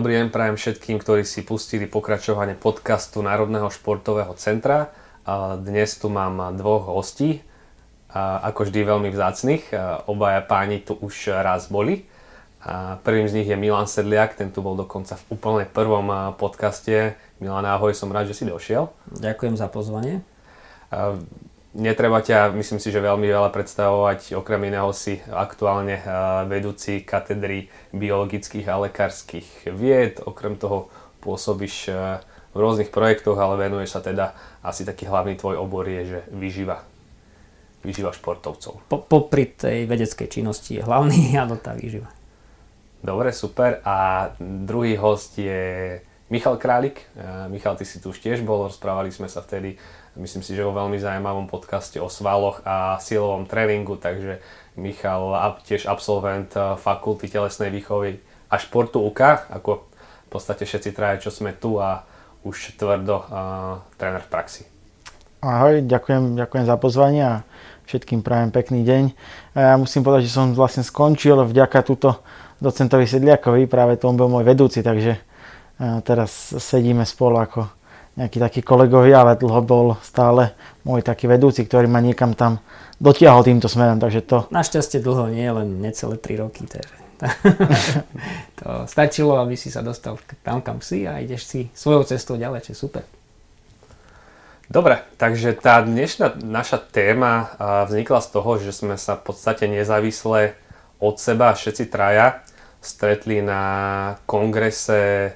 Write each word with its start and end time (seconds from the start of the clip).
Dobrý 0.00 0.16
deň 0.16 0.32
prajem 0.32 0.56
všetkým, 0.56 0.96
ktorí 0.96 1.28
si 1.28 1.44
pustili 1.44 1.84
pokračovanie 1.84 2.56
podcastu 2.56 3.20
Národného 3.20 3.68
športového 3.68 4.32
centra. 4.32 4.96
Dnes 5.60 5.92
tu 6.00 6.08
mám 6.08 6.56
dvoch 6.56 6.88
hostí, 6.88 7.44
ako 8.16 8.64
vždy 8.64 8.80
veľmi 8.80 9.12
vzácnych. 9.12 9.68
Obaja 10.08 10.40
páni 10.40 10.80
tu 10.80 10.96
už 10.96 11.44
raz 11.44 11.68
boli. 11.68 12.08
Prvým 13.04 13.28
z 13.28 13.44
nich 13.44 13.48
je 13.52 13.60
Milan 13.60 13.84
Sedliak, 13.84 14.40
ten 14.40 14.48
tu 14.48 14.64
bol 14.64 14.72
dokonca 14.72 15.20
v 15.20 15.36
úplne 15.36 15.68
prvom 15.68 16.32
podcaste. 16.32 17.20
Milan, 17.36 17.68
ahoj, 17.68 17.92
som 17.92 18.08
rád, 18.08 18.32
že 18.32 18.40
si 18.40 18.48
došiel. 18.48 18.88
Ďakujem 19.20 19.60
za 19.60 19.68
pozvanie. 19.68 20.24
Netreba 21.70 22.18
ťa, 22.18 22.50
myslím 22.58 22.82
si, 22.82 22.90
že 22.90 22.98
veľmi 22.98 23.30
veľa 23.30 23.54
predstavovať. 23.54 24.34
Okrem 24.34 24.74
iného 24.74 24.90
si 24.90 25.22
aktuálne 25.30 26.02
eh, 26.02 26.06
vedúci 26.50 27.06
katedry 27.06 27.70
biologických 27.94 28.66
a 28.66 28.90
lekárskych 28.90 29.70
vied. 29.70 30.18
Okrem 30.18 30.58
toho 30.58 30.90
pôsobíš 31.22 31.94
eh, 31.94 32.18
v 32.50 32.56
rôznych 32.58 32.90
projektoch, 32.90 33.38
ale 33.38 33.70
venuješ 33.70 33.94
sa 33.94 34.00
teda, 34.02 34.34
asi 34.66 34.82
taký 34.82 35.06
hlavný 35.06 35.38
tvoj 35.38 35.62
obor 35.62 35.86
je, 35.86 36.18
že 36.18 36.20
vyžíva, 36.34 36.82
vyžíva 37.86 38.10
športovcov. 38.10 38.90
Po, 38.90 38.98
popri 39.06 39.46
tej 39.46 39.86
vedeckej 39.86 40.26
činnosti 40.26 40.74
je 40.74 40.82
hlavný, 40.82 41.38
áno, 41.38 41.54
tá 41.54 41.78
výživa. 41.78 42.10
Dobre, 42.98 43.30
super. 43.30 43.78
A 43.86 44.28
druhý 44.42 44.98
host 44.98 45.38
je 45.38 46.02
Michal 46.34 46.58
Králik. 46.58 47.06
Eh, 47.14 47.46
Michal, 47.46 47.78
ty 47.78 47.86
si 47.86 48.02
tu 48.02 48.10
už 48.10 48.18
tiež 48.18 48.42
bol, 48.42 48.66
rozprávali 48.66 49.14
sme 49.14 49.30
sa 49.30 49.38
vtedy 49.38 49.78
myslím 50.18 50.42
si, 50.42 50.56
že 50.56 50.66
vo 50.66 50.74
veľmi 50.74 50.98
zaujímavom 50.98 51.46
podcaste 51.46 52.00
o 52.02 52.10
svaloch 52.10 52.64
a 52.66 52.98
silovom 52.98 53.46
tréningu, 53.46 53.94
takže 54.00 54.42
Michal 54.78 55.34
tiež 55.66 55.86
absolvent 55.86 56.54
eh, 56.56 56.74
fakulty 56.78 57.28
telesnej 57.28 57.70
výchovy 57.70 58.18
a 58.50 58.58
športu 58.58 59.02
UK, 59.02 59.52
ako 59.52 59.86
v 60.26 60.28
podstate 60.30 60.66
všetci 60.66 60.90
traje, 60.90 61.26
čo 61.26 61.30
sme 61.30 61.54
tu 61.54 61.78
a 61.78 62.06
už 62.40 62.80
tvrdo 62.80 63.20
uh, 63.20 63.84
tréner 64.00 64.24
v 64.24 64.30
praxi. 64.32 64.62
Ahoj, 65.44 65.84
ďakujem, 65.84 66.40
ďakujem 66.40 66.64
za 66.66 66.76
pozvanie 66.80 67.22
a 67.22 67.34
všetkým 67.84 68.24
prajem 68.24 68.50
pekný 68.54 68.80
deň. 68.86 69.04
Ja 69.58 69.76
musím 69.76 70.06
povedať, 70.06 70.30
že 70.30 70.36
som 70.38 70.54
vlastne 70.54 70.86
skončil 70.86 71.36
vďaka 71.36 71.82
túto 71.84 72.22
docentovi 72.62 73.04
Sedliakovi, 73.04 73.66
práve 73.66 73.98
to 73.98 74.08
on 74.08 74.16
bol 74.16 74.30
môj 74.30 74.46
vedúci, 74.46 74.80
takže 74.80 75.18
eh, 75.18 75.98
teraz 76.06 76.30
sedíme 76.58 77.02
spolu 77.02 77.42
ako 77.42 77.79
nejakí 78.20 78.36
takí 78.36 78.60
kolegovia, 78.60 79.24
ale 79.24 79.40
dlho 79.40 79.60
bol 79.64 79.86
stále 80.04 80.52
môj 80.84 81.00
taký 81.00 81.24
vedúci, 81.24 81.64
ktorý 81.64 81.88
ma 81.88 82.04
niekam 82.04 82.36
tam 82.36 82.60
dotiahol 83.00 83.40
týmto 83.40 83.64
smerom, 83.64 83.96
takže 83.96 84.20
to... 84.28 84.44
Našťastie 84.52 85.00
dlho 85.00 85.32
nie, 85.32 85.48
len 85.48 85.80
necelé 85.80 86.20
3 86.20 86.44
roky, 86.44 86.68
takže 86.68 86.96
to 88.60 88.88
stačilo, 88.88 89.40
aby 89.40 89.56
si 89.56 89.72
sa 89.72 89.80
dostal 89.80 90.20
tam, 90.44 90.60
kam 90.60 90.84
si 90.84 91.04
a 91.08 91.20
ideš 91.20 91.48
si 91.48 91.60
svojou 91.72 92.04
cestou 92.04 92.36
ďalej, 92.36 92.68
čo 92.68 92.72
je 92.72 92.78
super. 92.78 93.04
Dobre, 94.70 95.02
takže 95.18 95.58
tá 95.58 95.82
dnešná 95.82 96.38
naša 96.46 96.78
téma 96.78 97.58
vznikla 97.90 98.20
z 98.22 98.28
toho, 98.30 98.50
že 98.62 98.70
sme 98.70 98.94
sa 98.94 99.18
v 99.18 99.32
podstate 99.32 99.66
nezávisle 99.66 100.54
od 101.02 101.16
seba 101.18 101.50
všetci 101.56 101.90
traja 101.90 102.44
stretli 102.80 103.44
na 103.44 103.62
kongrese 104.24 105.34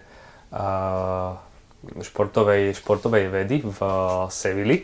športovej, 2.02 2.74
športovej 2.76 3.30
vedy 3.30 3.62
v 3.64 3.80
eh, 3.80 3.92
Sevili. 4.30 4.78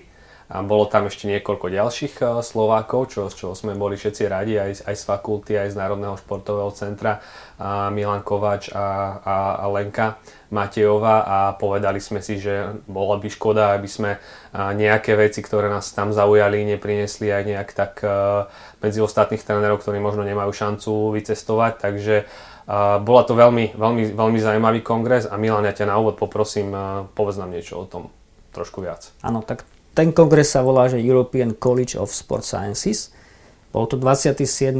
A 0.51 0.67
bolo 0.67 0.91
tam 0.91 1.07
ešte 1.07 1.31
niekoľko 1.31 1.71
ďalších 1.71 2.15
eh, 2.23 2.27
Slovákov, 2.43 3.15
čo, 3.15 3.31
čo 3.31 3.55
sme 3.55 3.79
boli 3.79 3.95
všetci 3.95 4.23
radi, 4.27 4.59
aj, 4.59 4.85
aj 4.87 4.95
z 4.99 5.05
fakulty, 5.07 5.53
aj 5.55 5.75
z 5.75 5.79
Národného 5.79 6.19
športového 6.19 6.75
centra, 6.75 7.23
a 7.61 7.93
Milan 7.93 8.25
Kovač 8.27 8.73
a, 8.75 9.21
a, 9.23 9.37
a 9.63 9.67
Lenka 9.71 10.19
Matejová 10.51 11.23
a 11.23 11.39
povedali 11.55 12.03
sme 12.03 12.19
si, 12.19 12.43
že 12.43 12.83
bola 12.91 13.21
by 13.21 13.29
škoda, 13.31 13.79
aby 13.79 13.87
sme 13.87 14.11
eh, 14.17 14.59
nejaké 14.75 15.15
veci, 15.15 15.39
ktoré 15.41 15.71
nás 15.71 15.95
tam 15.95 16.11
zaujali, 16.11 16.67
neprinesli 16.67 17.31
aj 17.31 17.43
nejak 17.47 17.71
tak 17.77 17.93
medzi 18.81 18.99
ostatných 18.99 19.45
trénerov, 19.45 19.79
ktorí 19.85 20.01
možno 20.01 20.25
nemajú 20.27 20.51
šancu 20.51 21.15
vycestovať, 21.15 21.73
takže 21.79 22.27
bola 23.01 23.23
to 23.25 23.33
veľmi, 23.37 23.77
veľmi, 23.77 24.03
veľmi 24.17 24.39
zaujímavý 24.41 24.81
kongres 24.85 25.29
a 25.29 25.35
Milan, 25.41 25.69
ja 25.69 25.75
ťa 25.75 25.91
na 25.91 25.99
úvod 26.01 26.21
poprosím, 26.21 26.73
povedz 27.15 27.41
nám 27.41 27.55
niečo 27.55 27.81
o 27.81 27.87
tom 27.87 28.11
trošku 28.51 28.83
viac. 28.83 29.15
Áno, 29.23 29.41
tak 29.47 29.65
ten 29.95 30.15
kongres 30.15 30.55
sa 30.55 30.63
volá, 30.63 30.87
že 30.87 31.03
European 31.03 31.55
College 31.55 31.99
of 31.99 32.15
Sport 32.15 32.47
Sciences. 32.47 33.11
Bol 33.75 33.87
to 33.87 33.99
27. 33.99 34.75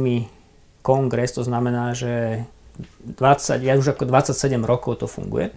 kongres, 0.83 1.35
to 1.35 1.43
znamená, 1.43 1.95
že 1.95 2.43
20, 3.03 3.61
ja 3.63 3.75
už 3.75 3.95
ako 3.95 4.07
27 4.07 4.59
rokov 4.63 5.03
to 5.03 5.07
funguje. 5.07 5.51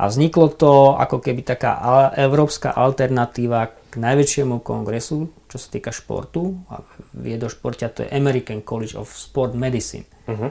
A 0.00 0.08
vzniklo 0.08 0.48
to 0.48 0.96
ako 0.96 1.20
keby 1.20 1.44
taká 1.44 1.76
európska 2.16 2.72
alternatíva 2.72 3.68
k 3.92 3.94
najväčšiemu 4.00 4.64
kongresu, 4.64 5.28
čo 5.44 5.56
sa 5.60 5.68
týka 5.68 5.92
športu. 5.92 6.56
A 6.72 6.80
vie 7.12 7.36
do 7.36 7.52
športia, 7.52 7.92
to 7.92 8.06
je 8.06 8.12
American 8.14 8.64
College 8.64 8.96
of 8.96 9.12
Sport 9.12 9.52
Medicine. 9.52 10.08
Uh-huh. 10.24 10.48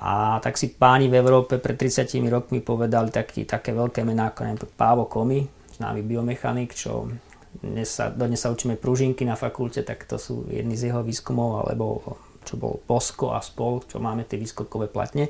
A 0.00 0.40
tak 0.40 0.56
si 0.56 0.72
páni 0.72 1.12
v 1.12 1.20
Európe 1.20 1.60
pred 1.60 1.76
30 1.76 2.08
rokmi 2.32 2.64
povedali 2.64 3.12
taký, 3.12 3.44
také 3.44 3.76
veľké 3.76 4.00
mená 4.00 4.32
ako 4.32 4.64
Pávo 4.72 5.04
Komi, 5.04 5.44
známy 5.76 6.00
biomechanik, 6.00 6.72
čo 6.72 7.12
dnes 7.60 7.92
sa, 7.92 8.08
dnes 8.08 8.40
sa 8.40 8.48
učíme 8.48 8.80
pružinky 8.80 9.28
na 9.28 9.36
fakulte, 9.36 9.84
tak 9.84 10.08
to 10.08 10.16
sú 10.16 10.48
jedni 10.48 10.72
z 10.72 10.88
jeho 10.88 11.04
výskumov, 11.04 11.68
alebo 11.68 12.16
čo 12.48 12.56
bol 12.56 12.80
Posko 12.80 13.36
a 13.36 13.44
spol, 13.44 13.84
čo 13.84 14.00
máme 14.00 14.24
tie 14.24 14.40
výskokové 14.40 14.88
platne. 14.88 15.28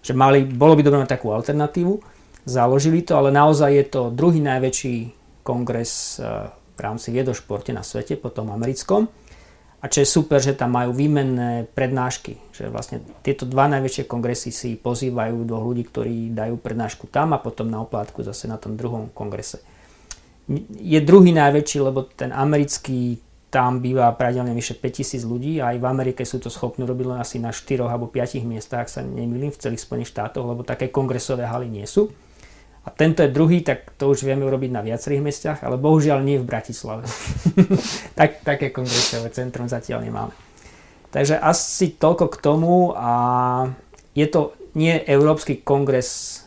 Že 0.00 0.16
mali, 0.16 0.48
bolo 0.48 0.78
by 0.78 0.82
dobré 0.86 0.98
mať 1.04 1.20
takú 1.20 1.36
alternatívu. 1.36 2.00
Založili 2.48 3.04
to, 3.04 3.20
ale 3.20 3.34
naozaj 3.34 3.68
je 3.68 3.84
to 3.90 4.02
druhý 4.14 4.40
najväčší 4.40 5.12
kongres 5.44 6.22
eh, 6.22 6.48
v 6.48 6.80
rámci 6.80 7.12
viedošporte 7.12 7.74
na 7.76 7.84
svete, 7.84 8.16
potom 8.16 8.48
americkom 8.48 9.12
a 9.76 9.92
čo 9.92 10.00
je 10.00 10.08
super, 10.08 10.40
že 10.40 10.56
tam 10.56 10.72
majú 10.72 10.96
výmenné 10.96 11.68
prednášky, 11.76 12.40
že 12.50 12.72
vlastne 12.72 13.04
tieto 13.20 13.44
dva 13.44 13.68
najväčšie 13.68 14.08
kongresy 14.08 14.48
si 14.48 14.74
pozývajú 14.80 15.44
do 15.44 15.56
ľudí, 15.60 15.84
ktorí 15.84 16.32
dajú 16.32 16.56
prednášku 16.56 17.12
tam 17.12 17.36
a 17.36 17.42
potom 17.42 17.68
na 17.68 17.84
oplátku 17.84 18.24
zase 18.24 18.48
na 18.48 18.56
tom 18.56 18.74
druhom 18.74 19.12
kongrese. 19.12 19.60
Je 20.80 20.96
druhý 21.04 21.34
najväčší, 21.36 21.78
lebo 21.84 22.08
ten 22.08 22.32
americký 22.32 23.20
tam 23.52 23.78
býva 23.78 24.10
pravidelne 24.16 24.52
vyše 24.52 24.74
5000 24.76 25.22
ľudí 25.22 25.62
a 25.62 25.72
aj 25.72 25.78
v 25.78 25.86
Amerike 25.86 26.22
sú 26.26 26.42
to 26.42 26.50
schopní 26.50 26.82
robiť 26.82 27.06
len 27.06 27.18
asi 27.22 27.36
na 27.38 27.54
4 27.54 27.86
alebo 27.86 28.10
5 28.10 28.42
miestach, 28.42 28.84
ak 28.84 28.90
sa 28.90 29.00
nemýlim, 29.06 29.54
v 29.54 29.60
celých 29.60 29.84
Spojených 29.86 30.12
štátoch, 30.12 30.44
lebo 30.44 30.66
také 30.66 30.90
kongresové 30.90 31.46
haly 31.46 31.70
nie 31.70 31.86
sú. 31.86 32.10
A 32.86 32.94
tento 32.94 33.26
je 33.26 33.34
druhý, 33.34 33.66
tak 33.66 33.98
to 33.98 34.14
už 34.14 34.22
vieme 34.22 34.46
urobiť 34.46 34.70
na 34.70 34.78
viacerých 34.78 35.22
mestiach, 35.22 35.58
ale 35.66 35.74
bohužiaľ 35.74 36.22
nie 36.22 36.38
v 36.38 36.46
Bratislave. 36.46 37.02
tak, 38.18 38.46
také 38.46 38.70
kongresové 38.70 39.34
centrum 39.34 39.66
zatiaľ 39.66 40.06
nemáme. 40.06 40.34
Takže 41.10 41.42
asi 41.42 41.98
toľko 41.98 42.30
k 42.30 42.36
tomu 42.38 42.94
a 42.94 43.10
je 44.14 44.26
to 44.30 44.54
nie 44.78 44.94
Európsky 45.02 45.58
kongres, 45.66 46.42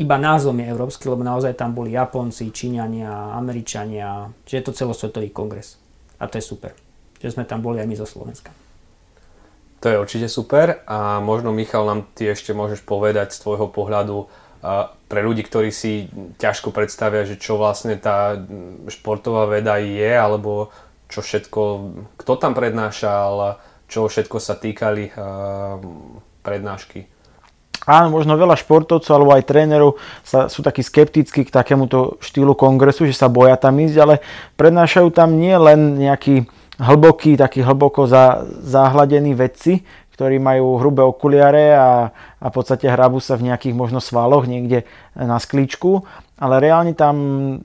iba 0.00 0.16
názvom 0.16 0.56
je 0.64 0.70
Európsky, 0.72 1.12
lebo 1.12 1.20
naozaj 1.20 1.60
tam 1.60 1.76
boli 1.76 1.92
Japonci, 1.92 2.48
Číňania, 2.48 3.36
Američania, 3.36 4.32
čiže 4.48 4.56
je 4.56 4.64
to 4.64 4.72
celosvetový 4.72 5.28
kongres. 5.28 5.76
A 6.16 6.24
to 6.24 6.40
je 6.40 6.44
super, 6.44 6.72
že 7.20 7.36
sme 7.36 7.44
tam 7.44 7.60
boli 7.60 7.84
aj 7.84 7.88
my 7.90 7.96
zo 8.00 8.08
Slovenska. 8.08 8.48
To 9.80 9.88
je 9.88 10.00
určite 10.00 10.28
super 10.28 10.84
a 10.88 11.20
možno 11.20 11.52
Michal 11.52 11.84
nám 11.84 12.08
ty 12.16 12.28
ešte 12.32 12.52
môžeš 12.52 12.84
povedať 12.84 13.32
z 13.32 13.44
tvojho 13.44 13.68
pohľadu, 13.68 14.28
pre 15.08 15.20
ľudí, 15.24 15.40
ktorí 15.40 15.72
si 15.72 16.12
ťažko 16.36 16.70
predstavia, 16.70 17.24
že 17.24 17.40
čo 17.40 17.56
vlastne 17.56 17.96
tá 17.96 18.36
športová 18.92 19.48
veda 19.48 19.80
je, 19.80 20.12
alebo 20.12 20.68
čo 21.08 21.24
všetko, 21.24 21.60
kto 22.20 22.32
tam 22.36 22.52
prednášal, 22.52 23.56
čo 23.88 24.06
všetko 24.06 24.36
sa 24.36 24.54
týkali 24.54 25.10
prednášky. 26.44 27.08
Áno, 27.88 28.12
možno 28.12 28.36
veľa 28.36 28.60
športovcov 28.60 29.08
alebo 29.08 29.32
aj 29.32 29.48
trénerov 29.48 29.96
sa, 30.20 30.52
sú 30.52 30.60
takí 30.60 30.84
skeptickí 30.84 31.48
k 31.48 31.50
takémuto 31.50 32.20
štýlu 32.20 32.52
kongresu, 32.52 33.08
že 33.08 33.16
sa 33.16 33.32
boja 33.32 33.56
tam 33.56 33.80
ísť, 33.80 33.96
ale 33.96 34.20
prednášajú 34.60 35.08
tam 35.08 35.40
nie 35.40 35.56
len 35.56 35.96
nejaký 35.96 36.44
hlboký, 36.76 37.40
taký 37.40 37.64
hlboko 37.64 38.04
za, 38.04 38.44
zahladený 38.60 39.32
vedci, 39.32 39.84
ktorí 40.20 40.36
majú 40.36 40.76
hrubé 40.76 41.00
okuliare 41.00 41.72
a, 41.72 42.12
a 42.12 42.46
v 42.52 42.52
podstate 42.52 42.84
hrabu 42.92 43.24
sa 43.24 43.40
v 43.40 43.48
nejakých 43.48 43.72
možno 43.72 44.04
svaloch 44.04 44.44
niekde 44.44 44.84
na 45.16 45.40
sklíčku, 45.40 46.04
ale 46.36 46.60
reálne 46.60 46.92
tam 46.92 47.16
e, 47.16 47.56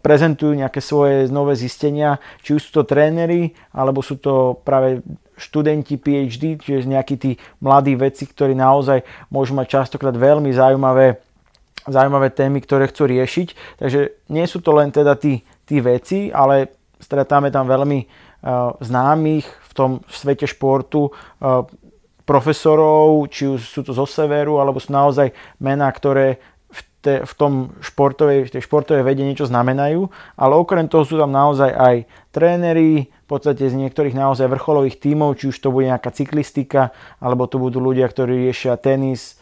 prezentujú 0.00 0.56
nejaké 0.56 0.80
svoje 0.80 1.28
nové 1.28 1.52
zistenia, 1.52 2.16
či 2.40 2.56
už 2.56 2.64
sú 2.64 2.70
to 2.80 2.88
tréneri, 2.88 3.52
alebo 3.76 4.00
sú 4.00 4.16
to 4.16 4.56
práve 4.64 5.04
študenti 5.36 6.00
PhD, 6.00 6.56
čiže 6.64 6.88
nejakí 6.88 7.20
tí 7.20 7.36
mladí 7.60 7.92
vedci, 7.92 8.24
ktorí 8.24 8.56
naozaj 8.56 9.04
môžu 9.28 9.52
mať 9.52 9.84
častokrát 9.84 10.16
veľmi 10.16 10.48
zaujímavé, 10.48 11.20
zaujímavé 11.84 12.32
témy, 12.32 12.64
ktoré 12.64 12.88
chcú 12.88 13.04
riešiť. 13.04 13.76
Takže 13.84 14.32
nie 14.32 14.48
sú 14.48 14.64
to 14.64 14.72
len 14.72 14.88
teda 14.88 15.12
tí, 15.20 15.44
tí 15.68 15.84
veci, 15.84 16.32
ale 16.32 16.72
stretáme 17.02 17.52
tam 17.52 17.68
veľmi 17.68 18.00
uh, 18.00 18.72
známych 18.80 19.44
v 19.44 19.72
tom 19.74 19.90
svete 20.06 20.46
športu 20.46 21.10
uh, 21.10 21.66
profesorov, 22.22 23.26
či 23.28 23.50
už 23.50 23.60
sú 23.60 23.80
to 23.82 23.92
zo 23.92 24.06
severu, 24.06 24.62
alebo 24.62 24.78
sú 24.78 24.94
naozaj 24.94 25.34
mená, 25.58 25.90
ktoré 25.90 26.38
v, 26.72 26.80
te, 27.02 27.14
v 27.26 27.32
tom 27.34 27.52
športovej, 27.82 28.48
v 28.48 28.52
tej 28.58 28.62
športovej 28.64 29.04
vede 29.04 29.26
niečo 29.26 29.50
znamenajú, 29.50 30.08
ale 30.38 30.52
okrem 30.56 30.86
toho 30.86 31.04
sú 31.04 31.18
tam 31.18 31.34
naozaj 31.34 31.70
aj 31.74 31.96
tréneri, 32.30 33.10
v 33.10 33.26
podstate 33.26 33.64
z 33.64 33.74
niektorých 33.74 34.16
naozaj 34.16 34.48
vrcholových 34.48 35.00
tímov, 35.00 35.40
či 35.40 35.50
už 35.52 35.56
to 35.56 35.72
bude 35.72 35.88
nejaká 35.88 36.12
cyklistika, 36.12 36.92
alebo 37.18 37.48
to 37.48 37.56
budú 37.56 37.80
ľudia, 37.80 38.06
ktorí 38.08 38.48
riešia 38.48 38.76
tenis, 38.76 39.40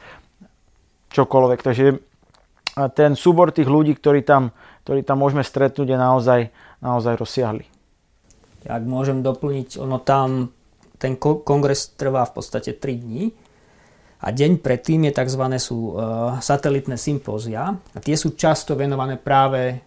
čokoľvek. 1.10 1.60
Takže 1.60 1.86
ten 2.94 3.12
súbor 3.18 3.50
tých 3.50 3.66
ľudí, 3.66 3.98
ktorí 3.98 4.22
tam, 4.22 4.54
ktorí 4.86 5.02
tam 5.02 5.20
môžeme 5.20 5.42
stretnúť, 5.42 5.90
je 5.90 5.98
naozaj, 5.98 6.40
naozaj 6.78 7.14
rozsiahly. 7.18 7.66
Ak 8.68 8.84
môžem 8.84 9.24
doplniť, 9.24 9.80
ono 9.80 9.98
tam, 9.98 10.54
ten 11.00 11.16
kongres 11.16 11.96
trvá 11.96 12.28
v 12.28 12.32
podstate 12.36 12.76
3 12.76 13.00
dní 13.00 13.32
a 14.20 14.28
deň 14.28 14.60
predtým 14.60 15.08
je 15.08 15.16
tzv. 15.16 15.42
sú 15.56 15.96
uh, 15.96 16.36
satelitné 16.44 17.00
sympózia 17.00 17.72
a 17.72 17.98
tie 18.04 18.12
sú 18.20 18.36
často 18.36 18.76
venované 18.76 19.16
práve 19.16 19.80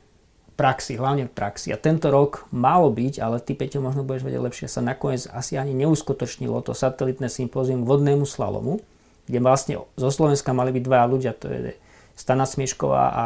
praxi, 0.57 0.98
hlavne 0.98 1.30
v 1.30 1.33
praxi. 1.33 1.74
A 1.74 1.77
tento 1.77 2.10
rok 2.13 2.45
malo 2.54 2.89
byť, 2.89 3.21
ale 3.21 3.42
ty 3.42 3.57
Peťo 3.57 3.81
možno 3.81 4.06
budeš 4.06 4.25
vedieť 4.25 4.42
lepšie, 4.42 4.65
sa 4.69 4.81
nakoniec 4.81 5.25
asi 5.30 5.57
ani 5.57 5.74
neuskutočnilo 5.77 6.62
to 6.65 6.74
satelitné 6.77 7.30
sympózium 7.30 7.86
vodnému 7.86 8.25
slalomu, 8.25 8.81
kde 9.30 9.39
vlastne 9.42 9.74
zo 9.98 10.10
Slovenska 10.10 10.54
mali 10.54 10.74
byť 10.74 10.83
dvaja 10.86 11.06
ľudia, 11.10 11.31
to 11.38 11.50
je 11.50 11.77
Stana 12.13 12.45
Smiešková 12.45 13.04
a 13.13 13.25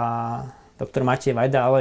doktor 0.79 1.03
Matej 1.03 1.35
Vajda, 1.35 1.59
ale 1.59 1.79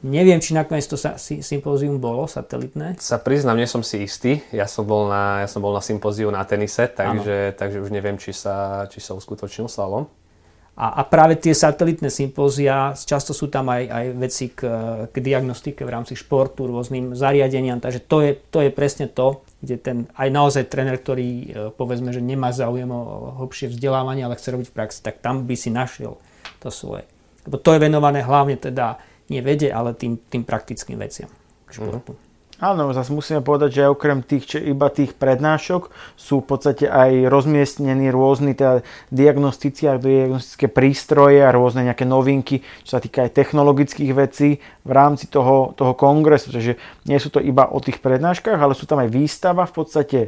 neviem, 0.00 0.40
či 0.40 0.56
nakoniec 0.56 0.88
to 0.88 0.96
sympózium 1.44 2.00
bolo 2.00 2.24
satelitné. 2.24 2.96
Sa 3.00 3.20
priznám, 3.20 3.60
nie 3.60 3.68
som 3.68 3.84
si 3.84 4.04
istý. 4.04 4.40
Ja 4.52 4.64
som 4.64 4.88
bol 4.88 5.08
na, 5.08 5.44
ja 5.44 5.48
som 5.48 5.60
bol 5.60 5.76
na 5.76 5.84
sympóziu 5.84 6.32
na 6.32 6.44
tenise, 6.44 6.88
takže, 6.88 7.54
takže 7.56 7.78
už 7.84 7.92
neviem, 7.92 8.16
či 8.16 8.32
sa, 8.32 8.88
či 8.88 8.98
sa 8.98 9.12
uskutočnil 9.16 9.68
slalom. 9.68 10.08
A, 10.80 10.96
a 10.96 11.02
práve 11.04 11.36
tie 11.36 11.52
satelitné 11.52 12.08
sympózia, 12.08 12.96
často 12.96 13.36
sú 13.36 13.52
tam 13.52 13.68
aj, 13.68 13.82
aj 13.84 14.04
veci 14.16 14.46
k, 14.48 14.60
k 15.12 15.16
diagnostike 15.20 15.84
v 15.84 15.92
rámci 15.92 16.16
športu, 16.16 16.64
rôznym 16.64 17.12
zariadeniam, 17.12 17.76
takže 17.82 18.00
to 18.00 18.24
je, 18.24 18.32
to 18.48 18.64
je 18.64 18.70
presne 18.72 19.04
to, 19.12 19.44
kde 19.60 19.76
ten 19.76 19.96
aj 20.16 20.28
naozaj 20.32 20.72
tréner, 20.72 20.96
ktorý 20.96 21.28
e, 21.28 21.46
povedzme, 21.76 22.16
že 22.16 22.24
nemá 22.24 22.48
záujem 22.48 22.88
o 22.88 23.36
hlbšie 23.44 23.68
vzdelávanie, 23.68 24.24
ale 24.24 24.40
chce 24.40 24.56
robiť 24.56 24.72
v 24.72 24.76
praxi, 24.80 25.04
tak 25.04 25.20
tam 25.20 25.44
by 25.44 25.52
si 25.52 25.68
našiel 25.68 26.16
to 26.64 26.72
svoje. 26.72 27.04
Lebo 27.44 27.60
to 27.60 27.76
je 27.76 27.84
venované 27.84 28.24
hlavne 28.24 28.56
teda 28.56 28.96
nie 29.30 29.40
vede, 29.40 29.70
ale 29.70 29.94
tým, 29.94 30.18
tým 30.18 30.42
praktickým 30.42 30.98
veciam 30.98 31.30
k 31.70 31.78
športu. 31.78 32.18
Mm. 32.18 32.30
Áno, 32.60 32.92
zase 32.92 33.16
musíme 33.16 33.40
povedať, 33.40 33.80
že 33.80 33.88
okrem 33.88 34.20
tých, 34.20 34.44
či 34.44 34.58
iba 34.60 34.92
tých 34.92 35.16
prednášok 35.16 35.88
sú 36.12 36.44
v 36.44 36.46
podstate 36.52 36.92
aj 36.92 37.32
rozmiestnení 37.32 38.12
rôzni 38.12 38.52
teda 38.52 38.84
diagnostici 39.08 39.88
a 39.88 39.96
diagnostické 39.96 40.68
prístroje 40.68 41.40
a 41.40 41.56
rôzne 41.56 41.88
nejaké 41.88 42.04
novinky, 42.04 42.60
čo 42.84 43.00
sa 43.00 43.00
týka 43.00 43.24
aj 43.24 43.32
technologických 43.32 44.12
vecí 44.12 44.60
v 44.60 44.92
rámci 44.92 45.32
toho, 45.32 45.72
toho 45.72 45.96
kongresu. 45.96 46.52
Takže 46.52 46.76
nie 47.08 47.16
sú 47.16 47.32
to 47.32 47.40
iba 47.40 47.64
o 47.64 47.80
tých 47.80 47.96
prednáškach, 48.04 48.60
ale 48.60 48.76
sú 48.76 48.84
tam 48.84 49.00
aj 49.00 49.08
výstava 49.08 49.64
v 49.64 49.74
podstate 49.80 50.18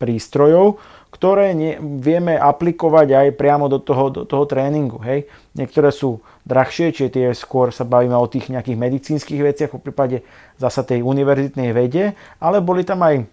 prístrojov, 0.00 0.80
ktoré 1.12 1.52
nie, 1.52 1.76
vieme 1.78 2.40
aplikovať 2.40 3.08
aj 3.12 3.28
priamo 3.36 3.68
do 3.68 3.78
toho, 3.78 4.08
do 4.08 4.22
toho 4.24 4.48
tréningu. 4.48 4.96
Hej. 5.04 5.28
Niektoré 5.52 5.92
sú 5.92 6.24
drahšie, 6.48 6.96
čiže 6.96 7.10
tie 7.12 7.26
skôr 7.36 7.68
sa 7.68 7.84
bavíme 7.84 8.16
o 8.16 8.26
tých 8.26 8.48
nejakých 8.48 8.80
medicínskych 8.80 9.40
veciach, 9.44 9.70
v 9.76 9.84
prípade 9.84 10.16
zasa 10.56 10.80
tej 10.80 11.04
univerzitnej 11.04 11.76
vede, 11.76 12.16
ale 12.40 12.64
boli 12.64 12.82
tam 12.82 13.04
aj 13.04 13.28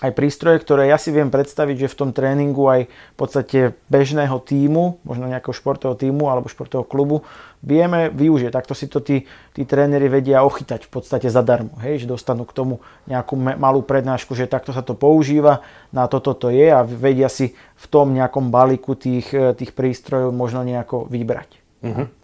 aj 0.00 0.16
prístroje, 0.16 0.56
ktoré 0.64 0.88
ja 0.88 0.96
si 0.96 1.12
viem 1.12 1.28
predstaviť, 1.28 1.84
že 1.84 1.92
v 1.92 1.98
tom 1.98 2.10
tréningu 2.16 2.64
aj 2.64 2.88
v 2.88 3.16
podstate 3.20 3.58
bežného 3.92 4.40
týmu, 4.40 5.04
možno 5.04 5.28
nejakého 5.28 5.52
športového 5.52 6.00
týmu 6.00 6.32
alebo 6.32 6.48
športového 6.48 6.88
klubu, 6.88 7.28
vieme 7.60 8.08
využiť. 8.08 8.48
Takto 8.48 8.72
si 8.72 8.88
to 8.88 9.04
tí, 9.04 9.28
tí 9.52 9.62
tréneri 9.68 10.08
vedia 10.08 10.42
ochytať 10.48 10.88
v 10.88 10.90
podstate 10.90 11.28
zadarmo. 11.28 11.76
Hej? 11.84 12.08
Že 12.08 12.16
dostanú 12.16 12.48
k 12.48 12.56
tomu 12.56 12.80
nejakú 13.04 13.36
malú 13.36 13.84
prednášku, 13.84 14.32
že 14.32 14.48
takto 14.48 14.72
sa 14.72 14.80
to 14.80 14.96
používa, 14.96 15.60
na 15.92 16.08
toto 16.08 16.32
to 16.32 16.48
je 16.48 16.72
a 16.72 16.80
vedia 16.82 17.28
si 17.28 17.52
v 17.54 17.86
tom 17.92 18.16
nejakom 18.16 18.48
balíku 18.48 18.96
tých, 18.96 19.28
tých 19.30 19.76
prístrojov 19.76 20.32
možno 20.32 20.64
nejako 20.64 21.04
vybrať. 21.06 21.60
Mm-hmm. 21.84 22.21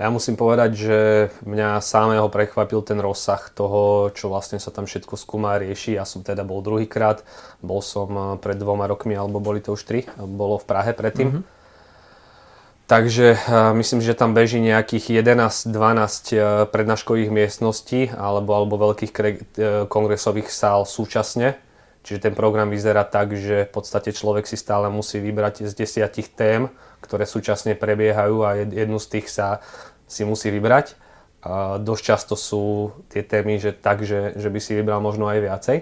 Ja 0.00 0.08
musím 0.08 0.40
povedať, 0.40 0.70
že 0.72 0.98
mňa 1.44 1.84
samého 1.84 2.26
prekvapil 2.32 2.80
ten 2.80 2.96
rozsah 2.96 3.38
toho, 3.52 4.08
čo 4.16 4.32
vlastne 4.32 4.56
sa 4.56 4.72
tam 4.72 4.88
všetko 4.88 5.20
skúma 5.20 5.54
a 5.54 5.60
rieši. 5.60 6.00
Ja 6.00 6.08
som 6.08 6.24
teda 6.24 6.42
bol 6.48 6.64
druhýkrát, 6.64 7.20
bol 7.60 7.84
som 7.84 8.08
eh, 8.12 8.24
pred 8.40 8.56
dvoma 8.56 8.88
rokmi, 8.88 9.12
alebo 9.12 9.38
boli 9.38 9.60
to 9.60 9.76
už 9.76 9.82
tri, 9.84 10.08
bolo 10.16 10.56
v 10.56 10.68
Prahe 10.68 10.92
predtým. 10.96 11.28
Mm-hmm. 11.28 11.60
Takže 12.82 13.38
uh, 13.38 13.72
myslím, 13.78 14.04
že 14.04 14.12
tam 14.12 14.36
beží 14.36 14.60
nejakých 14.60 15.24
11-12 15.24 15.70
uh, 15.72 16.68
prednáškových 16.68 17.30
miestností 17.32 18.12
alebo, 18.12 18.52
alebo 18.52 18.92
veľkých 18.92 19.12
kongresových 19.88 20.52
sál 20.52 20.84
súčasne. 20.84 21.56
Čiže 22.02 22.28
ten 22.28 22.34
program 22.34 22.68
vyzerá 22.68 23.06
tak, 23.06 23.32
že 23.38 23.64
v 23.64 23.72
podstate 23.72 24.10
človek 24.10 24.44
si 24.44 24.58
stále 24.58 24.90
musí 24.90 25.22
vybrať 25.22 25.70
z 25.70 25.72
desiatich 25.72 26.28
tém, 26.34 26.68
ktoré 27.02 27.26
súčasne 27.26 27.74
prebiehajú 27.74 28.36
a 28.46 28.62
jednu 28.62 29.02
z 29.02 29.06
tých 29.18 29.26
sa 29.28 29.58
si 30.06 30.22
musí 30.22 30.48
vybrať. 30.54 30.94
A 31.42 31.82
dosť 31.82 32.02
často 32.06 32.34
sú 32.38 32.94
tie 33.10 33.26
témy, 33.26 33.58
že 33.58 33.74
tak, 33.74 34.06
že, 34.06 34.38
že 34.38 34.46
by 34.46 34.60
si 34.62 34.78
vybral 34.78 35.02
možno 35.02 35.26
aj 35.26 35.42
viacej. 35.42 35.78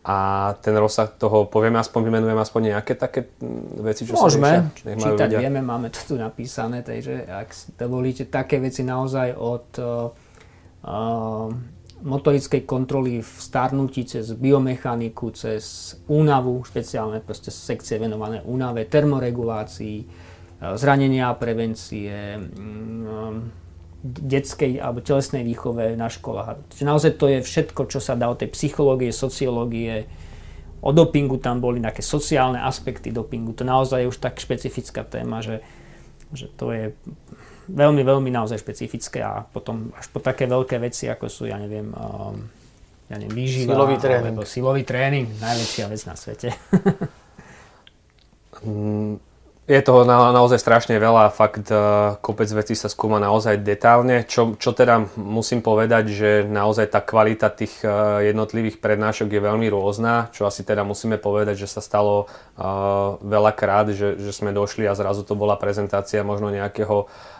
A 0.00 0.16
ten 0.64 0.72
rozsah 0.80 1.12
toho, 1.12 1.44
povieme 1.44 1.76
aspoň, 1.76 2.08
vymenujem 2.08 2.38
aspoň 2.40 2.60
nejaké 2.72 2.96
také 2.96 3.28
mm, 3.36 3.84
veci, 3.84 4.08
čo 4.08 4.16
Môžeme, 4.16 4.48
sa 4.48 4.88
riešia, 4.88 5.12
čítať 5.12 5.28
ľudia. 5.28 5.40
vieme, 5.44 5.60
máme 5.60 5.92
to 5.92 6.00
tu 6.00 6.14
napísané, 6.16 6.80
takže 6.80 7.28
ak 7.28 7.48
si 7.52 7.76
dovolíte 7.76 8.24
také 8.32 8.56
veci 8.64 8.80
naozaj 8.80 9.36
od 9.36 9.68
uh, 9.76 10.08
motorickej 12.02 12.64
kontroly 12.64 13.20
v 13.20 13.32
starnutí 13.38 14.04
cez 14.04 14.32
biomechaniku, 14.32 15.30
cez 15.36 15.96
únavu, 16.08 16.64
špeciálne 16.64 17.20
proste 17.20 17.52
sekcie 17.52 18.00
venované 18.00 18.40
únave, 18.44 18.88
termoregulácii, 18.88 19.98
zranenia 20.60 21.32
a 21.32 21.38
prevencie, 21.38 22.36
mm, 22.36 23.60
detskej 24.04 24.80
alebo 24.80 25.04
telesnej 25.04 25.44
výchove 25.44 25.92
na 25.96 26.08
školách. 26.08 26.72
Čiže 26.72 26.88
naozaj 26.88 27.12
to 27.20 27.26
je 27.28 27.38
všetko, 27.44 27.82
čo 27.92 28.00
sa 28.00 28.16
dá 28.16 28.32
o 28.32 28.36
tej 28.36 28.48
psychológie, 28.56 29.12
sociológie, 29.12 30.08
o 30.80 30.90
dopingu 30.96 31.36
tam 31.36 31.60
boli 31.60 31.84
nejaké 31.84 32.00
sociálne 32.00 32.64
aspekty 32.64 33.12
dopingu. 33.12 33.52
To 33.60 33.64
naozaj 33.68 34.04
je 34.04 34.08
už 34.08 34.16
tak 34.16 34.40
špecifická 34.40 35.04
téma, 35.04 35.44
že, 35.44 35.60
že 36.32 36.48
to 36.56 36.72
je 36.72 36.96
veľmi, 37.70 38.02
veľmi 38.02 38.30
naozaj 38.34 38.58
špecifické 38.60 39.22
a 39.22 39.46
potom 39.46 39.94
až 39.94 40.10
po 40.10 40.18
také 40.18 40.50
veľké 40.50 40.76
veci, 40.82 41.06
ako 41.06 41.30
sú, 41.30 41.46
ja 41.46 41.56
neviem, 41.56 41.90
um, 41.94 42.36
ja 43.10 43.16
neviem, 43.18 43.34
výživa. 43.34 43.74
Silový 43.74 43.96
tréning. 43.98 44.36
Silový 44.46 44.82
tréning, 44.82 45.26
najväčšia 45.38 45.86
vec 45.90 46.02
na 46.06 46.14
svete. 46.18 46.48
Mm, 48.60 49.16
je 49.70 49.80
toho 49.86 50.02
na, 50.02 50.34
naozaj 50.34 50.58
strašne 50.58 50.98
veľa, 50.98 51.30
fakt 51.30 51.70
uh, 51.70 52.18
kopec 52.18 52.50
vecí 52.50 52.74
sa 52.74 52.90
skúma 52.90 53.22
naozaj 53.22 53.62
detálne, 53.62 54.26
čo, 54.26 54.58
čo 54.58 54.74
teda 54.74 55.06
musím 55.14 55.62
povedať, 55.62 56.10
že 56.10 56.30
naozaj 56.42 56.90
tá 56.90 56.98
kvalita 56.98 57.54
tých 57.54 57.78
uh, 57.86 58.18
jednotlivých 58.18 58.82
prednášok 58.82 59.30
je 59.30 59.40
veľmi 59.40 59.70
rôzna, 59.70 60.26
čo 60.34 60.50
asi 60.50 60.66
teda 60.66 60.82
musíme 60.82 61.22
povedať, 61.22 61.62
že 61.62 61.70
sa 61.70 61.78
stalo 61.78 62.26
uh, 62.26 63.14
veľakrát, 63.22 63.94
že, 63.94 64.18
že 64.18 64.34
sme 64.34 64.50
došli 64.50 64.90
a 64.90 64.98
zrazu 64.98 65.22
to 65.22 65.38
bola 65.38 65.54
prezentácia 65.54 66.26
možno 66.26 66.50
nejakého 66.50 67.06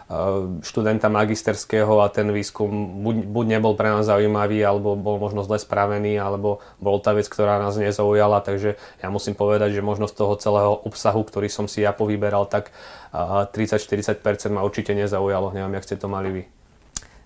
študenta 0.59 1.07
magisterského 1.07 2.03
a 2.03 2.11
ten 2.11 2.27
výskum 2.35 2.99
buď, 2.99 3.15
buď 3.31 3.45
nebol 3.47 3.73
pre 3.79 3.87
nás 3.95 4.03
zaujímavý, 4.03 4.59
alebo 4.59 4.99
bol 4.99 5.15
možno 5.21 5.47
zle 5.47 5.55
spravený, 5.55 6.19
alebo 6.19 6.59
bol 6.83 6.99
tá 6.99 7.15
vec, 7.15 7.31
ktorá 7.31 7.63
nás 7.63 7.79
nezaujala, 7.79 8.43
takže 8.43 8.75
ja 8.99 9.07
musím 9.07 9.39
povedať, 9.39 9.79
že 9.79 9.85
možno 9.85 10.11
z 10.11 10.15
toho 10.19 10.35
celého 10.35 10.73
obsahu, 10.83 11.23
ktorý 11.23 11.47
som 11.47 11.71
si 11.71 11.87
ja 11.87 11.95
povyberal, 11.95 12.43
tak 12.51 12.75
30-40% 13.15 14.19
ma 14.51 14.67
určite 14.67 14.91
nezaujalo. 14.91 15.55
Neviem, 15.55 15.79
jak 15.79 15.87
ste 15.87 15.95
to 15.95 16.11
mali 16.11 16.29
vy. 16.31 16.43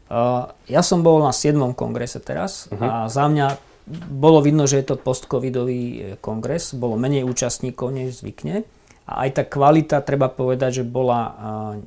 Uh, 0.06 0.54
ja 0.70 0.86
som 0.86 1.02
bol 1.02 1.18
na 1.18 1.34
7. 1.34 1.58
kongrese 1.74 2.22
teraz 2.22 2.70
uh-huh. 2.70 2.78
a 2.78 2.90
za 3.10 3.26
mňa 3.26 3.58
bolo 4.14 4.42
vidno, 4.46 4.70
že 4.70 4.82
je 4.82 4.94
to 4.94 5.02
post-covidový 5.02 5.82
eh, 5.82 5.98
kongres, 6.22 6.78
bolo 6.78 6.98
menej 6.98 7.26
účastníkov 7.26 7.90
než 7.90 8.22
zvykne 8.22 8.66
a 9.06 9.30
aj 9.30 9.30
tá 9.38 9.44
kvalita, 9.46 10.02
treba 10.02 10.34
povedať, 10.34 10.82
že 10.82 10.84
bola 10.84 11.22
uh, 11.22 11.34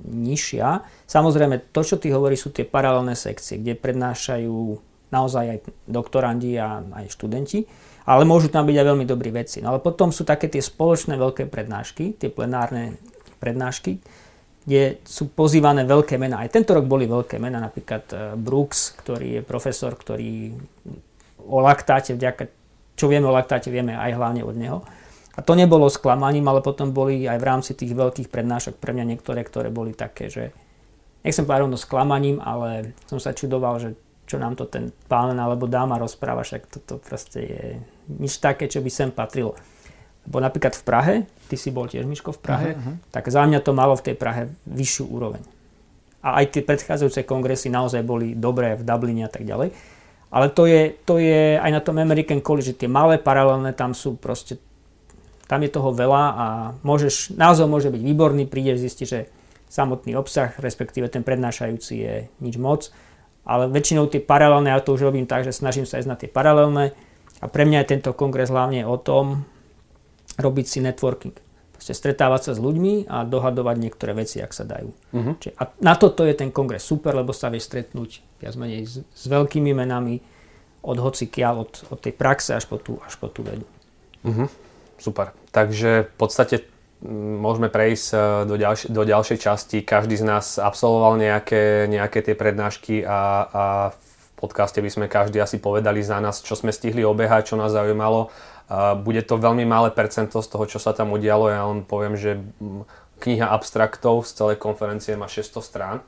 nižšia. 0.06 0.86
Samozrejme, 1.10 1.74
to, 1.74 1.82
čo 1.82 1.98
ty 1.98 2.14
hovoríš, 2.14 2.46
sú 2.46 2.50
tie 2.54 2.62
paralelné 2.62 3.18
sekcie, 3.18 3.58
kde 3.58 3.74
prednášajú 3.74 4.78
naozaj 5.10 5.44
aj 5.50 5.58
doktorandi 5.90 6.54
a 6.62 6.78
aj 6.78 7.10
študenti, 7.10 7.66
ale 8.06 8.22
môžu 8.22 8.54
tam 8.54 8.70
byť 8.70 8.76
aj 8.78 8.86
veľmi 8.86 9.06
dobrí 9.08 9.34
veci. 9.34 9.58
No 9.58 9.74
ale 9.74 9.82
potom 9.82 10.14
sú 10.14 10.22
také 10.22 10.46
tie 10.46 10.62
spoločné 10.62 11.18
veľké 11.18 11.50
prednášky, 11.50 12.14
tie 12.14 12.30
plenárne 12.30 12.94
prednášky, 13.42 13.98
kde 14.62 15.00
sú 15.02 15.32
pozývané 15.32 15.88
veľké 15.88 16.20
mená. 16.20 16.44
Aj 16.44 16.52
tento 16.52 16.76
rok 16.76 16.86
boli 16.86 17.08
veľké 17.08 17.40
mená, 17.40 17.58
napríklad 17.58 18.36
Brooks, 18.36 18.94
ktorý 19.00 19.40
je 19.40 19.42
profesor, 19.42 19.96
ktorý 19.96 20.54
o 21.48 21.58
laktáte, 21.64 22.12
vďaka, 22.12 22.52
čo 22.94 23.08
vieme 23.08 23.26
o 23.26 23.34
laktáte, 23.34 23.72
vieme 23.72 23.96
aj 23.96 24.12
hlavne 24.12 24.44
od 24.44 24.54
neho 24.54 24.78
A 25.38 25.40
to 25.40 25.54
nebolo 25.54 25.86
sklamaním, 25.86 26.50
ale 26.50 26.66
potom 26.66 26.90
boli 26.90 27.22
aj 27.22 27.38
v 27.38 27.46
rámci 27.46 27.70
tých 27.78 27.94
veľkých 27.94 28.26
prednášok 28.26 28.82
pre 28.82 28.90
mňa 28.90 29.14
niektoré, 29.14 29.46
ktoré 29.46 29.70
boli 29.70 29.94
také, 29.94 30.26
že 30.26 30.50
nechcem 31.22 31.46
povedať 31.46 31.62
rovno 31.62 31.78
sklamaním, 31.78 32.42
ale 32.42 32.98
som 33.06 33.22
sa 33.22 33.30
čudoval, 33.30 33.78
že 33.78 33.94
čo 34.26 34.36
nám 34.36 34.58
to 34.58 34.66
ten 34.66 34.90
pán 35.06 35.38
alebo 35.38 35.70
dáma 35.70 35.94
rozpráva, 35.96 36.42
však 36.42 36.66
toto 36.66 36.98
proste 36.98 37.40
je 37.40 37.64
nič 38.18 38.42
také, 38.42 38.66
čo 38.66 38.82
by 38.82 38.90
sem 38.90 39.08
patrilo. 39.14 39.54
Lebo 40.28 40.42
napríklad 40.42 40.74
v 40.74 40.84
Prahe, 40.84 41.14
ty 41.48 41.56
si 41.56 41.72
bol 41.72 41.88
tiež 41.88 42.04
Miško 42.04 42.36
v 42.36 42.40
Prahe, 42.42 42.70
uh-huh. 42.76 43.00
tak 43.08 43.30
za 43.32 43.46
mňa 43.46 43.64
to 43.64 43.72
malo 43.72 43.96
v 43.96 44.04
tej 44.10 44.16
Prahe 44.18 44.52
vyššiu 44.68 45.06
úroveň. 45.08 45.40
A 46.20 46.42
aj 46.42 46.52
tie 46.52 46.66
predchádzajúce 46.66 47.24
kongresy 47.24 47.72
naozaj 47.72 48.02
boli 48.04 48.34
dobré 48.34 48.74
v 48.74 48.84
Dubline 48.84 49.24
a 49.24 49.32
tak 49.32 49.46
ďalej. 49.46 49.70
Ale 50.28 50.52
to 50.52 50.68
je, 50.68 50.92
to 51.08 51.16
je 51.16 51.56
aj 51.56 51.70
na 51.72 51.80
tom 51.80 51.96
American 51.96 52.44
College, 52.44 52.76
že 52.76 52.84
tie 52.84 52.90
malé 52.90 53.16
paralelné 53.16 53.72
tam 53.72 53.96
sú 53.96 54.20
proste 54.20 54.60
tam 55.48 55.64
je 55.64 55.70
toho 55.72 55.90
veľa 55.96 56.24
a 56.36 56.46
môžeš, 56.84 57.32
názov 57.34 57.72
môže 57.72 57.88
byť 57.88 58.02
výborný, 58.04 58.44
prídeš 58.44 58.84
zistiť, 58.84 59.06
že 59.08 59.20
samotný 59.72 60.12
obsah, 60.14 60.52
respektíve 60.60 61.08
ten 61.08 61.24
prednášajúci 61.24 61.94
je 61.96 62.14
nič 62.44 62.54
moc, 62.60 62.92
ale 63.48 63.64
väčšinou 63.72 64.12
tie 64.12 64.20
paralelné, 64.20 64.76
ja 64.76 64.84
to 64.84 64.92
už 64.92 65.08
robím 65.08 65.24
tak, 65.24 65.48
že 65.48 65.56
snažím 65.56 65.88
sa 65.88 65.96
ísť 65.96 66.08
na 66.08 66.20
tie 66.20 66.28
paralelné 66.28 66.92
a 67.40 67.46
pre 67.48 67.64
mňa 67.64 67.84
je 67.84 67.90
tento 67.96 68.12
kongres 68.12 68.52
hlavne 68.52 68.84
o 68.84 69.00
tom 69.00 69.48
robiť 70.36 70.66
si 70.68 70.78
networking. 70.84 71.32
Proste 71.72 71.94
stretávať 71.94 72.50
sa 72.50 72.52
s 72.58 72.60
ľuďmi 72.60 73.06
a 73.06 73.22
dohadovať 73.22 73.76
niektoré 73.78 74.10
veci, 74.10 74.42
ak 74.42 74.50
sa 74.50 74.66
dajú. 74.66 74.90
Uh-huh. 75.14 75.34
Čiže, 75.38 75.54
a 75.62 75.70
na 75.78 75.94
toto 75.94 76.26
je 76.26 76.34
ten 76.34 76.50
kongres 76.50 76.82
super, 76.82 77.14
lebo 77.14 77.30
sa 77.30 77.54
vie 77.54 77.62
stretnúť 77.62 78.42
viac 78.42 78.58
menej 78.58 78.82
s, 78.82 78.94
s 79.06 79.24
veľkými 79.30 79.70
menami 79.70 80.18
od 80.82 80.98
hocikiaľ, 80.98 81.54
od, 81.62 81.72
od 81.94 81.98
tej 82.02 82.18
praxe 82.18 82.58
až 82.58 82.66
po 82.66 82.82
tú, 82.82 82.98
až 83.06 83.14
po 83.22 83.30
tú 83.30 83.46
vedu. 83.46 83.66
Uh-huh. 84.26 84.50
Super. 84.98 85.32
Takže 85.54 86.10
v 86.10 86.14
podstate 86.18 86.66
môžeme 87.06 87.70
prejsť 87.70 88.08
e, 88.10 88.18
do, 88.50 88.54
ďalš- 88.58 88.90
do 88.90 89.02
ďalšej 89.06 89.38
časti. 89.38 89.78
Každý 89.86 90.18
z 90.18 90.24
nás 90.26 90.58
absolvoval 90.58 91.16
nejaké, 91.16 91.86
nejaké 91.86 92.26
tie 92.26 92.34
prednášky 92.34 93.06
a, 93.06 93.20
a 93.46 93.64
v 93.94 94.28
podcaste 94.34 94.78
by 94.82 94.90
sme 94.90 95.06
každý 95.06 95.38
asi 95.38 95.62
povedali 95.62 96.02
za 96.02 96.18
nás, 96.18 96.42
čo 96.42 96.58
sme 96.58 96.74
stihli 96.74 97.02
obehať, 97.06 97.54
čo 97.54 97.56
nás 97.58 97.74
zaujímalo. 97.74 98.30
Bude 99.02 99.24
to 99.24 99.40
veľmi 99.40 99.64
malé 99.64 99.88
percento 99.90 100.44
z 100.44 100.48
toho, 100.50 100.64
čo 100.68 100.78
sa 100.78 100.92
tam 100.92 101.10
udialo. 101.16 101.50
Ja 101.50 101.66
len 101.72 101.82
poviem, 101.82 102.14
že 102.14 102.38
kniha 103.18 103.50
abstraktov 103.50 104.28
z 104.28 104.38
celej 104.38 104.62
konferencie 104.62 105.18
má 105.18 105.26
600 105.26 105.58
strán 105.58 105.98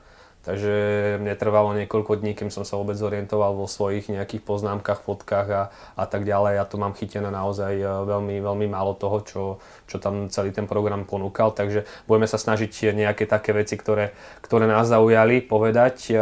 Takže 0.40 0.73
mne 1.20 1.37
trvalo 1.37 1.76
niekoľko 1.76 2.16
dní, 2.16 2.32
kým 2.32 2.49
som 2.49 2.64
sa 2.64 2.80
vôbec 2.80 2.97
zorientoval 2.97 3.52
vo 3.52 3.68
svojich 3.68 4.09
nejakých 4.09 4.40
poznámkach, 4.40 5.04
fotkách 5.04 5.49
a, 5.52 5.62
a 6.00 6.04
tak 6.09 6.25
ďalej. 6.25 6.56
Ja 6.56 6.64
to 6.64 6.80
mám 6.80 6.97
chytené 6.97 7.28
naozaj 7.28 7.76
e, 7.76 7.85
veľmi, 7.85 8.40
veľmi 8.40 8.64
málo 8.64 8.97
toho, 8.97 9.20
čo, 9.20 9.42
čo 9.85 10.00
tam 10.00 10.32
celý 10.32 10.49
ten 10.56 10.64
program 10.64 11.04
ponúkal. 11.04 11.52
Takže 11.52 11.85
budeme 12.09 12.25
sa 12.25 12.40
snažiť 12.40 12.97
nejaké 12.97 13.28
také 13.28 13.52
veci, 13.52 13.76
ktoré, 13.76 14.16
ktoré 14.40 14.64
nás 14.64 14.88
zaujali, 14.88 15.44
povedať. 15.44 15.97
E, 16.09 16.16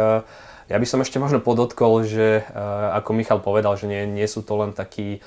ja 0.67 0.77
by 0.77 0.83
som 0.83 0.99
ešte 0.99 1.15
možno 1.15 1.39
podotkol, 1.39 2.03
že 2.03 2.43
e, 2.43 2.61
ako 2.99 3.15
Michal 3.15 3.39
povedal, 3.39 3.79
že 3.79 3.87
nie, 3.87 4.03
nie 4.03 4.27
sú 4.27 4.43
to 4.43 4.59
len 4.59 4.75
takí, 4.75 5.23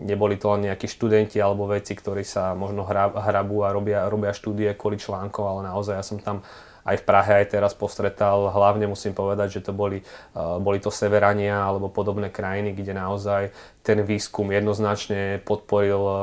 neboli 0.00 0.40
to 0.40 0.56
len 0.56 0.72
nejakí 0.72 0.88
študenti 0.88 1.36
alebo 1.36 1.68
veci, 1.68 1.92
ktorí 1.92 2.24
sa 2.24 2.56
možno 2.56 2.88
hrabú 2.88 3.60
a 3.60 3.76
robia, 3.76 4.08
robia 4.08 4.32
štúdie 4.32 4.72
kvôli 4.72 4.96
článkov, 4.96 5.44
ale 5.44 5.60
naozaj 5.68 6.00
ja 6.00 6.04
som 6.04 6.16
tam 6.16 6.40
aj 6.82 6.96
v 6.98 7.06
Prahe 7.06 7.32
aj 7.42 7.54
teraz 7.54 7.72
postretal. 7.72 8.50
Hlavne 8.50 8.90
musím 8.90 9.14
povedať, 9.14 9.60
že 9.60 9.70
to 9.70 9.72
boli, 9.74 10.02
uh, 10.34 10.58
boli 10.58 10.82
to 10.82 10.90
Severania 10.90 11.62
alebo 11.62 11.90
podobné 11.90 12.28
krajiny, 12.28 12.74
kde 12.74 12.92
naozaj 12.94 13.54
ten 13.86 14.02
výskum 14.02 14.50
jednoznačne 14.50 15.42
podporil 15.46 16.02
uh, 16.02 16.18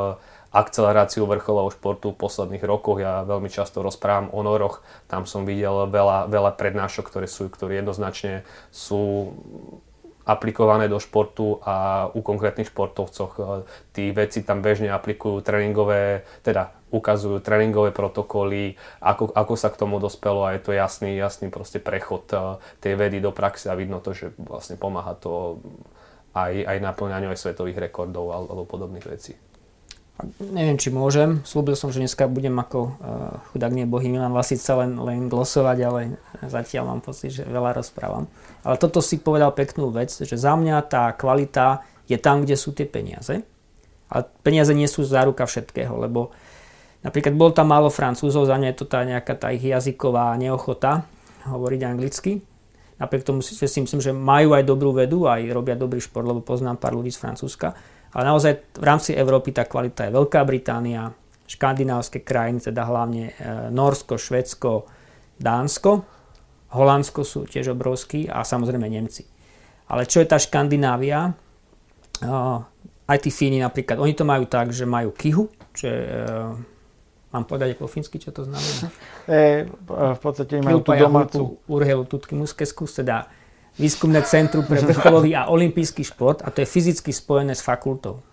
akceleráciu 0.49 1.29
vrcholového 1.29 1.71
športu 1.71 2.11
v 2.11 2.19
posledných 2.25 2.63
rokoch. 2.65 2.97
Ja 2.97 3.21
veľmi 3.21 3.47
často 3.53 3.85
rozprávam 3.85 4.33
o 4.33 4.41
noroch. 4.41 4.81
Tam 5.05 5.29
som 5.29 5.45
videl 5.45 5.87
veľa, 5.87 6.25
veľa 6.27 6.51
prednášok, 6.57 7.05
ktoré 7.05 7.27
sú, 7.29 7.47
ktoré 7.53 7.79
jednoznačne 7.79 8.41
sú 8.73 9.33
aplikované 10.25 10.85
do 10.85 11.01
športu 11.01 11.57
a 11.65 12.05
u 12.13 12.21
konkrétnych 12.21 12.69
športovcoch 12.69 13.31
uh, 13.39 13.45
tí 13.95 14.11
veci 14.11 14.45
tam 14.45 14.61
bežne 14.61 14.91
aplikujú 14.91 15.41
tréningové, 15.41 16.27
teda 16.45 16.78
ukazujú 16.89 17.41
tréningové 17.41 17.93
protokoly, 17.93 18.77
ako, 19.01 19.29
ako 19.33 19.53
sa 19.53 19.69
k 19.69 19.79
tomu 19.79 20.01
dospelo 20.01 20.45
a 20.45 20.57
je 20.57 20.61
to 20.65 20.71
jasný, 20.73 21.17
jasný 21.17 21.53
proste 21.53 21.77
prechod 21.77 22.25
uh, 22.33 22.57
tej 22.81 22.97
vedy 22.97 23.21
do 23.21 23.29
praxe 23.29 23.69
a 23.69 23.77
vidno 23.77 24.01
to, 24.01 24.13
že 24.13 24.33
vlastne 24.41 24.75
pomáha 24.75 25.13
to 25.17 25.61
aj, 26.33 26.53
aj 26.65 26.77
naplňaniu 26.81 27.29
aj 27.29 27.41
svetových 27.41 27.89
rekordov 27.89 28.29
alebo 28.33 28.65
podobných 28.65 29.05
vecí. 29.05 29.33
Neviem, 30.43 30.75
či 30.75 30.91
môžem. 30.91 31.39
Slúbil 31.47 31.79
som, 31.79 31.95
že 31.95 32.03
dneska 32.03 32.27
budem 32.27 32.51
ako 32.59 32.79
uh, 32.79 33.39
chudák 33.55 33.71
nie 33.71 33.87
bohy 33.87 34.11
Milan 34.11 34.35
Lasica 34.35 34.75
len, 34.83 34.99
len 34.99 35.31
glosovať, 35.31 35.77
ale 35.87 35.99
zatiaľ 36.43 36.91
mám 36.91 37.01
pocit, 37.05 37.31
že 37.31 37.47
veľa 37.47 37.79
rozprávam. 37.79 38.27
Ale 38.67 38.75
toto 38.75 38.99
si 38.99 39.15
povedal 39.15 39.55
peknú 39.55 39.87
vec, 39.95 40.11
že 40.11 40.35
za 40.35 40.59
mňa 40.59 40.83
tá 40.91 41.15
kvalita 41.15 41.87
je 42.11 42.19
tam, 42.19 42.43
kde 42.43 42.59
sú 42.59 42.75
tie 42.75 42.83
peniaze. 42.83 43.47
Ale 44.11 44.27
peniaze 44.43 44.75
nie 44.75 44.91
sú 44.91 45.07
záruka 45.07 45.47
všetkého, 45.47 45.95
lebo 45.95 46.35
Napríklad 46.99 47.33
bol 47.35 47.55
tam 47.55 47.71
málo 47.71 47.87
francúzov, 47.87 48.43
za 48.43 48.59
mňa 48.59 48.75
je 48.75 48.77
to 48.83 48.85
tá 48.91 49.07
nejaká 49.07 49.33
tá 49.39 49.55
ich 49.55 49.63
jazyková 49.63 50.35
neochota 50.35 51.07
hovoriť 51.47 51.81
anglicky. 51.87 52.43
Napriek 52.99 53.23
tomu 53.23 53.39
si, 53.39 53.55
si 53.55 53.79
myslím, 53.79 54.03
že 54.03 54.11
majú 54.11 54.51
aj 54.51 54.67
dobrú 54.67 54.91
vedu, 54.91 55.23
aj 55.23 55.47
robia 55.55 55.79
dobrý 55.79 56.03
šport, 56.03 56.27
lebo 56.27 56.43
poznám 56.43 56.75
pár 56.75 56.99
ľudí 56.99 57.15
z 57.15 57.23
Francúzska. 57.23 57.71
Ale 58.11 58.27
naozaj 58.27 58.75
v 58.75 58.83
rámci 58.83 59.15
Európy 59.15 59.55
tá 59.55 59.63
kvalita 59.63 60.11
je 60.11 60.15
Veľká 60.19 60.43
Británia, 60.43 61.07
škandinávske 61.47 62.19
krajiny, 62.27 62.59
teda 62.59 62.83
hlavne 62.83 63.31
e, 63.31 63.33
Norsko, 63.71 64.19
Švedsko, 64.19 64.83
Dánsko, 65.39 66.03
Holandsko 66.69 67.25
sú 67.25 67.49
tiež 67.49 67.73
obrovskí 67.73 68.29
a 68.29 68.45
samozrejme 68.45 68.85
Nemci. 68.85 69.25
Ale 69.89 70.05
čo 70.05 70.21
je 70.21 70.29
tá 70.29 70.37
Škandinávia? 70.37 71.31
E, 71.31 72.31
aj 73.09 73.17
tí 73.23 73.31
Fíni 73.33 73.63
napríklad, 73.63 73.97
oni 73.97 74.13
to 74.13 74.27
majú 74.27 74.45
tak, 74.45 74.69
že 74.69 74.85
majú 74.85 75.09
kyhu, 75.15 75.49
čo 75.73 75.85
je 75.87 75.99
e, 76.05 76.25
Mám 77.29 77.45
povedať 77.45 77.77
po 77.77 77.85
fínsky, 77.85 78.17
čo 78.17 78.33
to 78.33 78.45
znamená? 78.45 78.89
E, 79.29 79.69
v 79.93 80.19
podstate 80.25 80.57
majú 80.57 80.81
tú 80.81 80.97
domácu... 80.97 81.61
Urheilu 81.69 82.01
tutkimuskeskus, 82.09 82.97
teda 82.97 83.29
výskumné 83.77 84.25
centrum 84.25 84.65
pre 84.65 84.81
vrcholový 84.81 85.37
a 85.37 85.53
olimpijský 85.53 86.01
šport 86.01 86.41
a 86.41 86.49
to 86.49 86.65
je 86.65 86.67
fyzicky 86.67 87.13
spojené 87.13 87.53
s 87.53 87.61
fakultou. 87.61 88.25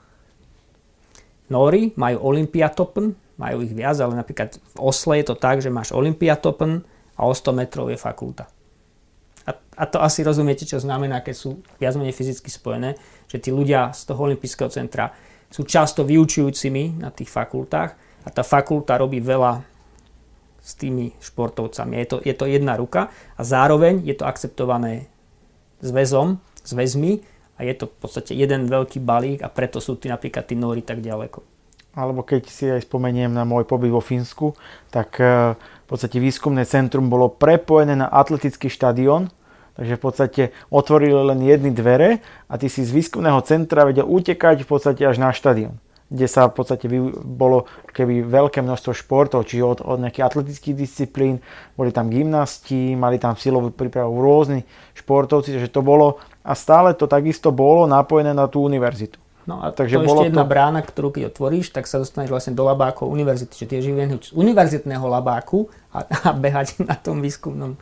Nóri 1.53 1.93
majú 2.01 2.33
Olympiatopen, 2.33 3.13
majú 3.37 3.61
ich 3.61 3.77
viac, 3.77 4.01
ale 4.01 4.17
napríklad 4.17 4.57
v 4.57 4.79
Osle 4.81 5.21
je 5.21 5.29
to 5.29 5.37
tak, 5.37 5.61
že 5.61 5.69
máš 5.69 5.93
Olympiatopen 5.93 6.81
a 7.21 7.21
o 7.29 7.33
100 7.37 7.53
metrov 7.53 7.93
je 7.93 8.01
fakulta. 8.01 8.49
A, 9.47 9.55
a 9.55 9.85
to 9.87 10.03
asi 10.03 10.27
rozumiete, 10.27 10.67
čo 10.67 10.83
znamená, 10.83 11.23
keď 11.23 11.35
sú 11.37 11.61
viac 11.79 11.95
menej 11.95 12.17
fyzicky 12.17 12.51
spojené, 12.51 12.99
že 13.31 13.39
tí 13.39 13.53
ľudia 13.53 13.95
z 13.95 14.11
toho 14.11 14.27
olympijského 14.27 14.73
centra 14.73 15.15
sú 15.53 15.63
často 15.63 16.03
vyučujúcimi 16.03 16.99
na 16.99 17.15
tých 17.15 17.31
fakultách 17.31 18.06
a 18.27 18.29
tá 18.35 18.43
fakulta 18.43 18.99
robí 18.99 19.23
veľa 19.23 19.63
s 20.59 20.75
tými 20.75 21.15
športovcami. 21.23 21.95
Je 22.03 22.07
to, 22.11 22.17
je 22.27 22.35
to 22.35 22.51
jedna 22.51 22.75
ruka 22.75 23.15
a 23.39 23.41
zároveň 23.47 24.03
je 24.03 24.19
to 24.19 24.27
akceptované 24.27 25.07
zväzom, 25.79 26.43
zväzmi 26.67 27.23
a 27.55 27.63
je 27.63 27.75
to 27.79 27.87
v 27.87 27.97
podstate 28.03 28.35
jeden 28.35 28.67
veľký 28.67 28.99
balík 28.99 29.47
a 29.47 29.49
preto 29.49 29.79
sú 29.79 29.95
tí 29.95 30.11
napríklad 30.11 30.43
tí 30.43 30.59
nóri 30.59 30.83
tak 30.83 30.99
ďaleko. 30.99 31.47
Alebo 31.97 32.27
keď 32.27 32.43
si 32.51 32.67
aj 32.69 32.85
spomeniem 32.85 33.31
na 33.31 33.47
môj 33.47 33.65
pobyt 33.65 33.89
vo 33.89 34.05
Fínsku, 34.05 34.53
tak 34.93 35.17
e, 35.17 35.57
v 35.57 35.87
podstate 35.89 36.21
výskumné 36.21 36.69
centrum 36.69 37.09
bolo 37.09 37.33
prepojené 37.33 37.97
na 37.97 38.13
atletický 38.13 38.69
štadión, 38.69 39.33
takže 39.81 39.97
v 39.97 40.03
podstate 40.03 40.43
otvorili 40.69 41.17
len 41.17 41.41
jedny 41.41 41.73
dvere 41.73 42.21
a 42.53 42.61
ty 42.61 42.69
si 42.69 42.85
z 42.85 42.93
výskumného 42.93 43.41
centra 43.49 43.89
vedel 43.89 44.05
utekať 44.05 44.67
v 44.67 44.69
podstate 44.69 45.09
až 45.09 45.17
na 45.17 45.33
štadión 45.33 45.81
kde 46.07 46.27
sa 46.31 46.47
v 46.47 46.55
podstate 46.55 46.87
bolo 47.19 47.67
keby 47.91 48.23
veľké 48.23 48.63
množstvo 48.63 48.95
športov, 48.95 49.43
čiže 49.51 49.63
od, 49.67 49.79
od 49.83 49.99
nejakých 49.99 50.27
atletických 50.27 50.77
disciplín, 50.79 51.43
boli 51.75 51.91
tam 51.91 52.07
gymnasti, 52.07 52.95
mali 52.95 53.19
tam 53.19 53.35
silovú 53.35 53.75
prípravu 53.75 54.23
rôzni 54.23 54.63
športovci, 54.95 55.59
takže 55.59 55.71
to 55.75 55.83
bolo 55.83 56.23
a 56.47 56.55
stále 56.55 56.95
to 56.95 57.11
takisto 57.11 57.51
bolo 57.51 57.91
napojené 57.91 58.31
na 58.31 58.47
tú 58.47 58.63
univerzitu. 58.63 59.19
No 59.47 59.63
a 59.63 59.71
Takže 59.71 60.03
to 60.03 60.07
bolo 60.07 60.23
ešte 60.23 60.35
jedna 60.35 60.47
to... 60.47 60.51
brána, 60.51 60.81
ktorú 60.83 61.09
keď 61.15 61.31
otvoríš, 61.31 61.71
tak 61.71 61.87
sa 61.87 62.03
dostaneš 62.03 62.35
vlastne 62.35 62.55
do 62.55 62.67
labákov 62.67 63.07
univerzity, 63.07 63.55
čiže 63.55 63.71
tiež 63.79 63.85
vyvihnúť 63.91 64.23
z 64.31 64.33
univerzitného 64.35 65.07
labáku 65.07 65.71
a, 65.95 66.03
a 66.03 66.31
behať 66.35 66.83
na 66.83 66.99
tom 66.99 67.23
výskumnom. 67.23 67.79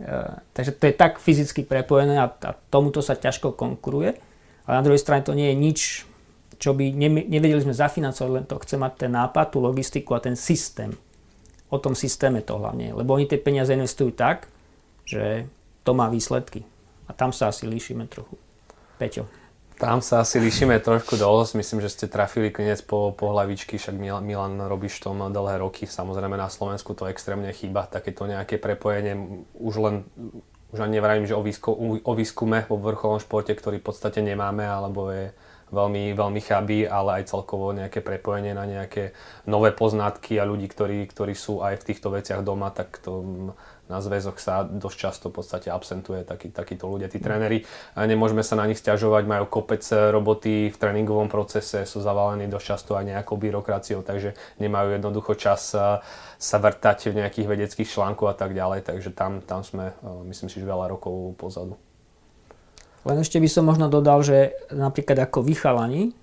E, 0.00 0.08
takže 0.56 0.72
to 0.72 0.88
je 0.88 0.94
tak 0.96 1.20
fyzicky 1.20 1.68
prepojené 1.68 2.16
a, 2.16 2.32
a 2.32 2.50
tomuto 2.72 3.04
sa 3.04 3.12
ťažko 3.12 3.52
konkuruje. 3.52 4.16
Ale 4.64 4.74
na 4.80 4.84
druhej 4.88 5.04
strane 5.04 5.20
to 5.20 5.36
nie 5.36 5.52
je 5.52 5.56
nič 5.56 5.78
čo 6.62 6.78
by 6.78 6.94
nevedeli 7.26 7.58
sme 7.58 7.74
zafinancovať, 7.74 8.30
len 8.30 8.46
to 8.46 8.54
chce 8.62 8.78
mať 8.78 8.92
ten 8.94 9.10
nápad, 9.10 9.50
tú 9.50 9.58
logistiku 9.58 10.14
a 10.14 10.22
ten 10.22 10.38
systém. 10.38 10.94
O 11.74 11.82
tom 11.82 11.98
systéme 11.98 12.38
to 12.46 12.54
hlavne 12.54 12.94
lebo 12.94 13.18
oni 13.18 13.26
tie 13.26 13.42
peniaze 13.42 13.74
investujú 13.74 14.14
tak, 14.14 14.46
že 15.02 15.50
to 15.82 15.90
má 15.90 16.06
výsledky. 16.06 16.62
A 17.10 17.16
tam 17.16 17.34
sa 17.34 17.50
asi 17.50 17.66
líšime 17.66 18.06
trochu. 18.06 18.38
Peťo. 18.94 19.26
Tam 19.74 19.98
sa 19.98 20.22
asi 20.22 20.38
líšime 20.38 20.78
trošku 20.78 21.18
dosť. 21.18 21.58
Myslím, 21.58 21.82
že 21.82 21.90
ste 21.90 22.06
trafili 22.06 22.54
klinec 22.54 22.86
po, 22.86 23.10
po 23.10 23.34
hlavičky, 23.34 23.82
však 23.82 23.98
Milan, 23.98 24.22
Milan 24.22 24.54
robíš 24.62 25.02
tom 25.02 25.18
dlhé 25.18 25.58
roky. 25.58 25.90
Samozrejme 25.90 26.38
na 26.38 26.46
Slovensku 26.46 26.94
to 26.94 27.10
extrémne 27.10 27.50
chýba, 27.50 27.90
takéto 27.90 28.22
nejaké 28.30 28.62
prepojenie. 28.62 29.42
Už 29.58 29.74
len, 29.82 30.06
už 30.70 30.78
ani 30.78 31.02
nevrajím, 31.02 31.26
že 31.26 31.34
o, 31.34 31.42
o 31.98 32.12
výskume 32.14 32.70
vo 32.70 32.78
vrcholnom 32.78 33.18
športe, 33.18 33.50
ktorý 33.50 33.82
v 33.82 33.86
podstate 33.90 34.22
nemáme, 34.22 34.62
alebo 34.62 35.10
je 35.10 35.34
veľmi, 35.72 36.12
veľmi 36.12 36.40
chabí, 36.44 36.84
ale 36.84 37.24
aj 37.24 37.32
celkovo 37.32 37.72
nejaké 37.72 38.04
prepojenie 38.04 38.52
na 38.52 38.68
nejaké 38.68 39.16
nové 39.48 39.72
poznatky 39.72 40.36
a 40.36 40.44
ľudí, 40.44 40.68
ktorí, 40.68 41.08
ktorí 41.08 41.32
sú 41.32 41.64
aj 41.64 41.80
v 41.80 41.86
týchto 41.88 42.12
veciach 42.12 42.44
doma, 42.44 42.68
tak 42.68 43.00
to 43.00 43.24
na 43.90 44.00
zväzoch 44.00 44.40
sa 44.40 44.64
dosť 44.64 44.96
často 44.96 45.26
v 45.28 45.42
podstate 45.42 45.68
absentuje 45.68 46.24
taký, 46.24 46.48
takíto 46.48 46.88
ľudia, 46.88 47.12
tí 47.12 47.20
tréneri. 47.20 47.66
A 47.92 48.08
nemôžeme 48.08 48.40
sa 48.40 48.56
na 48.56 48.64
nich 48.64 48.80
stiažovať, 48.80 49.28
majú 49.28 49.44
kopec 49.52 49.84
roboty 49.84 50.72
v 50.72 50.76
tréningovom 50.80 51.28
procese, 51.28 51.84
sú 51.84 52.00
zavalení 52.00 52.48
dosť 52.48 52.66
často 52.72 52.90
aj 52.96 53.04
nejakou 53.04 53.36
byrokraciou, 53.36 54.00
takže 54.00 54.32
nemajú 54.62 54.96
jednoducho 54.96 55.36
čas 55.36 55.76
sa 56.42 56.56
vrtať 56.56 57.12
v 57.12 57.20
nejakých 57.20 57.46
vedeckých 57.48 57.92
článkoch 57.92 58.32
a 58.32 58.36
tak 58.38 58.56
ďalej, 58.56 58.88
takže 58.88 59.12
tam, 59.12 59.44
tam 59.44 59.60
sme, 59.60 59.92
myslím 60.24 60.48
si, 60.48 60.56
že 60.56 60.64
veľa 60.64 60.88
rokov 60.88 61.36
pozadu. 61.36 61.76
Len 63.02 63.18
ešte 63.18 63.42
by 63.42 63.48
som 63.50 63.66
možno 63.66 63.90
dodal, 63.90 64.22
že 64.22 64.54
napríklad 64.70 65.18
ako 65.26 65.42
vychalani, 65.42 66.14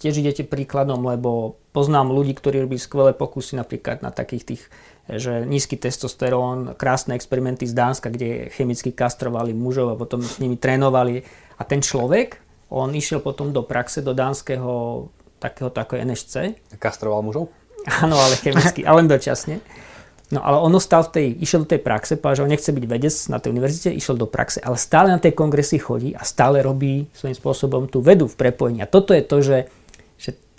tiež 0.00 0.24
idete 0.24 0.46
príkladom, 0.46 1.04
lebo 1.04 1.60
poznám 1.76 2.14
ľudí, 2.14 2.32
ktorí 2.32 2.64
robí 2.64 2.80
skvelé 2.80 3.12
pokusy 3.12 3.60
napríklad 3.60 4.00
na 4.00 4.08
takých 4.14 4.44
tých 4.56 4.62
že 5.10 5.42
nízky 5.42 5.74
testosterón, 5.74 6.78
krásne 6.78 7.18
experimenty 7.18 7.66
z 7.66 7.74
Dánska, 7.74 8.14
kde 8.14 8.46
chemicky 8.54 8.94
kastrovali 8.94 9.50
mužov 9.50 9.90
a 9.90 9.98
potom 9.98 10.22
s 10.22 10.38
nimi 10.38 10.54
trénovali. 10.54 11.26
A 11.58 11.66
ten 11.66 11.82
človek, 11.82 12.38
on 12.70 12.94
išiel 12.94 13.18
potom 13.18 13.50
do 13.50 13.66
praxe, 13.66 14.06
do 14.06 14.14
dánskeho 14.14 15.08
takého 15.42 15.74
tako 15.74 15.98
NSC. 15.98 16.54
Kastroval 16.78 17.26
mužov? 17.26 17.50
Áno, 17.88 18.14
ale 18.14 18.38
chemicky, 18.38 18.86
ale 18.86 19.02
len 19.02 19.08
dočasne. 19.10 19.58
No 20.30 20.46
ale 20.46 20.62
on 20.62 20.70
ostal 20.78 21.02
v 21.06 21.10
tej, 21.10 21.26
išiel 21.42 21.66
do 21.66 21.74
tej 21.74 21.82
praxe, 21.82 22.14
povedal, 22.14 22.42
že 22.42 22.44
on 22.46 22.52
nechce 22.54 22.70
byť 22.70 22.84
vedec 22.86 23.14
na 23.34 23.42
tej 23.42 23.50
univerzite, 23.50 23.90
išiel 23.90 24.14
do 24.14 24.30
praxe, 24.30 24.62
ale 24.62 24.78
stále 24.78 25.10
na 25.10 25.18
tej 25.18 25.34
kongresy 25.34 25.82
chodí 25.82 26.14
a 26.14 26.22
stále 26.22 26.62
robí 26.62 27.10
svojím 27.10 27.34
spôsobom 27.34 27.90
tú 27.90 27.98
vedu 27.98 28.30
v 28.30 28.38
prepojení. 28.38 28.78
A 28.78 28.86
toto 28.86 29.10
je 29.10 29.26
to, 29.26 29.42
že 29.42 29.56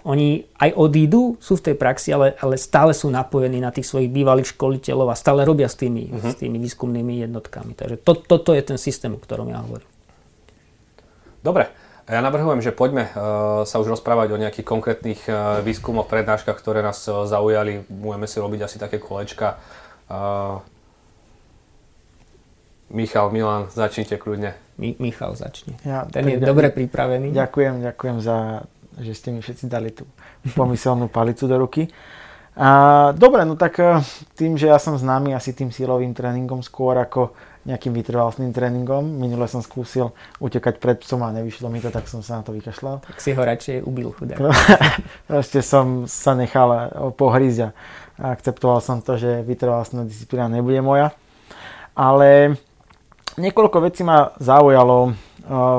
oni 0.01 0.49
aj 0.57 0.73
odídu, 0.73 1.37
sú 1.37 1.61
v 1.61 1.71
tej 1.71 1.75
praxi, 1.77 2.09
ale, 2.13 2.33
ale 2.41 2.57
stále 2.57 2.93
sú 2.93 3.09
napojení 3.13 3.61
na 3.61 3.69
tých 3.69 3.85
svojich 3.85 4.09
bývalých 4.09 4.57
školiteľov 4.57 5.13
a 5.13 5.15
stále 5.15 5.45
robia 5.45 5.69
s 5.69 5.77
tými, 5.77 6.09
uh-huh. 6.09 6.33
s 6.33 6.41
tými 6.41 6.57
výskumnými 6.57 7.21
jednotkami. 7.29 7.77
Takže 7.77 8.01
to, 8.01 8.17
toto 8.17 8.57
je 8.57 8.65
ten 8.65 8.81
systém, 8.81 9.13
o 9.13 9.21
ktorom 9.21 9.53
ja 9.53 9.61
hovorím. 9.61 9.89
Dobre, 11.41 11.69
ja 12.09 12.21
navrhujem, 12.23 12.61
že 12.63 12.73
poďme 12.73 13.09
uh, 13.11 13.67
sa 13.67 13.77
už 13.77 13.97
rozprávať 13.97 14.33
o 14.33 14.41
nejakých 14.41 14.67
konkrétnych 14.67 15.21
uh, 15.29 15.61
výskumoch, 15.61 16.09
prednáškach, 16.09 16.57
ktoré 16.57 16.81
nás 16.81 17.01
uh, 17.05 17.25
zaujali. 17.27 17.85
Budeme 17.89 18.25
si 18.25 18.37
robiť 18.41 18.59
asi 18.65 18.77
také 18.81 18.97
kolečka. 18.97 19.61
Uh, 20.09 20.61
Michal, 22.91 23.31
Milan, 23.31 23.71
začnite 23.71 24.19
kľudne. 24.19 24.57
Mi, 24.75 24.99
Michal 24.99 25.37
začne. 25.37 25.79
Ja, 25.87 26.03
Ten 26.09 26.27
je 26.27 26.43
dobre 26.43 26.73
pripravený. 26.73 27.31
Ďakujem, 27.31 27.85
ďakujem 27.85 28.17
za 28.19 28.67
že 28.99 29.13
ste 29.15 29.31
mi 29.31 29.39
všetci 29.39 29.65
dali 29.71 29.95
tú 29.95 30.03
pomyselnú 30.57 31.07
palicu 31.07 31.47
do 31.47 31.55
ruky. 31.55 31.87
A, 32.59 33.11
dobre, 33.15 33.47
no 33.47 33.55
tak 33.55 33.79
e, 33.79 34.03
tým, 34.35 34.59
že 34.59 34.67
ja 34.67 34.75
som 34.75 34.99
známy 34.99 35.31
asi 35.31 35.55
tým 35.55 35.71
silovým 35.71 36.11
tréningom 36.11 36.59
skôr 36.59 36.99
ako 36.99 37.31
nejakým 37.61 37.93
vytrvalostným 37.93 38.51
tréningom. 38.53 39.05
Minule 39.05 39.45
som 39.45 39.61
skúsil 39.61 40.09
utekať 40.41 40.81
pred 40.81 40.97
psom 41.05 41.21
a 41.21 41.29
nevyšlo 41.29 41.69
mi 41.69 41.77
to, 41.77 41.93
tak 41.93 42.09
som 42.09 42.25
sa 42.25 42.41
na 42.41 42.43
to 42.45 42.51
vykašľal. 42.57 43.05
Tak 43.05 43.17
si 43.21 43.37
ho 43.37 43.41
radšej 43.41 43.85
ubil 43.85 44.09
chudák. 44.13 44.41
Proste 45.29 45.61
som 45.61 46.09
sa 46.09 46.33
nechal 46.33 46.89
pohrízť 47.13 47.69
a 47.69 47.69
akceptoval 48.33 48.81
som 48.81 49.01
to, 49.05 49.17
že 49.17 49.45
vytrvalostná 49.45 50.05
disciplína 50.05 50.49
nebude 50.49 50.81
moja. 50.81 51.13
Ale 51.93 52.57
niekoľko 53.37 53.77
vecí 53.85 54.01
ma 54.01 54.33
zaujalo 54.41 55.13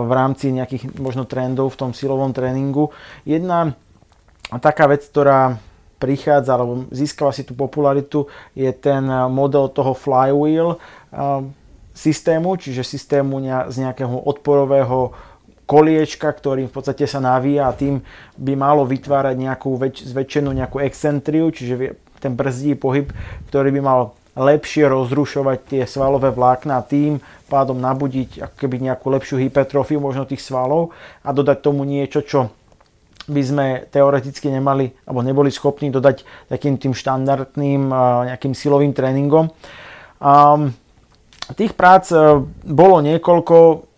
v 0.06 0.10
rámci 0.10 0.50
nejakých 0.50 0.98
možno 0.98 1.26
trendov 1.26 1.74
v 1.74 1.78
tom 1.78 1.90
silovom 1.94 2.34
tréningu. 2.34 2.90
Jedna 3.22 3.74
taká 4.58 4.90
vec, 4.90 5.06
ktorá 5.06 5.58
prichádza 6.02 6.58
alebo 6.58 6.90
získava 6.90 7.30
si 7.30 7.46
tú 7.46 7.54
popularitu 7.54 8.26
je 8.58 8.66
ten 8.74 9.06
model 9.30 9.70
toho 9.70 9.94
flywheel 9.94 10.82
systému, 11.92 12.56
čiže 12.56 12.84
systému 12.84 13.40
z 13.68 13.76
nejakého 13.84 14.16
odporového 14.26 15.12
koliečka, 15.68 16.28
ktorým 16.28 16.68
v 16.68 16.74
podstate 16.74 17.06
sa 17.08 17.22
navíja 17.22 17.70
a 17.70 17.76
tým 17.76 18.02
by 18.36 18.52
malo 18.58 18.84
vytvárať 18.84 19.36
nejakú 19.38 19.70
väč- 19.78 20.04
zväčšenú 20.04 20.52
nejakú 20.52 20.82
excentriu, 20.82 21.48
čiže 21.48 21.96
ten 22.20 22.36
brzdí 22.36 22.76
pohyb, 22.76 23.08
ktorý 23.48 23.70
by 23.78 23.80
mal 23.80 24.00
lepšie 24.32 24.88
rozrušovať 24.88 25.58
tie 25.68 25.82
svalové 25.84 26.32
vlákna 26.32 26.80
tým 26.88 27.20
pádom 27.52 27.76
nabudiť 27.76 28.48
ako 28.48 28.56
keby 28.56 28.80
nejakú 28.80 29.12
lepšiu 29.12 29.36
hypertrofiu 29.36 30.00
možno 30.00 30.24
tých 30.24 30.40
svalov 30.40 30.96
a 31.20 31.36
dodať 31.36 31.60
tomu 31.60 31.84
niečo, 31.84 32.24
čo 32.24 32.48
by 33.28 33.42
sme 33.44 33.66
teoreticky 33.92 34.48
nemali 34.48 34.88
alebo 35.04 35.20
neboli 35.20 35.52
schopní 35.52 35.92
dodať 35.92 36.24
takým 36.48 36.80
tým 36.80 36.96
štandardným 36.96 37.92
nejakým 38.32 38.56
silovým 38.56 38.96
tréningom. 38.96 39.52
Tých 41.52 41.74
prác 41.74 42.08
e, 42.14 42.42
bolo 42.66 43.02
niekoľko 43.02 43.56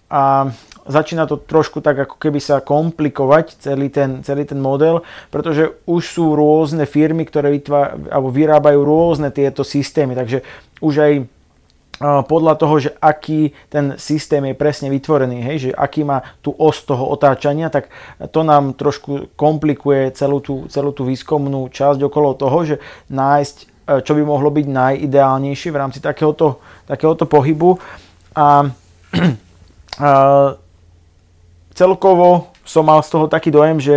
a 0.08 0.48
začína 0.84 1.24
to 1.24 1.40
trošku 1.40 1.80
tak 1.80 2.08
ako 2.08 2.16
keby 2.20 2.40
sa 2.40 2.60
komplikovať 2.60 3.56
celý 3.60 3.88
ten, 3.88 4.20
celý 4.20 4.44
ten 4.44 4.60
model, 4.60 5.00
pretože 5.32 5.80
už 5.88 6.02
sú 6.04 6.36
rôzne 6.36 6.84
firmy, 6.84 7.24
ktoré 7.24 7.48
vytvá, 7.52 7.96
alebo 8.12 8.28
vyrábajú 8.28 8.80
rôzne 8.84 9.32
tieto 9.32 9.64
systémy, 9.64 10.12
takže 10.12 10.44
už 10.84 10.94
aj 11.00 11.12
podľa 12.02 12.54
toho, 12.58 12.74
že 12.82 12.90
aký 12.98 13.54
ten 13.70 13.94
systém 14.02 14.42
je 14.50 14.54
presne 14.58 14.90
vytvorený, 14.90 15.46
hej, 15.46 15.56
že 15.58 15.70
aký 15.70 16.02
má 16.02 16.26
tú 16.42 16.50
os 16.58 16.82
toho 16.82 17.06
otáčania, 17.06 17.70
tak 17.70 17.86
to 18.34 18.42
nám 18.42 18.74
trošku 18.74 19.30
komplikuje 19.38 20.10
celú 20.18 20.42
tú, 20.42 20.66
celú 20.66 20.90
tú 20.90 21.06
výskumnú 21.06 21.70
časť 21.70 22.02
okolo 22.02 22.34
toho, 22.34 22.58
že 22.66 22.76
nájsť, 23.14 23.56
e, 23.62 23.66
čo 23.84 24.12
by 24.16 24.22
mohlo 24.24 24.48
byť 24.48 24.66
najideálnejšie 24.66 25.70
v 25.70 25.80
rámci 25.80 25.98
takéhoto, 26.00 26.60
takéhoto 26.88 27.28
pohybu. 27.28 27.76
A, 28.34 28.68
a 30.00 30.10
celkovo 31.76 32.54
som 32.64 32.88
mal 32.88 33.04
z 33.04 33.12
toho 33.12 33.26
taký 33.28 33.52
dojem, 33.52 33.78
že 33.78 33.96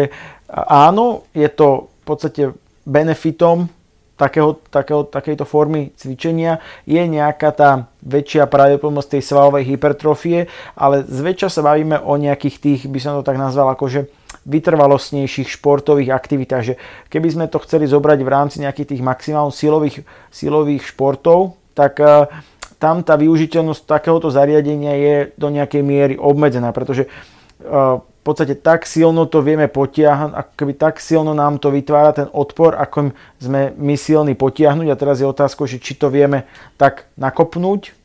áno, 0.67 1.23
je 1.31 1.47
to 1.47 1.87
v 1.87 2.03
podstate 2.03 2.43
benefitom 2.83 3.71
takého, 4.17 4.57
takého, 4.73 5.05
takejto 5.05 5.45
formy 5.45 5.93
cvičenia 5.93 6.59
je 6.89 6.99
nejaká 6.99 7.53
tá 7.53 7.85
väčšia 8.01 8.49
pravdepodobnosť 8.49 9.09
tej 9.13 9.23
svalovej 9.23 9.63
hypertrofie, 9.77 10.49
ale 10.73 11.05
zväčša 11.05 11.53
sa 11.53 11.61
bavíme 11.61 12.01
o 12.01 12.17
nejakých 12.17 12.55
tých, 12.57 12.81
by 12.89 12.99
som 12.99 13.13
to 13.21 13.23
tak 13.23 13.37
nazval, 13.37 13.71
akože 13.77 14.09
vytrvalostnejších 14.47 15.51
športových 15.59 16.15
aktivitách, 16.15 16.63
že 16.63 16.73
keby 17.11 17.27
sme 17.27 17.45
to 17.51 17.59
chceli 17.67 17.83
zobrať 17.83 18.19
v 18.23 18.31
rámci 18.31 18.63
nejakých 18.63 18.95
tých 18.95 19.01
maximálnych 19.03 19.59
silových, 19.59 19.97
silových 20.31 20.83
športov, 20.87 21.59
tak 21.75 21.99
uh, 21.99 22.31
tam 22.79 23.01
tá 23.01 23.17
využiteľnosť 23.17 23.89
takéhoto 23.89 24.29
zariadenia 24.29 24.93
je 24.95 25.15
do 25.35 25.49
nejakej 25.49 25.81
miery 25.81 26.15
obmedzená, 26.15 26.69
pretože 26.71 27.09
v 27.57 28.21
podstate 28.21 28.53
tak 28.53 28.85
silno 28.85 29.25
to 29.25 29.41
vieme 29.41 29.65
potiahnuť, 29.65 30.53
keby 30.53 30.73
tak 30.77 31.01
silno 31.01 31.33
nám 31.33 31.57
to 31.57 31.73
vytvára 31.73 32.13
ten 32.13 32.29
odpor, 32.29 32.77
ako 32.77 33.17
sme 33.41 33.73
my 33.73 33.95
silní 33.97 34.37
potiahnuť. 34.37 34.87
A 34.93 34.99
teraz 34.99 35.17
je 35.17 35.27
otázka, 35.27 35.65
že 35.65 35.81
či 35.81 35.97
to 35.97 36.13
vieme 36.13 36.45
tak 36.77 37.09
nakopnúť, 37.17 37.97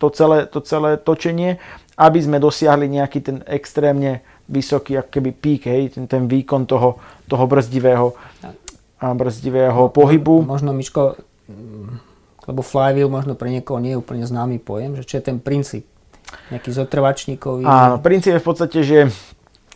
to 0.00 0.08
celé, 0.10 0.48
to 0.48 0.64
celé 0.64 0.96
točenie, 0.96 1.60
aby 1.94 2.18
sme 2.24 2.40
dosiahli 2.40 2.88
nejaký 2.88 3.18
ten 3.20 3.38
extrémne 3.46 4.24
vysoký 4.44 5.00
ako 5.00 5.10
keby 5.10 5.30
pík, 5.32 5.62
hej, 5.68 5.96
ten, 5.96 6.04
ten 6.04 6.28
výkon 6.28 6.68
toho, 6.68 7.00
toho 7.24 7.44
brzdivého, 7.48 8.12
brzdivého 9.00 9.88
pohybu. 9.88 10.44
Možno, 10.44 10.76
Miško, 10.76 11.16
lebo 12.44 12.60
flywheel 12.60 13.08
možno 13.08 13.32
pre 13.36 13.48
niekoho 13.48 13.80
nie 13.80 13.96
je 13.96 14.00
úplne 14.00 14.24
známy 14.24 14.60
pojem, 14.60 15.00
že 15.00 15.08
čo 15.08 15.16
je 15.20 15.24
ten 15.24 15.40
princíp 15.40 15.88
Nejaký 16.50 16.72
zotrvačníkový. 16.72 17.62
Áno, 17.64 18.02
princíp 18.02 18.36
je 18.36 18.42
v 18.42 18.48
podstate, 18.48 18.78
že 18.82 18.98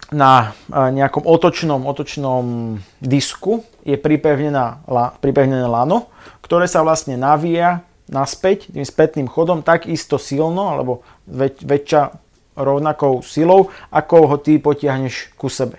na 0.09 0.57
nejakom 0.72 1.28
otočnom, 1.28 1.85
otočnom 1.85 2.76
disku 2.98 3.64
je 3.85 4.00
pripevnená, 4.00 4.81
pripevnené 5.20 5.68
lano, 5.68 6.09
ktoré 6.40 6.64
sa 6.64 6.81
vlastne 6.81 7.20
navíja 7.20 7.85
naspäť 8.09 8.72
tým 8.72 8.88
spätným 8.88 9.28
chodom 9.28 9.61
tak 9.61 9.85
isto 9.85 10.16
silno, 10.16 10.72
alebo 10.72 11.04
väč, 11.28 11.61
väčšia 11.61 12.16
rovnakou 12.59 13.23
silou, 13.23 13.71
ako 13.94 14.16
ho 14.35 14.37
ty 14.42 14.59
potiahneš 14.59 15.33
ku 15.38 15.47
sebe. 15.47 15.79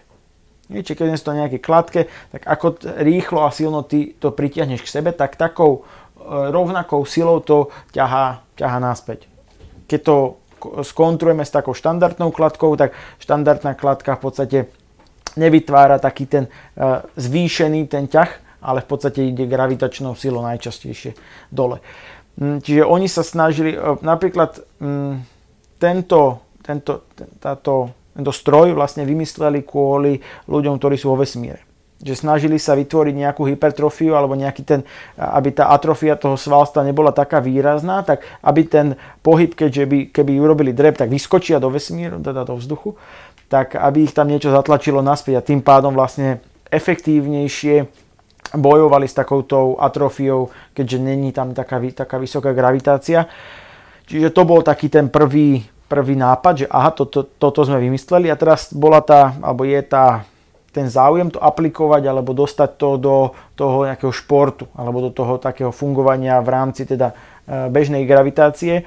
Čiže 0.69 0.95
keď 0.95 1.07
je 1.09 1.25
to 1.25 1.33
nejaké 1.33 1.57
kladke, 1.57 2.01
tak 2.29 2.45
ako 2.45 2.79
rýchlo 3.01 3.43
a 3.43 3.49
silno 3.49 3.81
ty 3.81 4.13
to 4.15 4.29
pritiahneš 4.29 4.85
k 4.85 4.93
sebe, 5.01 5.09
tak 5.17 5.33
takou 5.33 5.81
e, 5.81 5.81
rovnakou 6.53 7.09
silou 7.09 7.41
to 7.41 7.73
ťahá, 7.89 8.45
ťahá 8.53 8.77
naspäť. 8.77 9.25
Keď 9.89 9.99
to 10.05 10.15
skontrujeme 10.83 11.41
s 11.41 11.55
takou 11.55 11.73
štandardnou 11.73 12.29
kladkou, 12.29 12.75
tak 12.75 12.93
štandardná 13.17 13.73
kladka 13.73 14.19
v 14.19 14.21
podstate 14.21 14.57
nevytvára 15.39 16.01
taký 16.01 16.25
ten 16.27 16.45
uh, 16.49 17.05
zvýšený 17.15 17.87
ten 17.87 18.11
ťah, 18.11 18.59
ale 18.59 18.83
v 18.83 18.87
podstate 18.89 19.23
ide 19.23 19.47
gravitačnou 19.47 20.19
silou 20.19 20.43
najčastejšie 20.43 21.15
dole. 21.53 21.79
Mm, 22.35 22.59
čiže 22.59 22.83
oni 22.83 23.07
sa 23.07 23.23
snažili, 23.23 23.77
uh, 23.77 23.95
napríklad 24.03 24.59
um, 24.83 25.23
tento, 25.79 26.43
tento, 26.69 27.09
táto, 27.41 27.89
tento 28.13 28.29
stroj 28.29 28.77
vlastne 28.77 29.01
vymysleli 29.09 29.65
kvôli 29.65 30.21
ľuďom, 30.45 30.77
ktorí 30.77 30.93
sú 30.93 31.09
vo 31.09 31.17
vesmíre 31.17 31.65
že 31.99 32.15
snažili 32.15 32.55
sa 32.55 32.79
vytvoriť 32.79 33.11
nejakú 33.11 33.43
hypertrofiu 33.43 34.15
alebo 34.15 34.31
nejaký 34.31 34.63
ten, 34.63 34.87
aby 35.19 35.51
tá 35.51 35.67
atrofia 35.67 36.15
toho 36.15 36.39
svalstva 36.39 36.87
nebola 36.87 37.11
taká 37.11 37.43
výrazná, 37.43 38.07
tak 38.07 38.23
aby 38.39 38.61
ten 38.63 38.87
pohyb, 39.19 39.51
keďže 39.51 39.83
by, 39.83 39.99
keby 40.15 40.39
urobili 40.39 40.71
drep, 40.71 40.95
tak 40.95 41.11
vyskočia 41.11 41.59
do 41.59 41.67
vesmíru, 41.67 42.23
teda 42.23 42.47
do 42.47 42.55
vzduchu, 42.55 42.95
tak 43.51 43.75
aby 43.75 44.07
ich 44.07 44.15
tam 44.15 44.31
niečo 44.31 44.47
zatlačilo 44.47 45.03
naspäť 45.03 45.43
a 45.43 45.45
tým 45.45 45.59
pádom 45.59 45.91
vlastne 45.91 46.39
efektívnejšie 46.71 47.83
bojovali 48.55 49.05
s 49.05 49.19
takouto 49.19 49.75
atrofiou, 49.75 50.47
keďže 50.71 50.97
není 51.03 51.35
tam 51.35 51.51
taká, 51.51 51.83
taká 51.91 52.15
vysoká 52.15 52.55
gravitácia. 52.55 53.27
Čiže 54.07 54.31
to 54.31 54.41
bol 54.47 54.63
taký 54.63 54.87
ten 54.89 55.11
prvý, 55.11 55.61
prvý 55.89 56.13
nápad, 56.13 56.53
že 56.63 56.67
aha, 56.69 56.93
toto, 56.93 57.25
toto 57.25 57.65
sme 57.65 57.81
vymysleli 57.81 58.29
a 58.29 58.37
teraz 58.37 58.69
bola 58.69 59.01
tá, 59.01 59.33
alebo 59.41 59.65
je 59.65 59.81
tá 59.81 60.23
ten 60.69 60.85
záujem 60.85 61.33
to 61.33 61.41
aplikovať 61.41 62.05
alebo 62.05 62.37
dostať 62.37 62.69
to 62.77 62.89
do 63.01 63.15
toho 63.57 63.89
nejakého 63.89 64.13
športu 64.13 64.69
alebo 64.77 65.01
do 65.01 65.11
toho 65.11 65.41
takého 65.41 65.73
fungovania 65.73 66.37
v 66.45 66.49
rámci 66.53 66.85
teda 66.85 67.09
e, 67.09 67.15
bežnej 67.73 68.05
gravitácie. 68.05 68.85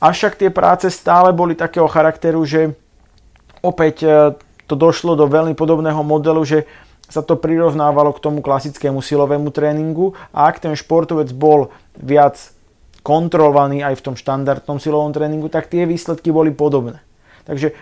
Avšak 0.00 0.40
tie 0.40 0.48
práce 0.48 0.88
stále 0.88 1.32
boli 1.36 1.52
takého 1.52 1.84
charakteru, 1.88 2.40
že 2.48 2.72
opäť 3.60 3.96
e, 4.00 4.08
to 4.64 4.74
došlo 4.74 5.12
do 5.12 5.28
veľmi 5.28 5.52
podobného 5.52 6.00
modelu, 6.00 6.40
že 6.40 6.64
sa 7.04 7.20
to 7.20 7.36
prirovnávalo 7.36 8.16
k 8.16 8.22
tomu 8.24 8.40
klasickému 8.40 9.04
silovému 9.04 9.52
tréningu 9.52 10.16
a 10.32 10.48
ak 10.48 10.64
ten 10.64 10.72
športovec 10.72 11.28
bol 11.36 11.68
viac 12.00 12.40
kontrolovaný 13.04 13.84
aj 13.84 14.00
v 14.00 14.04
tom 14.10 14.16
štandardnom 14.16 14.80
silovom 14.80 15.12
tréningu, 15.12 15.52
tak 15.52 15.68
tie 15.68 15.84
výsledky 15.84 16.32
boli 16.32 16.50
podobné. 16.56 17.04
Takže 17.44 17.76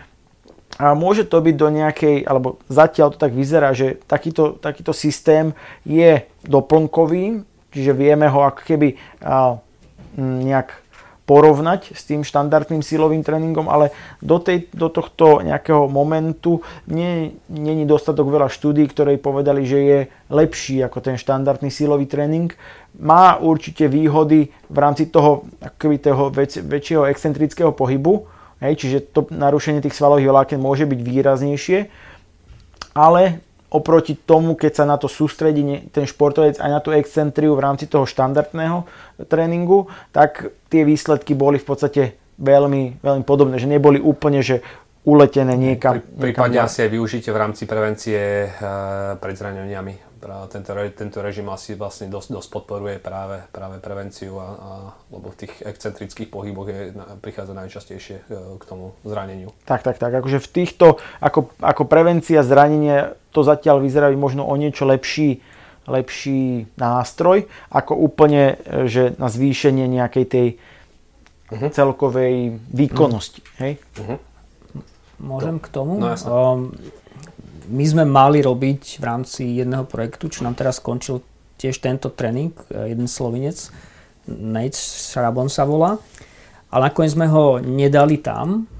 a 0.81 0.97
môže 0.97 1.29
to 1.29 1.37
byť 1.39 1.55
do 1.55 1.69
nejakej, 1.69 2.17
alebo 2.25 2.59
zatiaľ 2.67 3.15
to 3.15 3.19
tak 3.21 3.37
vyzerá, 3.37 3.77
že 3.77 4.01
takýto, 4.09 4.57
takýto 4.57 4.97
systém 4.97 5.53
je 5.85 6.25
doplnkový, 6.49 7.45
čiže 7.71 7.93
vieme 7.93 8.27
ho 8.27 8.41
ako 8.41 8.61
keby 8.65 8.97
a, 9.21 9.61
nejak 10.19 10.83
porovnať 11.23 11.95
s 11.95 12.03
tým 12.03 12.27
štandardným 12.27 12.83
silovým 12.83 13.23
tréningom, 13.23 13.71
ale 13.71 13.95
do, 14.19 14.43
tej, 14.43 14.67
do 14.75 14.91
tohto 14.91 15.39
nejakého 15.41 15.87
momentu 15.87 16.61
je 16.91 17.31
dostatok 17.87 18.27
veľa 18.27 18.51
štúdí, 18.51 18.91
ktoré 18.91 19.17
povedali, 19.23 19.63
že 19.63 19.79
je 19.81 19.99
lepší 20.29 20.83
ako 20.83 20.99
ten 20.99 21.17
štandardný 21.17 21.71
silový 21.71 22.11
tréning. 22.11 22.51
Má 23.00 23.40
určite 23.40 23.88
výhody 23.88 24.52
v 24.68 24.78
rámci 24.78 25.09
toho, 25.09 25.48
akoby 25.64 25.96
toho 25.98 26.28
väč, 26.28 26.61
väčšieho 26.61 27.09
excentrického 27.09 27.72
pohybu, 27.72 28.28
Hej, 28.62 28.78
čiže 28.78 28.98
to 29.11 29.26
narušenie 29.26 29.83
tých 29.83 29.98
svalových 29.98 30.31
vláken 30.31 30.62
môže 30.62 30.87
byť 30.87 31.00
výraznejšie, 31.02 31.90
ale 32.94 33.42
oproti 33.74 34.14
tomu, 34.14 34.55
keď 34.55 34.72
sa 34.78 34.85
na 34.87 34.94
to 35.02 35.11
sústredí 35.11 35.90
ten 35.90 36.07
športovec 36.07 36.62
aj 36.62 36.70
na 36.70 36.78
tú 36.78 36.94
excentriu 36.94 37.59
v 37.59 37.64
rámci 37.66 37.90
toho 37.90 38.07
štandardného 38.07 38.87
tréningu, 39.26 39.90
tak 40.14 40.55
tie 40.70 40.87
výsledky 40.87 41.35
boli 41.35 41.59
v 41.59 41.66
podstate 41.66 42.02
veľmi, 42.38 43.02
veľmi 43.02 43.24
podobné, 43.26 43.59
že 43.59 43.66
neboli 43.66 43.98
úplne, 43.98 44.46
že 44.46 44.62
uletené 45.02 45.59
niekam. 45.59 45.98
Prípadne 45.98 46.62
asi 46.62 46.87
aj 46.87 46.90
využite 46.94 47.35
v 47.35 47.38
rámci 47.42 47.66
prevencie 47.66 48.46
uh, 48.46 49.18
pred 49.18 49.35
zraneniami 49.35 50.12
tento, 50.23 50.71
tento 50.95 51.19
režim 51.19 51.47
asi 51.51 51.75
vlastne 51.75 52.07
dosť, 52.07 52.29
dosť 52.31 52.49
podporuje 52.55 52.97
práve, 53.03 53.43
práve 53.51 53.83
prevenciu, 53.83 54.39
a, 54.39 54.47
a, 54.47 54.71
lebo 55.11 55.35
v 55.35 55.47
tých 55.47 55.53
excentrických 55.67 56.31
pohyboch 56.31 56.71
je, 56.71 56.95
prichádza 57.19 57.55
najčastejšie 57.59 58.17
e, 58.23 58.25
k 58.59 58.65
tomu 58.65 58.95
zraneniu. 59.03 59.51
Tak, 59.67 59.83
tak, 59.83 59.99
tak. 59.99 60.15
Akože 60.15 60.39
v 60.39 60.49
týchto, 60.49 60.87
ako, 61.19 61.51
ako 61.59 61.83
prevencia 61.91 62.47
zranenia, 62.47 63.19
to 63.35 63.43
zatiaľ 63.43 63.83
vyzerá 63.83 64.15
možno 64.15 64.47
o 64.47 64.55
niečo 64.55 64.87
lepší, 64.87 65.43
lepší 65.91 66.71
nástroj, 66.79 67.51
ako 67.75 67.99
úplne, 67.99 68.63
e, 68.63 68.87
že 68.87 69.19
na 69.19 69.27
zvýšenie 69.27 69.91
nejakej 69.91 70.25
tej 70.31 70.47
uh-huh. 71.51 71.71
celkovej 71.75 72.63
výkonnosti. 72.71 73.43
Uh-huh. 73.43 73.61
Hej? 73.67 73.73
Uh-huh. 73.99 74.19
Môžem 75.23 75.59
to, 75.59 75.65
k 75.65 75.67
tomu? 75.71 75.93
No, 75.99 76.15
um, 76.15 76.75
my 77.68 77.85
sme 77.87 78.05
mali 78.09 78.42
robiť 78.42 78.98
v 78.98 79.05
rámci 79.05 79.42
jedného 79.62 79.87
projektu, 79.87 80.33
čo 80.33 80.42
nám 80.42 80.59
teraz 80.59 80.83
skončil 80.83 81.22
tiež 81.61 81.79
tento 81.79 82.11
tréning, 82.11 82.51
e, 82.70 82.94
jeden 82.94 83.07
slovinec, 83.07 83.70
Nate 84.27 84.79
Šarabon 84.79 85.51
sa 85.51 85.66
volá, 85.66 85.98
ale 86.70 86.90
nakoniec 86.90 87.14
sme 87.14 87.27
ho 87.27 87.59
nedali 87.59 88.22
tam, 88.22 88.70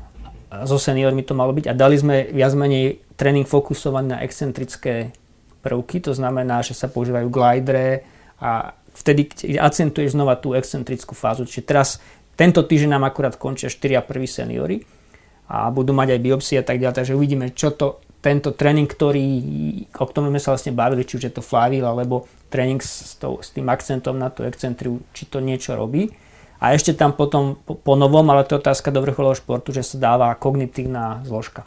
so 0.65 0.77
seniormi 0.77 1.25
to 1.25 1.33
malo 1.33 1.57
byť. 1.57 1.73
A 1.73 1.75
dali 1.75 1.97
sme 1.97 2.29
viac 2.29 2.53
menej 2.53 3.01
tréning 3.17 3.49
fokusovaný 3.49 4.17
na 4.17 4.19
excentrické 4.21 5.17
prvky, 5.65 6.05
to 6.05 6.13
znamená, 6.13 6.61
že 6.61 6.77
sa 6.77 6.93
používajú 6.93 7.33
glidere 7.33 8.05
a 8.43 8.77
vtedy 8.93 9.31
akcentuješ 9.57 10.13
znova 10.13 10.37
tú 10.37 10.53
excentrickú 10.53 11.17
fázu. 11.17 11.49
Čiže 11.49 11.65
teraz 11.65 11.89
tento 12.37 12.61
týždeň 12.61 12.99
nám 12.99 13.09
akurát 13.09 13.39
končia 13.39 13.73
4 13.73 14.05
prví 14.05 14.29
seniory 14.29 14.85
a 15.49 15.73
budú 15.73 15.97
mať 15.97 16.19
aj 16.19 16.21
biopsie 16.21 16.57
a 16.61 16.67
tak 16.67 16.83
ďalej, 16.83 16.97
takže 17.01 17.17
uvidíme, 17.17 17.55
čo 17.57 17.73
to 17.73 18.03
tento 18.23 18.55
tréning, 18.55 18.87
ktorý, 18.87 19.27
o 19.99 20.07
ktorom 20.07 20.31
sme 20.31 20.39
sa 20.39 20.55
vlastne 20.55 20.71
bavili, 20.71 21.03
či 21.03 21.19
už 21.19 21.27
je 21.27 21.35
to 21.35 21.43
flywheel, 21.43 21.91
alebo 21.91 22.31
tréning 22.55 22.79
s, 22.79 23.19
to, 23.19 23.43
s 23.43 23.51
tým 23.51 23.67
akcentom 23.67 24.15
na 24.15 24.31
tú 24.31 24.47
excentriu, 24.47 25.03
či 25.11 25.27
to 25.27 25.43
niečo 25.43 25.75
robí. 25.75 26.15
A 26.63 26.79
ešte 26.79 26.95
tam 26.95 27.19
potom 27.19 27.59
po, 27.59 27.75
po 27.75 27.99
novom, 27.99 28.23
ale 28.31 28.47
to 28.47 28.55
je 28.55 28.63
otázka 28.63 28.95
do 28.95 29.03
vrcholového 29.03 29.35
športu, 29.35 29.75
že 29.75 29.83
sa 29.83 29.99
dáva 29.99 30.39
kognitívna 30.39 31.27
zložka. 31.27 31.67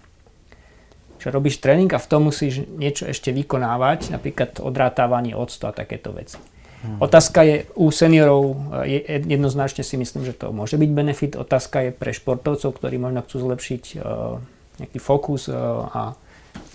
Že 1.20 1.36
robíš 1.36 1.60
tréning 1.60 1.92
a 1.92 2.00
v 2.00 2.08
tom 2.08 2.32
musíš 2.32 2.64
niečo 2.64 3.04
ešte 3.04 3.36
vykonávať, 3.36 4.16
napríklad 4.16 4.64
odrátávanie 4.64 5.36
octu 5.36 5.68
a 5.68 5.76
takéto 5.76 6.16
veci. 6.16 6.40
Hmm. 6.80 7.04
Otázka 7.04 7.44
je 7.44 7.56
u 7.76 7.92
seniorov, 7.92 8.56
je, 8.88 9.04
jednoznačne 9.28 9.84
si 9.84 10.00
myslím, 10.00 10.24
že 10.24 10.32
to 10.32 10.56
môže 10.56 10.80
byť 10.80 10.92
benefit. 10.96 11.34
Otázka 11.36 11.90
je 11.90 11.92
pre 11.92 12.16
športovcov, 12.16 12.80
ktorí 12.80 12.96
možno 12.96 13.20
chcú 13.28 13.52
zlepšiť 13.52 13.84
uh, 14.00 14.40
nejaký 14.80 15.00
fokus 15.04 15.52
uh, 15.52 15.92
a 15.92 16.02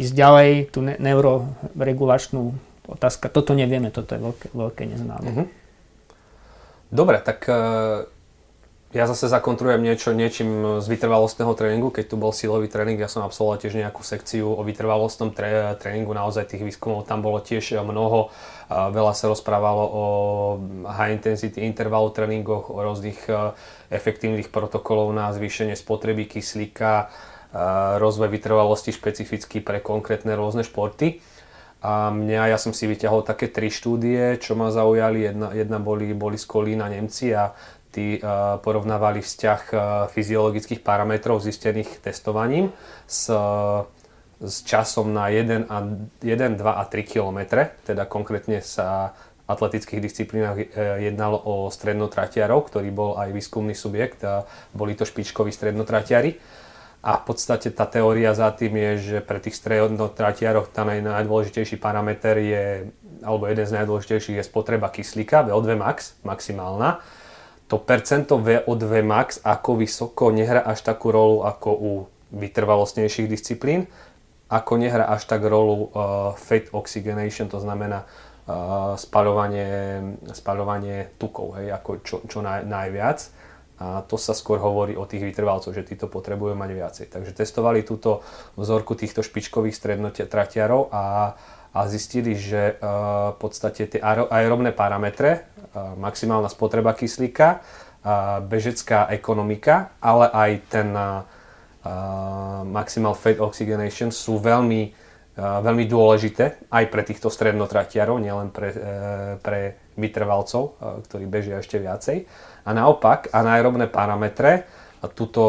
ísť 0.01 0.12
ďalej, 0.16 0.51
tú 0.73 0.81
ne- 0.81 0.99
neuroregulačnú 1.01 2.57
otázka, 2.90 3.31
toto 3.31 3.55
nevieme, 3.55 3.95
toto 3.95 4.19
je 4.19 4.21
veľké, 4.21 4.47
veľké 4.51 4.83
neznáme. 4.90 5.29
Uh-huh. 5.31 5.47
Dobre, 6.90 7.23
tak 7.23 7.47
uh, 7.47 8.03
ja 8.90 9.07
zase 9.07 9.31
zakontrujem 9.31 9.79
niečo 9.79 10.11
niečím 10.11 10.83
z 10.83 10.87
vytrvalostného 10.90 11.55
tréningu. 11.55 11.95
Keď 11.95 12.05
tu 12.11 12.16
bol 12.19 12.35
silový 12.35 12.66
tréning, 12.66 12.99
ja 12.99 13.07
som 13.07 13.23
absolvoval 13.23 13.62
tiež 13.62 13.79
nejakú 13.79 14.03
sekciu 14.03 14.51
o 14.51 14.62
vytrvalostnom 14.66 15.31
tré- 15.31 15.79
tréningu. 15.79 16.11
Naozaj 16.11 16.51
tých 16.51 16.66
výskumov 16.66 17.07
tam 17.07 17.23
bolo 17.23 17.38
tiež 17.38 17.79
mnoho. 17.79 18.35
Uh, 18.66 18.90
veľa 18.90 19.14
sa 19.14 19.31
rozprávalo 19.31 19.85
o 19.87 20.05
high 20.90 21.14
intensity 21.14 21.62
intervalu 21.62 22.11
tréningoch, 22.11 22.75
o 22.75 22.83
rôznych 22.83 23.23
uh, 23.31 23.55
efektívnych 23.95 24.51
protokolov 24.51 25.14
na 25.14 25.31
zvýšenie 25.31 25.79
spotreby 25.79 26.27
kyslíka, 26.27 27.14
rozvoj 27.99 28.31
vytrvalosti 28.31 28.95
špecificky 28.95 29.59
pre 29.59 29.83
konkrétne 29.83 30.35
rôzne 30.39 30.63
športy. 30.63 31.19
A 31.81 32.13
mňa, 32.13 32.53
ja 32.53 32.59
som 32.61 32.77
si 32.77 32.85
vyťahol 32.85 33.25
také 33.25 33.49
tri 33.49 33.73
štúdie, 33.73 34.37
čo 34.37 34.53
ma 34.53 34.69
zaujali. 34.69 35.33
Jedna, 35.33 35.49
jedna 35.57 35.79
boli, 35.81 36.13
boli 36.13 36.37
z 36.37 36.45
Kolína 36.45 36.93
Nemci 36.93 37.33
a 37.33 37.57
tí 37.91 38.21
uh, 38.21 38.61
porovnávali 38.61 39.25
vzťah 39.25 39.63
uh, 39.73 39.81
fyziologických 40.13 40.85
parametrov 40.85 41.43
zistených 41.43 42.05
testovaním 42.05 42.71
s, 43.09 43.33
uh, 43.33 43.89
s 44.39 44.63
časom 44.63 45.11
na 45.11 45.33
1, 45.33 45.67
a, 45.67 45.79
1, 46.23 46.61
2 46.61 46.63
a 46.63 46.83
3 46.87 47.03
km. 47.03 47.65
Teda 47.83 48.05
konkrétne 48.05 48.61
sa 48.61 49.17
atletických 49.51 49.99
disciplínach 49.99 50.55
jednalo 51.03 51.35
o 51.35 51.55
strednotratiarov, 51.75 52.71
ktorý 52.71 52.95
bol 52.95 53.19
aj 53.19 53.35
výskumný 53.35 53.75
subjekt 53.75 54.23
a 54.23 54.47
boli 54.71 54.95
to 54.95 55.03
špičkoví 55.03 55.51
strednotratiari 55.51 56.39
a 57.01 57.17
v 57.17 57.23
podstate 57.33 57.73
tá 57.73 57.89
teória 57.89 58.37
za 58.37 58.53
tým 58.53 58.77
je, 58.77 58.93
že 59.01 59.19
pre 59.25 59.41
tých 59.41 59.57
strednotratiaroch 59.57 60.69
tá 60.69 60.85
najdôležitejší 60.85 61.81
parameter 61.81 62.37
je, 62.37 62.65
alebo 63.25 63.49
jeden 63.49 63.65
z 63.65 63.73
najdôležitejších 63.73 64.37
je 64.37 64.45
spotreba 64.45 64.93
kyslíka, 64.93 65.49
VO2 65.49 65.81
max, 65.81 66.21
maximálna. 66.29 67.01
To 67.73 67.81
percento 67.81 68.37
VO2 68.37 69.01
max 69.01 69.41
ako 69.41 69.81
vysoko 69.81 70.29
nehrá 70.29 70.61
až 70.61 70.85
takú 70.85 71.09
rolu 71.09 71.41
ako 71.41 71.71
u 71.73 71.93
vytrvalostnejších 72.37 73.33
disciplín, 73.33 73.89
ako 74.53 74.77
nehrá 74.77 75.09
až 75.09 75.25
tak 75.25 75.41
rolu 75.41 75.89
uh, 75.89 76.37
fat 76.37 76.69
oxygenation, 76.69 77.49
to 77.49 77.65
znamená 77.65 78.05
uh, 78.05 78.93
spaľovanie, 79.01 80.05
spaľovanie 80.37 81.17
tukov, 81.17 81.65
hej, 81.65 81.73
ako 81.73 81.91
čo, 82.05 82.17
čo 82.29 82.45
naj, 82.45 82.69
najviac 82.69 83.39
A 83.81 84.05
to 84.05 84.21
sa 84.21 84.37
skôr 84.37 84.61
hovorí 84.61 84.93
o 84.93 85.09
tých 85.09 85.25
vytrvalcoch, 85.25 85.73
že 85.73 85.88
títo 85.88 86.05
potrebujú 86.05 86.53
mať 86.53 86.71
viacej. 86.77 87.07
Takže 87.09 87.33
testovali 87.33 87.81
túto 87.81 88.21
vzorku 88.61 88.93
týchto 88.93 89.25
špičkových 89.25 89.73
strednotratiarov 89.73 90.93
a, 90.93 91.33
a 91.73 91.81
zistili, 91.88 92.37
že 92.37 92.77
uh, 92.77 93.33
v 93.33 93.37
podstate 93.40 93.88
tie 93.88 94.01
aerobné 94.05 94.77
parametre, 94.77 95.49
uh, 95.73 95.97
maximálna 95.97 96.53
spotreba 96.53 96.93
kyslíka, 96.93 97.64
uh, 97.64 98.45
bežecká 98.45 99.09
ekonomika, 99.09 99.97
ale 100.01 100.29
aj 100.29 100.51
ten 100.69 100.88
maximal 102.69 103.16
fat 103.16 103.40
oxygenation 103.40 104.12
sú 104.12 104.37
veľmi, 104.37 104.93
veľmi 105.40 105.85
dôležité 105.88 106.69
aj 106.69 106.85
pre 106.93 107.03
týchto 107.09 107.33
strednotratiarov, 107.33 108.21
nielen 108.21 108.53
pre, 108.53 108.69
pre 109.40 109.81
vytrvalcov, 109.97 110.77
ktorí 111.09 111.25
bežia 111.25 111.57
ešte 111.57 111.81
viacej. 111.81 112.29
A 112.64 112.70
naopak, 112.77 113.33
anaerobné 113.33 113.88
parametre, 113.88 114.68
a 115.01 115.09
tuto 115.09 115.42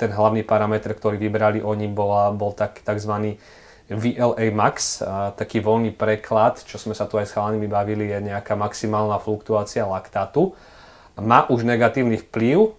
ten 0.00 0.08
hlavný 0.08 0.42
parameter, 0.42 0.96
ktorý 0.96 1.20
vybrali 1.20 1.60
oni, 1.60 1.86
bola, 1.92 2.32
bol 2.32 2.56
tak, 2.56 2.80
tzv. 2.80 3.36
VLA 3.92 4.48
max, 4.48 5.04
a 5.04 5.36
taký 5.36 5.60
voľný 5.60 5.92
preklad, 5.92 6.64
čo 6.64 6.80
sme 6.80 6.96
sa 6.96 7.04
tu 7.04 7.20
aj 7.20 7.28
s 7.28 7.36
chalami 7.36 7.68
bavili, 7.68 8.08
je 8.08 8.32
nejaká 8.32 8.56
maximálna 8.56 9.20
fluktuácia 9.20 9.84
laktátu. 9.84 10.56
Má 11.20 11.44
už 11.52 11.68
negatívny 11.68 12.16
vplyv 12.16 12.72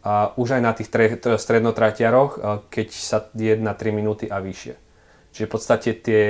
a 0.00 0.32
už 0.40 0.56
aj 0.56 0.62
na 0.64 0.72
tých 0.72 0.88
tre, 0.88 1.12
strednotratiaroch, 1.20 2.64
keď 2.72 2.88
sa 2.96 3.28
je 3.36 3.52
na 3.60 3.76
3 3.76 3.92
minúty 3.92 4.24
a 4.32 4.40
vyššie. 4.40 4.74
Čiže 5.36 5.44
v 5.44 5.52
podstate 5.52 5.90
tie, 6.00 6.24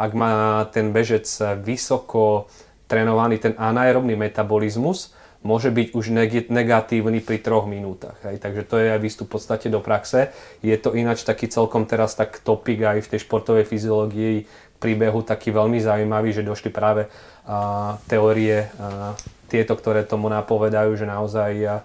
ak 0.00 0.12
má 0.16 0.64
ten 0.72 0.96
bežec 0.96 1.28
vysoko 1.60 2.48
trénovaný 2.88 3.36
ten 3.36 3.52
anaerobný 3.60 4.16
metabolizmus, 4.16 5.12
môže 5.40 5.72
byť 5.72 5.96
už 5.96 6.12
negatívny 6.52 7.24
pri 7.24 7.40
troch 7.40 7.64
minútach. 7.64 8.20
Hej. 8.28 8.44
Takže 8.44 8.62
to 8.68 8.76
je 8.76 8.92
aj 8.92 9.00
výstup 9.00 9.26
v 9.32 9.40
podstate 9.40 9.72
do 9.72 9.80
praxe. 9.80 10.32
Je 10.60 10.76
to 10.76 10.92
ináč 10.92 11.24
taký 11.24 11.48
celkom 11.48 11.88
teraz 11.88 12.12
tak 12.12 12.44
topik 12.44 12.84
aj 12.84 13.00
v 13.00 13.10
tej 13.16 13.20
športovej 13.24 13.64
fyziológii 13.64 14.44
príbehu 14.80 15.20
taký 15.20 15.52
veľmi 15.52 15.76
zaujímavý, 15.80 16.32
že 16.32 16.44
došli 16.44 16.72
práve 16.72 17.08
a, 17.44 18.00
teórie 18.08 18.68
a, 18.80 19.12
tieto, 19.52 19.76
ktoré 19.76 20.08
tomu 20.08 20.32
napovedajú, 20.32 20.96
že 20.96 21.04
naozaj 21.04 21.52
a, 21.68 21.84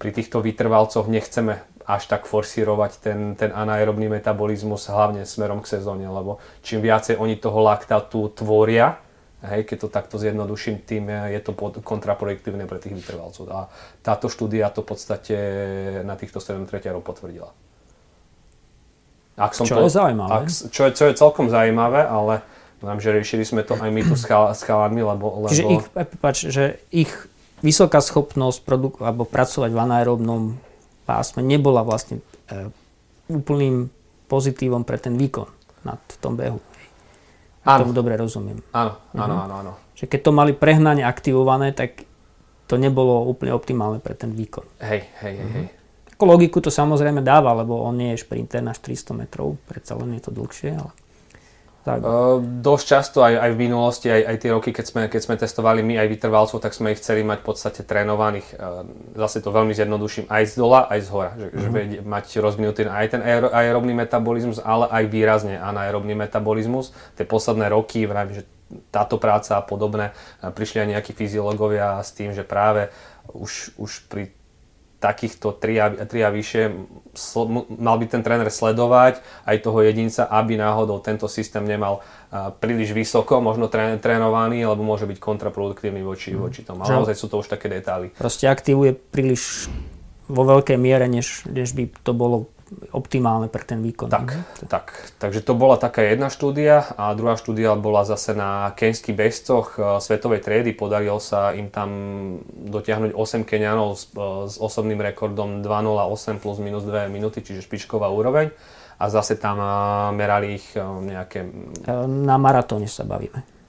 pri 0.00 0.10
týchto 0.10 0.40
vytrvalcoch 0.40 1.06
nechceme 1.06 1.60
až 1.86 2.08
tak 2.08 2.24
forsírovať 2.24 2.92
ten, 3.04 3.20
ten 3.36 3.50
anaerobný 3.52 4.08
metabolizmus 4.08 4.88
hlavne 4.88 5.28
smerom 5.28 5.60
k 5.60 5.78
sezóne, 5.78 6.08
lebo 6.08 6.40
čím 6.64 6.80
viacej 6.80 7.20
oni 7.20 7.36
toho 7.36 7.60
laktátu 7.60 8.32
tvoria, 8.32 8.98
Hej, 9.42 9.66
keď 9.66 9.76
to 9.82 9.88
takto 9.90 10.16
zjednoduším, 10.22 10.86
tým 10.86 11.10
je 11.10 11.40
to 11.42 11.50
kontraproduktívne 11.82 12.62
pre 12.70 12.78
tých 12.78 12.94
vytrvalcov. 12.94 13.50
A 13.50 13.66
táto 13.98 14.30
štúdia 14.30 14.70
to 14.70 14.86
v 14.86 14.88
podstate 14.94 15.36
na 16.06 16.14
týchto 16.14 16.38
tretiarov 16.38 17.02
potvrdila. 17.02 17.50
Ak 19.34 19.58
som 19.58 19.66
čo 19.66 19.82
to, 19.82 19.88
je 19.88 19.98
zaujímavé. 19.98 20.30
Ak, 20.30 20.46
čo, 20.46 20.82
je, 20.86 20.90
čo 20.94 21.04
je 21.10 21.18
celkom 21.18 21.50
zaujímavé, 21.50 22.06
ale 22.06 22.46
viem, 22.78 23.00
že 23.02 23.10
riešili 23.10 23.42
sme 23.42 23.66
to 23.66 23.74
aj 23.74 23.90
my 23.90 24.02
tu 24.06 24.14
s, 24.14 24.22
chal, 24.22 24.46
s 24.54 24.62
chalami, 24.62 25.02
lebo, 25.02 25.42
lebo... 25.42 25.50
Čiže 25.50 25.64
ich, 25.66 25.84
pač, 26.22 26.36
že 26.46 26.64
ich 26.94 27.10
vysoká 27.64 27.98
schopnosť 27.98 28.62
produk- 28.62 29.02
alebo 29.02 29.26
pracovať 29.26 29.70
v 29.74 29.78
anaerobnom 29.78 30.42
pásme 31.02 31.42
nebola 31.42 31.82
vlastne 31.82 32.22
e, 32.46 32.70
úplným 33.26 33.90
pozitívom 34.30 34.86
pre 34.86 35.02
ten 35.02 35.18
výkon 35.18 35.48
na, 35.82 35.98
v 35.98 36.16
tom 36.22 36.38
behu. 36.38 36.58
Áno. 37.62 37.86
Tomu 37.86 37.94
dobre 37.94 38.18
rozumiem. 38.18 38.58
Áno, 38.74 38.98
áno, 39.14 39.34
mhm. 39.38 39.42
áno, 39.46 39.54
áno. 39.62 39.72
Že 39.94 40.04
keď 40.10 40.20
to 40.26 40.32
mali 40.34 40.52
prehnane 40.54 41.06
aktivované, 41.06 41.70
tak 41.70 42.04
to 42.66 42.74
nebolo 42.80 43.28
úplne 43.28 43.54
optimálne 43.54 44.00
pre 44.02 44.18
ten 44.18 44.34
výkon. 44.34 44.66
Hej, 44.82 45.06
hej, 45.22 45.34
hej. 45.38 45.50
hej. 45.52 45.66
Ako 46.16 46.24
logiku 46.38 46.62
to 46.62 46.70
samozrejme 46.70 47.22
dáva, 47.22 47.54
lebo 47.54 47.82
on 47.82 47.98
nie 47.98 48.14
je 48.14 48.22
šprinter 48.22 48.62
na 48.62 48.74
400 48.74 49.14
metrov, 49.14 49.58
predsa 49.66 49.98
len 49.98 50.14
je 50.16 50.22
to 50.22 50.30
dlhšie, 50.30 50.70
ale 50.74 50.90
Uh, 51.82 52.38
dosť 52.62 52.84
často 52.86 53.26
aj, 53.26 53.42
aj 53.42 53.50
v 53.54 53.58
minulosti, 53.58 54.06
aj, 54.06 54.22
aj 54.22 54.36
tie 54.38 54.50
roky, 54.54 54.70
keď 54.70 54.86
sme, 54.86 55.02
keď 55.10 55.20
sme 55.26 55.34
testovali 55.34 55.82
my 55.82 55.98
aj 55.98 56.08
vytrvalcov, 56.14 56.62
tak 56.62 56.78
sme 56.78 56.94
ich 56.94 57.02
chceli 57.02 57.26
mať 57.26 57.42
v 57.42 57.46
podstate 57.50 57.82
trénovaných, 57.82 58.54
uh, 58.54 58.86
zase 59.18 59.42
to 59.42 59.50
veľmi 59.50 59.74
zjednoduším, 59.74 60.30
aj 60.30 60.44
z 60.46 60.54
dola, 60.62 60.86
aj 60.86 61.00
z 61.02 61.08
hora. 61.10 61.30
Že, 61.34 61.46
mm-hmm. 61.50 61.58
že 61.58 61.68
mhm. 61.68 62.06
mať 62.06 62.24
rozvinutý 62.38 62.80
aj 62.86 63.18
ten 63.18 63.22
aer, 63.26 63.50
aerobný 63.50 63.98
metabolizmus, 63.98 64.62
ale 64.62 64.86
aj 64.94 65.04
výrazne 65.10 65.58
anaerobný 65.58 66.14
metabolizmus. 66.14 66.94
Tie 67.18 67.26
posledné 67.26 67.66
roky, 67.66 68.06
vravím, 68.06 68.38
že 68.38 68.46
táto 68.94 69.18
práca 69.18 69.58
a 69.58 69.62
podobné, 69.66 70.14
prišli 70.38 70.86
aj 70.86 70.88
nejakí 70.96 71.12
fyziológovia 71.18 71.98
s 71.98 72.14
tým, 72.14 72.30
že 72.30 72.46
práve 72.46 72.94
už, 73.34 73.74
už 73.74 74.06
pri 74.06 74.30
takýchto 75.02 75.58
3 75.58 75.82
a, 75.82 75.86
3 76.06 76.26
a 76.26 76.30
vyššie 76.30 76.62
mal 77.82 77.98
by 77.98 78.06
ten 78.06 78.22
tréner 78.22 78.46
sledovať 78.46 79.18
aj 79.42 79.56
toho 79.58 79.82
jedinca, 79.82 80.30
aby 80.30 80.54
náhodou 80.54 81.02
tento 81.02 81.26
systém 81.26 81.66
nemal 81.66 82.06
príliš 82.62 82.94
vysoko, 82.94 83.42
možno 83.42 83.66
trénovaný, 83.98 84.62
alebo 84.64 84.86
môže 84.86 85.04
byť 85.04 85.18
kontraproduktívny 85.18 86.00
voči, 86.00 86.32
mm. 86.32 86.38
voči 86.38 86.60
tomu. 86.62 86.86
Ale 86.86 87.02
naozaj 87.02 87.18
sú 87.18 87.26
to 87.26 87.42
už 87.42 87.50
také 87.50 87.66
detaily. 87.68 88.14
Proste 88.14 88.46
aktivuje 88.48 88.94
príliš 88.94 89.68
vo 90.30 90.46
veľkej 90.46 90.78
miere, 90.80 91.10
než, 91.10 91.44
než 91.50 91.76
by 91.76 91.92
to 92.00 92.16
bolo 92.16 92.48
optimálne 92.92 93.48
pre 93.48 93.62
ten 93.64 93.80
výkon. 93.80 94.08
Tak, 94.10 94.28
mhm. 94.28 94.68
tak. 94.68 94.92
Takže 95.18 95.40
to 95.44 95.52
bola 95.54 95.76
taká 95.80 96.02
jedna 96.02 96.28
štúdia 96.32 96.84
a 96.96 97.12
druhá 97.16 97.36
štúdia 97.36 97.74
bola 97.78 98.04
zase 98.04 98.36
na 98.36 98.72
kenských 98.74 99.16
bežcoch 99.16 99.76
e, 99.76 99.80
svetovej 100.00 100.44
triedy. 100.44 100.72
Podarilo 100.76 101.20
sa 101.22 101.56
im 101.56 101.68
tam 101.68 101.90
dotiahnuť 102.48 103.12
8 103.14 103.48
Kenianov 103.48 103.96
s, 103.96 104.10
e, 104.12 104.50
s 104.50 104.56
osobným 104.58 105.00
rekordom 105.00 105.60
2.08 105.64 106.42
plus 106.42 106.58
minus 106.58 106.84
2 106.84 107.12
minúty, 107.12 107.44
čiže 107.44 107.64
špičková 107.64 108.10
úroveň. 108.10 108.50
A 108.98 109.10
zase 109.10 109.38
tam 109.38 109.60
e, 109.60 109.68
merali 110.16 110.58
ich 110.60 110.66
nejaké... 110.78 111.46
Na 112.06 112.36
maratóne 112.36 112.86
sa 112.88 113.02
bavíme. 113.06 113.62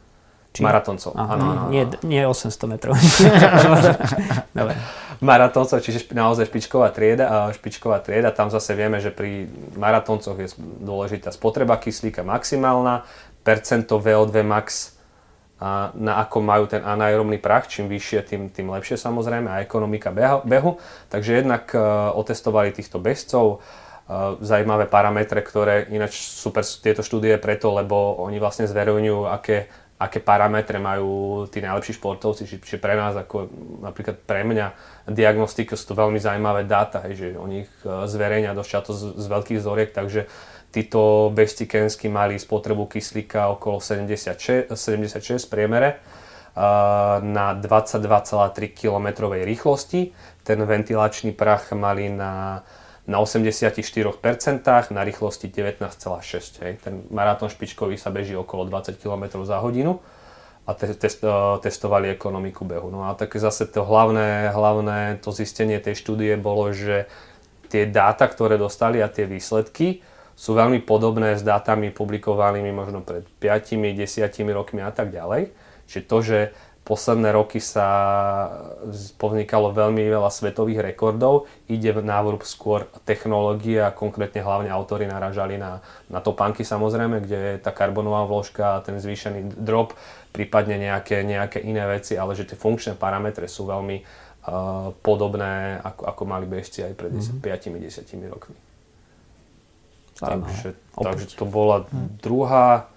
Či... 0.53 0.61
Áno, 0.61 0.85
áno, 1.17 1.61
nie, 1.73 1.81
nie 2.05 2.21
800 2.21 2.69
metrov. 2.69 2.93
Dobre. 4.57 4.77
Maratoncov, 5.23 5.79
čiže 5.79 6.11
naozaj 6.11 6.51
špičková 6.51 6.91
trieda. 6.91 7.25
A 7.31 7.37
špičková 7.55 8.03
trieda, 8.03 8.35
tam 8.35 8.51
zase 8.51 8.75
vieme, 8.75 8.99
že 8.99 9.09
pri 9.09 9.47
maratoncoch 9.79 10.35
je 10.35 10.51
dôležitá 10.59 11.31
spotreba 11.31 11.79
kyslíka 11.79 12.27
maximálna, 12.27 13.07
percento 13.41 13.99
VO2 13.99 14.43
max 14.43 14.93
a 15.63 15.95
na 15.95 16.19
ako 16.19 16.43
majú 16.43 16.67
ten 16.67 16.83
anaerobný 16.83 17.39
prach, 17.39 17.71
čím 17.71 17.87
vyššie, 17.87 18.19
tým, 18.27 18.41
tým 18.51 18.67
lepšie 18.67 18.99
samozrejme 18.99 19.47
a 19.47 19.63
ekonomika 19.63 20.11
behu. 20.43 20.75
Takže 21.07 21.39
jednak 21.39 21.71
uh, 21.71 22.11
otestovali 22.19 22.75
týchto 22.75 22.99
bežcov, 22.99 23.63
uh, 23.63 24.35
zaujímavé 24.43 24.91
parametre, 24.91 25.39
ktoré 25.39 25.87
ináč 25.87 26.19
super 26.19 26.67
tieto 26.67 26.99
štúdie 26.99 27.39
preto, 27.39 27.71
lebo 27.71 28.19
oni 28.27 28.43
vlastne 28.43 28.67
zverejňujú, 28.67 29.23
aké 29.23 29.71
aké 30.03 30.19
parametre 30.19 30.77
majú 30.83 31.43
tí 31.47 31.63
najlepší 31.63 31.95
športovci, 31.95 32.43
či, 32.43 32.55
či 32.59 32.75
pre 32.75 32.99
nás, 32.99 33.15
ako 33.15 33.47
napríklad 33.79 34.19
pre 34.27 34.43
mňa, 34.43 34.75
diagnostika 35.07 35.79
sú 35.79 35.93
to 35.93 35.95
veľmi 35.95 36.19
zaujímavé 36.19 36.67
dáta, 36.67 37.07
že 37.15 37.39
oni 37.39 37.63
ich 37.63 37.73
e, 37.87 38.07
zverejňa 38.07 38.51
dosť 38.51 38.69
často 38.69 38.91
z, 38.91 39.03
z 39.15 39.25
veľkých 39.31 39.59
vzoriek, 39.63 39.89
takže 39.95 40.27
títo 40.73 41.29
bežci 41.29 41.69
kensky 41.69 42.09
mali 42.09 42.41
spotrebu 42.41 42.89
kyslíka 42.89 43.53
okolo 43.53 43.77
76, 43.77 44.73
76 44.73 45.45
v 45.45 45.49
priemere 45.53 45.89
uh, 46.57 47.21
na 47.21 47.53
22,3 47.53 48.73
km 48.73 49.29
rýchlosti. 49.29 50.09
Ten 50.41 50.59
ventilačný 50.65 51.29
prach 51.37 51.77
mali 51.77 52.09
na 52.09 52.65
na 53.03 53.19
84% 53.19 54.15
na 54.91 55.01
rýchlosti 55.03 55.51
19,6. 55.51 56.63
Hej. 56.63 56.73
Ten 56.79 57.03
maratón 57.11 57.51
špičkový 57.51 57.99
sa 57.99 58.09
beží 58.15 58.31
okolo 58.35 58.63
20 58.67 58.95
km 58.95 59.43
za 59.43 59.59
hodinu 59.59 59.99
a 60.63 60.71
te- 60.71 60.95
test, 60.95 61.19
uh, 61.27 61.59
testovali 61.59 62.07
ekonomiku 62.15 62.63
behu. 62.63 62.87
No 62.87 63.11
a 63.11 63.11
tak 63.19 63.35
zase 63.35 63.67
to 63.67 63.83
hlavné, 63.83 64.55
hlavné 64.55 65.19
to 65.19 65.35
zistenie 65.35 65.83
tej 65.83 65.99
štúdie 65.99 66.39
bolo, 66.39 66.71
že 66.71 67.11
tie 67.67 67.83
dáta, 67.83 68.23
ktoré 68.31 68.55
dostali 68.55 69.03
a 69.03 69.11
tie 69.11 69.27
výsledky 69.27 69.99
sú 70.33 70.55
veľmi 70.55 70.81
podobné 70.87 71.35
s 71.35 71.43
dátami 71.43 71.91
publikovanými 71.91 72.71
možno 72.71 73.03
pred 73.03 73.27
5, 73.43 73.99
10 73.99 74.55
rokmi 74.55 74.81
a 74.81 74.89
tak 74.95 75.11
ďalej. 75.11 75.51
Čiže 75.85 76.03
to, 76.07 76.17
že 76.23 76.39
posledné 76.83 77.31
roky 77.31 77.63
sa 77.63 77.87
povznikalo 79.15 79.71
veľmi 79.71 80.03
veľa 80.03 80.27
svetových 80.27 80.83
rekordov. 80.83 81.47
Ide 81.71 81.95
v 81.95 82.03
návrh 82.03 82.43
skôr 82.43 82.91
technológie 83.07 83.79
a 83.79 83.95
konkrétne 83.95 84.43
hlavne 84.43 84.67
autory 84.67 85.07
naražali 85.07 85.55
na, 85.55 85.79
na 86.11 86.19
topánky 86.19 86.67
samozrejme, 86.67 87.23
kde 87.23 87.37
je 87.39 87.53
tá 87.63 87.71
karbonová 87.71 88.27
vložka 88.27 88.79
a 88.79 88.83
ten 88.83 88.99
zvýšený 88.99 89.63
drop, 89.63 89.95
prípadne 90.35 90.75
nejaké, 90.75 91.23
nejaké 91.23 91.63
iné 91.63 91.87
veci, 91.87 92.19
ale 92.19 92.35
že 92.35 92.51
tie 92.51 92.59
funkčné 92.59 92.99
parametre 92.99 93.47
sú 93.47 93.63
veľmi 93.63 93.97
uh, 94.03 94.91
podobné, 94.99 95.79
ako, 95.79 96.03
ako 96.03 96.23
mali 96.27 96.45
bežci 96.51 96.83
aj 96.83 96.93
pred 96.99 97.15
mm-hmm. 97.15 97.39
5-10 97.39 98.27
rokmi. 98.27 98.59
Takže, 100.13 100.69
takže 100.93 101.25
to 101.35 101.45
bola 101.47 101.89
mhm. 101.89 102.21
druhá 102.21 102.92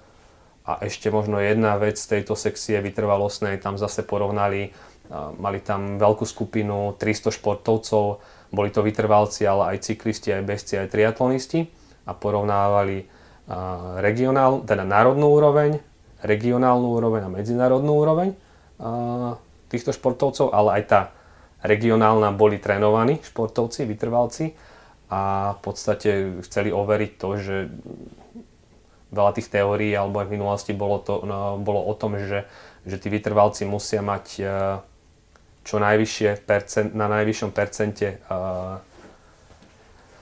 a 0.67 0.83
ešte 0.83 1.15
možno 1.15 1.39
jedna 1.39 1.79
vec 1.79 1.95
z 1.95 2.19
tejto 2.19 2.35
sekcie 2.35 2.83
vytrvalostnej, 2.83 3.63
tam 3.63 3.79
zase 3.79 4.03
porovnali 4.03 4.75
Mali 5.15 5.63
tam 5.63 6.03
veľkú 6.03 6.27
skupinu 6.27 6.99
300 6.99 7.31
športovcov, 7.39 8.19
boli 8.51 8.75
to 8.75 8.83
vytrvalci, 8.83 9.47
ale 9.47 9.75
aj 9.75 9.87
cyklisti, 9.87 10.35
aj 10.35 10.43
bežci, 10.43 10.75
aj 10.83 10.91
triatlonisti 10.91 11.71
a 12.07 12.13
porovnávali 12.15 13.07
regionál, 14.03 14.67
teda 14.67 14.83
národnú 14.83 15.31
úroveň, 15.31 15.79
regionálnu 16.27 16.91
úroveň 16.99 17.31
a 17.31 17.31
medzinárodnú 17.31 17.93
úroveň 17.95 18.35
týchto 19.71 19.95
športovcov, 19.95 20.51
ale 20.51 20.83
aj 20.83 20.85
tá 20.91 21.01
regionálna 21.63 22.35
boli 22.35 22.59
trénovaní 22.59 23.23
športovci, 23.23 23.87
vytrvalci 23.87 24.59
a 25.07 25.55
v 25.55 25.61
podstate 25.63 26.43
chceli 26.43 26.75
overiť 26.75 27.11
to, 27.15 27.29
že 27.39 27.57
veľa 29.11 29.33
tých 29.39 29.49
teórií 29.51 29.95
alebo 29.95 30.19
aj 30.19 30.27
v 30.27 30.35
minulosti 30.35 30.73
bolo, 30.75 30.99
to, 30.99 31.23
no, 31.23 31.59
bolo 31.63 31.83
o 31.87 31.95
tom, 31.95 32.19
že, 32.19 32.47
že 32.83 32.97
tí 32.99 33.07
vytrvalci 33.11 33.63
musia 33.67 34.03
mať 34.03 34.27
uh, 34.43 34.83
čo 35.67 35.83
najvyššie 35.83 36.47
percent, 36.47 36.91
na 36.95 37.07
najvyššom 37.11 37.51
percente 37.51 38.23
uh, 38.27 38.79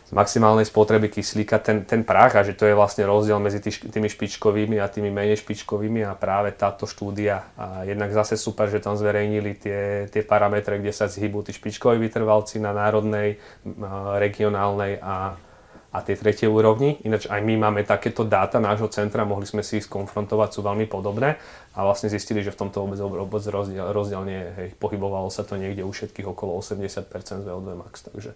z 0.04 0.12
maximálnej 0.12 0.68
spotreby 0.68 1.08
kyslíka 1.08 1.56
ten, 1.64 1.88
ten 1.88 2.04
prach 2.04 2.36
a 2.36 2.44
že 2.44 2.52
to 2.52 2.68
je 2.68 2.76
vlastne 2.76 3.08
rozdiel 3.08 3.40
medzi 3.40 3.64
tý, 3.64 3.72
tými 3.72 4.12
špičkovými 4.12 4.76
a 4.76 4.92
tými 4.92 5.08
menej 5.08 5.40
špičkovými 5.40 6.04
a 6.04 6.12
práve 6.12 6.52
táto 6.52 6.84
štúdia 6.84 7.48
a 7.56 7.88
jednak 7.88 8.12
zase 8.12 8.36
super, 8.36 8.68
že 8.68 8.84
tam 8.84 9.00
zverejnili 9.00 9.56
tie, 9.56 9.80
tie 10.12 10.20
parametre, 10.20 10.76
kde 10.76 10.92
sa 10.92 11.08
zhybú 11.08 11.40
tí 11.40 11.56
špičkoví 11.56 11.96
vytrvalci 12.04 12.60
na 12.60 12.76
národnej, 12.76 13.40
regionálnej 14.20 15.00
a, 15.00 15.40
a 15.94 16.02
tie 16.02 16.18
tretie 16.18 16.50
úrovni. 16.50 16.98
Ináč 17.06 17.30
aj 17.30 17.38
my 17.38 17.54
máme 17.54 17.86
takéto 17.86 18.26
dáta 18.26 18.58
nášho 18.58 18.90
centra, 18.90 19.22
mohli 19.22 19.46
sme 19.46 19.62
si 19.62 19.78
ich 19.78 19.86
skonfrontovať, 19.86 20.58
sú 20.58 20.60
veľmi 20.66 20.90
podobné 20.90 21.38
a 21.78 21.86
vlastne 21.86 22.10
zistili, 22.10 22.42
že 22.42 22.50
v 22.50 22.66
tomto 22.66 22.82
vôbec, 22.82 22.98
vôbec 22.98 23.44
rozdiel, 23.46 23.94
rozdiel 23.94 24.22
nie. 24.26 24.42
Hej, 24.42 24.68
pohybovalo 24.82 25.30
sa 25.30 25.46
to 25.46 25.54
niekde 25.54 25.86
u 25.86 25.94
všetkých 25.94 26.26
okolo 26.26 26.58
80% 26.58 27.06
z 27.14 27.46
VO2 27.46 27.68
max, 27.78 28.10
takže 28.10 28.34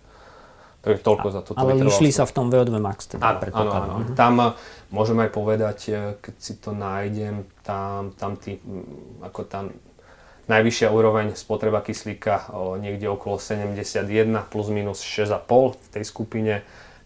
Takže 0.79 1.03
toľko 1.03 1.27
za 1.35 1.41
toto 1.43 1.59
Ale 1.59 1.75
vyšli 1.75 2.15
sa 2.15 2.23
v 2.23 2.33
tom 2.39 2.55
VO2 2.55 2.79
Max 2.79 3.11
teda 3.11 3.43
áno, 3.43 3.51
áno, 3.51 3.71
áno. 3.75 3.95
Mhm. 3.99 4.15
Tam 4.15 4.35
eh, 4.39 4.55
môžem 4.95 5.19
aj 5.19 5.31
povedať, 5.35 5.79
eh, 5.91 6.15
keď 6.23 6.35
si 6.39 6.55
to 6.63 6.71
nájdem, 6.71 7.51
tam, 7.67 8.15
tam 8.15 8.39
tý, 8.39 8.63
mm, 8.63 9.27
ako 9.27 9.41
tam 9.51 9.75
najvyššia 10.49 10.89
úroveň 10.89 11.37
spotreba 11.37 11.85
kyslíka 11.85 12.49
o, 12.57 12.81
niekde 12.81 13.05
okolo 13.05 13.37
71 13.37 14.49
plus 14.49 14.73
minus 14.73 15.05
6,5 15.05 15.77
v 15.77 15.89
tej 15.93 16.05
skupine. 16.09 16.55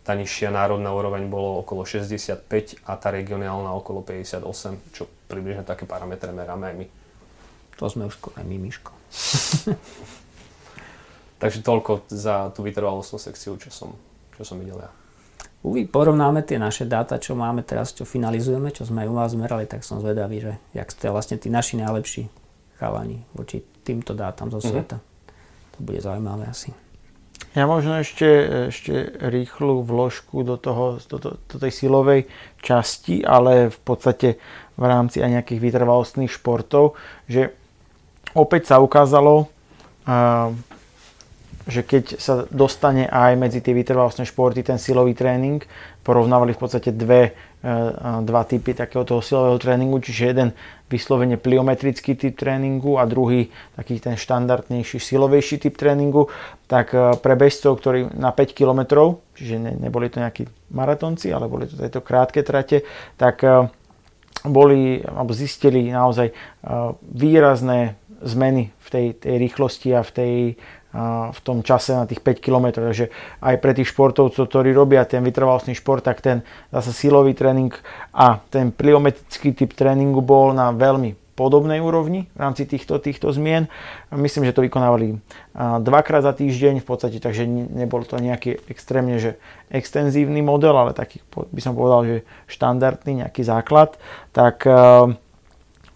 Tá 0.03 0.19
nižšia 0.19 0.51
národná 0.51 0.91
úroveň 0.91 1.31
bolo 1.31 1.63
okolo 1.63 1.87
65 1.87 2.83
a 2.83 2.93
tá 2.99 3.09
regionálna 3.15 3.71
okolo 3.71 4.03
58, 4.03 4.43
čo 4.91 5.07
približne 5.31 5.63
také 5.63 5.87
parametre 5.87 6.35
meráme 6.35 6.75
aj 6.75 6.77
my. 6.77 6.87
To 7.79 7.87
sme 7.87 8.11
už 8.11 8.19
skoro 8.19 8.35
aj 8.39 8.47
my, 8.47 8.57
Miško. 8.59 8.93
Takže 11.43 11.59
toľko 11.63 12.07
za 12.11 12.51
tú 12.55 12.67
vytrvalostnú 12.67 13.19
sekciu, 13.19 13.59
čo 13.59 13.71
som, 13.71 13.95
čo 14.39 14.43
som 14.43 14.59
videl 14.59 14.79
ja. 14.79 14.91
Uvi, 15.63 15.87
porovnáme 15.87 16.43
tie 16.43 16.59
naše 16.59 16.91
dáta, 16.91 17.23
čo 17.23 17.39
máme 17.39 17.63
teraz, 17.63 17.95
čo 17.95 18.03
finalizujeme, 18.03 18.75
čo 18.75 18.83
sme 18.83 19.07
aj 19.07 19.11
u 19.11 19.15
vás 19.15 19.31
zmerali, 19.31 19.71
tak 19.71 19.87
som 19.87 20.03
zvedavý, 20.03 20.43
že 20.43 20.53
jak 20.75 20.91
ste 20.91 21.15
vlastne 21.15 21.39
tí 21.39 21.47
naši 21.47 21.79
najlepší 21.79 22.27
chalani 22.83 23.23
voči 23.31 23.63
týmto 23.87 24.19
dátam 24.19 24.51
zo 24.51 24.59
mhm. 24.59 24.67
sveta. 24.67 24.99
Mm-hmm. 24.99 25.11
To 25.73 25.79
bude 25.87 26.01
zaujímavé 26.03 26.51
asi. 26.51 26.75
Ja 27.53 27.69
možno 27.69 28.01
ešte, 28.01 28.29
ešte 28.73 29.13
rýchlu 29.29 29.85
vložku 29.85 30.41
do, 30.41 30.57
toho, 30.57 30.97
do, 31.05 31.17
do, 31.21 31.31
do 31.37 31.57
tej 31.61 31.73
silovej 31.85 32.25
časti, 32.65 33.21
ale 33.21 33.69
v 33.69 33.79
podstate 33.85 34.41
v 34.81 34.85
rámci 34.89 35.21
aj 35.21 35.41
nejakých 35.41 35.61
vytrvalostných 35.61 36.33
športov, 36.33 36.97
že 37.29 37.53
opäť 38.33 38.73
sa 38.73 38.81
ukázalo, 38.81 39.53
že 41.69 41.81
keď 41.87 42.05
sa 42.19 42.49
dostane 42.51 43.07
aj 43.07 43.39
medzi 43.39 43.63
tie 43.63 43.77
vytrvalostné 43.77 44.27
športy 44.27 44.67
ten 44.67 44.81
silový 44.81 45.15
tréning, 45.15 45.63
porovnávali 46.03 46.59
v 46.59 46.61
podstate 46.61 46.91
dve, 46.91 47.31
e, 47.63 47.71
dva 48.27 48.43
typy 48.43 48.75
takého 48.75 49.07
silového 49.23 49.63
tréningu, 49.63 50.03
čiže 50.03 50.35
jeden 50.35 50.49
vyslovene 50.93 51.41
pliometrický 51.41 52.21
typ 52.21 52.37
tréningu 52.37 53.01
a 53.01 53.09
druhý 53.09 53.49
taký 53.73 53.97
ten 53.97 54.21
štandardnejší 54.21 55.01
silovejší 55.01 55.65
typ 55.65 55.75
tréningu, 55.81 56.29
tak 56.69 56.93
e, 56.93 57.17
pre 57.17 57.33
bežcov, 57.33 57.81
ktorí 57.81 58.13
na 58.13 58.37
5 58.37 58.53
km, 58.53 58.81
čiže 59.33 59.57
ne, 59.57 59.73
neboli 59.81 60.13
to 60.13 60.21
nejakí 60.21 60.45
maratonci, 60.69 61.33
ale 61.33 61.49
boli 61.49 61.65
to 61.65 61.81
tieto 61.81 62.05
krátke 62.05 62.45
trate, 62.45 62.85
tak 63.17 63.41
e, 63.41 63.73
boli, 64.45 65.01
alebo 65.01 65.31
zistili 65.31 65.87
naozaj 65.95 66.35
výrazné 66.99 67.95
zmeny 68.23 68.75
v 68.75 68.89
tej, 68.91 69.07
tej 69.19 69.35
rýchlosti 69.39 69.95
a 69.95 70.03
v 70.03 70.11
tej 70.11 70.35
v 71.33 71.41
tom 71.41 71.65
čase 71.65 71.97
na 71.97 72.05
tých 72.05 72.21
5 72.21 72.45
km. 72.45 72.85
Takže 72.85 73.09
aj 73.41 73.57
pre 73.59 73.73
tých 73.73 73.91
športovcov, 73.91 74.45
ktorí 74.45 74.77
robia 74.77 75.09
ten 75.09 75.25
vytrvalostný 75.25 75.73
šport, 75.73 76.05
tak 76.05 76.21
ten 76.21 76.45
zase 76.69 76.93
silový 76.93 77.33
tréning 77.33 77.73
a 78.13 78.45
ten 78.53 78.69
pliometrický 78.69 79.57
typ 79.57 79.73
tréningu 79.73 80.21
bol 80.21 80.53
na 80.53 80.69
veľmi 80.71 81.17
podobnej 81.33 81.81
úrovni 81.81 82.29
v 82.37 82.39
rámci 82.45 82.69
týchto, 82.69 83.01
týchto 83.01 83.33
zmien. 83.33 83.65
Myslím, 84.13 84.45
že 84.45 84.53
to 84.53 84.69
vykonávali 84.69 85.17
dvakrát 85.81 86.29
za 86.29 86.37
týždeň 86.37 86.85
v 86.85 86.87
podstate, 86.87 87.25
takže 87.25 87.49
nebol 87.49 88.05
to 88.05 88.21
nejaký 88.21 88.61
extrémne 88.69 89.17
že 89.17 89.41
extenzívny 89.73 90.45
model, 90.45 90.77
ale 90.77 90.93
taký 90.93 91.25
by 91.33 91.61
som 91.65 91.73
povedal, 91.73 92.05
že 92.05 92.17
štandardný 92.53 93.25
nejaký 93.25 93.49
základ. 93.49 93.97
Tak 94.37 94.69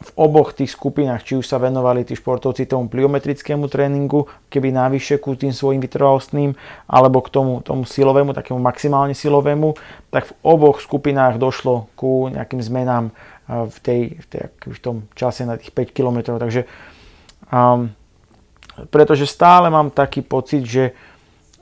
v 0.07 0.11
oboch 0.15 0.55
tých 0.55 0.71
skupinách, 0.71 1.27
či 1.27 1.35
už 1.35 1.47
sa 1.47 1.59
venovali 1.59 2.07
tí 2.07 2.15
športovci 2.15 2.71
tomu 2.71 2.87
pliometrickému 2.87 3.67
tréningu, 3.67 4.31
keby 4.47 4.71
návyššie 4.71 5.19
ku 5.19 5.35
tým 5.35 5.51
svojim 5.51 5.83
vytrvalostným, 5.83 6.55
alebo 6.87 7.19
k 7.27 7.29
tomu, 7.35 7.59
tomu 7.67 7.83
silovému, 7.83 8.31
takému 8.31 8.63
maximálne 8.63 9.19
silovému, 9.19 9.75
tak 10.15 10.31
v 10.31 10.33
oboch 10.47 10.79
skupinách 10.79 11.43
došlo 11.43 11.91
ku 11.99 12.31
nejakým 12.31 12.63
zmenám 12.63 13.11
v, 13.47 13.77
tej, 13.83 14.01
v, 14.23 14.27
tej, 14.31 14.43
v 14.71 14.79
tom 14.79 14.97
čase 15.19 15.43
na 15.43 15.59
tých 15.59 15.75
5 15.75 15.91
km. 15.91 16.39
Takže 16.39 16.67
um, 17.51 17.91
pretože 18.91 19.27
stále 19.27 19.71
mám 19.71 19.91
taký 19.91 20.21
pocit, 20.23 20.63
že 20.67 20.93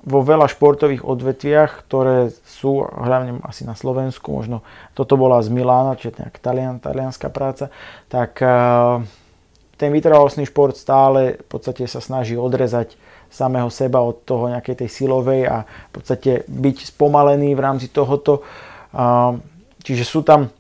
vo 0.05 0.21
veľa 0.21 0.53
športových 0.53 1.01
odvetviach, 1.01 1.89
ktoré 1.89 2.29
sú 2.45 2.85
hlavne 2.85 3.41
asi 3.41 3.65
na 3.65 3.73
Slovensku, 3.73 4.29
možno 4.29 4.61
toto 4.93 5.17
bola 5.17 5.41
z 5.41 5.49
Milána, 5.49 5.97
čiže 5.97 6.21
nejak 6.21 6.37
talian, 6.45 6.77
talianská 6.77 7.33
práca, 7.33 7.73
tak 8.13 8.37
uh, 8.45 9.01
ten 9.81 9.91
vytrvalostný 9.91 10.45
šport 10.45 10.77
stále 10.77 11.41
v 11.41 11.47
podstate 11.49 11.89
sa 11.89 12.05
snaží 12.05 12.37
odrezať 12.37 13.01
samého 13.33 13.73
seba 13.73 14.05
od 14.05 14.23
toho 14.23 14.53
nejakej 14.53 14.85
tej 14.85 14.89
silovej 14.93 15.49
a 15.49 15.65
v 15.65 15.91
podstate 15.97 16.45
byť 16.47 16.77
spomalený 16.95 17.57
v 17.57 17.65
rámci 17.65 17.89
tohoto. 17.89 18.45
Uh, 18.95 19.41
čiže 19.83 20.05
sú 20.05 20.21
tam 20.21 20.53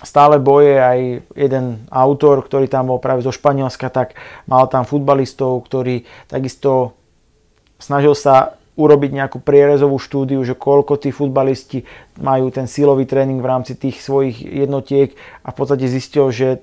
stále 0.00 0.38
boje 0.38 0.78
aj 0.78 0.98
jeden 1.34 1.84
autor, 1.90 2.44
ktorý 2.46 2.70
tam 2.70 2.88
bol 2.94 3.02
práve 3.02 3.26
zo 3.26 3.34
Španielska, 3.34 3.90
tak 3.90 4.16
mal 4.46 4.70
tam 4.70 4.86
futbalistov, 4.86 5.64
ktorý 5.66 6.06
takisto 6.30 6.96
snažil 7.76 8.16
sa 8.16 8.55
urobiť 8.76 9.10
nejakú 9.16 9.40
prierezovú 9.40 9.96
štúdiu, 9.96 10.44
že 10.44 10.52
koľko 10.52 11.00
tí 11.00 11.08
futbalisti 11.08 11.88
majú 12.20 12.52
ten 12.52 12.68
silový 12.68 13.08
tréning 13.08 13.40
v 13.40 13.48
rámci 13.48 13.72
tých 13.72 14.04
svojich 14.04 14.44
jednotiek 14.44 15.16
a 15.42 15.50
v 15.50 15.56
podstate 15.56 15.88
zistil, 15.88 16.28
že 16.28 16.60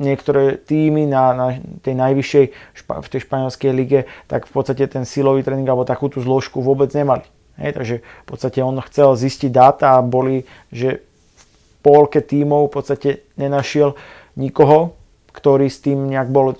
niektoré 0.00 0.56
týmy 0.56 1.04
na, 1.04 1.36
na 1.36 1.46
tej 1.84 1.94
najvyššej 2.00 2.44
v 2.88 3.08
tej 3.12 3.20
španielskej 3.28 3.70
lige, 3.76 4.00
tak 4.24 4.48
v 4.48 4.52
podstate 4.56 4.88
ten 4.88 5.04
silový 5.04 5.44
tréning 5.44 5.68
alebo 5.68 5.84
takúto 5.84 6.24
zložku 6.24 6.64
vôbec 6.64 6.88
nemali. 6.96 7.28
Hej, 7.60 7.76
takže 7.76 7.96
v 8.00 8.26
podstate 8.26 8.64
on 8.64 8.80
chcel 8.88 9.12
zistiť 9.20 9.52
dáta 9.52 10.00
a 10.00 10.00
boli, 10.00 10.48
že 10.72 11.04
v 11.04 11.44
polke 11.84 12.24
tímov 12.24 12.72
v 12.72 12.74
podstate 12.80 13.10
nenašiel 13.36 13.92
nikoho, 14.40 14.96
ktorý 15.36 15.68
s 15.68 15.84
tým 15.84 16.08
nejak 16.08 16.32
bol 16.32 16.56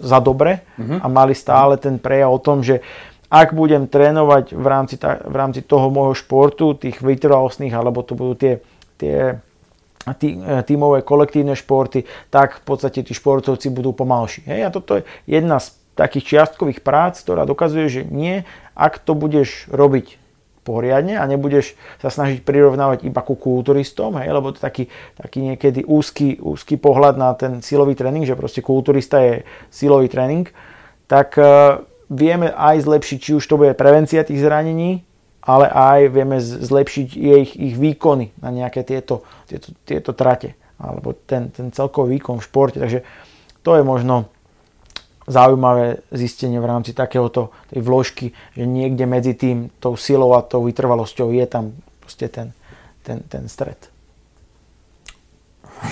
za 0.00 0.18
dobre 0.18 0.64
mm-hmm. 0.74 0.98
a 0.98 1.06
mali 1.06 1.36
stále 1.36 1.78
ten 1.78 2.00
prejav 2.00 2.32
o 2.32 2.40
tom, 2.42 2.64
že 2.64 2.82
ak 3.30 3.54
budem 3.54 3.86
trénovať 3.86 4.58
v 4.58 4.66
rámci, 4.66 4.98
v 5.00 5.36
rámci 5.38 5.62
toho 5.62 5.86
môjho 5.88 6.18
športu, 6.18 6.74
tých 6.74 6.98
vytrvalostných, 6.98 7.70
alebo 7.70 8.02
to 8.02 8.18
budú 8.18 8.34
tie, 8.34 8.52
tie 8.98 9.38
tí, 10.16 10.34
e, 10.36 10.64
tímové 10.64 11.04
kolektívne 11.04 11.52
športy, 11.52 12.08
tak 12.32 12.58
v 12.58 12.62
podstate 12.64 13.04
tí 13.04 13.12
športovci 13.12 13.68
budú 13.70 13.92
pomalší. 13.92 14.42
Hej? 14.48 14.60
A 14.66 14.70
toto 14.72 14.98
je 14.98 15.02
jedna 15.28 15.60
z 15.60 15.76
takých 15.94 16.24
čiastkových 16.36 16.80
prác, 16.80 17.20
ktorá 17.20 17.44
dokazuje, 17.44 17.86
že 17.92 18.02
nie, 18.08 18.48
ak 18.72 18.98
to 19.04 19.12
budeš 19.12 19.68
robiť 19.68 20.16
poriadne 20.64 21.16
a 21.16 21.24
nebudeš 21.24 21.76
sa 22.00 22.12
snažiť 22.12 22.44
prirovnávať 22.44 23.08
iba 23.08 23.20
ku 23.24 23.32
kulturistom, 23.32 24.20
hej, 24.20 24.28
lebo 24.28 24.52
to 24.52 24.60
je 24.60 24.64
taký, 24.64 24.84
taký 25.16 25.38
niekedy 25.40 25.88
úzky, 25.88 26.36
úzky 26.36 26.76
pohľad 26.76 27.16
na 27.16 27.32
ten 27.32 27.64
silový 27.64 27.96
tréning, 27.96 28.28
že 28.28 28.36
proste 28.36 28.60
kulturista 28.60 29.24
je 29.24 29.34
silový 29.72 30.12
tréning, 30.12 30.48
tak 31.08 31.36
e, 31.40 31.80
vieme 32.10 32.50
aj 32.50 32.82
zlepšiť, 32.84 33.18
či 33.22 33.30
už 33.38 33.44
to 33.46 33.54
bude 33.54 33.78
prevencia 33.78 34.26
tých 34.26 34.42
zranení, 34.42 35.06
ale 35.40 35.70
aj 35.70 36.00
vieme 36.10 36.36
zlepšiť 36.42 37.08
ich, 37.16 37.50
ich 37.56 37.74
výkony 37.78 38.34
na 38.42 38.50
nejaké 38.52 38.84
tieto, 38.84 39.24
tieto, 39.48 39.72
tieto 39.86 40.12
trate 40.12 40.58
alebo 40.76 41.12
ten, 41.14 41.52
ten 41.54 41.70
celkový 41.70 42.18
výkon 42.18 42.40
v 42.40 42.46
športe. 42.46 42.78
Takže 42.80 43.04
to 43.60 43.76
je 43.76 43.82
možno 43.84 44.32
zaujímavé 45.28 46.02
zistenie 46.10 46.58
v 46.58 46.66
rámci 46.66 46.96
takéhoto 46.96 47.52
tej 47.70 47.84
vložky, 47.84 48.26
že 48.56 48.64
niekde 48.64 49.04
medzi 49.06 49.36
tým, 49.36 49.70
tou 49.78 49.94
silou 49.94 50.34
a 50.34 50.42
tou 50.42 50.66
vytrvalosťou 50.66 51.30
je 51.30 51.46
tam 51.46 51.76
proste 52.00 52.26
ten, 52.32 52.56
ten, 53.04 53.22
ten 53.28 53.46
stred. 53.46 53.78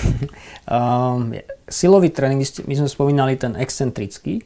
um, 0.68 1.32
silový 1.68 2.12
tréning, 2.12 2.42
my 2.44 2.74
sme 2.74 2.88
spomínali 2.88 3.36
ten 3.36 3.56
excentrický 3.56 4.42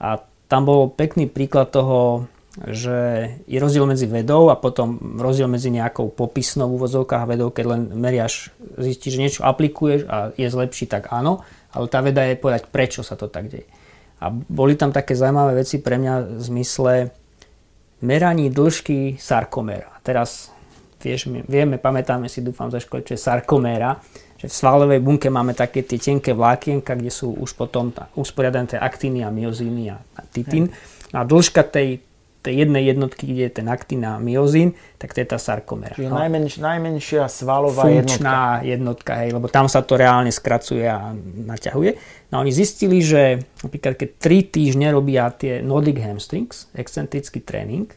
a 0.00 0.22
tam 0.48 0.64
bol 0.64 0.88
pekný 0.88 1.28
príklad 1.28 1.70
toho, 1.70 2.26
že 2.66 3.30
je 3.46 3.58
rozdiel 3.60 3.86
medzi 3.86 4.10
vedou 4.10 4.50
a 4.50 4.58
potom 4.58 4.98
rozdiel 5.20 5.46
medzi 5.46 5.70
nejakou 5.70 6.10
popisnou 6.10 6.66
v 6.66 6.76
úvozovkách 6.80 7.24
vedou, 7.30 7.54
keď 7.54 7.64
len 7.68 7.80
meriaš, 7.94 8.50
zistíš, 8.80 9.14
že 9.14 9.22
niečo 9.22 9.42
aplikuješ 9.46 10.08
a 10.10 10.34
je 10.34 10.48
zlepší, 10.48 10.90
tak 10.90 11.14
áno, 11.14 11.46
ale 11.70 11.86
tá 11.86 12.02
veda 12.02 12.26
je 12.26 12.40
povedať, 12.40 12.66
prečo 12.72 13.06
sa 13.06 13.14
to 13.14 13.30
tak 13.30 13.46
deje. 13.46 13.68
A 14.18 14.34
boli 14.34 14.74
tam 14.74 14.90
také 14.90 15.14
zaujímavé 15.14 15.62
veci 15.62 15.78
pre 15.78 15.94
mňa 16.00 16.14
v 16.34 16.40
zmysle 16.42 16.94
meraní 18.02 18.50
dĺžky 18.50 19.14
sarkoméra. 19.22 19.94
Teraz 20.02 20.50
vieš, 20.98 21.30
vieme, 21.46 21.78
pamätáme 21.78 22.26
si, 22.26 22.42
dúfam, 22.42 22.66
za 22.74 22.82
školy, 22.82 23.06
čo 23.06 23.14
je 23.14 23.20
sarkoméra, 23.22 24.02
že 24.38 24.46
v 24.46 24.54
svalovej 24.54 25.02
bunke 25.02 25.28
máme 25.28 25.50
také 25.52 25.82
tie 25.82 25.98
tenké 25.98 26.30
vlákienka, 26.30 26.94
kde 26.94 27.10
sú 27.10 27.34
už 27.34 27.58
potom 27.58 27.90
usporiadané 28.14 28.70
tie 28.70 28.78
aktíny 28.78 29.26
a 29.26 29.34
myozíny 29.34 29.90
a, 29.90 29.98
a. 30.14 30.22
A 31.10 31.24
dĺžka 31.26 31.66
tej, 31.66 31.98
tej 32.38 32.54
jednej 32.62 32.86
jednotky, 32.86 33.26
kde 33.26 33.42
je 33.50 33.52
ten 33.58 33.66
aktín 33.66 34.06
a 34.06 34.22
myozín, 34.22 34.78
tak 35.00 35.10
to 35.10 35.18
je 35.24 35.26
tá 35.26 35.42
sarkomera. 35.42 35.98
Čiže 35.98 36.06
no. 36.06 36.22
najmenš, 36.22 36.54
najmenšia 36.62 37.26
svalová 37.26 37.82
Funkčná 37.82 38.62
jednotka. 38.62 38.70
jednotka, 38.70 39.12
hej, 39.24 39.30
lebo 39.34 39.46
tam 39.50 39.66
sa 39.66 39.82
to 39.82 39.98
reálne 39.98 40.30
skracuje 40.30 40.86
a 40.86 41.10
naťahuje. 41.18 41.98
No 42.30 42.44
oni 42.44 42.54
zistili, 42.54 43.02
že 43.02 43.42
napríklad 43.64 43.98
keď 43.98 44.08
3 44.22 44.54
týždne 44.54 44.86
robia 44.94 45.26
tie 45.34 45.64
Nordic 45.66 45.98
hamstrings, 45.98 46.70
excentrický 46.78 47.42
tréning, 47.42 47.90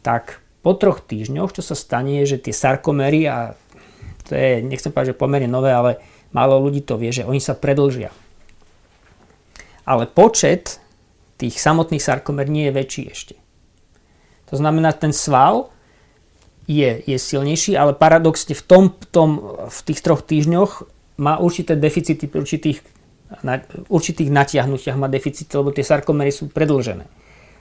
tak 0.00 0.40
po 0.64 0.74
troch 0.74 1.04
týždňoch, 1.04 1.54
čo 1.54 1.62
sa 1.62 1.78
stane, 1.78 2.24
je, 2.24 2.34
že 2.36 2.50
tie 2.50 2.54
sarkomery, 2.54 3.30
a 3.30 3.54
to 4.28 4.36
je, 4.36 4.60
nechcem 4.60 4.92
povedať, 4.92 5.16
že 5.16 5.20
pomerne 5.20 5.48
nové, 5.48 5.72
ale 5.72 6.02
málo 6.36 6.60
ľudí 6.60 6.84
to 6.84 7.00
vie, 7.00 7.08
že 7.08 7.24
oni 7.24 7.40
sa 7.40 7.56
predlžia. 7.56 8.12
Ale 9.88 10.04
počet 10.04 10.84
tých 11.40 11.56
samotných 11.56 12.02
sarkomer 12.02 12.44
nie 12.44 12.68
je 12.68 12.76
väčší 12.76 13.02
ešte. 13.08 13.34
To 14.52 14.60
znamená, 14.60 14.92
ten 14.92 15.16
sval 15.16 15.72
je, 16.68 17.00
je 17.08 17.16
silnejší, 17.16 17.78
ale 17.78 17.96
paradoxne 17.96 18.52
v, 18.52 18.62
tom, 18.68 18.84
tom, 19.08 19.56
v 19.72 19.80
tých 19.88 20.04
troch 20.04 20.20
týždňoch 20.20 20.84
má 21.16 21.40
určité 21.40 21.74
deficity 21.74 22.28
pri 22.28 22.44
určitých, 22.44 22.78
na, 23.40 23.64
určitých 23.88 24.28
natiahnutiach 24.28 25.00
má 25.00 25.08
deficity, 25.08 25.48
lebo 25.56 25.72
tie 25.72 25.84
sarkomery 25.84 26.28
sú 26.28 26.52
predlžené. 26.52 27.08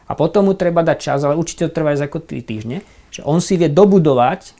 A 0.07 0.15
potom 0.15 0.51
mu 0.51 0.53
treba 0.55 0.83
dať 0.83 0.97
čas, 0.99 1.19
ale 1.23 1.35
určite 1.39 1.67
to 1.67 1.75
trvá 1.79 1.95
aj 1.95 2.07
ako 2.07 2.23
3 2.23 2.43
týždne, 2.43 2.77
že 3.11 3.23
on 3.27 3.43
si 3.43 3.59
vie 3.59 3.67
dobudovať 3.67 4.55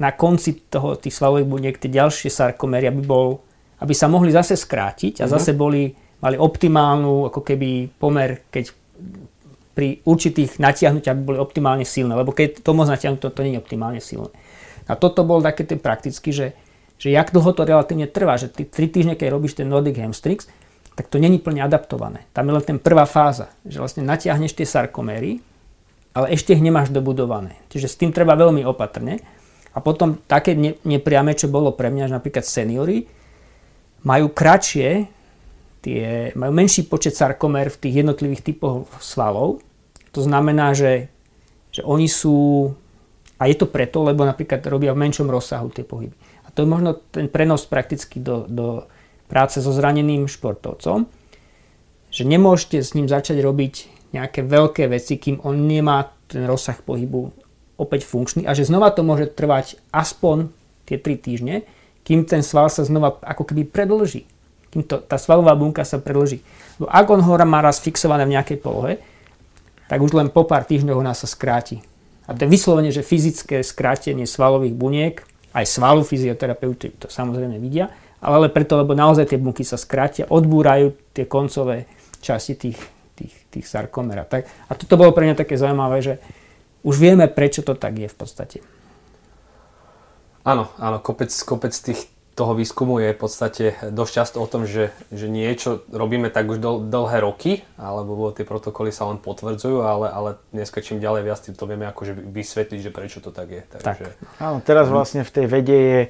na 0.00 0.14
konci 0.14 0.68
toho, 0.70 0.96
tých 0.96 1.12
svalových 1.12 1.48
buniek 1.48 1.76
tie 1.76 1.92
ďalšie 1.92 2.30
sarkomery, 2.32 2.88
aby, 2.88 3.02
bol, 3.04 3.44
aby 3.80 3.92
sa 3.92 4.08
mohli 4.08 4.32
zase 4.32 4.56
skrátiť 4.56 5.20
a 5.20 5.28
mm-hmm. 5.28 5.34
zase 5.36 5.50
boli, 5.52 5.92
mali 6.22 6.36
optimálnu 6.38 7.28
ako 7.28 7.40
keby 7.44 7.92
pomer, 8.00 8.48
keď 8.48 8.72
pri 9.72 10.04
určitých 10.04 10.60
natiahnutiach 10.60 11.16
by 11.16 11.24
boli 11.24 11.38
optimálne 11.40 11.84
silné, 11.88 12.12
lebo 12.12 12.32
keď 12.36 12.60
to 12.60 12.76
môcť 12.76 12.92
natiahnuť, 12.92 13.20
to, 13.20 13.28
to 13.32 13.44
nie 13.44 13.56
je 13.56 13.62
optimálne 13.62 14.00
silné. 14.04 14.32
A 14.88 14.98
toto 14.98 15.24
bol 15.24 15.40
také 15.40 15.64
ten 15.64 15.80
prakticky, 15.80 16.28
že, 16.34 16.52
že 17.00 17.08
jak 17.08 17.32
dlho 17.32 17.50
to 17.56 17.64
relatívne 17.64 18.04
trvá, 18.04 18.36
že 18.36 18.52
ty 18.52 18.68
3 18.68 18.92
týždne, 18.92 19.14
keď 19.16 19.28
robíš 19.32 19.56
ten 19.56 19.68
Nordic 19.70 19.96
hamstrings, 19.96 20.44
tak 20.92 21.08
to 21.08 21.16
není 21.16 21.40
plne 21.40 21.64
adaptované. 21.64 22.28
Tam 22.36 22.44
je 22.44 22.52
len 22.52 22.64
ten 22.64 22.78
prvá 22.78 23.08
fáza, 23.08 23.48
že 23.64 23.80
vlastne 23.80 24.04
natiahneš 24.04 24.52
tie 24.52 24.68
sarkoméry, 24.68 25.40
ale 26.12 26.36
ešte 26.36 26.52
ich 26.52 26.60
nemáš 26.60 26.92
dobudované. 26.92 27.56
Čiže 27.72 27.88
s 27.88 27.96
tým 27.96 28.12
treba 28.12 28.36
veľmi 28.36 28.60
opatrne. 28.68 29.24
A 29.72 29.80
potom 29.80 30.20
také 30.28 30.52
nepriame, 30.84 31.32
čo 31.32 31.48
bolo 31.48 31.72
pre 31.72 31.88
mňa, 31.88 32.12
že 32.12 32.16
napríklad 32.16 32.44
seniory 32.44 33.08
majú 34.04 34.28
kratšie 34.28 35.08
tie, 35.82 36.30
majú 36.36 36.52
menší 36.54 36.86
počet 36.86 37.16
sarkomer 37.16 37.72
v 37.72 37.80
tých 37.80 37.94
jednotlivých 38.04 38.46
typoch 38.52 38.86
svalov. 39.02 39.64
To 40.12 40.20
znamená, 40.20 40.76
že, 40.76 41.08
že 41.74 41.82
oni 41.82 42.06
sú, 42.06 42.70
a 43.40 43.48
je 43.48 43.56
to 43.56 43.66
preto, 43.66 44.04
lebo 44.04 44.22
napríklad 44.22 44.62
robia 44.68 44.92
v 44.92 45.02
menšom 45.02 45.26
rozsahu 45.26 45.72
tie 45.72 45.82
pohyby. 45.82 46.14
A 46.46 46.52
to 46.54 46.62
je 46.62 46.68
možno 46.68 47.00
ten 47.10 47.26
prenos 47.32 47.64
prakticky 47.64 48.20
do, 48.20 48.44
do 48.46 48.86
práce 49.26 49.58
so 49.58 49.72
zraneným 49.72 50.28
športovcom, 50.28 51.08
že 52.12 52.22
nemôžete 52.28 52.84
s 52.84 52.92
ním 52.92 53.08
začať 53.08 53.40
robiť 53.40 53.74
nejaké 54.12 54.44
veľké 54.44 54.92
veci, 54.92 55.16
kým 55.16 55.40
on 55.48 55.64
nemá 55.64 56.12
ten 56.28 56.44
rozsah 56.44 56.76
pohybu 56.76 57.32
opäť 57.80 58.04
funkčný 58.06 58.44
a 58.48 58.52
že 58.52 58.68
znova 58.68 58.92
to 58.92 59.06
môže 59.06 59.32
trvať 59.32 59.80
aspoň 59.94 60.52
tie 60.88 60.98
3 61.00 61.24
týždne, 61.24 61.54
kým 62.02 62.26
ten 62.26 62.42
sval 62.42 62.68
sa 62.68 62.82
znova 62.82 63.18
ako 63.22 63.46
keby 63.48 63.68
predlží 63.68 64.26
kým 64.72 64.88
to, 64.88 65.04
tá 65.04 65.20
svalová 65.20 65.52
bunka 65.52 65.84
sa 65.84 66.00
predlží. 66.00 66.40
Lebo 66.80 66.88
ak 66.88 67.06
on 67.12 67.20
hora 67.20 67.44
má 67.44 67.60
raz 67.60 67.76
fixované 67.76 68.24
v 68.24 68.40
nejakej 68.40 68.58
polohe, 68.64 69.04
tak 69.84 70.00
už 70.00 70.16
len 70.16 70.32
po 70.32 70.48
pár 70.48 70.64
týždňoch 70.64 70.96
ona 70.96 71.12
sa 71.12 71.28
skráti. 71.28 71.84
A 72.24 72.32
to 72.32 72.48
je 72.48 72.54
vyslovene, 72.56 72.88
že 72.88 73.04
fyzické 73.04 73.60
skrátenie 73.60 74.24
svalových 74.24 74.72
buniek, 74.72 75.20
aj 75.52 75.68
svalu 75.68 76.00
fyzioterapeuty 76.00 76.96
to 76.96 77.12
samozrejme 77.12 77.60
vidia, 77.60 77.92
ale 78.24 78.48
preto, 78.48 78.80
lebo 78.80 78.96
naozaj 78.96 79.28
tie 79.28 79.36
bunky 79.36 79.68
sa 79.68 79.76
skrátia, 79.76 80.24
odbúrajú 80.32 80.96
tie 81.12 81.28
koncové 81.28 81.84
časti 82.24 82.56
tých, 82.56 82.80
tých, 83.12 83.34
tých 83.52 83.66
sarkomer. 83.68 84.24
Tak, 84.24 84.48
a 84.48 84.72
toto 84.72 84.96
bolo 84.96 85.12
pre 85.12 85.28
mňa 85.28 85.36
také 85.36 85.60
zaujímavé, 85.60 86.00
že 86.00 86.14
už 86.82 86.94
vieme, 86.98 87.30
prečo 87.30 87.62
to 87.62 87.74
tak 87.78 87.98
je 87.98 88.08
v 88.10 88.16
podstate. 88.16 88.58
Áno, 90.42 90.74
áno, 90.82 90.98
kopec, 90.98 91.30
kopec 91.46 91.70
tých, 91.70 92.10
toho 92.34 92.58
výskumu 92.58 92.98
je 92.98 93.14
v 93.14 93.20
podstate 93.20 93.64
dosť 93.94 94.12
často 94.12 94.36
o 94.42 94.50
tom, 94.50 94.66
že, 94.66 94.90
že 95.14 95.30
niečo 95.30 95.86
robíme 95.92 96.32
tak 96.32 96.50
už 96.50 96.58
dl, 96.58 96.76
dlhé 96.90 97.22
roky, 97.22 97.62
alebo 97.78 98.34
tie 98.34 98.42
protokoly 98.42 98.90
sa 98.90 99.06
len 99.06 99.22
potvrdzujú, 99.22 99.84
ale, 99.84 100.06
ale 100.10 100.30
dneska 100.50 100.82
čím 100.82 100.98
ďalej 100.98 101.22
viac 101.22 101.40
to 101.44 101.64
vieme 101.68 101.86
akože 101.86 102.18
vysvetliť, 102.18 102.80
že 102.82 102.90
prečo 102.90 103.18
to 103.22 103.30
tak 103.30 103.48
je. 103.52 103.62
Takže... 103.68 103.84
Tak. 103.84 104.42
Áno, 104.42 104.58
teraz 104.64 104.90
vlastne 104.90 105.22
v 105.22 105.30
tej 105.30 105.46
vede 105.46 105.78
je 105.78 106.00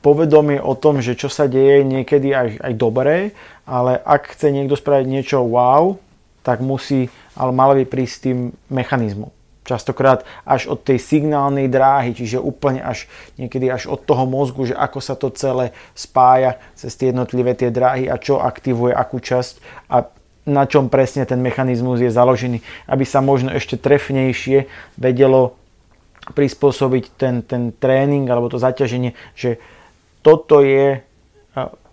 povedomie 0.00 0.58
o 0.58 0.72
tom, 0.72 1.04
že 1.04 1.12
čo 1.12 1.28
sa 1.28 1.44
deje 1.44 1.84
niekedy 1.84 2.32
aj, 2.32 2.48
aj 2.64 2.72
dobré, 2.74 3.36
ale 3.68 4.00
ak 4.00 4.32
chce 4.32 4.48
niekto 4.48 4.74
spraviť 4.74 5.06
niečo 5.06 5.44
wow, 5.44 6.00
tak 6.40 6.64
musí, 6.64 7.12
ale 7.40 7.56
malo 7.56 7.72
by 7.72 7.88
prísť 7.88 8.16
tým 8.28 8.38
mechanizmom. 8.68 9.32
Častokrát 9.64 10.28
až 10.44 10.68
od 10.68 10.84
tej 10.84 11.00
signálnej 11.00 11.72
dráhy, 11.72 12.12
čiže 12.12 12.42
úplne 12.42 12.84
až 12.84 13.08
niekedy 13.40 13.72
až 13.72 13.88
od 13.88 14.04
toho 14.04 14.28
mozgu, 14.28 14.68
že 14.68 14.76
ako 14.76 14.98
sa 15.00 15.16
to 15.16 15.32
celé 15.32 15.72
spája 15.96 16.60
cez 16.76 16.92
tie 17.00 17.14
jednotlivé 17.14 17.56
tie 17.56 17.72
dráhy 17.72 18.12
a 18.12 18.20
čo 18.20 18.44
aktivuje 18.44 18.92
akú 18.92 19.22
časť 19.22 19.88
a 19.88 20.10
na 20.48 20.64
čom 20.64 20.88
presne 20.88 21.28
ten 21.28 21.38
mechanizmus 21.38 22.00
je 22.00 22.10
založený, 22.10 22.64
aby 22.88 23.04
sa 23.04 23.20
možno 23.20 23.52
ešte 23.52 23.76
trefnejšie 23.76 24.66
vedelo 24.96 25.54
prispôsobiť 26.32 27.04
ten, 27.16 27.44
ten 27.44 27.70
tréning 27.76 28.26
alebo 28.26 28.50
to 28.50 28.58
zaťaženie, 28.60 29.16
že 29.36 29.60
toto 30.20 30.60
je 30.60 31.00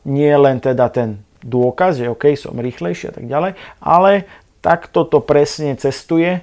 nie 0.07 0.35
len 0.35 0.57
teda 0.63 0.87
ten 0.87 1.19
dôkaz, 1.43 1.99
že 1.99 2.11
OK, 2.11 2.33
som 2.39 2.57
rýchlejší 2.57 3.11
a 3.11 3.13
tak 3.13 3.25
ďalej, 3.27 3.59
ale 3.83 4.25
takto 4.61 5.05
to 5.07 5.21
presne 5.23 5.77
cestuje 5.77 6.41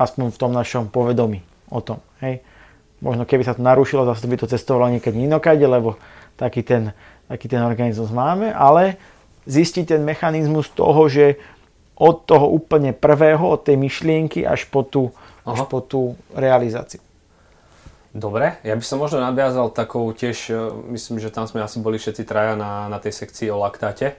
aspoň 0.00 0.32
v 0.32 0.40
tom 0.40 0.52
našom 0.56 0.88
povedomí 0.88 1.44
o 1.68 1.84
tom. 1.84 2.00
Hej. 2.24 2.40
Možno 3.04 3.24
keby 3.24 3.44
sa 3.44 3.56
to 3.56 3.64
narušilo, 3.64 4.08
zase 4.08 4.28
by 4.28 4.36
to 4.40 4.48
cestovalo 4.48 4.92
niekedy 4.92 5.24
inokade, 5.24 5.64
lebo 5.64 6.00
taký 6.40 6.64
ten, 6.64 6.96
taký 7.28 7.48
ten 7.48 7.60
organizmus 7.64 8.12
máme, 8.12 8.52
ale 8.52 8.96
zistiť 9.44 9.96
ten 9.96 10.02
mechanizmus 10.04 10.72
toho, 10.72 11.08
že 11.08 11.40
od 12.00 12.24
toho 12.24 12.48
úplne 12.48 12.96
prvého, 12.96 13.44
od 13.44 13.60
tej 13.60 13.76
myšlienky 13.76 14.44
až 14.44 14.64
po 14.68 14.84
tú, 14.84 15.12
až 15.44 15.68
po 15.68 15.84
tú 15.84 16.16
realizáciu. 16.32 17.04
Dobre, 18.10 18.58
ja 18.66 18.74
by 18.74 18.82
som 18.82 18.98
možno 18.98 19.22
nadviazal 19.22 19.70
takou 19.70 20.10
tiež, 20.10 20.50
e, 20.50 20.54
myslím, 20.96 21.22
že 21.22 21.30
tam 21.30 21.46
sme 21.46 21.62
asi 21.62 21.78
boli 21.78 21.94
všetci 21.94 22.26
traja 22.26 22.58
na, 22.58 22.90
na 22.90 22.98
tej 22.98 23.14
sekcii 23.14 23.52
o 23.54 23.60
laktáte 23.62 24.18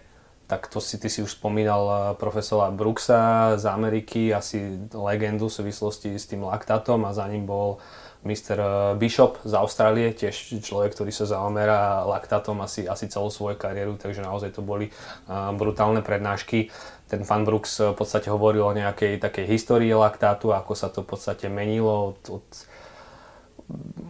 tak 0.52 0.68
to 0.68 0.84
si, 0.84 0.99
ty 0.99 1.08
si 1.08 1.24
už 1.24 1.39
spomínal 1.39 1.84
eh, 1.88 1.95
profesora 2.20 2.68
Brooksa 2.76 3.56
z 3.56 3.72
Ameriky, 3.72 4.36
asi 4.36 4.84
legendu 4.91 5.47
v 5.47 5.56
súvislosti 5.64 6.20
s 6.20 6.28
tým 6.28 6.43
laktátom 6.43 7.08
a 7.08 7.16
za 7.16 7.24
ním 7.32 7.47
bol 7.47 7.80
Mr. 8.28 8.60
Eh, 8.60 8.68
Bishop 8.99 9.39
z 9.47 9.56
Austrálie, 9.56 10.12
tiež 10.12 10.60
človek, 10.60 10.91
ktorý 10.91 11.16
sa 11.16 11.24
zaomerá 11.24 12.04
laktátom 12.04 12.60
asi, 12.60 12.84
asi 12.84 13.08
celú 13.08 13.32
svoju 13.32 13.56
kariéru, 13.56 13.95
takže 13.95 14.28
naozaj 14.28 14.52
to 14.52 14.60
boli 14.60 14.91
uh, 15.32 15.56
brutálne 15.56 16.04
prednášky. 16.04 16.68
Ten 17.08 17.24
Fan 17.24 17.47
Brooks 17.47 17.80
v 17.80 17.95
podstate 17.95 18.28
hovoril 18.28 18.64
o 18.64 18.76
nejakej 18.76 19.24
takej 19.24 19.47
histórii 19.47 19.91
laktátu, 19.95 20.52
ako 20.52 20.74
sa 20.76 20.91
to 20.91 21.04
v 21.04 21.16
podstate 21.16 21.47
menilo 21.47 22.16
od, 22.16 22.39
od 22.39 22.47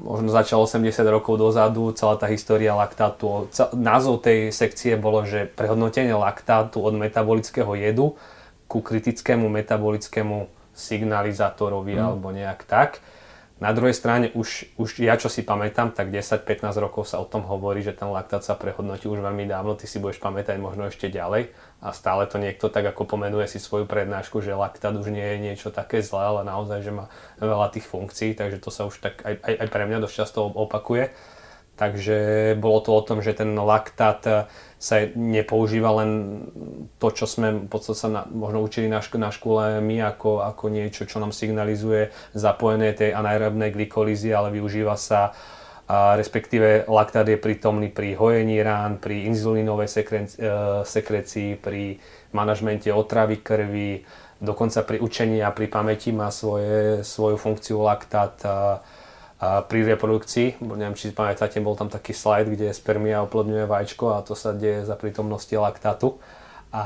možno 0.02 0.30
začal 0.34 0.66
80 0.66 1.02
rokov 1.08 1.38
dozadu, 1.38 1.94
celá 1.94 2.18
tá 2.18 2.28
história 2.28 2.74
laktátu. 2.74 3.48
Názov 3.78 4.26
tej 4.26 4.50
sekcie 4.52 4.98
bolo, 4.98 5.24
že 5.24 5.48
prehodnotenie 5.48 6.14
laktátu 6.18 6.82
od 6.82 6.98
metabolického 6.98 7.72
jedu 7.78 8.18
ku 8.66 8.80
kritickému 8.80 9.48
metabolickému 9.52 10.48
signalizátorovi 10.72 11.96
mm. 11.96 12.02
alebo 12.02 12.28
nejak 12.32 12.64
tak. 12.64 13.04
Na 13.62 13.78
druhej 13.78 13.94
strane 13.94 14.34
už, 14.34 14.74
už 14.82 15.06
ja 15.06 15.14
čo 15.22 15.30
si 15.30 15.46
pamätám, 15.46 15.94
tak 15.94 16.10
10-15 16.10 16.82
rokov 16.82 17.06
sa 17.06 17.22
o 17.22 17.30
tom 17.30 17.46
hovorí, 17.46 17.86
že 17.86 17.94
ten 17.94 18.10
laktát 18.10 18.42
sa 18.42 18.58
prehodnotí 18.58 19.06
už 19.06 19.22
veľmi 19.22 19.46
dávno, 19.46 19.78
ty 19.78 19.86
si 19.86 20.02
budeš 20.02 20.18
pamätať 20.18 20.58
možno 20.58 20.90
ešte 20.90 21.14
ďalej 21.14 21.54
a 21.82 21.90
stále 21.98 22.30
to 22.30 22.38
niekto 22.38 22.70
tak 22.70 22.86
ako 22.86 23.10
pomenuje 23.10 23.50
si 23.50 23.58
svoju 23.58 23.90
prednášku, 23.90 24.38
že 24.46 24.54
laktát 24.54 24.94
už 24.94 25.10
nie 25.10 25.26
je 25.26 25.38
niečo 25.42 25.74
také 25.74 26.06
zlé, 26.06 26.30
ale 26.30 26.42
naozaj, 26.46 26.86
že 26.86 26.94
má 26.94 27.10
veľa 27.42 27.74
tých 27.74 27.90
funkcií, 27.90 28.38
takže 28.38 28.62
to 28.62 28.70
sa 28.70 28.86
už 28.86 29.02
tak 29.02 29.26
aj, 29.26 29.42
aj, 29.42 29.54
aj 29.66 29.68
pre 29.74 29.84
mňa 29.90 30.06
dosť 30.06 30.16
často 30.16 30.46
opakuje. 30.46 31.10
Takže 31.82 32.54
bolo 32.62 32.78
to 32.86 32.94
o 32.94 33.02
tom, 33.02 33.26
že 33.26 33.34
ten 33.34 33.58
laktát 33.58 34.46
sa 34.78 34.96
nepoužíva 35.18 35.90
len 36.06 36.12
to, 37.02 37.10
čo 37.10 37.26
sme 37.26 37.66
sa 37.82 38.08
na, 38.14 38.22
možno 38.30 38.62
učili 38.62 38.86
na, 38.86 39.02
šk- 39.02 39.18
na 39.18 39.34
škole 39.34 39.82
my 39.82 39.98
ako, 40.14 40.46
ako 40.46 40.70
niečo, 40.70 41.10
čo 41.10 41.18
nám 41.18 41.34
signalizuje 41.34 42.14
zapojené 42.38 42.94
tej 42.94 43.18
anaerobnej 43.18 43.74
glykolízy, 43.74 44.30
ale 44.30 44.54
využíva 44.54 44.94
sa 44.94 45.34
a 45.92 46.16
respektíve 46.16 46.88
laktát 46.88 47.28
je 47.28 47.36
prítomný 47.36 47.92
pri 47.92 48.16
hojení 48.16 48.64
rán, 48.64 48.96
pri 48.96 49.28
inzulínovej 49.28 49.92
eh, 49.92 50.24
sekrecii, 50.88 51.60
pri 51.60 52.00
manažmente 52.32 52.88
otravy 52.88 53.44
krvi, 53.44 54.08
dokonca 54.40 54.88
pri 54.88 55.04
učení 55.04 55.44
a 55.44 55.52
pri 55.52 55.68
pamäti 55.68 56.16
má 56.16 56.32
svoje, 56.32 57.04
svoju 57.04 57.36
funkciu 57.36 57.84
laktát. 57.84 58.40
A, 58.48 58.80
a 59.42 59.68
pri 59.68 59.84
reprodukcii, 59.84 60.64
neviem, 60.64 60.96
či 60.96 61.12
pamätáte, 61.12 61.60
bol 61.60 61.76
tam 61.76 61.92
taký 61.92 62.16
slide, 62.16 62.48
kde 62.48 62.72
spermia 62.72 63.20
oplodňuje 63.28 63.68
vajíčko 63.68 64.16
a 64.16 64.24
to 64.24 64.32
sa 64.32 64.56
deje 64.56 64.88
za 64.88 64.96
prítomnosti 64.96 65.52
laktátu 65.52 66.24
a 66.72 66.84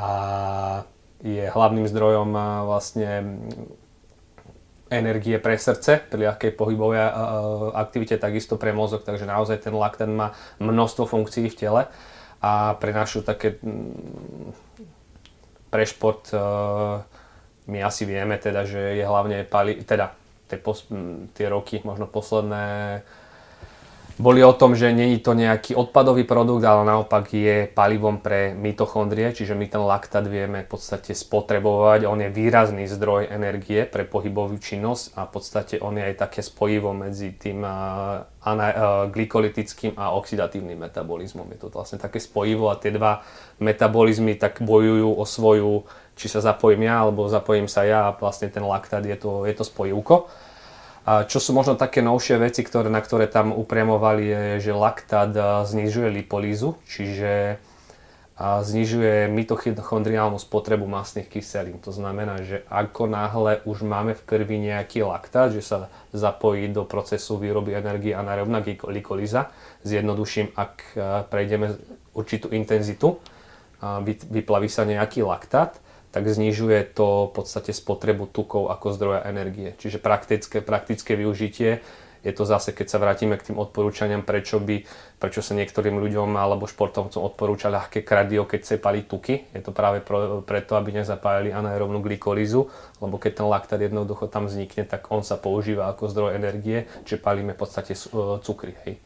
je 1.21 1.45
hlavným 1.45 1.85
zdrojom 1.85 2.33
vlastne 2.65 3.37
energie 4.89 5.41
pre 5.41 5.57
srdce, 5.57 5.97
pri 5.97 6.29
ľahkej 6.29 6.51
pohybovej 6.53 7.01
aktivite, 7.73 8.21
takisto 8.21 8.55
pre 8.55 8.69
mozog, 8.69 9.01
takže 9.01 9.25
naozaj 9.25 9.65
ten 9.65 9.73
laktát 9.73 10.09
má 10.09 10.37
množstvo 10.61 11.09
funkcií 11.09 11.49
v 11.49 11.57
tele. 11.57 11.81
A 12.45 12.77
pre 12.77 12.93
našu 12.93 13.25
také 13.25 13.57
pre 15.73 15.83
šport 15.89 16.29
my 17.65 17.81
asi 17.81 18.05
vieme 18.05 18.37
teda, 18.37 18.69
že 18.69 19.01
je 19.01 19.05
hlavne 19.05 19.41
pali, 19.49 19.81
teda 19.81 20.13
tie, 20.45 20.61
pos- 20.61 20.85
tie 21.33 21.49
roky, 21.49 21.81
možno 21.81 22.05
posledné, 22.05 23.01
boli 24.15 24.39
o 24.43 24.55
tom, 24.55 24.79
že 24.79 24.95
není 24.95 25.19
to 25.19 25.35
nejaký 25.35 25.75
odpadový 25.75 26.23
produkt, 26.23 26.63
ale 26.63 26.87
naopak 26.87 27.35
je 27.35 27.67
palivom 27.67 28.23
pre 28.23 28.55
mitochondrie, 28.55 29.35
čiže 29.35 29.51
my 29.55 29.67
ten 29.67 29.83
laktát 29.83 30.23
vieme 30.23 30.63
v 30.63 30.69
podstate 30.71 31.11
spotrebovať. 31.11 32.07
On 32.07 32.15
je 32.15 32.31
výrazný 32.31 32.87
zdroj 32.87 33.27
energie 33.27 33.83
pre 33.83 34.07
pohybovú 34.07 34.55
činnosť 34.55 35.19
a 35.19 35.27
v 35.27 35.31
podstate 35.35 35.75
on 35.83 35.99
je 35.99 36.03
aj 36.07 36.15
také 36.15 36.39
spojivo 36.39 36.95
medzi 36.95 37.35
tým 37.35 37.67
glykolytickým 39.11 39.99
a 39.99 40.15
oxidatívnym 40.15 40.79
metabolizmom. 40.79 41.51
Je 41.51 41.59
to 41.59 41.73
vlastne 41.73 41.99
také 41.99 42.23
spojivo 42.23 42.71
a 42.71 42.79
tie 42.79 42.95
dva 42.95 43.19
metabolizmy 43.59 44.39
tak 44.39 44.63
bojujú 44.63 45.11
o 45.11 45.23
svoju 45.27 45.83
či 46.15 46.31
sa 46.31 46.39
zapojím 46.39 46.87
ja, 46.87 47.03
alebo 47.03 47.27
zapojím 47.27 47.67
sa 47.67 47.83
ja 47.83 48.07
a 48.07 48.15
vlastne 48.15 48.47
ten 48.47 48.63
laktát 48.63 49.03
je 49.03 49.19
to, 49.19 49.43
je 49.43 49.51
to 49.51 49.67
spojivko. 49.67 50.31
A 51.05 51.21
čo 51.29 51.37
sú 51.37 51.53
možno 51.53 51.77
také 51.77 52.01
novšie 52.01 52.41
veci, 52.41 52.65
ktoré, 52.65 52.89
na 52.89 52.97
ktoré 52.97 53.29
tam 53.29 53.53
upriamovali, 53.53 54.25
je, 54.25 54.69
že 54.69 54.73
laktát 54.73 55.29
znižuje 55.69 56.09
lipolízu, 56.09 56.81
čiže 56.89 57.61
znižuje 58.41 59.31
mitochondriálnu 59.31 60.35
spotrebu 60.35 60.83
masných 60.89 61.31
kyselín. 61.31 61.79
To 61.85 61.95
znamená, 61.95 62.43
že 62.43 62.67
ako 62.67 63.07
náhle 63.07 63.63
už 63.63 63.87
máme 63.87 64.11
v 64.11 64.25
krvi 64.27 64.59
nejaký 64.59 65.07
laktát, 65.07 65.55
že 65.55 65.63
sa 65.63 65.87
zapojí 66.11 66.67
do 66.73 66.83
procesu 66.83 67.39
výroby 67.39 67.77
energie 67.77 68.11
anaerobná 68.11 68.59
glykolíza, 68.59 69.55
zjednoduším, 69.87 70.51
ak 70.51 70.99
prejdeme 71.31 71.79
určitú 72.11 72.51
intenzitu, 72.51 73.23
vyplaví 74.33 74.67
sa 74.67 74.83
nejaký 74.83 75.23
laktát, 75.23 75.79
tak 76.15 76.31
znižuje 76.31 76.95
to 76.95 77.27
v 77.27 77.43
podstate 77.43 77.75
spotrebu 77.75 78.31
tukov 78.31 78.71
ako 78.71 78.95
zdroja 78.95 79.27
energie. 79.27 79.75
Čiže 79.75 79.99
praktické, 79.99 80.63
praktické 80.63 81.19
využitie 81.19 81.83
je 82.23 82.31
to 82.31 82.47
zase, 82.47 82.71
keď 82.71 82.87
sa 82.87 82.97
vrátime 82.97 83.35
k 83.35 83.51
tým 83.51 83.59
odporúčaniam, 83.59 84.23
prečo, 84.23 84.57
by, 84.57 84.81
prečo 85.21 85.45
sa 85.45 85.53
niektorým 85.53 85.99
ľuďom 85.99 86.33
alebo 86.39 86.65
športovcom 86.65 87.21
odporúča 87.21 87.69
ľahké 87.69 88.01
kardio, 88.01 88.47
keď 88.47 88.79
cepali 88.79 89.05
tuky. 89.05 89.45
Je 89.53 89.61
to 89.61 89.69
práve 89.69 90.01
preto, 90.47 90.73
aby 90.73 90.89
nezapájali 90.95 91.53
anaerobnú 91.53 92.01
glykolízu, 92.01 92.65
lebo 92.97 93.21
keď 93.21 93.43
ten 93.43 93.47
laktát 93.51 93.77
jednoducho 93.77 94.25
tam 94.25 94.49
vznikne, 94.49 94.89
tak 94.89 95.11
on 95.13 95.21
sa 95.21 95.37
používa 95.37 95.91
ako 95.91 96.09
zdroj 96.09 96.31
energie, 96.33 96.89
čiže 97.05 97.21
palíme 97.21 97.53
v 97.53 97.61
podstate 97.61 97.93
e, 97.93 97.99
cukry. 98.41 98.73
Hej. 98.87 99.04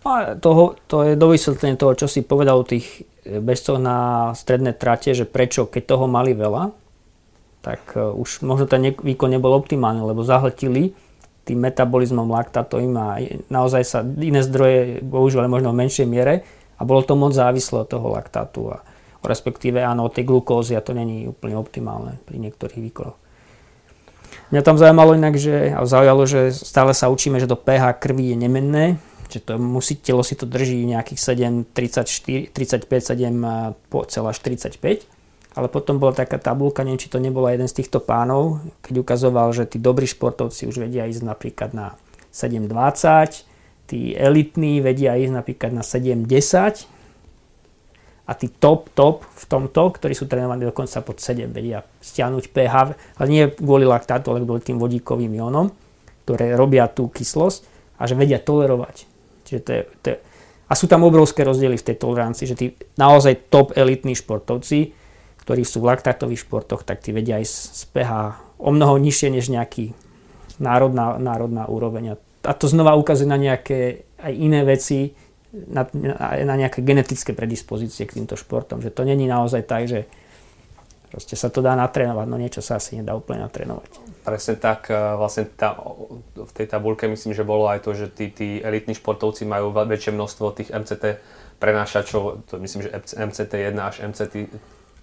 A 0.00 0.34
toho, 0.40 0.80
to 0.88 1.04
je 1.04 1.12
do 1.12 1.28
vysvetlenia 1.28 1.76
toho, 1.76 1.92
čo 1.92 2.08
si 2.08 2.24
povedal 2.24 2.56
o 2.56 2.64
tých 2.64 3.04
bežcov 3.24 3.76
na 3.76 4.30
stredné 4.32 4.72
trate, 4.72 5.12
že 5.12 5.28
prečo, 5.28 5.68
keď 5.68 5.82
toho 5.96 6.06
mali 6.08 6.32
veľa, 6.32 6.72
tak 7.60 7.92
e, 7.92 8.00
už 8.00 8.40
možno 8.42 8.64
ten 8.64 8.80
výkon 8.96 9.28
nebol 9.28 9.52
optimálny, 9.52 10.00
lebo 10.00 10.24
zahltili 10.24 10.96
tým 11.44 11.60
metabolizmom 11.60 12.28
laktátovým 12.32 12.94
a 12.96 13.20
naozaj 13.52 13.82
sa 13.84 13.98
iné 14.04 14.40
zdroje 14.40 15.04
používali 15.04 15.48
možno 15.48 15.72
v 15.72 15.80
menšej 15.84 16.06
miere 16.08 16.44
a 16.80 16.82
bolo 16.84 17.04
to 17.04 17.16
moc 17.16 17.36
závislé 17.36 17.84
od 17.84 17.88
toho 17.92 18.06
laktátu 18.12 18.72
a 18.72 18.80
respektíve 19.20 19.84
áno, 19.84 20.08
od 20.08 20.16
tej 20.16 20.24
glukózy 20.24 20.72
a 20.72 20.84
to 20.84 20.96
není 20.96 21.28
úplne 21.28 21.56
optimálne 21.60 22.16
pri 22.24 22.40
niektorých 22.40 22.80
výkonoch. 22.80 23.18
Mňa 24.50 24.62
tam 24.64 24.80
zaujímalo 24.80 25.14
inak, 25.14 25.36
že, 25.36 25.70
a 25.76 25.84
zaujalo, 25.84 26.24
že 26.26 26.50
stále 26.50 26.90
sa 26.96 27.12
učíme, 27.12 27.38
že 27.38 27.46
to 27.46 27.58
pH 27.58 28.00
krvi 28.00 28.34
je 28.34 28.36
nemenné, 28.40 28.84
že 29.30 29.40
to 29.40 29.56
musí, 29.56 29.94
telo 29.96 30.26
si 30.26 30.34
to 30.34 30.44
drží 30.44 30.82
nejakých 30.86 31.20
7, 31.66 31.70
34, 31.72 32.50
35, 32.50 33.14
7, 33.14 33.30
celá 34.10 34.30
45. 34.34 35.06
Ale 35.50 35.66
potom 35.66 35.98
bola 35.98 36.14
taká 36.14 36.38
tabulka, 36.38 36.86
neviem, 36.86 37.02
či 37.02 37.10
to 37.10 37.18
nebola 37.18 37.50
jeden 37.50 37.66
z 37.66 37.82
týchto 37.82 37.98
pánov, 37.98 38.62
keď 38.86 39.02
ukazoval, 39.02 39.50
že 39.50 39.66
tí 39.66 39.82
dobrí 39.82 40.06
športovci 40.06 40.70
už 40.70 40.86
vedia 40.86 41.10
ísť 41.10 41.26
napríklad 41.26 41.74
na 41.74 41.98
7,20, 42.30 43.90
tí 43.90 44.14
elitní 44.14 44.78
vedia 44.78 45.18
ísť 45.18 45.34
napríklad 45.34 45.74
na 45.74 45.82
7,10 45.82 46.86
a 48.30 48.32
tí 48.38 48.46
top, 48.46 48.94
top 48.94 49.26
v 49.26 49.44
tomto, 49.50 49.90
ktorí 49.90 50.14
sú 50.14 50.30
trénovaní 50.30 50.62
dokonca 50.62 51.02
pod 51.02 51.18
7, 51.18 51.50
vedia 51.50 51.82
stiahnuť 51.98 52.54
pH, 52.54 52.74
ale 53.18 53.26
nie 53.26 53.50
kvôli 53.50 53.82
laktátu, 53.82 54.30
ale 54.30 54.46
kvôli 54.46 54.62
tým 54.62 54.78
vodíkovým 54.78 55.34
jónom, 55.34 55.74
ktoré 56.22 56.54
robia 56.54 56.86
tú 56.86 57.10
kyslosť 57.10 57.66
a 57.98 58.06
že 58.06 58.14
vedia 58.14 58.38
tolerovať 58.38 59.09
Čiže 59.50 59.62
to 59.66 59.70
je, 59.74 59.80
to 60.00 60.06
je, 60.14 60.16
a 60.70 60.72
sú 60.78 60.86
tam 60.86 61.02
obrovské 61.02 61.42
rozdiely 61.42 61.74
v 61.74 61.86
tej 61.90 61.96
tolerancii, 61.98 62.46
že 62.46 62.54
tí 62.54 62.66
naozaj 62.94 63.50
top 63.50 63.74
elitní 63.74 64.14
športovci, 64.14 64.94
ktorí 65.42 65.66
sú 65.66 65.82
v 65.82 65.90
laktátových 65.90 66.46
športoch, 66.46 66.86
tak 66.86 67.02
tí 67.02 67.10
vedia 67.10 67.42
aj 67.42 67.46
z 67.50 67.82
pH 67.90 68.38
o 68.62 68.70
mnoho 68.70 68.94
nižšie 69.02 69.34
než 69.34 69.50
nejaký 69.50 69.90
národná, 70.62 71.18
národná 71.18 71.66
úroveň. 71.66 72.14
A 72.46 72.52
to 72.54 72.70
znova 72.70 72.94
ukazuje 72.94 73.26
na 73.26 73.40
nejaké 73.40 74.06
aj 74.22 74.32
iné 74.36 74.62
veci, 74.62 75.10
na, 75.50 75.82
na 76.46 76.54
nejaké 76.54 76.86
genetické 76.86 77.34
predispozície 77.34 78.06
k 78.06 78.22
týmto 78.22 78.38
športom. 78.38 78.78
Že 78.78 78.94
to 78.94 79.02
není 79.02 79.26
naozaj 79.26 79.66
tak, 79.66 79.90
že 79.90 80.06
Proste 81.10 81.34
sa 81.34 81.50
to 81.50 81.58
dá 81.58 81.74
natrénovať, 81.74 82.26
no 82.30 82.38
niečo 82.38 82.62
sa 82.62 82.78
asi 82.78 83.02
nedá 83.02 83.18
úplne 83.18 83.42
natrénovať. 83.42 83.90
Presne 84.20 84.60
tak, 84.60 84.92
e, 84.92 84.96
vlastne 85.16 85.48
tá, 85.48 85.76
v 86.36 86.52
tej 86.52 86.66
tabulke 86.68 87.08
myslím, 87.08 87.32
že 87.32 87.44
bolo 87.44 87.66
aj 87.66 87.84
to, 87.84 87.96
že 87.96 88.06
tí, 88.12 88.28
tí 88.28 88.60
elitní 88.60 88.92
športovci 88.92 89.48
majú 89.48 89.72
väčšie 89.72 90.12
množstvo 90.12 90.46
tých 90.52 90.70
MCT 90.70 91.04
prenášačov, 91.60 92.48
to 92.48 92.60
myslím, 92.60 92.88
že 92.88 92.92
MCT1 93.16 93.76
až 93.80 93.96
MCT, 94.04 94.34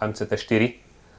MCT4, 0.01 0.63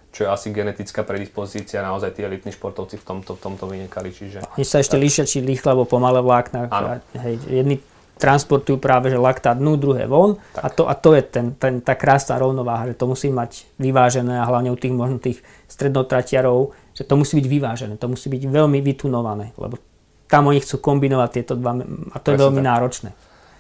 čo 0.09 0.25
je 0.25 0.29
asi 0.29 0.51
genetická 0.51 1.05
predispozícia, 1.05 1.85
naozaj 1.85 2.17
tí 2.17 2.25
elitní 2.25 2.51
športovci 2.51 2.97
v 2.97 3.05
tomto, 3.05 3.37
v 3.37 3.41
tomto 3.41 3.65
vynikali. 3.69 4.09
Čiže, 4.11 4.43
Oni 4.57 4.67
sa 4.67 4.81
ešte 4.81 4.97
líšia, 4.97 5.29
či 5.29 5.45
rýchle 5.45 5.77
alebo 5.77 5.85
pomalé 5.85 6.25
vlákna. 6.25 6.71
Hej, 7.13 7.35
jedni 7.47 7.77
transportujú 8.19 8.83
práve 8.83 9.15
že 9.15 9.17
laktát 9.17 9.55
dnu, 9.55 9.79
druhé 9.79 10.11
von 10.11 10.37
a 10.59 10.67
to, 10.69 10.91
a 10.91 10.95
to 10.99 11.15
je 11.15 11.23
ten, 11.23 11.55
ten, 11.55 11.79
tá 11.79 11.95
krásna 11.95 12.35
rovnováha, 12.37 12.91
že 12.91 12.99
to 12.99 13.07
musí 13.07 13.31
mať 13.31 13.71
vyvážené 13.79 14.43
a 14.43 14.45
hlavne 14.45 14.75
u 14.75 14.79
tých 14.79 14.91
možno 14.91 15.23
tých 15.23 15.39
strednotratiarov, 15.71 16.75
že 16.99 17.07
to 17.07 17.15
musí 17.15 17.39
byť 17.39 17.47
vyvážené, 17.47 17.95
to 17.95 18.11
musí 18.11 18.27
byť 18.27 18.51
veľmi 18.51 18.83
vytunované, 18.83 19.55
lebo 19.55 19.79
tam 20.27 20.51
oni 20.51 20.59
chcú 20.59 20.83
kombinovať 20.83 21.31
tieto 21.31 21.55
dva 21.55 21.79
a 21.79 22.17
to 22.19 22.35
Presne 22.35 22.35
je 22.35 22.43
veľmi 22.43 22.63
tak. 22.63 22.71
náročné. 22.75 23.11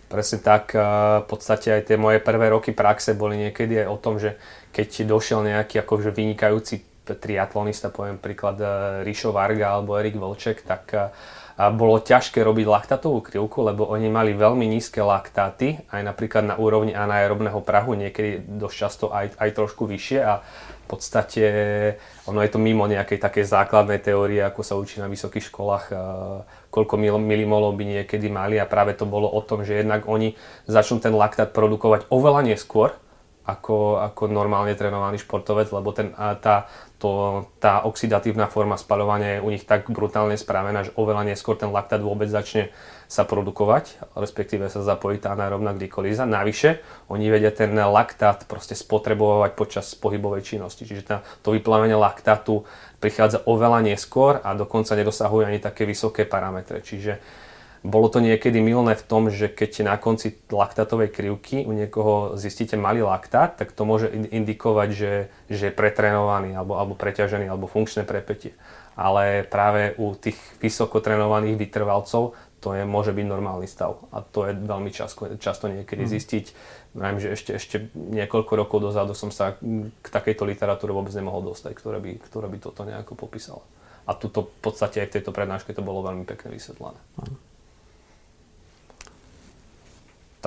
Presne 0.09 0.39
tak, 0.43 0.72
v 1.22 1.26
podstate 1.28 1.68
aj 1.70 1.93
tie 1.93 1.97
moje 2.01 2.18
prvé 2.18 2.51
roky 2.51 2.74
praxe 2.74 3.14
boli 3.14 3.39
niekedy 3.39 3.84
aj 3.84 3.89
o 3.93 3.97
tom, 4.01 4.18
že 4.18 4.41
keď 4.74 5.07
došiel 5.07 5.47
nejaký 5.47 5.78
akože 5.84 6.11
vynikajúci 6.11 6.82
triatlonista, 7.09 7.89
poviem 7.89 8.20
príklad 8.20 8.61
e, 8.61 8.66
Rišo 9.01 9.32
Varga 9.32 9.80
alebo 9.80 9.97
Erik 9.97 10.20
Vlček, 10.20 10.61
tak 10.61 10.93
a 11.59 11.74
bolo 11.74 11.99
ťažké 11.99 12.39
robiť 12.39 12.70
laktatovú 12.70 13.18
krivku, 13.18 13.66
lebo 13.66 13.91
oni 13.91 14.07
mali 14.07 14.30
veľmi 14.30 14.62
nízke 14.70 15.03
laktáty, 15.03 15.82
aj 15.91 16.07
napríklad 16.07 16.47
na 16.47 16.55
úrovni 16.55 16.95
anaerobného 16.95 17.59
prahu, 17.66 17.99
niekedy 17.99 18.47
dosť 18.47 18.76
často 18.78 19.05
aj, 19.11 19.34
aj 19.34 19.51
trošku 19.59 19.82
vyššie 19.91 20.20
a 20.22 20.39
podstate 20.89 21.45
ono 22.24 22.41
je 22.41 22.51
to 22.51 22.57
mimo 22.57 22.89
nejakej 22.89 23.20
takej 23.20 23.45
základnej 23.45 24.01
teórie, 24.01 24.41
ako 24.41 24.64
sa 24.64 24.80
učí 24.80 24.99
na 24.99 25.07
vysokých 25.12 25.53
školách, 25.53 25.84
koľko 26.72 26.95
milimolov 27.20 27.76
by 27.76 27.84
niekedy 27.84 28.32
mali 28.32 28.57
a 28.57 28.64
práve 28.64 28.97
to 28.97 29.05
bolo 29.05 29.28
o 29.28 29.41
tom, 29.45 29.68
že 29.68 29.84
jednak 29.84 30.09
oni 30.09 30.32
začnú 30.64 31.05
ten 31.05 31.12
laktát 31.12 31.53
produkovať 31.53 32.09
oveľa 32.09 32.49
neskôr, 32.49 32.97
ako, 33.49 34.05
ako 34.12 34.28
normálne 34.28 34.76
trénovaný 34.76 35.24
športovec, 35.24 35.72
lebo 35.72 35.88
ten, 35.96 36.12
tá, 36.12 36.68
to, 37.01 37.42
tá 37.57 37.80
oxidatívna 37.88 38.44
forma 38.53 38.76
spaľovania 38.76 39.40
je 39.40 39.44
u 39.44 39.49
nich 39.49 39.64
tak 39.64 39.88
brutálne 39.88 40.36
spravená, 40.36 40.84
že 40.84 40.92
oveľa 41.01 41.32
neskôr 41.32 41.57
ten 41.57 41.72
laktát 41.72 42.05
vôbec 42.05 42.28
začne 42.28 42.68
sa 43.09 43.24
produkovať, 43.24 44.12
respektíve 44.20 44.68
sa 44.68 44.84
zapojí 44.84 45.16
tá 45.16 45.32
anaerobná 45.32 45.72
glykolíza. 45.72 46.28
Navyše, 46.28 46.84
oni 47.09 47.32
vedia 47.32 47.49
ten 47.49 47.72
laktát 47.72 48.44
proste 48.44 48.76
spotrebovať 48.76 49.57
počas 49.57 49.96
pohybovej 49.96 50.44
činnosti, 50.44 50.84
čiže 50.84 51.09
tá, 51.09 51.16
to 51.40 51.57
vyplavenie 51.57 51.96
laktátu 51.96 52.68
prichádza 53.01 53.49
oveľa 53.49 53.80
neskôr 53.80 54.44
a 54.44 54.53
dokonca 54.53 54.92
nedosahuje 54.92 55.49
ani 55.49 55.57
také 55.57 55.88
vysoké 55.88 56.28
parametre. 56.28 56.84
Čiže 56.84 57.16
bolo 57.87 58.11
to 58.11 58.18
niekedy 58.18 58.59
milné 58.59 58.99
v 58.99 59.07
tom, 59.07 59.31
že 59.31 59.47
keď 59.47 59.87
na 59.87 59.95
konci 59.95 60.35
laktátovej 60.51 61.14
krivky 61.14 61.62
u 61.62 61.70
niekoho 61.70 62.35
zistíte 62.35 62.74
malý 62.74 63.07
laktát, 63.07 63.55
tak 63.55 63.70
to 63.70 63.87
môže 63.87 64.11
indikovať, 64.11 64.89
že, 64.91 65.12
že 65.47 65.70
je 65.70 65.76
pretrenovaný 65.76 66.59
alebo, 66.59 66.74
alebo 66.74 66.99
preťažený 66.99 67.47
alebo 67.47 67.70
funkčné 67.70 68.03
prepätie. 68.03 68.59
Ale 68.99 69.47
práve 69.47 69.95
u 69.95 70.11
tých 70.18 70.35
vysoko 70.59 70.99
trénovaných 70.99 71.55
vytrvalcov 71.55 72.35
to 72.59 72.74
je, 72.74 72.83
môže 72.83 73.14
byť 73.14 73.26
normálny 73.31 73.70
stav. 73.70 74.03
A 74.11 74.18
to 74.18 74.51
je 74.51 74.59
veľmi 74.59 74.91
často, 74.91 75.31
často 75.39 75.70
niekedy 75.70 76.03
mm. 76.03 76.11
zistiť. 76.11 76.45
Viem, 76.99 77.18
že 77.22 77.39
ešte, 77.39 77.51
ešte 77.55 77.76
niekoľko 77.95 78.53
rokov 78.59 78.83
dozadu 78.83 79.14
som 79.14 79.31
sa 79.31 79.55
k 80.03 80.07
takejto 80.11 80.43
literatúre 80.43 80.91
vôbec 80.91 81.14
nemohol 81.14 81.55
dostať, 81.55 81.79
ktorá 81.79 82.03
by, 82.03 82.18
ktorá 82.26 82.51
by 82.51 82.59
toto 82.59 82.83
nejako 82.83 83.14
popísala. 83.14 83.62
A 84.11 84.18
tuto 84.18 84.51
v 84.51 84.59
podstate 84.59 84.99
aj 84.99 85.14
v 85.14 85.14
tejto 85.20 85.31
prednáške 85.31 85.70
to 85.70 85.87
bolo 85.87 86.03
veľmi 86.03 86.26
pekne 86.26 86.51
vysvetlené. 86.51 86.99
Mm. 87.22 87.47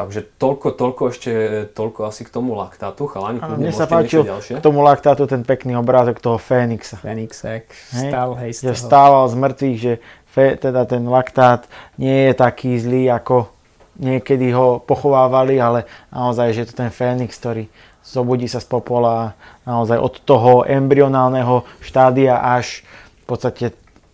Takže 0.02 0.22
toľko, 0.42 0.68
toľko 0.74 1.02
ešte, 1.14 1.32
toľko 1.78 2.10
asi 2.10 2.26
k 2.26 2.34
tomu 2.34 2.58
laktátu. 2.58 3.06
Chalani, 3.06 3.38
mne 3.38 3.70
sa 3.70 3.86
páčil 3.86 4.26
k 4.26 4.58
tomu 4.58 4.82
laktátu 4.82 5.30
ten 5.30 5.46
pekný 5.46 5.78
obrázok 5.78 6.18
toho 6.18 6.42
Fénixa. 6.42 6.98
Fénix, 6.98 7.46
jak 7.46 7.70
stál, 7.94 8.34
hej, 8.42 8.58
z 8.58 8.60
toho. 8.66 8.74
Že 8.74 8.76
stával 8.82 9.24
z 9.30 9.36
mŕtvych, 9.38 9.78
že 9.78 9.94
fe, 10.26 10.58
teda 10.58 10.90
ten 10.90 11.06
laktát 11.06 11.70
nie 12.02 12.28
je 12.28 12.34
taký 12.34 12.82
zlý, 12.82 13.14
ako 13.14 13.54
niekedy 14.02 14.50
ho 14.58 14.82
pochovávali, 14.82 15.62
ale 15.62 15.86
naozaj, 16.10 16.58
že 16.58 16.60
je 16.66 16.68
to 16.74 16.76
ten 16.82 16.90
Fénix, 16.90 17.38
ktorý 17.38 17.70
zobudí 18.02 18.50
sa 18.50 18.58
z 18.58 18.66
popola 18.66 19.38
naozaj 19.70 20.02
od 20.02 20.14
toho 20.26 20.66
embryonálneho 20.66 21.62
štádia 21.86 22.42
až 22.42 22.82
v 23.22 23.26
podstate 23.30 23.66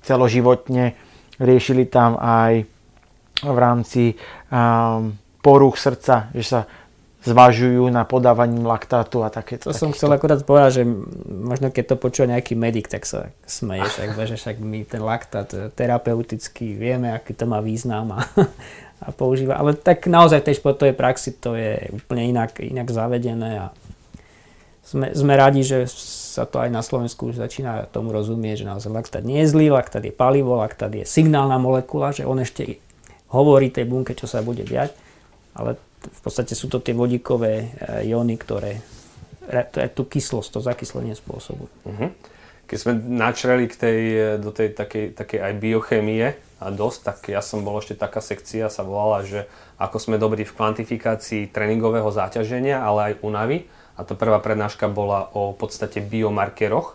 celoživotne 0.03 0.99
riešili 1.39 1.87
tam 1.87 2.19
aj 2.19 2.67
v 3.45 3.57
rámci 3.57 4.03
um, 4.49 5.15
poruch 5.41 5.77
srdca, 5.79 6.33
že 6.33 6.43
sa 6.43 6.59
zvažujú 7.27 7.91
na 7.91 8.07
podávaním 8.07 8.63
laktátu 8.63 9.25
a 9.25 9.27
také. 9.27 9.59
To 9.59 9.75
som 9.75 9.91
chcel 9.91 10.15
akorát 10.15 10.39
povedať, 10.47 10.81
že 10.81 10.83
možno 11.27 11.67
keď 11.73 11.83
to 11.93 11.95
počúva 11.99 12.37
nejaký 12.37 12.55
medic, 12.55 12.87
tak 12.87 13.03
sa 13.03 13.33
smeje, 13.43 13.83
však, 13.83 14.15
že 14.15 14.35
však 14.39 14.55
my 14.63 14.79
ten 14.87 15.03
laktát 15.03 15.49
terapeuticky 15.75 16.77
vieme, 16.77 17.11
aký 17.11 17.35
to 17.35 17.43
má 17.43 17.59
význam 17.59 18.15
a, 18.15 18.23
a 19.05 19.11
používa. 19.11 19.59
Ale 19.59 19.75
tak 19.75 20.07
naozaj 20.07 20.39
v 20.39 20.47
tej 20.51 20.55
športovej 20.63 20.95
praxi 20.95 21.35
to 21.35 21.59
je 21.59 21.91
úplne 21.91 22.31
inak, 22.31 22.63
inak 22.63 22.87
zavedené 22.87 23.67
a 23.67 23.67
sme, 24.87 25.11
sme 25.11 25.35
radi, 25.35 25.67
že 25.67 25.83
sa 25.91 26.47
to 26.47 26.63
aj 26.63 26.71
na 26.71 26.79
Slovensku 26.79 27.27
už 27.27 27.43
začína 27.43 27.91
tomu 27.91 28.15
rozumieť, 28.15 28.63
že 28.63 28.69
naozaj 28.71 28.87
laktát 28.87 29.23
nie 29.27 29.43
je 29.43 29.51
zlý, 29.51 29.67
laktát 29.67 29.99
je 29.99 30.15
palivo, 30.15 30.55
laktát 30.55 30.87
je 30.95 31.03
signálna 31.03 31.59
molekula, 31.59 32.15
že 32.15 32.23
on 32.23 32.39
ešte 32.39 32.79
hovorí 33.35 33.67
tej 33.67 33.83
bunke, 33.83 34.15
čo 34.15 34.31
sa 34.31 34.39
bude 34.39 34.63
diať 34.63 34.95
ale 35.57 35.81
v 35.97 36.19
podstate 36.21 36.53
sú 36.53 36.69
to 36.69 36.77
tie 36.77 36.93
vodíkové 36.93 37.53
eh, 37.57 37.67
jóny, 38.07 38.37
ktoré 38.37 38.79
tú 39.95 40.03
kyslosť, 40.03 40.49
to 40.53 40.59
zakyslenie 40.59 41.15
spôsobujú. 41.15 41.71
Uh-huh. 41.87 42.11
Keď 42.67 42.77
sme 42.77 42.99
načreli 42.99 43.71
k 43.71 43.75
tej, 43.79 43.99
eh, 44.13 44.23
do 44.37 44.53
tej 44.53 44.77
takej, 44.77 45.17
takej 45.17 45.39
aj 45.41 45.53
biochémie 45.57 46.25
a 46.61 46.65
dosť, 46.69 46.99
tak 47.01 47.17
ja 47.31 47.41
som 47.41 47.65
bol 47.65 47.81
ešte 47.81 47.97
taká 47.97 48.21
sekcia, 48.21 48.69
sa 48.69 48.85
volala, 48.85 49.25
že 49.25 49.49
ako 49.81 49.97
sme 49.97 50.21
dobrí 50.21 50.45
v 50.45 50.53
kvantifikácii 50.53 51.49
tréningového 51.49 52.09
záťaženia, 52.09 52.81
ale 52.81 53.13
aj 53.13 53.19
únavy. 53.25 53.69
A 53.97 54.05
to 54.05 54.13
prvá 54.13 54.37
prednáška 54.37 54.85
bola 54.85 55.25
o 55.33 55.57
podstate 55.57 56.05
biomarkeroch. 56.05 56.93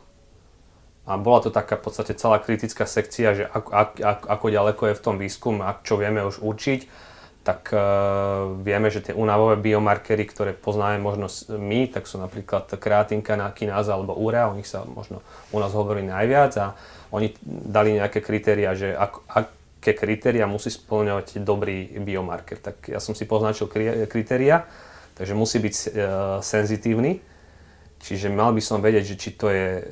A 1.02 1.18
bola 1.18 1.42
to 1.42 1.50
taká 1.50 1.74
v 1.74 1.90
podstate 1.90 2.14
celá 2.14 2.38
kritická 2.38 2.86
sekcia, 2.86 3.34
že 3.34 3.44
ako, 3.50 3.70
ako, 3.74 4.24
ako 4.30 4.46
ďaleko 4.54 4.82
je 4.86 4.98
v 4.98 5.02
tom 5.02 5.16
výskum 5.18 5.58
a 5.58 5.74
čo 5.82 5.98
vieme 5.98 6.22
už 6.22 6.38
určiť 6.38 7.10
tak 7.42 7.74
uh, 7.74 8.54
vieme, 8.62 8.86
že 8.86 9.02
tie 9.02 9.14
únavové 9.18 9.58
biomarkery, 9.58 10.22
ktoré 10.30 10.54
poznáme 10.54 11.02
možno 11.02 11.26
my, 11.58 11.90
tak 11.90 12.06
sú 12.06 12.22
napríklad 12.22 12.70
kreatinka, 12.78 13.34
kináza 13.50 13.98
alebo 13.98 14.14
urea, 14.14 14.46
o 14.46 14.54
nich 14.54 14.70
sa 14.70 14.86
možno 14.86 15.26
u 15.50 15.58
nás 15.58 15.74
hovorí 15.74 16.06
najviac 16.06 16.52
a 16.62 16.78
oni 17.10 17.34
dali 17.46 17.98
nejaké 17.98 18.22
kritéria, 18.22 18.78
že 18.78 18.94
ak, 18.94 19.12
aké 19.26 19.92
kritéria 19.98 20.46
musí 20.46 20.70
splňovať 20.70 21.42
dobrý 21.42 21.98
biomarker. 21.98 22.62
Tak 22.62 22.86
ja 22.86 23.02
som 23.02 23.18
si 23.18 23.26
poznačil 23.26 23.66
kritéria, 24.06 24.70
takže 25.18 25.34
musí 25.34 25.58
byť 25.58 25.74
uh, 25.74 25.90
senzitívny, 26.38 27.18
čiže 27.98 28.30
mal 28.30 28.54
by 28.54 28.62
som 28.62 28.78
vedieť, 28.78 29.04
že 29.12 29.16
či 29.18 29.30
to 29.34 29.50
je 29.50 29.82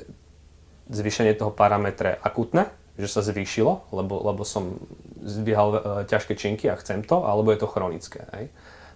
zvýšenie 0.87 1.35
toho 1.35 1.51
parametre 1.51 2.15
akutné, 2.23 2.80
že 2.99 3.07
sa 3.07 3.23
zvýšilo, 3.23 3.91
lebo, 3.95 4.19
lebo 4.19 4.43
som 4.43 4.79
zdvíhal 5.21 5.69
uh, 5.71 5.79
ťažké 6.07 6.35
činky 6.35 6.67
a 6.67 6.75
chcem 6.75 7.05
to, 7.05 7.23
alebo 7.23 7.51
je 7.53 7.59
to 7.61 7.71
chronické. 7.71 8.27
Hej. 8.35 8.45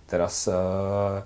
Teraz, 0.06 0.46
uh, 0.46 1.24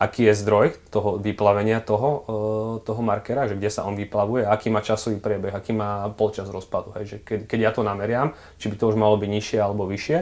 aký 0.00 0.28
je 0.28 0.34
zdroj 0.34 0.76
toho 0.88 1.20
vyplavenia 1.20 1.84
toho, 1.84 2.08
uh, 2.08 2.74
toho 2.82 3.00
markera, 3.04 3.48
že 3.48 3.56
kde 3.56 3.70
sa 3.70 3.84
on 3.84 3.94
vyplavuje, 3.94 4.48
aký 4.48 4.72
má 4.72 4.80
časový 4.80 5.20
priebeh, 5.20 5.52
aký 5.52 5.76
má 5.76 6.08
polčas 6.16 6.48
rozpadu. 6.48 6.96
Hej. 6.96 7.04
Že 7.04 7.16
keď, 7.22 7.40
keď 7.46 7.58
ja 7.60 7.70
to 7.72 7.82
nameriam, 7.84 8.32
či 8.56 8.72
by 8.72 8.76
to 8.80 8.88
už 8.90 8.96
malo 8.96 9.20
byť 9.20 9.30
nižšie 9.30 9.58
alebo 9.60 9.84
vyššie. 9.86 10.18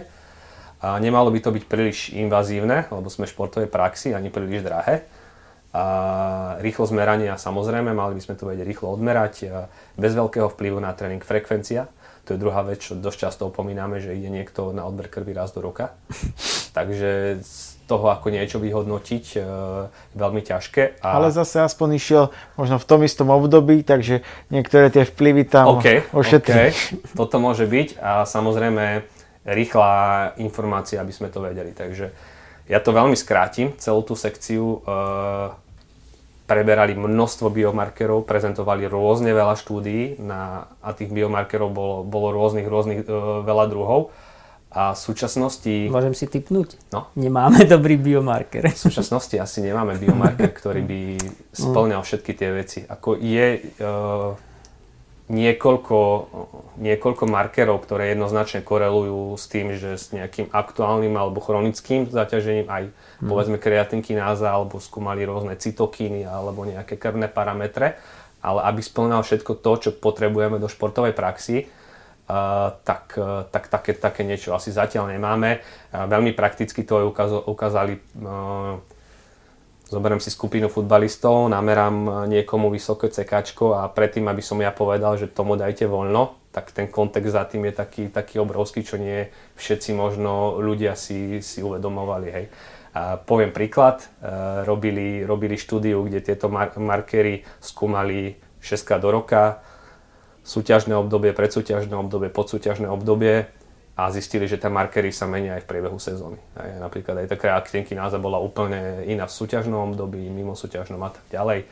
A 0.85 1.01
nemalo 1.01 1.33
by 1.33 1.41
to 1.41 1.49
byť 1.49 1.65
príliš 1.65 2.13
invazívne, 2.13 2.85
lebo 2.93 3.09
sme 3.09 3.25
v 3.25 3.33
športovej 3.33 3.73
praxi, 3.73 4.13
ani 4.13 4.29
príliš 4.29 4.61
drahé. 4.61 5.09
A 5.75 5.85
rýchlo 6.63 6.87
zmerania 6.87 7.35
samozrejme, 7.35 7.91
mali 7.91 8.15
by 8.15 8.23
sme 8.23 8.39
to 8.39 8.47
vedieť 8.47 8.63
rýchlo 8.63 8.95
odmerať, 8.95 9.51
bez 9.99 10.15
veľkého 10.15 10.47
vplyvu 10.55 10.79
na 10.79 10.95
tréning 10.95 11.19
frekvencia. 11.19 11.91
To 12.25 12.33
je 12.33 12.41
druhá 12.41 12.63
vec, 12.63 12.81
čo 12.81 12.95
dosť 12.97 13.19
často 13.19 13.43
opomíname, 13.51 13.99
že 14.01 14.17
ide 14.17 14.33
niekto 14.33 14.73
na 14.73 14.87
odber 14.87 15.11
krvi 15.13 15.37
raz 15.37 15.53
do 15.53 15.61
roka. 15.61 15.93
Takže 16.79 17.43
z 17.43 17.75
toho 17.85 18.09
ako 18.09 18.33
niečo 18.33 18.57
vyhodnotiť 18.57 19.25
e, 19.37 19.39
veľmi 20.17 20.41
ťažké. 20.41 21.05
A... 21.05 21.21
Ale 21.21 21.29
zase 21.29 21.61
aspoň 21.61 22.01
išiel 22.01 22.25
možno 22.57 22.81
v 22.81 22.87
tom 22.89 23.01
istom 23.05 23.29
období, 23.29 23.85
takže 23.85 24.25
niektoré 24.49 24.89
tie 24.89 25.05
vplyvy 25.05 25.45
tam 25.45 25.77
okay, 25.77 26.01
ošetrí. 26.17 26.73
Okay. 26.73 26.73
Toto 27.13 27.37
môže 27.37 27.69
byť 27.69 28.01
a 28.01 28.25
samozrejme 28.25 29.05
rýchla 29.45 29.93
informácia, 30.41 30.97
aby 31.05 31.13
sme 31.13 31.29
to 31.29 31.45
vedeli. 31.45 31.77
Takže 31.77 32.09
ja 32.65 32.81
to 32.81 32.97
veľmi 32.97 33.13
skrátim, 33.21 33.77
celú 33.77 34.01
tú 34.01 34.17
sekciu. 34.17 34.81
E, 34.81 35.64
preberali 36.45 36.93
množstvo 36.93 37.49
biomarkerov, 37.49 38.29
prezentovali 38.29 38.85
rôzne 38.85 39.33
veľa 39.33 39.57
štúdií 39.57 40.21
na, 40.21 40.69
a 40.85 40.93
tých 40.93 41.09
biomarkerov 41.09 41.73
bolo, 41.73 41.97
bolo 42.05 42.37
rôznych, 42.37 42.69
rôznych 42.69 43.01
e, 43.05 43.07
veľa 43.45 43.65
druhov. 43.73 44.13
A 44.75 44.93
v 44.93 44.99
súčasnosti... 44.99 45.87
Môžem 45.89 46.19
si 46.19 46.27
typnúť? 46.27 46.77
No? 46.93 47.09
Nemáme 47.17 47.65
dobrý 47.75 47.97
biomarker. 47.97 48.69
V 48.69 48.77
súčasnosti 48.77 49.39
asi 49.41 49.65
nemáme 49.65 49.97
biomarker, 49.97 50.53
ktorý 50.53 50.83
by 50.85 51.01
splňal 51.65 52.05
všetky 52.05 52.33
tie 52.37 52.51
veci. 52.53 52.81
Ako 52.85 53.17
je... 53.17 53.47
E, 53.81 54.53
niekoľko, 55.25 55.99
niekoľko 56.77 57.25
markerov, 57.25 57.81
ktoré 57.81 58.13
jednoznačne 58.13 58.61
korelujú 58.61 59.33
s 59.41 59.49
tým, 59.49 59.73
že 59.73 59.97
s 59.97 60.13
nejakým 60.13 60.53
aktuálnym 60.53 61.17
alebo 61.17 61.41
chronickým 61.41 62.13
zaťažením 62.13 62.69
aj 62.69 62.83
mm. 62.93 63.29
povedzme 63.29 63.57
kreatinkináza 63.57 64.53
alebo 64.53 64.77
skúmali 64.77 65.25
rôzne 65.25 65.57
cytokíny 65.57 66.29
alebo 66.29 66.69
nejaké 66.69 67.01
krvné 67.01 67.33
parametre, 67.33 67.97
ale 68.45 68.61
aby 68.69 68.85
splňal 68.85 69.25
všetko 69.25 69.65
to, 69.65 69.73
čo 69.81 69.91
potrebujeme 69.97 70.61
do 70.61 70.69
športovej 70.69 71.17
praxi, 71.17 71.69
Uh, 72.25 72.73
tak, 72.89 73.21
uh, 73.21 73.45
tak 73.53 73.69
také, 73.69 73.93
také 73.93 74.25
niečo 74.25 74.57
asi 74.57 74.73
zatiaľ 74.73 75.13
nemáme. 75.13 75.61
Uh, 75.93 76.09
veľmi 76.09 76.33
prakticky 76.33 76.81
to 76.81 77.05
aj 77.05 77.45
ukázali, 77.45 78.01
zoberiem 79.95 80.19
si 80.19 80.35
skupinu 80.35 80.67
futbalistov, 80.67 81.47
namerám 81.47 82.27
niekomu 82.27 82.69
vysoké 82.69 83.07
cekačko 83.09 83.79
a 83.79 83.87
predtým, 83.87 84.27
aby 84.27 84.43
som 84.43 84.59
ja 84.59 84.75
povedal, 84.75 85.15
že 85.15 85.31
tomu 85.31 85.55
dajte 85.55 85.87
voľno, 85.87 86.35
tak 86.51 86.75
ten 86.75 86.91
kontext 86.91 87.35
za 87.35 87.47
tým 87.47 87.71
je 87.71 87.75
taký, 87.79 88.03
taký 88.11 88.43
obrovský, 88.43 88.83
čo 88.83 88.99
nie 88.99 89.31
všetci 89.55 89.95
možno 89.95 90.59
ľudia 90.59 90.99
si, 90.99 91.39
si 91.39 91.63
uvedomovali. 91.63 92.29
Hej. 92.31 92.47
A 92.95 93.19
poviem 93.19 93.51
príklad, 93.51 94.03
e, 94.03 94.07
robili, 94.63 95.27
robili 95.27 95.59
štúdiu, 95.59 96.07
kde 96.07 96.23
tieto 96.23 96.47
mar- 96.47 96.75
markery 96.79 97.43
skúmali 97.59 98.39
6 98.63 99.03
do 99.03 99.11
roka, 99.11 99.63
súťažné 100.47 100.95
obdobie, 100.95 101.35
predsúťažné 101.35 101.95
obdobie, 101.97 102.31
podsúťažné 102.31 102.87
obdobie 102.87 103.51
a 103.95 104.11
zistili, 104.11 104.51
že 104.51 104.59
tie 104.59 104.67
markery 104.67 105.15
sa 105.15 105.31
menia 105.31 105.55
aj 105.55 105.63
v 105.63 105.71
priebehu 105.71 105.99
sezóny. 106.03 106.39
Aj, 106.59 106.83
napríklad 106.83 107.25
aj 107.25 107.31
taká 107.31 107.55
aktinky 107.55 107.95
náza 107.95 108.19
bola 108.19 108.43
úplne 108.43 109.07
iná 109.07 109.31
v 109.31 109.37
súťažnom 109.39 109.95
období, 109.95 110.19
mimo 110.35 110.59
súťažnom 110.59 110.99
a 110.99 111.15
tak 111.15 111.25
ďalej. 111.31 111.71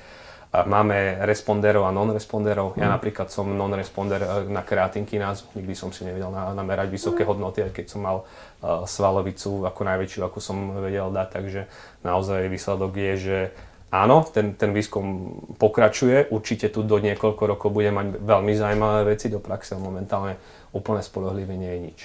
Máme 0.53 1.25
responderov 1.25 1.89
a 1.89 1.97
non-responderov. 1.97 2.77
Ja 2.77 2.85
mhm. 2.87 2.95
napríklad 3.01 3.33
som 3.33 3.49
non-responder 3.49 4.21
eh, 4.21 4.29
na 4.53 4.61
kreatinkinázu. 4.61 5.49
Nikdy 5.57 5.75
som 5.75 5.91
si 5.91 6.05
nevedel 6.05 6.29
namerať 6.31 6.93
vysoké 6.93 7.25
hodnoty, 7.25 7.65
aj 7.65 7.73
keď 7.73 7.87
som 7.89 8.05
mal 8.05 8.17
uh, 8.21 8.85
svalovicu 8.85 9.65
ako 9.65 9.81
najväčšiu, 9.81 10.21
ako 10.29 10.39
som 10.45 10.77
vedel 10.85 11.09
dať. 11.09 11.29
Takže 11.33 11.61
naozaj 12.05 12.53
výsledok 12.53 12.93
je, 13.01 13.13
že 13.17 13.39
áno, 13.89 14.29
ten, 14.29 14.53
ten 14.53 14.77
výskum 14.77 15.41
pokračuje. 15.57 16.29
Určite 16.29 16.69
tu 16.69 16.85
do 16.85 17.01
niekoľko 17.01 17.43
rokov 17.49 17.73
bude 17.73 17.89
mať 17.89 18.21
veľmi 18.21 18.53
zaujímavé 18.53 19.17
veci 19.17 19.33
do 19.33 19.41
praxe, 19.41 19.73
momentálne 19.81 20.37
úplne 20.73 21.05
spolehlivé 21.05 21.55
nie 21.57 21.71
je 21.71 21.81
nič. 21.93 21.99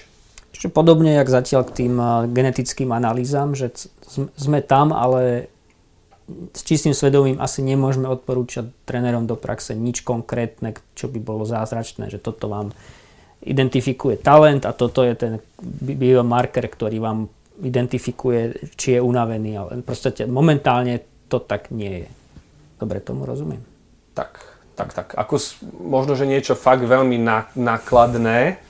Čiže 0.55 0.74
podobne, 0.74 1.13
jak 1.13 1.30
zatiaľ 1.30 1.68
k 1.68 1.86
tým 1.86 1.93
eh, 1.97 2.09
genetickým 2.32 2.89
analýzam, 2.91 3.55
že 3.55 3.72
sme 4.36 4.59
tam, 4.63 4.95
ale 4.95 5.51
s 6.28 6.61
čistým 6.68 6.91
svedomím 6.91 7.39
asi 7.39 7.63
nemôžeme 7.63 8.07
odporúčať 8.11 8.68
trénerom 8.84 9.24
do 9.24 9.39
praxe 9.39 9.72
nič 9.72 10.03
konkrétne, 10.03 10.76
čo 10.91 11.07
by 11.07 11.20
bolo 11.24 11.47
zázračné, 11.47 12.11
že 12.11 12.20
toto 12.20 12.51
vám 12.51 12.76
identifikuje 13.47 14.20
talent 14.20 14.68
a 14.68 14.76
toto 14.76 15.07
je 15.07 15.15
ten 15.15 15.34
biomarker, 15.88 16.68
ktorý 16.68 16.99
vám 16.99 17.32
identifikuje, 17.63 18.74
či 18.76 18.97
je 18.97 19.01
unavený, 19.01 19.51
ale 19.55 19.70
proste 19.82 20.28
momentálne 20.28 20.99
to 21.32 21.39
tak 21.39 21.72
nie 21.72 22.05
je. 22.05 22.09
Dobre 22.78 22.99
tomu 22.99 23.24
rozumiem. 23.24 23.63
Tak, 24.13 24.38
tak, 24.78 24.93
tak. 24.93 25.07
Ako 25.17 25.41
možno, 25.82 26.13
že 26.13 26.30
niečo 26.30 26.53
fakt 26.53 26.86
veľmi 26.86 27.17
nákladné, 27.57 28.61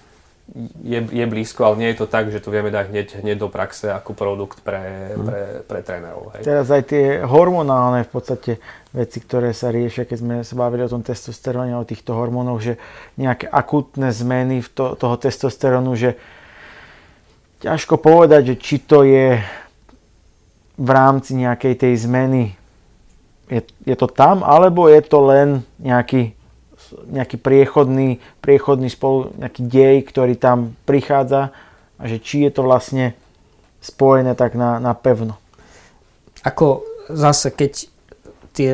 je, 0.80 1.00
je 1.12 1.26
blízko, 1.28 1.68
ale 1.68 1.76
nie 1.84 1.90
je 1.92 2.00
to 2.00 2.08
tak, 2.08 2.32
že 2.32 2.40
to 2.40 2.48
vieme 2.48 2.72
dať 2.72 2.86
hneď, 2.88 3.08
hneď 3.20 3.36
do 3.36 3.52
praxe 3.52 3.92
ako 3.92 4.16
produkt 4.16 4.64
pre, 4.64 5.12
hm. 5.12 5.26
pre, 5.28 5.42
pre 5.68 5.80
trénerov. 5.84 6.32
Hej. 6.40 6.48
Teraz 6.48 6.72
aj 6.72 6.84
tie 6.88 7.20
hormonálne 7.28 8.08
v 8.08 8.12
podstate 8.12 8.52
veci, 8.96 9.20
ktoré 9.20 9.52
sa 9.52 9.76
riešia, 9.76 10.08
keď 10.08 10.18
sme 10.18 10.36
sa 10.48 10.56
bavili 10.56 10.88
o 10.88 10.92
tom 10.92 11.04
testosteróne, 11.04 11.76
o 11.76 11.84
týchto 11.84 12.16
hormónoch, 12.16 12.64
že 12.64 12.80
nejaké 13.20 13.52
akutné 13.52 14.16
zmeny 14.16 14.64
v 14.64 14.70
to, 14.72 14.96
toho 14.96 15.20
testosterónu, 15.20 16.00
že 16.00 16.16
ťažko 17.60 18.00
povedať, 18.00 18.56
že 18.56 18.56
či 18.56 18.76
to 18.80 19.04
je 19.04 19.36
v 20.78 20.90
rámci 20.90 21.36
nejakej 21.36 21.74
tej 21.76 21.94
zmeny 22.08 22.56
je, 23.48 23.62
je 23.88 23.96
to 23.96 24.08
tam, 24.12 24.44
alebo 24.44 24.92
je 24.92 25.02
to 25.04 25.20
len 25.24 25.64
nejaký 25.80 26.38
nejaký 26.96 27.38
priechodný, 27.42 28.24
priechodný 28.40 28.88
spolu, 28.88 29.36
nejaký 29.36 29.62
dej, 29.68 29.96
ktorý 30.08 30.40
tam 30.40 30.78
prichádza 30.88 31.52
a 32.00 32.04
že 32.08 32.22
či 32.22 32.48
je 32.48 32.52
to 32.54 32.64
vlastne 32.64 33.12
spojené 33.84 34.38
tak 34.40 34.56
na, 34.56 34.80
na 34.80 34.96
pevno. 34.96 35.36
Ako 36.48 36.86
zase, 37.12 37.52
keď 37.52 37.72
tie, 38.56 38.70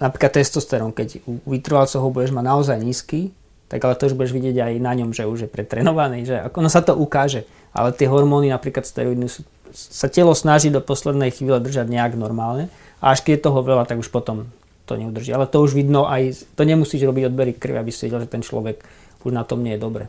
napríklad 0.00 0.42
testosterón, 0.42 0.90
keď 0.90 1.22
vytrvalcov 1.46 2.02
ho 2.02 2.10
budeš 2.10 2.34
mať 2.34 2.44
naozaj 2.44 2.76
nízky, 2.82 3.30
tak 3.66 3.82
ale 3.82 3.98
to 3.98 4.10
už 4.10 4.18
budeš 4.18 4.34
vidieť 4.34 4.56
aj 4.62 4.72
na 4.78 4.92
ňom, 4.94 5.10
že 5.10 5.26
už 5.26 5.46
je 5.46 5.50
pretrenovaný, 5.50 6.26
že 6.26 6.38
ako 6.38 6.58
no 6.62 6.70
sa 6.70 6.82
to 6.82 6.94
ukáže. 6.94 7.46
Ale 7.74 7.92
tie 7.92 8.08
hormóny, 8.08 8.48
napríklad 8.48 8.86
steroidné, 8.88 9.28
sú, 9.28 9.44
sa 9.74 10.08
telo 10.08 10.32
snaží 10.32 10.72
do 10.72 10.80
poslednej 10.80 11.34
chvíle 11.34 11.60
držať 11.60 11.90
nejak 11.90 12.14
normálne 12.16 12.72
a 13.00 13.12
až 13.12 13.20
keď 13.24 13.32
je 13.36 13.44
toho 13.44 13.60
veľa, 13.60 13.84
tak 13.84 14.00
už 14.00 14.08
potom 14.08 14.48
to 14.86 14.94
neudrží. 14.94 15.34
Ale 15.34 15.50
to 15.50 15.60
už 15.60 15.74
vidno 15.74 16.06
aj, 16.06 16.48
to 16.54 16.62
nemusíš 16.62 17.02
robiť 17.04 17.28
odbery 17.28 17.52
krvi, 17.52 17.76
aby 17.76 17.92
si 17.92 18.06
videl, 18.06 18.24
že 18.24 18.32
ten 18.32 18.40
človek 18.40 18.80
už 19.26 19.32
na 19.34 19.42
tom 19.42 19.60
nie 19.60 19.74
je 19.74 19.82
dobre. 19.82 20.04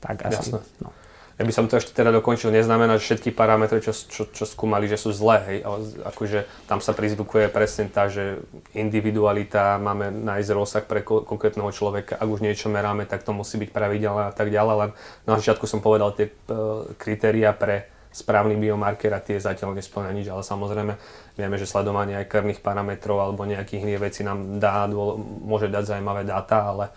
Tak 0.00 0.26
asi. 0.26 0.56
Jasné. 0.56 0.60
No. 0.80 0.90
Ja 1.36 1.44
by 1.44 1.52
som 1.52 1.68
to 1.68 1.76
ešte 1.76 1.92
teda 1.92 2.16
dokončil, 2.16 2.48
neznamená, 2.48 2.96
že 2.96 3.12
všetky 3.12 3.28
parametre, 3.36 3.84
čo, 3.84 3.92
čo, 3.92 4.24
čo 4.32 4.44
skúmali, 4.48 4.88
že 4.88 4.96
sú 4.96 5.12
zlé, 5.12 5.36
hej, 5.44 5.58
ale 5.68 5.76
akože 6.08 6.48
tam 6.64 6.80
sa 6.80 6.96
prizvukuje 6.96 7.52
presne 7.52 7.92
tá, 7.92 8.08
že 8.08 8.40
individualita, 8.72 9.76
máme 9.76 10.08
nájsť 10.08 10.50
rozsah 10.56 10.84
pre 10.88 11.04
konkrétneho 11.04 11.68
človeka, 11.76 12.16
ak 12.16 12.24
už 12.24 12.40
niečo 12.40 12.72
meráme, 12.72 13.04
tak 13.04 13.20
to 13.20 13.36
musí 13.36 13.60
byť 13.60 13.68
pravidelné 13.68 14.22
a 14.24 14.32
tak 14.32 14.48
ďalej, 14.48 14.74
len 14.80 14.90
na 15.28 15.36
začiatku 15.36 15.68
som 15.68 15.84
povedal 15.84 16.16
tie 16.16 16.32
uh, 16.32 16.88
kritéria 16.96 17.52
pre 17.52 17.84
správny 18.16 18.56
biomarker 18.56 19.12
a 19.12 19.20
tie 19.20 19.36
zatiaľ 19.36 19.76
nesplňa 19.76 20.12
nič, 20.16 20.26
ale 20.32 20.40
samozrejme 20.40 20.96
vieme, 21.36 21.56
že 21.60 21.68
sledovanie 21.68 22.16
aj 22.16 22.32
krvných 22.32 22.64
parametrov 22.64 23.20
alebo 23.20 23.44
nejakých 23.44 23.84
iných 23.84 24.00
vecí 24.00 24.24
nám 24.24 24.56
dá, 24.56 24.88
môže 25.44 25.68
dať 25.68 25.84
zaujímavé 25.92 26.24
dáta, 26.24 26.64
ale, 26.64 26.88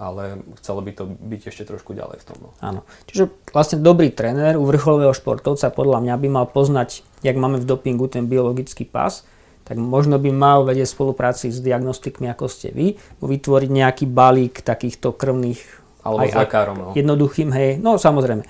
ale 0.00 0.40
chcelo 0.56 0.80
by 0.80 0.92
to 0.96 1.04
byť 1.04 1.40
ešte 1.52 1.68
trošku 1.68 1.92
ďalej 1.92 2.24
v 2.24 2.26
tom. 2.26 2.36
No. 2.40 2.48
Áno. 2.64 2.80
Čiže 3.04 3.28
vlastne 3.52 3.84
dobrý 3.84 4.08
tréner 4.08 4.56
u 4.56 4.64
vrcholového 4.64 5.12
športovca 5.12 5.68
podľa 5.68 6.00
mňa 6.08 6.14
by 6.16 6.28
mal 6.32 6.46
poznať, 6.48 7.04
jak 7.20 7.36
máme 7.36 7.60
v 7.60 7.68
dopingu 7.68 8.08
ten 8.08 8.24
biologický 8.24 8.88
pas, 8.88 9.28
tak 9.62 9.76
možno 9.78 10.18
by 10.18 10.32
mal 10.34 10.64
vedieť 10.66 10.90
spolupráci 10.90 11.52
s 11.52 11.62
diagnostikmi, 11.62 12.26
ako 12.32 12.50
ste 12.50 12.74
vy, 12.74 12.98
vytvoriť 13.22 13.70
nejaký 13.70 14.04
balík 14.10 14.64
takýchto 14.64 15.14
krvných... 15.14 15.60
Alebo 16.02 16.26
aj, 16.26 16.30
s 16.34 16.34
lekárom. 16.34 16.76
No. 16.80 16.86
Jednoduchým, 16.98 17.54
hej, 17.54 17.78
no 17.78 17.94
samozrejme, 17.94 18.42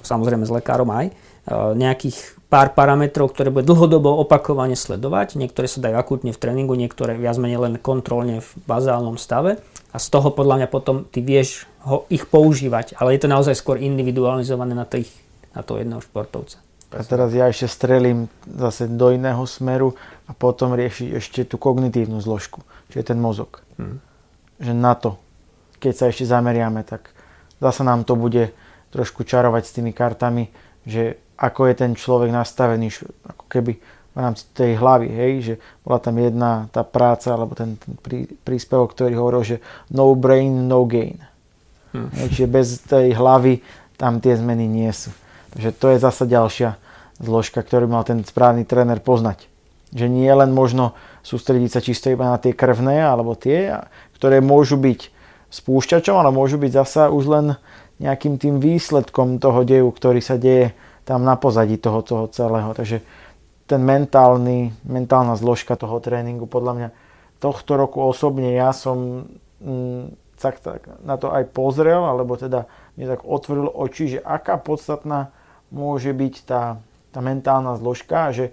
samozrejme 0.00 0.48
s 0.48 0.52
lekárom 0.54 0.88
aj, 0.88 1.12
nejakých 1.50 2.36
pár 2.50 2.74
parametrov, 2.74 3.30
ktoré 3.30 3.54
bude 3.54 3.66
dlhodobo 3.66 4.10
opakovane 4.22 4.74
sledovať. 4.74 5.38
Niektoré 5.38 5.66
sa 5.70 5.82
dajú 5.82 5.94
akútne 5.98 6.30
v 6.34 6.38
tréningu, 6.38 6.74
niektoré 6.74 7.18
viac 7.18 7.38
menej 7.38 7.62
len 7.62 7.74
kontrolne 7.78 8.42
v 8.42 8.50
bazálnom 8.66 9.18
stave. 9.18 9.62
A 9.94 9.96
z 10.02 10.06
toho 10.10 10.34
podľa 10.34 10.62
mňa 10.62 10.68
potom 10.70 11.06
ty 11.06 11.22
vieš 11.22 11.70
ho, 11.86 12.06
ich 12.10 12.26
používať, 12.26 12.98
ale 12.98 13.14
je 13.14 13.26
to 13.26 13.28
naozaj 13.30 13.54
skôr 13.54 13.78
individualizované 13.78 14.74
na, 14.74 14.84
tých, 14.86 15.10
na 15.54 15.62
toho 15.62 15.78
jedného 15.82 16.02
športovca. 16.02 16.58
A 16.94 17.02
teraz 17.02 17.34
ja 17.34 17.50
ešte 17.50 17.66
strelím 17.66 18.30
zase 18.46 18.86
do 18.86 19.10
iného 19.10 19.42
smeru 19.46 19.98
a 20.30 20.34
potom 20.34 20.74
riešiť 20.74 21.08
ešte 21.18 21.40
tú 21.46 21.58
kognitívnu 21.58 22.22
zložku, 22.22 22.62
čiže 22.90 23.14
ten 23.14 23.18
mozog. 23.18 23.62
Hmm. 23.74 23.98
Že 24.62 24.72
na 24.74 24.94
to, 24.94 25.18
keď 25.82 25.92
sa 25.94 26.04
ešte 26.10 26.30
zameriame, 26.30 26.86
tak 26.86 27.10
zase 27.58 27.82
nám 27.82 28.06
to 28.06 28.14
bude 28.14 28.54
trošku 28.94 29.26
čarovať 29.26 29.62
s 29.66 29.74
tými 29.74 29.90
kartami, 29.90 30.48
že 30.86 31.18
ako 31.36 31.68
je 31.68 31.74
ten 31.76 31.92
človek 31.92 32.32
nastavený, 32.32 32.88
ako 33.28 33.44
keby 33.48 33.72
v 34.16 34.18
rámci 34.18 34.48
tej 34.56 34.80
hlavy, 34.80 35.08
hej, 35.12 35.32
že 35.44 35.54
bola 35.84 36.00
tam 36.00 36.16
jedna 36.16 36.72
tá 36.72 36.80
práca, 36.80 37.36
alebo 37.36 37.52
ten, 37.52 37.76
ten 37.76 37.92
prí, 38.00 38.24
príspevok, 38.24 38.96
ktorý 38.96 39.12
hovoril, 39.12 39.44
že 39.44 39.56
no 39.92 40.16
brain, 40.16 40.64
no 40.64 40.88
gain. 40.88 41.20
Hm. 41.92 42.08
Hej, 42.16 42.28
čiže 42.32 42.48
bez 42.48 42.66
tej 42.88 43.12
hlavy 43.12 43.60
tam 44.00 44.16
tie 44.24 44.32
zmeny 44.40 44.64
nie 44.64 44.88
sú. 44.88 45.12
Takže 45.52 45.70
to 45.76 45.86
je 45.92 45.98
zasa 46.00 46.24
ďalšia 46.24 46.80
zložka, 47.20 47.60
ktorú 47.60 47.88
mal 47.88 48.08
ten 48.08 48.24
správny 48.24 48.64
tréner 48.64 49.04
poznať. 49.04 49.48
Že 49.92 50.08
nie 50.08 50.32
len 50.32 50.52
možno 50.52 50.96
sústrediť 51.20 51.70
sa 51.76 51.80
čisto 51.84 52.08
iba 52.08 52.32
na 52.32 52.40
tie 52.40 52.56
krvné, 52.56 53.04
alebo 53.04 53.36
tie, 53.36 53.76
ktoré 54.16 54.40
môžu 54.40 54.80
byť 54.80 55.12
spúšťačom, 55.52 56.16
ale 56.16 56.32
môžu 56.32 56.56
byť 56.56 56.72
zasa 56.72 57.02
už 57.12 57.24
len 57.28 57.46
nejakým 58.00 58.36
tým 58.36 58.60
výsledkom 58.60 59.40
toho 59.40 59.64
deju, 59.64 59.88
ktorý 59.92 60.20
sa 60.20 60.36
deje 60.36 60.76
tam 61.06 61.22
na 61.22 61.38
pozadí 61.38 61.78
toho, 61.78 62.02
toho 62.02 62.26
celého. 62.26 62.74
Takže 62.74 63.00
ten 63.70 63.80
mentálny, 63.82 64.74
mentálna 64.82 65.38
zložka 65.38 65.78
toho 65.78 66.02
tréningu 66.02 66.50
podľa 66.50 66.72
mňa 66.74 66.88
tohto 67.38 67.78
roku 67.78 68.02
osobne 68.02 68.52
ja 68.58 68.74
som 68.74 69.28
mm, 69.62 70.34
tak, 70.36 70.60
tak 70.60 70.84
na 71.00 71.16
to 71.16 71.32
aj 71.32 71.48
pozrel, 71.48 72.04
alebo 72.04 72.36
teda 72.36 72.68
mi 72.98 73.08
tak 73.08 73.24
otvoril 73.24 73.70
oči, 73.72 74.18
že 74.18 74.20
aká 74.20 74.60
podstatná 74.60 75.32
môže 75.72 76.12
byť 76.12 76.34
tá, 76.44 76.80
tá 77.10 77.20
mentálna 77.24 77.78
zložka, 77.80 78.34
že 78.34 78.52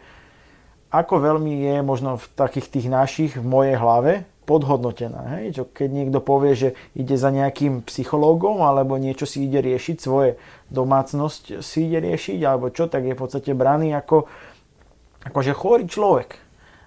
ako 0.94 1.26
veľmi 1.26 1.66
je 1.66 1.76
možno 1.82 2.22
v 2.22 2.26
takých 2.38 2.68
tých 2.70 2.88
našich, 2.88 3.32
v 3.36 3.46
mojej 3.46 3.76
hlave, 3.76 4.30
podhodnotená. 4.44 5.40
Hej? 5.40 5.46
Čo 5.58 5.64
keď 5.72 5.90
niekto 5.90 6.20
povie, 6.20 6.54
že 6.54 6.70
ide 6.94 7.16
za 7.16 7.32
nejakým 7.32 7.84
psychológom 7.88 8.62
alebo 8.64 9.00
niečo 9.00 9.24
si 9.24 9.48
ide 9.48 9.64
riešiť, 9.64 9.98
svoje 9.98 10.36
domácnosť 10.70 11.64
si 11.64 11.88
ide 11.88 12.04
riešiť 12.04 12.40
alebo 12.44 12.70
čo, 12.70 12.92
tak 12.92 13.08
je 13.08 13.16
v 13.16 13.22
podstate 13.24 13.52
braný 13.56 13.96
ako 13.96 14.28
akože 15.24 15.52
chorý 15.56 15.88
človek. 15.88 16.40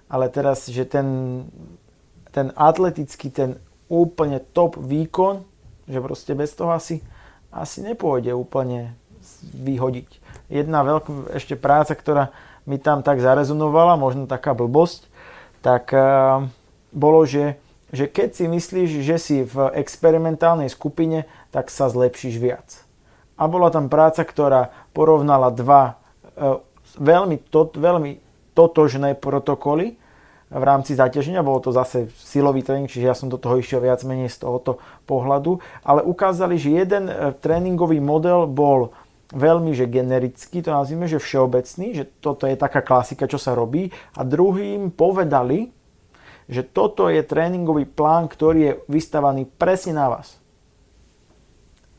Ale 0.07 0.31
teraz, 0.31 0.69
že 0.71 0.87
ten, 0.87 1.07
ten 2.31 2.53
atletický, 2.55 3.27
ten 3.33 3.59
úplne 3.91 4.39
top 4.39 4.79
výkon, 4.79 5.43
že 5.89 5.99
proste 5.99 6.31
bez 6.37 6.55
toho 6.55 6.71
asi, 6.71 7.03
asi 7.51 7.83
nepôjde 7.83 8.31
úplne 8.31 8.95
vyhodiť. 9.41 10.09
jedna 10.47 10.83
veľká 10.87 11.35
ešte 11.35 11.59
práca, 11.59 11.91
ktorá 11.91 12.31
mi 12.67 12.79
tam 12.79 13.03
tak 13.03 13.23
zarezonovala, 13.23 13.99
možno 13.99 14.27
taká 14.27 14.51
blbosť, 14.51 15.07
tak 15.63 15.91
uh, 15.91 16.47
bolo, 16.97 17.29
že, 17.29 17.61
že 17.93 18.09
keď 18.09 18.29
si 18.33 18.45
myslíš, 18.49 18.89
že 19.05 19.15
si 19.21 19.37
v 19.45 19.69
experimentálnej 19.77 20.73
skupine, 20.73 21.29
tak 21.53 21.69
sa 21.69 21.93
zlepšíš 21.93 22.41
viac. 22.41 22.81
A 23.37 23.45
bola 23.45 23.69
tam 23.69 23.85
práca, 23.85 24.25
ktorá 24.25 24.73
porovnala 24.97 25.53
dva 25.53 26.01
uh, 26.33 26.57
veľmi, 26.97 27.37
to, 27.53 27.69
veľmi 27.69 28.17
totožné 28.57 29.13
protokoly, 29.13 30.01
v 30.47 30.63
rámci 30.63 30.95
zaťaženia, 30.95 31.43
bolo 31.43 31.59
to 31.59 31.75
zase 31.75 32.07
silový 32.23 32.63
tréning, 32.63 32.87
čiže 32.87 33.03
ja 33.03 33.11
som 33.11 33.27
do 33.27 33.35
toho 33.35 33.59
išiel 33.59 33.83
viac 33.83 33.99
menej 34.07 34.31
z 34.31 34.47
tohoto 34.47 34.79
pohľadu, 35.03 35.59
ale 35.83 36.07
ukázali, 36.07 36.55
že 36.55 36.71
jeden 36.71 37.11
e, 37.11 37.35
tréningový 37.35 37.99
model 37.99 38.47
bol 38.47 38.95
veľmi 39.35 39.75
že 39.75 39.91
generický, 39.91 40.63
to 40.63 40.71
nazvime, 40.71 41.03
že 41.03 41.19
všeobecný, 41.19 41.87
že 41.99 42.07
toto 42.23 42.47
je 42.47 42.55
taká 42.55 42.79
klasika, 42.79 43.27
čo 43.27 43.35
sa 43.35 43.51
robí. 43.51 43.91
A 44.15 44.23
druhým 44.23 44.87
povedali, 44.87 45.67
že 46.47 46.63
toto 46.63 47.11
je 47.11 47.19
tréningový 47.23 47.83
plán, 47.83 48.31
ktorý 48.31 48.59
je 48.59 48.73
vystavaný 48.87 49.43
presne 49.45 49.99
na 49.99 50.07
vás. 50.07 50.39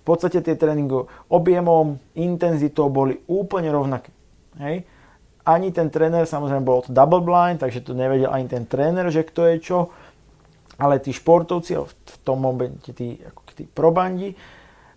V 0.00 0.16
podstate 0.16 0.40
tie 0.40 0.56
tréningy 0.56 1.04
objemom, 1.28 2.00
intenzitou 2.16 2.88
boli 2.88 3.20
úplne 3.28 3.68
rovnaké. 3.68 4.08
Hej? 4.56 4.88
ani 5.48 5.72
ten 5.72 5.88
tréner, 5.88 6.28
samozrejme 6.28 6.60
bolo 6.60 6.84
to 6.84 6.92
double 6.92 7.24
blind, 7.24 7.64
takže 7.64 7.80
to 7.80 7.96
nevedel 7.96 8.28
ani 8.28 8.44
ten 8.52 8.68
tréner, 8.68 9.08
že 9.08 9.24
kto 9.24 9.48
je 9.48 9.56
čo, 9.64 9.78
ale 10.76 11.00
tí 11.00 11.16
športovci, 11.16 11.72
v 11.88 12.16
tom 12.20 12.44
momente 12.44 12.92
tí, 12.92 13.16
ako 13.16 13.40
tí 13.56 13.64
probandi, 13.64 14.36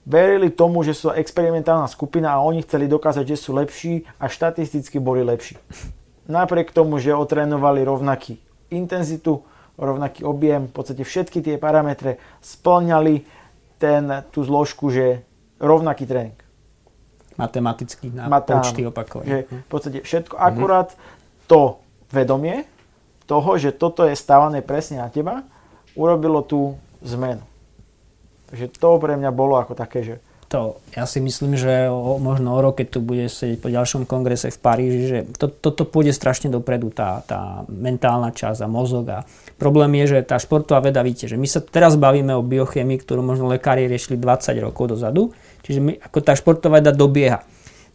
verili 0.03 0.51
tomu, 0.51 0.83
že 0.83 0.91
sú 0.91 1.15
experimentálna 1.15 1.87
skupina 1.87 2.35
a 2.35 2.43
oni 2.43 2.67
chceli 2.67 2.91
dokázať, 2.91 3.23
že 3.31 3.37
sú 3.39 3.55
lepší 3.55 4.03
a 4.19 4.27
štatisticky 4.27 4.99
boli 4.99 5.23
lepší. 5.23 5.55
Napriek 6.27 6.75
tomu, 6.75 6.99
že 6.99 7.15
otrénovali 7.15 7.87
rovnaký 7.87 8.50
intenzitu, 8.71 9.43
rovnaký 9.75 10.23
objem, 10.23 10.67
v 10.67 10.73
podstate 10.73 11.03
všetky 11.03 11.43
tie 11.43 11.55
parametre 11.59 12.17
splňali 12.41 13.23
ten, 13.77 14.25
tú 14.31 14.45
zložku, 14.45 14.89
že 14.89 15.25
rovnaký 15.61 16.05
tréning 16.07 16.41
matematicky 17.41 18.13
na 18.13 18.29
Mat- 18.29 18.45
počty 18.45 18.85
opakovania. 18.85 19.47
V 19.49 19.69
podstate 19.71 20.05
všetko, 20.05 20.37
mm-hmm. 20.37 20.49
akurát 20.53 20.89
to 21.49 21.81
vedomie 22.13 22.67
toho, 23.25 23.57
že 23.57 23.73
toto 23.73 24.03
je 24.03 24.13
stávané 24.13 24.61
presne 24.61 24.99
na 24.99 25.07
teba, 25.07 25.47
urobilo 25.95 26.43
tú 26.43 26.75
zmenu. 27.01 27.41
Takže 28.51 28.67
to 28.75 28.89
pre 28.99 29.15
mňa 29.15 29.31
bolo 29.31 29.55
ako 29.55 29.73
také, 29.73 30.03
že 30.03 30.15
to, 30.51 30.83
ja 30.91 31.07
si 31.07 31.23
myslím, 31.23 31.55
že 31.55 31.87
o, 31.87 32.19
možno 32.19 32.51
o 32.51 32.59
rok, 32.59 32.83
keď 32.83 32.87
tu 32.91 32.99
bude 32.99 33.31
sedieť 33.31 33.63
po 33.63 33.71
ďalšom 33.71 34.03
kongrese 34.03 34.51
v 34.51 34.59
Paríži, 34.59 35.01
že 35.07 35.19
to, 35.39 35.47
toto 35.47 35.87
pôjde 35.87 36.11
strašne 36.11 36.51
dopredu, 36.51 36.91
tá, 36.91 37.23
tá 37.23 37.63
mentálna 37.71 38.35
časť 38.35 38.59
a 38.59 38.67
mozog. 38.67 39.07
A 39.07 39.23
problém 39.55 40.03
je, 40.03 40.19
že 40.19 40.27
tá 40.27 40.35
športová 40.35 40.83
veda, 40.83 40.99
víte, 41.07 41.31
že 41.31 41.39
my 41.39 41.47
sa 41.47 41.63
teraz 41.63 41.95
bavíme 41.95 42.35
o 42.35 42.43
biochemii, 42.43 42.99
ktorú 42.99 43.23
možno 43.23 43.47
lekári 43.47 43.87
riešili 43.87 44.19
20 44.19 44.51
rokov 44.59 44.91
dozadu, 44.91 45.31
čiže 45.63 45.79
my, 45.79 46.03
ako 46.03 46.17
tá 46.19 46.35
športová 46.35 46.83
veda 46.83 46.91
dobieha. 46.91 47.47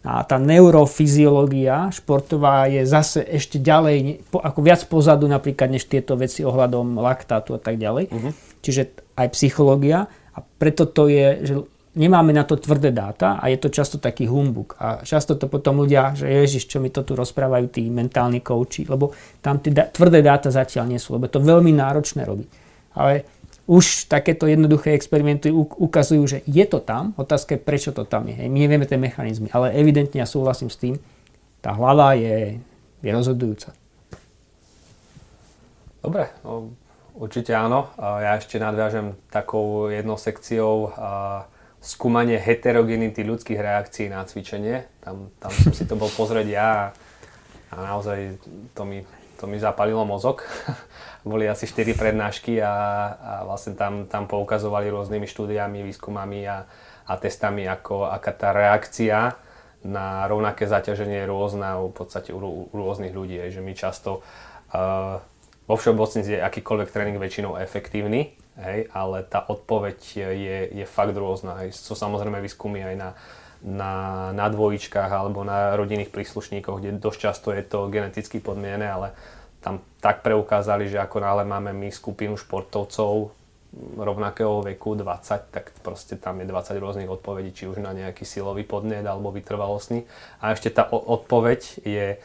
A 0.07 0.23
tá 0.23 0.39
neurofyziológia 0.41 1.91
športová 1.93 2.71
je 2.71 2.87
zase 2.89 3.21
ešte 3.27 3.59
ďalej, 3.61 4.25
ako 4.33 4.61
viac 4.65 4.81
pozadu 4.89 5.29
napríklad, 5.29 5.69
než 5.69 5.91
tieto 5.91 6.15
veci 6.15 6.47
ohľadom 6.47 6.97
laktátu 7.03 7.59
a 7.59 7.61
tak 7.61 7.75
ďalej. 7.75 8.15
Uh-huh. 8.15 8.31
Čiže 8.63 9.03
aj 9.19 9.35
psychológia. 9.35 10.07
A 10.37 10.39
preto 10.63 10.87
to 10.87 11.11
je, 11.11 11.27
že 11.43 11.55
nemáme 11.97 12.37
na 12.37 12.45
to 12.45 12.61
tvrdé 12.61 12.93
dáta 12.93 13.41
a 13.41 13.49
je 13.49 13.57
to 13.57 13.73
často 13.73 13.97
taký 13.97 14.29
humbuk. 14.29 14.77
A 14.77 15.01
často 15.03 15.35
to 15.35 15.49
potom 15.49 15.81
ľudia, 15.81 16.13
že 16.13 16.29
ježiš, 16.29 16.69
čo 16.69 16.79
mi 16.79 16.93
to 16.93 17.01
tu 17.03 17.17
rozprávajú 17.17 17.67
tí 17.73 17.89
mentálni 17.89 18.45
kouči, 18.45 18.85
lebo 18.85 19.17
tam 19.41 19.59
tie 19.59 19.73
tvrdé 19.73 20.21
dáta 20.21 20.53
zatiaľ 20.53 20.93
nie 20.93 21.01
sú, 21.01 21.17
lebo 21.17 21.27
to 21.33 21.41
veľmi 21.41 21.73
náročné 21.73 22.29
robiť. 22.29 22.49
Ale 22.93 23.25
už 23.67 24.07
takéto 24.07 24.47
jednoduché 24.47 24.95
experimenty 24.95 25.51
ukazujú, 25.57 26.23
že 26.29 26.39
je 26.47 26.63
to 26.71 26.79
tam, 26.79 27.19
otázka 27.19 27.59
je, 27.59 27.65
prečo 27.67 27.91
to 27.91 28.07
tam 28.07 28.31
je. 28.31 28.39
My 28.47 28.63
nevieme 28.63 28.87
tie 28.87 28.95
mechanizmy, 28.95 29.51
ale 29.51 29.75
evidentne 29.75 30.23
ja 30.23 30.29
súhlasím 30.29 30.71
s 30.71 30.79
tým, 30.79 30.95
tá 31.59 31.75
hlava 31.75 32.15
je, 32.15 32.63
je 33.03 33.11
rozhodujúca. 33.11 33.75
Dobre, 35.99 36.31
no, 36.47 36.71
určite 37.19 37.51
áno. 37.59 37.91
Ja 37.99 38.39
ešte 38.39 38.63
nadviažem 38.63 39.19
takou 39.35 39.91
jednou 39.91 40.15
sekciou 40.15 40.95
skúmanie 41.87 42.35
heterogenity 42.43 43.23
ľudských 43.23 43.63
reakcií 43.63 44.11
na 44.11 44.27
cvičenie. 44.27 44.91
Tam, 44.99 45.31
tam 45.39 45.55
som 45.55 45.71
si 45.71 45.87
to 45.87 45.95
bol 45.95 46.11
pozrieť 46.11 46.47
ja 46.51 46.67
a, 46.67 46.85
a 47.71 47.77
naozaj 47.95 48.43
to 48.75 48.83
mi, 48.83 49.07
to 49.39 49.47
mi 49.47 49.63
zapalilo 49.63 50.03
mozog. 50.03 50.43
Boli 51.23 51.47
asi 51.47 51.71
4 51.71 51.95
prednášky 51.95 52.59
a, 52.59 52.75
a 53.15 53.33
vlastne 53.47 53.79
tam, 53.79 54.11
tam 54.11 54.27
poukazovali 54.27 54.91
rôznymi 54.91 55.31
štúdiami, 55.31 55.87
výskumami 55.87 56.43
a, 56.51 56.67
a 57.07 57.13
testami, 57.23 57.71
ako, 57.71 58.11
aká 58.11 58.35
tá 58.35 58.51
reakcia 58.51 59.39
na 59.87 60.27
rovnaké 60.27 60.67
zaťaženie 60.67 61.23
je 61.23 61.31
rôzna 61.31 61.79
v 61.79 61.95
podstate 61.95 62.35
u, 62.35 62.43
u 62.43 62.75
rôznych 62.75 63.15
ľudí. 63.15 63.39
Že 63.47 63.63
my 63.63 63.73
často 63.79 64.27
uh, 64.75 65.23
vo 65.71 65.75
všeobecnosti 65.79 66.35
je 66.35 66.43
akýkoľvek 66.43 66.91
tréning 66.91 67.19
väčšinou 67.23 67.55
efektívny, 67.63 68.35
hej, 68.61 68.89
ale 68.93 69.23
tá 69.25 69.45
odpoveď 69.45 69.99
je, 70.33 70.59
je 70.73 70.87
fakt 70.89 71.17
rôzna. 71.17 71.65
Hej. 71.65 71.77
Sú 71.77 71.93
samozrejme 71.93 72.41
výskumy 72.41 72.83
aj 72.83 72.97
na, 72.97 73.11
na, 73.63 73.93
na 74.33 74.47
dvojičkách 74.49 75.11
alebo 75.13 75.45
na 75.45 75.77
rodinných 75.77 76.13
príslušníkoch, 76.13 76.81
kde 76.81 77.01
dosť 77.01 77.19
často 77.19 77.49
je 77.53 77.65
to 77.65 77.89
geneticky 77.93 78.41
podmienené, 78.41 78.89
ale 78.89 79.09
tam 79.61 79.83
tak 79.99 80.23
preukázali, 80.23 80.87
že 80.87 81.03
ako 81.03 81.19
nále 81.19 81.43
máme 81.43 81.75
my 81.75 81.91
skupinu 81.91 82.39
športovcov 82.39 83.35
rovnakého 83.77 84.65
veku 84.65 84.97
20, 84.97 85.53
tak 85.53 85.75
proste 85.85 86.17
tam 86.17 86.41
je 86.41 86.49
20 86.49 86.81
rôznych 86.81 87.11
odpovedí, 87.11 87.53
či 87.53 87.65
už 87.69 87.85
na 87.85 87.93
nejaký 87.93 88.25
silový 88.25 88.65
podnet 88.65 89.05
alebo 89.05 89.35
vytrvalostný. 89.35 90.09
A 90.41 90.57
ešte 90.57 90.73
tá 90.73 90.89
odpoveď 90.89 91.85
je 91.85 92.17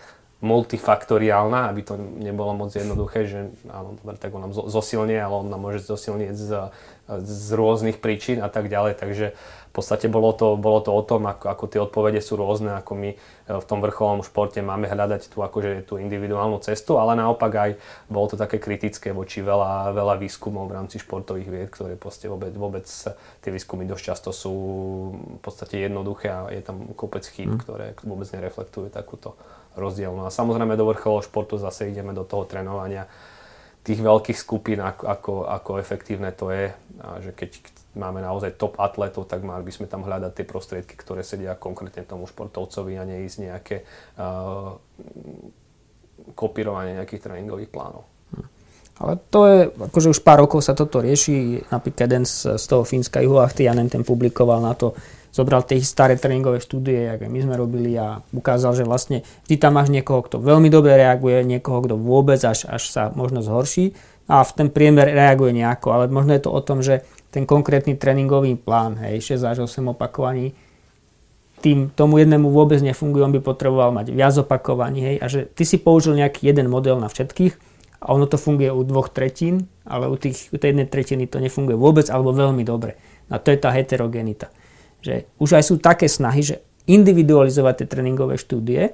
multifaktoriálna, 0.42 1.70
aby 1.70 1.82
to 1.86 1.94
nebolo 1.98 2.58
moc 2.58 2.74
jednoduché, 2.74 3.30
že 3.30 3.54
áno, 3.70 3.94
tak 4.18 4.34
on 4.34 4.50
nám 4.50 4.54
zosilnie, 4.58 5.22
ale 5.22 5.46
on 5.46 5.48
nám 5.54 5.62
môže 5.62 5.86
zosilnieť 5.86 6.34
z, 6.34 6.50
z 7.22 7.50
rôznych 7.54 8.02
príčin 8.02 8.42
a 8.42 8.50
tak 8.50 8.66
ďalej. 8.66 8.98
Takže 8.98 9.26
v 9.72 9.74
podstate 9.80 10.12
bolo 10.12 10.36
to, 10.36 10.60
bolo 10.60 10.84
to 10.84 10.92
o 10.92 11.00
tom, 11.00 11.30
ako, 11.32 11.48
ako 11.48 11.64
tie 11.72 11.80
odpovede 11.80 12.20
sú 12.20 12.36
rôzne, 12.36 12.76
ako 12.76 12.92
my 12.92 13.10
e, 13.14 13.18
v 13.48 13.66
tom 13.70 13.80
vrcholnom 13.80 14.20
športe 14.20 14.60
máme 14.60 14.84
hľadať 14.84 15.32
tú, 15.32 15.40
akože, 15.40 15.88
tú 15.88 15.96
individuálnu 15.96 16.60
cestu, 16.60 17.00
ale 17.00 17.16
naopak 17.16 17.52
aj 17.56 17.72
bolo 18.12 18.28
to 18.28 18.36
také 18.36 18.60
kritické 18.60 19.16
voči 19.16 19.40
veľa, 19.40 19.96
veľa 19.96 20.20
výskumov 20.20 20.68
v 20.68 20.76
rámci 20.76 21.00
športových 21.00 21.48
vied, 21.48 21.70
ktoré 21.72 21.96
vôbec, 22.02 22.52
vôbec 22.52 22.84
tie 23.40 23.52
výskumy 23.54 23.88
dosť 23.88 24.04
často 24.04 24.30
sú 24.36 24.54
v 25.38 25.42
podstate 25.46 25.88
jednoduché 25.88 26.28
a 26.28 26.52
je 26.52 26.60
tam 26.60 26.92
kopec 26.92 27.24
chýb, 27.24 27.56
mm. 27.56 27.60
ktoré 27.64 27.86
vôbec 28.04 28.28
nereflektujú 28.28 28.92
takúto 28.92 29.40
rozdiel. 29.76 30.12
No 30.12 30.28
a 30.28 30.32
samozrejme 30.34 30.76
do 30.76 30.88
vrcholového 30.88 31.26
športu 31.26 31.56
zase 31.58 31.92
ideme 31.92 32.12
do 32.12 32.28
toho 32.28 32.44
trénovania 32.48 33.08
tých 33.82 33.98
veľkých 33.98 34.38
skupín, 34.38 34.78
ako, 34.78 35.04
ako, 35.10 35.34
ako 35.50 35.72
efektívne 35.82 36.30
to 36.34 36.54
je. 36.54 36.70
A 37.02 37.18
že 37.18 37.34
keď 37.34 37.58
máme 37.98 38.22
naozaj 38.22 38.56
top 38.56 38.78
atletov, 38.78 39.26
tak 39.26 39.42
mali 39.42 39.66
by 39.66 39.74
sme 39.74 39.88
tam 39.90 40.06
hľadať 40.06 40.32
tie 40.38 40.46
prostriedky, 40.46 40.94
ktoré 40.94 41.26
sedia 41.26 41.58
konkrétne 41.58 42.06
tomu 42.06 42.30
športovcovi 42.30 42.94
a 43.02 43.04
neísť 43.10 43.38
nejaké 43.42 43.76
uh, 44.22 44.78
kopírovanie 46.38 47.02
nejakých 47.02 47.26
tréningových 47.26 47.74
plánov. 47.74 48.06
Ale 49.02 49.18
to 49.34 49.40
je, 49.50 49.60
akože 49.74 50.14
už 50.14 50.22
pár 50.22 50.46
rokov 50.46 50.62
sa 50.62 50.78
toto 50.78 51.02
rieši. 51.02 51.66
Napríklad 51.74 52.06
jeden 52.06 52.26
z, 52.30 52.62
z 52.62 52.66
toho 52.70 52.86
Fínska 52.86 53.18
Juho 53.26 53.42
Ahtianen 53.42 53.90
ten 53.90 54.06
publikoval 54.06 54.62
na 54.62 54.78
to 54.78 54.94
zobral 55.32 55.64
tie 55.64 55.80
staré 55.80 56.20
tréningové 56.20 56.60
štúdie, 56.60 57.08
aké 57.08 57.32
my 57.32 57.40
sme 57.40 57.56
robili 57.56 57.96
a 57.96 58.20
ukázal, 58.36 58.76
že 58.76 58.84
vlastne 58.84 59.24
vždy 59.48 59.56
tam 59.58 59.80
máš 59.80 59.88
niekoho, 59.88 60.28
kto 60.28 60.44
veľmi 60.44 60.68
dobre 60.68 61.00
reaguje, 61.00 61.48
niekoho, 61.48 61.80
kto 61.88 61.96
vôbec 61.96 62.38
až, 62.44 62.68
až 62.68 62.84
sa 62.92 63.10
možno 63.16 63.40
zhorší 63.40 63.96
a 64.28 64.44
v 64.44 64.52
ten 64.52 64.68
priemer 64.68 65.08
reaguje 65.08 65.56
nejako, 65.56 65.88
ale 65.96 66.04
možno 66.12 66.36
je 66.36 66.44
to 66.44 66.52
o 66.52 66.62
tom, 66.62 66.84
že 66.84 67.08
ten 67.32 67.48
konkrétny 67.48 67.96
tréningový 67.96 68.60
plán, 68.60 69.00
hej, 69.00 69.40
6 69.40 69.48
až 69.48 69.58
8 69.64 69.96
opakovaní, 69.96 70.52
tým 71.64 71.94
tomu 71.94 72.20
jednému 72.20 72.52
vôbec 72.52 72.84
nefunguje, 72.84 73.24
on 73.24 73.32
by 73.32 73.40
potreboval 73.40 73.96
mať 73.96 74.12
viac 74.12 74.36
opakovaní, 74.36 75.00
hej, 75.00 75.16
a 75.24 75.26
že 75.32 75.48
ty 75.48 75.64
si 75.64 75.80
použil 75.80 76.20
nejaký 76.20 76.52
jeden 76.52 76.68
model 76.68 77.00
na 77.00 77.08
všetkých 77.08 77.56
a 78.04 78.12
ono 78.12 78.28
to 78.28 78.36
funguje 78.36 78.68
u 78.68 78.84
dvoch 78.84 79.14
tretín, 79.14 79.70
ale 79.88 80.12
u, 80.12 80.20
tých, 80.20 80.52
u 80.52 80.60
tej 80.60 80.76
jednej 80.76 80.90
tretiny 80.92 81.24
to 81.30 81.40
nefunguje 81.40 81.78
vôbec 81.78 82.10
alebo 82.10 82.36
veľmi 82.36 82.66
dobre. 82.66 82.98
A 83.32 83.40
to 83.40 83.54
je 83.54 83.62
tá 83.62 83.72
heterogenita 83.72 84.52
že 85.02 85.26
už 85.42 85.58
aj 85.58 85.64
sú 85.66 85.76
také 85.82 86.06
snahy, 86.06 86.46
že 86.46 86.62
individualizovať 86.86 87.84
tie 87.84 87.88
tréningové 87.90 88.38
štúdie 88.38 88.94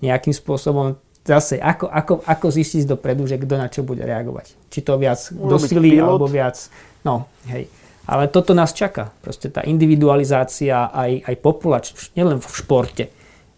nejakým 0.00 0.32
spôsobom 0.32 0.96
zase 1.26 1.60
ako, 1.60 1.92
ako, 1.92 2.14
ako 2.24 2.46
zistiť 2.48 2.88
dopredu, 2.88 3.28
že 3.28 3.36
kto 3.36 3.54
na 3.60 3.68
čo 3.68 3.84
bude 3.84 4.00
reagovať. 4.00 4.56
Či 4.72 4.80
to 4.80 4.96
viac 4.96 5.20
dosilí 5.32 6.00
alebo 6.00 6.24
viac... 6.24 6.56
No, 7.04 7.28
hej. 7.52 7.68
Ale 8.08 8.32
toto 8.32 8.56
nás 8.56 8.72
čaká. 8.72 9.12
Proste 9.20 9.52
tá 9.52 9.60
individualizácia 9.68 10.88
aj, 10.88 11.28
aj 11.28 11.34
populač, 11.44 11.92
nielen 12.16 12.40
v 12.40 12.48
športe, 12.48 13.04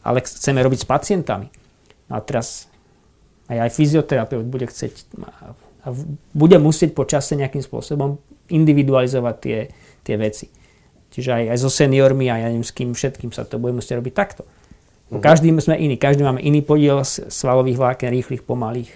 ale 0.03 0.27
chceme 0.27 0.59
robiť 0.59 0.83
s 0.83 0.91
pacientami. 0.91 1.47
No 2.11 2.19
a 2.19 2.21
teraz 2.25 2.67
aj, 3.47 3.71
aj 3.71 3.71
fyzioterapeut 3.71 4.47
bude 4.51 4.67
chcieť 4.67 4.95
a 5.81 5.97
bude 6.37 6.61
musieť 6.61 6.93
počasie 6.93 7.41
nejakým 7.41 7.65
spôsobom 7.65 8.21
individualizovať 8.53 9.37
tie, 9.41 9.59
tie 10.05 10.17
veci. 10.21 10.53
Čiže 11.11 11.31
aj, 11.35 11.45
aj 11.55 11.59
so 11.59 11.71
seniormi 11.71 12.31
a 12.31 12.39
ja 12.39 12.47
neviem 12.49 12.67
s 12.67 12.71
kým 12.71 12.95
všetkým 12.95 13.35
sa 13.35 13.43
to 13.43 13.59
bude 13.59 13.75
musieť 13.75 13.99
robiť 13.99 14.15
takto. 14.15 14.43
Uh-huh. 14.47 15.19
Každý 15.19 15.51
sme 15.59 15.75
iný, 15.75 15.99
každý 15.99 16.23
máme 16.23 16.39
iný 16.39 16.63
podiel 16.63 17.03
svalových 17.07 17.79
vláken, 17.79 18.15
rýchlych, 18.15 18.47
pomalých. 18.47 18.95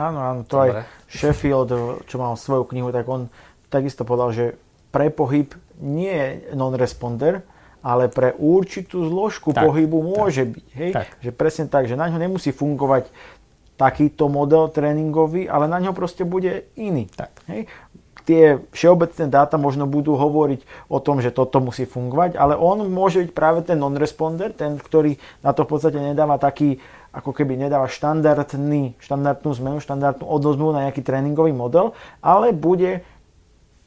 Áno, 0.00 0.18
áno, 0.24 0.40
to 0.48 0.56
Dobre. 0.56 0.80
aj 0.80 0.88
Sheffield, 1.12 1.70
čo 2.08 2.16
mal 2.16 2.32
svoju 2.40 2.64
knihu, 2.72 2.88
tak 2.88 3.04
on 3.04 3.28
takisto 3.68 4.08
povedal, 4.08 4.32
že 4.32 4.44
pre 4.88 5.12
pohyb 5.12 5.52
nie 5.78 6.08
je 6.08 6.56
non-responder, 6.56 7.44
ale 7.80 8.08
pre 8.12 8.36
určitú 8.36 9.08
zložku 9.08 9.52
tak, 9.52 9.64
pohybu 9.64 10.00
môže 10.04 10.44
tak, 10.44 10.52
byť. 10.56 10.66
Hej? 10.76 10.90
Tak. 10.92 11.08
Že 11.20 11.30
presne 11.36 11.64
tak, 11.68 11.84
že 11.88 11.96
na 11.96 12.08
ňo 12.08 12.18
nemusí 12.20 12.52
fungovať 12.52 13.08
takýto 13.80 14.28
model 14.28 14.68
tréningový, 14.68 15.48
ale 15.48 15.64
na 15.64 15.80
ňo 15.80 15.96
proste 15.96 16.28
bude 16.28 16.68
iný. 16.76 17.08
Tak. 17.08 17.32
Hej? 17.48 17.64
Tie 18.28 18.60
všeobecné 18.70 19.26
dáta 19.32 19.56
možno 19.56 19.88
budú 19.88 20.14
hovoriť 20.14 20.64
o 20.92 20.98
tom, 21.00 21.24
že 21.24 21.32
toto 21.32 21.58
musí 21.58 21.88
fungovať, 21.88 22.36
ale 22.36 22.54
on 22.54 22.84
môže 22.88 23.24
byť 23.24 23.30
práve 23.32 23.60
ten 23.64 23.80
non-responder, 23.80 24.52
ten, 24.52 24.76
ktorý 24.76 25.16
na 25.40 25.56
to 25.56 25.64
v 25.64 25.70
podstate 25.76 25.98
nedáva 25.98 26.36
taký, 26.36 26.78
ako 27.10 27.34
keby 27.34 27.56
nedáva 27.56 27.90
štandardný, 27.90 28.94
štandardnú 29.02 29.50
zmenu, 29.56 29.78
štandardnú 29.82 30.24
odozvu 30.28 30.70
na 30.70 30.86
nejaký 30.86 31.02
tréningový 31.02 31.50
model, 31.50 31.96
ale 32.22 32.54
bude 32.54 33.02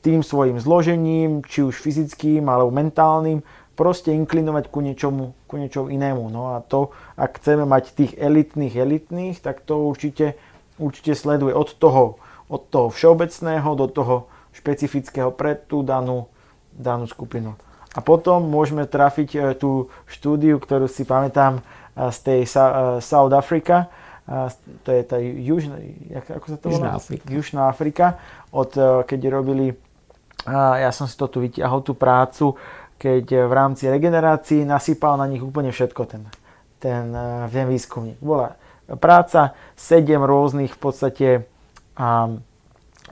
tým 0.04 0.20
svojim 0.20 0.60
zložením, 0.60 1.48
či 1.48 1.64
už 1.64 1.80
fyzickým 1.80 2.44
alebo 2.52 2.76
mentálnym, 2.76 3.40
proste 3.74 4.14
inklinovať 4.14 4.70
ku 4.70 4.84
niečomu, 4.84 5.34
ku 5.50 5.56
niečomu 5.58 5.90
inému. 5.90 6.30
No 6.30 6.54
a 6.54 6.62
to, 6.62 6.94
ak 7.18 7.42
chceme 7.42 7.66
mať 7.66 7.96
tých 7.96 8.14
elitných 8.20 8.76
elitných, 8.76 9.42
tak 9.42 9.66
to 9.66 9.88
určite, 9.90 10.38
určite 10.78 11.18
sleduje 11.18 11.56
od 11.56 11.70
toho, 11.80 12.22
od 12.50 12.62
toho 12.70 12.88
všeobecného 12.92 13.70
do 13.76 13.88
toho 13.88 14.16
špecifického 14.54 15.34
pre 15.34 15.58
tú 15.58 15.82
danú, 15.82 16.30
danú 16.74 17.10
skupinu. 17.10 17.58
A 17.94 18.02
potom 18.02 18.42
môžeme 18.42 18.90
trafiť 18.90 19.30
e, 19.34 19.40
tú 19.54 19.90
štúdiu, 20.10 20.58
ktorú 20.58 20.90
si 20.90 21.06
pamätám 21.06 21.62
e, 21.62 21.62
z 22.10 22.18
tej 22.26 22.42
e, 22.46 22.50
South 23.02 23.34
Africa, 23.34 23.90
to 24.88 24.96
je 24.96 25.04
tá 25.04 25.20
južná, 25.20 25.84
ako 26.16 26.48
sa 26.48 26.56
to 26.56 26.72
volá? 26.72 26.80
Južná 26.80 26.92
Afrika. 26.96 27.26
Južná 27.28 27.62
Afrika, 27.68 28.06
od, 28.56 28.72
keď 29.04 29.20
robili, 29.28 29.76
ja 30.48 30.96
som 30.96 31.12
si 31.12 31.20
to 31.20 31.28
tu 31.28 31.44
vytiahol, 31.44 31.84
tú 31.84 31.92
prácu, 31.92 32.56
keď 32.96 33.44
v 33.44 33.52
rámci 33.52 33.92
regenerácií 33.92 34.64
nasypal 34.64 35.20
na 35.20 35.28
nich 35.28 35.44
úplne 35.44 35.76
všetko 35.76 36.08
ten, 36.08 36.24
ten, 36.80 37.12
ten 37.52 37.68
výskumník. 37.68 38.16
Bola 38.24 38.56
práca, 38.96 39.60
sedem 39.76 40.24
rôznych 40.24 40.72
v 40.72 40.80
podstate 40.80 41.28
um, 41.98 42.42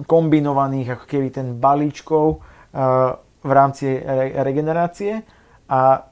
kombinovaných 0.08 0.98
ako 0.98 1.06
keby 1.06 1.28
ten 1.34 1.48
balíčkov 1.60 2.26
uh, 2.38 3.18
v 3.42 3.52
rámci 3.52 3.98
re- 3.98 4.38
regenerácie 4.46 5.26
a 5.68 6.06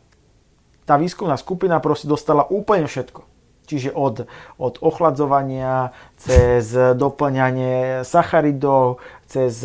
tá 0.90 0.96
výskumná 0.98 1.38
skupina 1.38 1.78
proste 1.78 2.10
dostala 2.10 2.50
úplne 2.50 2.90
všetko. 2.90 3.22
Čiže 3.70 3.94
od, 3.94 4.26
od 4.58 4.82
ochladzovania, 4.82 5.94
cez 6.18 6.74
doplňanie 6.74 8.02
sacharidov, 8.02 8.98
cez 9.30 9.62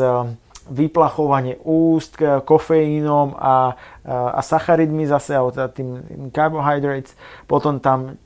vyplachovanie 0.65 1.61
úst 1.65 2.17
kofeínom 2.21 3.37
a, 3.37 3.77
a 4.09 4.41
sacharidmi 4.41 5.05
zase, 5.05 5.37
alebo 5.37 5.53
teda 5.53 5.69
tým 5.69 6.01
carbohydrates. 6.33 7.12
Potom 7.45 7.81
tam 7.85 8.17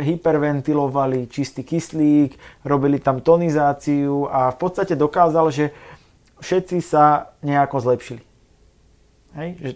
hyperventilovali 0.00 1.28
čistý 1.28 1.60
kyslík, 1.60 2.36
robili 2.64 2.96
tam 3.00 3.20
tonizáciu 3.20 4.28
a 4.32 4.52
v 4.52 4.56
podstate 4.56 4.96
dokázal, 4.96 5.52
že 5.52 5.76
všetci 6.40 6.80
sa 6.80 7.36
nejako 7.44 7.76
zlepšili. 7.84 8.22
Hej? 9.36 9.48
Že 9.60 9.70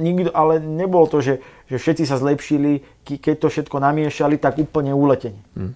nikto, 0.00 0.30
ale 0.32 0.60
nebolo 0.60 1.04
to, 1.08 1.20
že, 1.20 1.40
že 1.68 1.76
všetci 1.76 2.04
sa 2.08 2.16
zlepšili, 2.16 2.84
keď 3.04 3.36
to 3.44 3.48
všetko 3.52 3.76
namiešali, 3.80 4.40
tak 4.40 4.60
úplne 4.60 4.96
uletenie. 4.96 5.40
Hmm. 5.56 5.72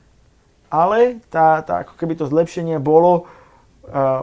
Ale 0.71 1.19
tá, 1.29 1.61
tá, 1.67 1.83
ako 1.83 1.99
keby 1.99 2.15
to 2.15 2.31
zlepšenie 2.31 2.79
bolo, 2.79 3.27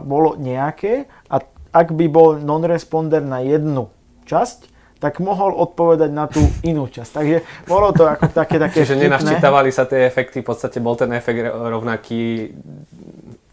bolo 0.02 0.34
nejaké 0.40 1.06
a 1.28 1.44
ak 1.68 1.92
by 1.92 2.06
bol 2.08 2.40
non-responder 2.40 3.20
na 3.20 3.44
jednu 3.44 3.92
časť, 4.24 4.78
tak 4.98 5.22
mohol 5.22 5.54
odpovedať 5.54 6.10
na 6.10 6.26
tú 6.26 6.42
inú 6.66 6.90
časť. 6.90 7.10
Takže 7.14 7.36
bolo 7.70 7.94
to 7.94 8.02
ako 8.02 8.34
také, 8.34 8.58
také 8.58 8.82
Čiže 8.82 8.98
nenaščítavali 8.98 9.70
sa 9.70 9.86
tie 9.86 10.02
efekty, 10.10 10.42
v 10.42 10.46
podstate 10.50 10.82
bol 10.82 10.98
ten 10.98 11.14
efekt 11.14 11.46
rovnaký. 11.46 12.50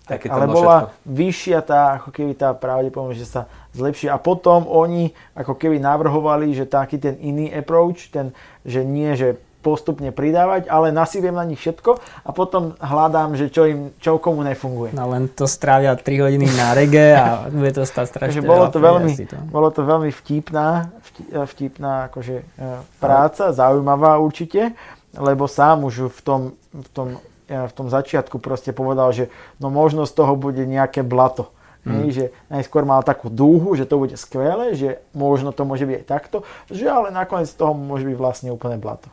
Tak, 0.06 0.30
ale 0.30 0.46
bola 0.46 0.78
všetko. 0.94 1.18
vyššia 1.18 1.60
tá, 1.66 1.82
ako 1.98 2.10
keby 2.14 2.34
tá 2.38 2.54
pravdepodobnosť, 2.54 3.18
že 3.18 3.30
sa 3.30 3.50
zlepší. 3.74 4.06
A 4.10 4.22
potom 4.22 4.70
oni 4.70 5.14
ako 5.34 5.58
keby 5.58 5.82
navrhovali, 5.82 6.54
že 6.54 6.70
taký 6.70 7.02
ten 7.02 7.18
iný 7.18 7.50
approach, 7.50 8.14
ten, 8.14 8.30
že 8.62 8.86
nie, 8.86 9.18
že 9.18 9.42
postupne 9.66 10.14
pridávať, 10.14 10.70
ale 10.70 10.94
nasyviem 10.94 11.34
na 11.34 11.42
nich 11.42 11.58
všetko 11.58 11.98
a 12.22 12.30
potom 12.30 12.78
hľadám, 12.78 13.34
že 13.34 13.50
čo 13.50 13.66
im, 13.66 13.90
čo 13.98 14.22
komu 14.22 14.46
nefunguje. 14.46 14.94
No 14.94 15.10
len 15.10 15.26
to 15.34 15.50
strávia 15.50 15.98
3 15.98 16.06
hodiny 16.06 16.46
na 16.54 16.78
rege 16.78 17.18
a 17.18 17.50
bude 17.50 17.74
to 17.74 17.82
stať 17.82 18.14
strašne 18.14 18.46
bolo 18.46 18.70
to, 18.70 18.78
veľmi, 18.78 19.14
to. 19.26 19.38
bolo 19.50 19.74
to 19.74 19.82
veľmi 19.82 20.14
vtipná, 20.14 20.94
vtipná 21.34 22.14
akože, 22.14 22.46
e, 22.46 22.68
práca, 23.02 23.50
zaujímavá 23.50 24.22
určite, 24.22 24.78
lebo 25.18 25.50
sám 25.50 25.90
už 25.90 26.14
v 26.14 26.20
tom, 26.22 26.42
v 26.70 26.90
tom, 26.94 27.08
e, 27.50 27.58
v 27.58 27.74
tom 27.74 27.88
začiatku 27.90 28.38
proste 28.38 28.70
povedal, 28.70 29.10
že 29.10 29.34
no 29.58 29.74
možno 29.74 30.06
z 30.06 30.14
toho 30.14 30.38
bude 30.38 30.62
nejaké 30.62 31.02
blato. 31.02 31.50
Hmm. 31.86 32.10
že 32.10 32.34
najskôr 32.50 32.82
mal 32.82 33.06
takú 33.06 33.30
dúhu, 33.30 33.78
že 33.78 33.86
to 33.86 34.02
bude 34.02 34.18
skvelé, 34.18 34.74
že 34.74 35.06
možno 35.14 35.54
to 35.54 35.70
môže 35.70 35.86
byť 35.86 35.96
aj 36.02 36.08
takto, 36.10 36.38
že 36.66 36.90
ale 36.90 37.14
nakoniec 37.14 37.46
z 37.46 37.62
toho 37.62 37.78
môže 37.78 38.10
byť 38.10 38.18
vlastne 38.18 38.50
úplne 38.50 38.82
blato. 38.82 39.06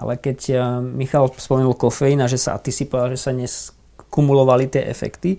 Ale 0.00 0.16
keď 0.16 0.38
eh, 0.50 0.58
Michal 0.80 1.28
spomenul 1.36 1.76
kofeín 1.76 2.24
a 2.24 2.26
že 2.26 2.40
sa, 2.40 2.56
a 2.56 2.62
ty 2.62 2.72
si 2.72 2.88
povedal, 2.88 3.12
že 3.12 3.20
sa 3.20 3.36
neskumulovali 3.36 4.72
tie 4.72 4.88
efekty, 4.88 5.36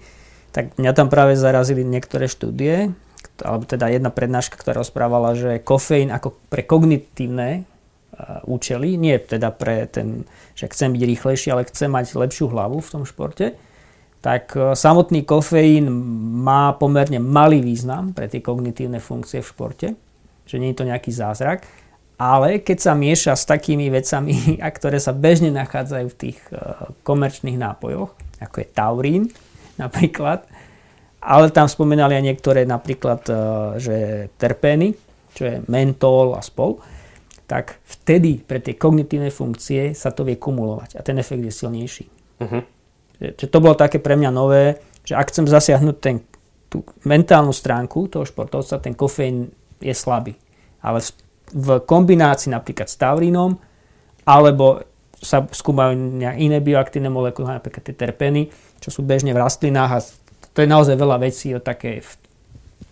tak 0.54 0.78
mňa 0.78 0.92
tam 0.94 1.10
práve 1.10 1.34
zarazili 1.34 1.82
niektoré 1.82 2.30
štúdie, 2.30 2.94
alebo 3.42 3.66
teda 3.66 3.90
jedna 3.90 4.14
prednáška, 4.14 4.60
ktorá 4.60 4.86
rozprávala, 4.86 5.34
že 5.34 5.64
kofeín 5.64 6.14
ako 6.14 6.38
pre 6.54 6.62
kognitívne 6.62 7.50
eh, 7.58 8.42
účely, 8.46 9.02
nie 9.02 9.18
teda 9.18 9.50
pre 9.50 9.90
ten, 9.90 10.30
že 10.54 10.70
chcem 10.70 10.94
byť 10.94 11.02
rýchlejší, 11.02 11.48
ale 11.50 11.66
chcem 11.66 11.90
mať 11.90 12.14
lepšiu 12.14 12.54
hlavu 12.54 12.78
v 12.86 12.92
tom 12.94 13.04
športe, 13.10 13.58
tak 14.22 14.54
eh, 14.54 14.78
samotný 14.78 15.26
kofeín 15.26 15.90
má 16.46 16.78
pomerne 16.78 17.18
malý 17.18 17.66
význam 17.66 18.14
pre 18.14 18.30
tie 18.30 18.46
kognitívne 18.46 19.02
funkcie 19.02 19.42
v 19.42 19.50
športe, 19.50 19.88
že 20.46 20.62
nie 20.62 20.70
je 20.70 20.78
to 20.78 20.86
nejaký 20.86 21.10
zázrak 21.10 21.66
ale 22.22 22.62
keď 22.62 22.78
sa 22.78 22.94
mieša 22.94 23.34
s 23.34 23.50
takými 23.50 23.90
vecami, 23.90 24.38
a 24.66 24.70
ktoré 24.70 25.02
sa 25.02 25.10
bežne 25.10 25.50
nachádzajú 25.50 26.08
v 26.14 26.20
tých 26.20 26.40
uh, 26.54 26.94
komerčných 27.02 27.58
nápojoch, 27.58 28.14
ako 28.38 28.56
je 28.62 28.68
taurín 28.70 29.24
napríklad, 29.82 30.46
ale 31.22 31.50
tam 31.50 31.66
spomenali 31.66 32.14
aj 32.18 32.24
niektoré 32.30 32.62
napríklad, 32.70 33.22
uh, 33.26 33.38
že 33.82 34.30
terpény, 34.38 34.94
čo 35.34 35.50
je 35.50 35.56
mentol 35.66 36.38
a 36.38 36.46
spol, 36.46 36.78
tak 37.50 37.82
vtedy 37.84 38.40
pre 38.40 38.64
tie 38.64 38.78
kognitívne 38.78 39.34
funkcie 39.34 39.92
sa 39.92 40.14
to 40.14 40.24
vie 40.24 40.38
kumulovať 40.38 40.96
a 40.96 41.02
ten 41.04 41.20
efekt 41.20 41.44
je 41.44 41.52
silnejší. 41.52 42.06
Uh-huh. 42.40 42.64
Že 43.20 43.48
to 43.52 43.58
bolo 43.60 43.76
také 43.76 44.00
pre 44.00 44.16
mňa 44.16 44.32
nové, 44.32 44.80
že 45.04 45.20
ak 45.20 45.36
chcem 45.36 45.46
zasiahnuť 45.52 45.98
ten, 46.00 46.24
tú 46.72 46.88
mentálnu 47.04 47.52
stránku 47.52 48.08
toho 48.08 48.24
športovca, 48.24 48.80
ten 48.80 48.96
kofeín 48.96 49.52
je 49.84 49.92
slabý. 49.92 50.40
Ale 50.80 51.04
v 51.52 51.84
kombinácii 51.84 52.52
napríklad 52.52 52.88
s 52.88 52.98
taurínom, 52.98 53.56
alebo 54.26 54.84
sa 55.22 55.46
skúmajú 55.46 56.18
iné 56.18 56.58
bioaktívne 56.58 57.14
molekuly, 57.14 57.46
napríklad 57.46 57.86
tie 57.86 57.94
terpény, 57.94 58.50
čo 58.82 58.90
sú 58.90 59.06
bežne 59.06 59.38
v 59.38 59.42
rastlinách 59.42 59.92
a 59.94 60.00
to 60.52 60.66
je 60.66 60.68
naozaj 60.68 60.98
veľa 60.98 61.22
vecí 61.22 61.54
o 61.54 61.62
také, 61.62 62.02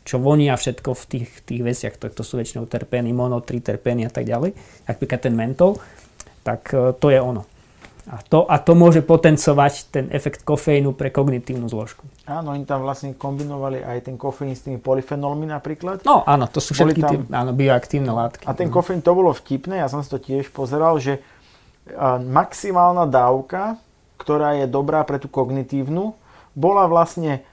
čo 0.05 0.21
vonia 0.21 0.53
všetko 0.55 0.93
v 0.93 1.03
tých, 1.09 1.29
tých 1.43 1.61
veciach, 1.65 1.97
to, 1.97 2.07
to 2.13 2.23
sú 2.23 2.37
väčšinou 2.39 2.69
terpény, 2.69 3.11
mono, 3.11 3.41
terpény 3.41 4.07
a 4.07 4.11
tak 4.13 4.29
ďalej, 4.29 4.53
napríklad 4.85 5.19
ten 5.19 5.33
mentol, 5.35 5.81
tak 6.45 6.71
e, 6.71 6.95
to 6.95 7.09
je 7.09 7.19
ono. 7.19 7.43
A 8.09 8.25
to, 8.25 8.49
a 8.49 8.57
to 8.57 8.73
môže 8.73 9.05
potencovať 9.05 9.73
ten 9.93 10.05
efekt 10.09 10.41
kofeínu 10.41 10.97
pre 10.97 11.13
kognitívnu 11.13 11.69
zložku. 11.69 12.09
Áno, 12.25 12.57
oni 12.57 12.65
tam 12.65 12.81
vlastne 12.81 13.13
kombinovali 13.13 13.85
aj 13.85 14.09
ten 14.09 14.17
kofeín 14.17 14.57
s 14.57 14.65
tými 14.65 14.81
polyfenolmi 14.81 15.45
napríklad. 15.45 16.01
No 16.09 16.25
áno, 16.25 16.49
to 16.49 16.57
sú 16.57 16.73
všetky 16.73 17.05
tam, 17.05 17.11
tie 17.13 17.17
áno, 17.29 17.53
bioaktívne 17.53 18.09
látky. 18.09 18.49
A 18.49 18.57
ten 18.57 18.73
kofeín, 18.73 19.05
to 19.05 19.13
bolo 19.13 19.29
vtipné, 19.29 19.85
ja 19.85 19.87
som 19.87 20.01
si 20.01 20.09
to 20.09 20.17
tiež 20.17 20.49
pozeral, 20.49 20.97
že 20.97 21.21
maximálna 22.25 23.05
dávka, 23.05 23.77
ktorá 24.17 24.57
je 24.57 24.65
dobrá 24.65 25.05
pre 25.05 25.21
tú 25.21 25.29
kognitívnu, 25.29 26.17
bola 26.57 26.89
vlastne 26.89 27.45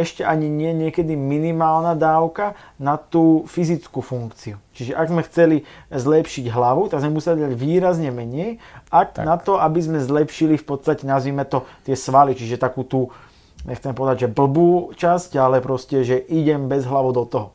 ešte 0.00 0.22
ani 0.22 0.46
nie 0.46 0.74
niekedy 0.74 1.14
minimálna 1.14 1.98
dávka 1.98 2.54
na 2.78 2.94
tú 2.98 3.44
fyzickú 3.50 4.00
funkciu. 4.00 4.60
Čiže 4.74 4.92
ak 4.94 5.10
sme 5.10 5.22
chceli 5.26 5.56
zlepšiť 5.94 6.50
hlavu, 6.50 6.90
tak 6.90 7.02
sme 7.02 7.14
museli 7.14 7.42
dať 7.46 7.52
výrazne 7.54 8.10
menej, 8.10 8.58
ak 8.90 9.18
tak. 9.18 9.24
na 9.24 9.36
to, 9.38 9.58
aby 9.58 9.80
sme 9.80 9.98
zlepšili 10.02 10.58
v 10.58 10.66
podstate, 10.66 11.06
nazvime 11.06 11.46
to, 11.46 11.62
tie 11.86 11.94
svaly, 11.94 12.34
čiže 12.34 12.58
takú 12.58 12.82
tú, 12.82 13.14
nechcem 13.64 13.94
povedať, 13.94 14.26
že 14.26 14.34
blbú 14.34 14.92
časť, 14.98 15.38
ale 15.38 15.62
proste, 15.62 16.02
že 16.02 16.20
idem 16.28 16.66
bez 16.66 16.84
hlavu 16.86 17.14
do 17.14 17.24
toho. 17.26 17.48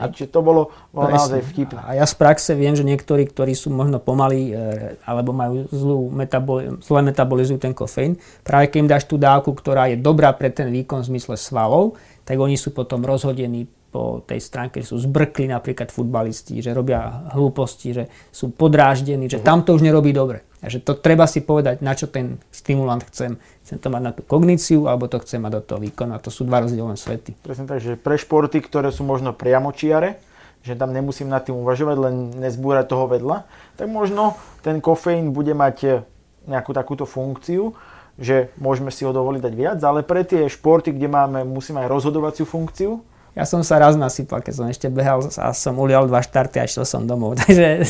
A 0.00 0.08
Čiže 0.08 0.32
to 0.32 0.40
bolo, 0.40 0.72
bolo 0.88 1.12
naozaj 1.12 1.44
vtipné. 1.52 1.76
A 1.84 2.00
ja 2.00 2.08
z 2.08 2.16
praxe 2.16 2.56
viem, 2.56 2.72
že 2.72 2.80
niektorí, 2.80 3.28
ktorí 3.28 3.52
sú 3.52 3.68
možno 3.68 4.00
pomalí 4.00 4.48
e, 4.48 4.96
alebo 5.04 5.36
majú 5.36 5.68
zlú 5.68 6.08
metaboli- 6.08 6.80
zle 6.80 7.00
metabolizujú 7.04 7.60
ten 7.60 7.76
kofeín, 7.76 8.16
práve 8.40 8.72
keď 8.72 8.78
im 8.80 8.88
dáš 8.88 9.04
tú 9.04 9.20
dávku, 9.20 9.52
ktorá 9.52 9.92
je 9.92 10.00
dobrá 10.00 10.32
pre 10.32 10.48
ten 10.48 10.72
výkon 10.72 11.04
v 11.04 11.08
zmysle 11.12 11.36
svalov, 11.36 12.00
tak 12.24 12.40
oni 12.40 12.56
sú 12.56 12.72
potom 12.72 13.04
rozhodení 13.04 13.68
po 13.92 14.24
tej 14.24 14.40
stránke, 14.40 14.80
že 14.80 14.88
sú 14.88 14.96
zbrkli 14.96 15.52
napríklad 15.52 15.92
futbalisti, 15.92 16.64
že 16.64 16.72
robia 16.72 17.28
hlúposti, 17.36 17.92
že 17.92 18.04
sú 18.32 18.48
podráždení, 18.48 19.28
že 19.28 19.38
uh-huh. 19.38 19.46
tam 19.46 19.60
to 19.60 19.76
už 19.76 19.84
nerobí 19.84 20.16
dobre. 20.16 20.48
A 20.64 20.72
že 20.72 20.80
to 20.80 20.96
treba 20.96 21.28
si 21.28 21.44
povedať, 21.44 21.84
na 21.84 21.92
čo 21.92 22.08
ten 22.08 22.40
stimulant 22.48 23.04
chcem. 23.12 23.36
Chcem 23.66 23.76
to 23.82 23.92
mať 23.92 24.02
na 24.02 24.12
tú 24.16 24.22
kogníciu, 24.24 24.88
alebo 24.88 25.10
to 25.10 25.20
chcem 25.20 25.42
mať 25.42 25.52
do 25.58 25.62
toho 25.62 25.78
výkonu. 25.82 26.16
A 26.16 26.22
to 26.22 26.32
sú 26.32 26.48
dva 26.48 26.64
rozdielne 26.64 26.96
svety. 26.96 27.36
Presne 27.44 27.68
tak, 27.68 27.82
že 27.82 27.98
pre 27.98 28.16
športy, 28.16 28.62
ktoré 28.62 28.94
sú 28.94 29.02
možno 29.04 29.34
priamočiare, 29.34 30.22
že 30.62 30.78
tam 30.78 30.94
nemusím 30.94 31.26
nad 31.26 31.42
tým 31.42 31.58
uvažovať, 31.58 31.96
len 31.98 32.14
nezbúrať 32.38 32.86
toho 32.86 33.10
vedľa, 33.10 33.44
tak 33.74 33.90
možno 33.90 34.38
ten 34.62 34.78
kofeín 34.78 35.34
bude 35.34 35.52
mať 35.52 36.06
nejakú 36.46 36.70
takúto 36.70 37.04
funkciu, 37.04 37.74
že 38.14 38.54
môžeme 38.62 38.94
si 38.94 39.02
ho 39.02 39.10
dovoliť 39.10 39.42
dať 39.42 39.54
viac, 39.58 39.78
ale 39.82 40.06
pre 40.06 40.22
tie 40.22 40.46
športy, 40.46 40.94
kde 40.94 41.10
máme, 41.10 41.42
musíme 41.42 41.82
aj 41.82 41.90
rozhodovaciu 41.90 42.46
funkciu, 42.46 43.02
ja 43.32 43.44
som 43.48 43.64
sa 43.64 43.80
raz 43.80 43.96
nasypal, 43.96 44.44
keď 44.44 44.54
som 44.60 44.66
ešte 44.68 44.92
behal 44.92 45.24
a 45.24 45.56
som 45.56 45.80
ulial 45.80 46.04
dva 46.04 46.20
štarty 46.20 46.60
a 46.60 46.68
išiel 46.68 46.84
som 46.84 47.08
domov. 47.08 47.36
Takže 47.40 47.88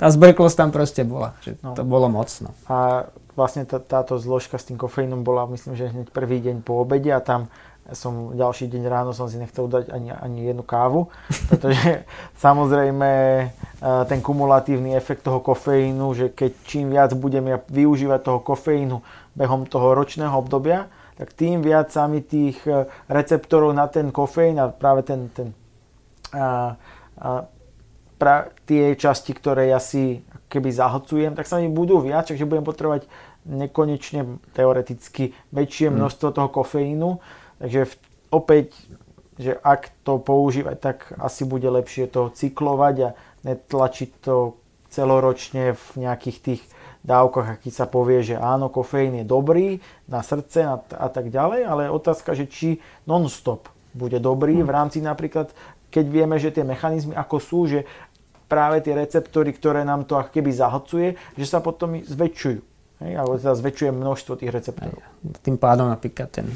tá 0.00 0.08
zbrklosť 0.08 0.56
tam 0.56 0.70
proste 0.72 1.04
bola. 1.04 1.36
Že 1.44 1.60
no. 1.60 1.76
To 1.76 1.82
bolo 1.84 2.08
mocno. 2.08 2.56
A 2.64 3.08
vlastne 3.36 3.68
tá, 3.68 3.76
táto 3.76 4.16
zložka 4.16 4.56
s 4.56 4.64
tým 4.64 4.80
kofeínom 4.80 5.20
bola, 5.20 5.44
myslím, 5.52 5.76
že 5.76 5.92
hneď 5.92 6.08
prvý 6.08 6.40
deň 6.40 6.64
po 6.64 6.80
obede 6.80 7.12
a 7.12 7.20
tam 7.20 7.52
som 7.92 8.32
ďalší 8.32 8.72
deň 8.72 8.82
ráno 8.88 9.12
som 9.12 9.28
si 9.28 9.36
nechcel 9.36 9.68
dať 9.68 9.92
ani, 9.92 10.08
ani 10.08 10.48
jednu 10.48 10.64
kávu, 10.64 11.12
pretože 11.52 12.08
samozrejme 12.40 13.10
e, 13.12 13.46
ten 14.08 14.24
kumulatívny 14.24 14.96
efekt 14.96 15.20
toho 15.20 15.44
kofeínu, 15.44 16.16
že 16.16 16.26
keď 16.32 16.52
čím 16.64 16.96
viac 16.96 17.12
budem 17.12 17.52
ja 17.52 17.60
využívať 17.60 18.20
toho 18.24 18.40
kofeínu 18.40 18.96
behom 19.36 19.68
toho 19.68 19.92
ročného 19.92 20.32
obdobia, 20.32 20.88
tak 21.14 21.30
tým 21.32 21.62
viac 21.62 21.94
sa 21.94 22.10
mi 22.10 22.22
tých 22.22 22.58
e, 22.66 22.90
receptorov 23.06 23.70
na 23.70 23.86
ten 23.86 24.10
kofeín 24.10 24.58
a 24.58 24.70
práve 24.70 25.06
ten, 25.06 25.30
ten 25.30 25.54
a, 26.34 26.74
a, 27.18 27.46
pra, 28.18 28.50
tie 28.66 28.98
časti, 28.98 29.30
ktoré 29.30 29.70
ja 29.70 29.78
si 29.78 30.26
keby 30.50 30.70
zahlcujem, 30.70 31.34
tak 31.34 31.46
sa 31.46 31.62
mi 31.62 31.70
budú 31.70 32.02
viac, 32.02 32.30
takže 32.30 32.46
budem 32.46 32.66
potrebovať 32.66 33.06
nekonečne 33.44 34.40
teoreticky 34.56 35.36
väčšie 35.52 35.90
hmm. 35.90 35.96
množstvo 36.00 36.28
toho 36.32 36.48
kofeínu. 36.50 37.20
Takže 37.60 37.80
v, 37.86 37.94
opäť, 38.34 38.66
že 39.38 39.58
ak 39.58 39.90
to 40.06 40.18
používať, 40.18 40.76
tak 40.78 40.98
asi 41.18 41.42
bude 41.46 41.66
lepšie 41.66 42.10
to 42.10 42.30
cyklovať 42.30 42.94
a 43.02 43.08
netlačiť 43.44 44.10
to 44.22 44.58
celoročne 44.88 45.74
v 45.74 45.86
nejakých 45.98 46.38
tých 46.40 46.62
dávkach, 47.04 47.60
aký 47.60 47.68
sa 47.68 47.84
povie, 47.84 48.24
že 48.24 48.40
áno, 48.40 48.72
kofeín 48.72 49.20
je 49.20 49.26
dobrý 49.28 49.78
na 50.08 50.24
srdce 50.24 50.64
a, 50.64 50.80
a 50.80 51.08
tak 51.12 51.28
ďalej, 51.28 51.60
ale 51.68 51.92
otázka, 51.92 52.32
že 52.32 52.48
či 52.48 52.80
non-stop 53.04 53.68
bude 53.92 54.18
dobrý 54.18 54.58
v 54.64 54.72
rámci 54.72 55.04
napríklad, 55.04 55.52
keď 55.92 56.04
vieme, 56.10 56.40
že 56.40 56.50
tie 56.50 56.66
mechanizmy 56.66 57.14
ako 57.14 57.36
sú, 57.38 57.60
že 57.70 57.86
práve 58.50 58.82
tie 58.82 58.96
receptory, 58.96 59.54
ktoré 59.54 59.86
nám 59.86 60.08
to 60.08 60.18
ako 60.18 60.32
keby 60.34 60.50
zahlcuje, 60.50 61.14
že 61.38 61.46
sa 61.46 61.62
potom 61.62 62.00
zväčšujú. 62.02 62.60
Hej, 63.04 63.12
alebo 63.18 63.36
teda 63.36 63.54
zväčšuje 63.58 63.90
množstvo 63.90 64.32
tých 64.38 64.54
receptorov. 64.54 65.02
Tým 65.42 65.58
pádom 65.58 65.90
napríklad 65.90 66.30
ten 66.30 66.46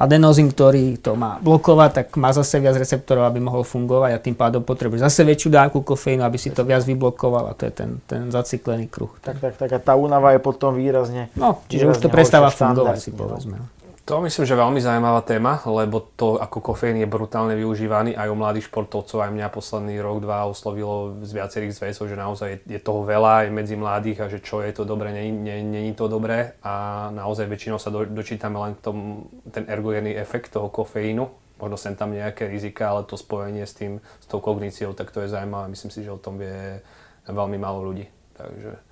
adenozín, 0.00 0.48
ktorý 0.48 0.96
to 0.96 1.12
má 1.12 1.36
blokovať, 1.44 1.90
tak 1.92 2.06
má 2.16 2.32
zase 2.32 2.56
viac 2.56 2.80
receptorov, 2.80 3.28
aby 3.28 3.36
mohol 3.36 3.60
fungovať 3.60 4.16
a 4.16 4.18
tým 4.18 4.32
pádom 4.32 4.64
potrebuje 4.64 5.04
zase 5.04 5.28
väčšiu 5.28 5.52
dávku 5.52 5.84
kofeínu, 5.84 6.24
aby 6.24 6.40
si 6.40 6.48
to 6.48 6.64
viac 6.64 6.80
vyblokoval 6.88 7.52
a 7.52 7.52
to 7.52 7.68
je 7.68 7.72
ten, 7.76 7.90
ten 8.08 8.32
zacyklený 8.32 8.88
kruh. 8.88 9.12
Tak, 9.20 9.36
tak, 9.36 9.60
tak 9.60 9.70
a 9.76 9.78
tá 9.78 9.92
únava 10.00 10.32
je 10.32 10.40
potom 10.40 10.72
výrazne... 10.72 11.28
No, 11.36 11.60
čiže 11.68 11.84
výrazne 11.84 11.92
už 11.92 11.98
to 12.00 12.08
prestáva 12.08 12.48
fungovať 12.48 12.96
si 12.96 13.10
povedzme. 13.12 13.60
No. 13.60 13.79
To 14.10 14.18
myslím, 14.26 14.42
že 14.42 14.58
veľmi 14.58 14.82
zaujímavá 14.82 15.22
téma, 15.22 15.62
lebo 15.70 16.02
to, 16.02 16.34
ako 16.42 16.74
kofeín 16.74 16.98
je 16.98 17.06
brutálne 17.06 17.54
využívaný 17.54 18.18
aj 18.18 18.26
u 18.26 18.34
mladých 18.34 18.66
športovcov, 18.66 19.22
aj 19.22 19.30
mňa 19.30 19.54
posledný 19.54 20.02
rok, 20.02 20.26
dva 20.26 20.50
oslovilo 20.50 21.22
z 21.22 21.30
viacerých 21.30 21.70
zväzov, 21.78 22.10
že 22.10 22.18
naozaj 22.18 22.66
je, 22.66 22.80
toho 22.82 23.06
veľa 23.06 23.46
aj 23.46 23.54
medzi 23.54 23.78
mladých 23.78 24.18
a 24.18 24.26
že 24.26 24.42
čo 24.42 24.66
je 24.66 24.74
to 24.74 24.82
dobré, 24.82 25.14
není 25.14 25.94
to 25.94 26.10
dobré 26.10 26.58
a 26.58 27.06
naozaj 27.14 27.46
väčšinou 27.46 27.78
sa 27.78 27.94
do, 27.94 28.02
dočítame 28.02 28.58
len 28.58 28.74
k 28.74 28.82
tom, 28.82 29.30
ten 29.54 29.70
ergogénny 29.70 30.18
efekt 30.18 30.58
toho 30.58 30.66
kofeínu, 30.74 31.30
možno 31.62 31.78
sem 31.78 31.94
tam 31.94 32.10
nejaké 32.10 32.50
rizika, 32.50 32.90
ale 32.90 33.06
to 33.06 33.14
spojenie 33.14 33.62
s 33.62 33.78
tým, 33.78 34.02
s 34.02 34.26
tou 34.26 34.42
kogníciou, 34.42 34.90
tak 34.90 35.14
to 35.14 35.22
je 35.22 35.30
zaujímavé. 35.30 35.70
Myslím 35.70 35.94
si, 35.94 36.02
že 36.02 36.10
o 36.10 36.18
tom 36.18 36.34
vie 36.34 36.82
veľmi 37.30 37.62
málo 37.62 37.86
ľudí. 37.86 38.10
Takže 38.34 38.90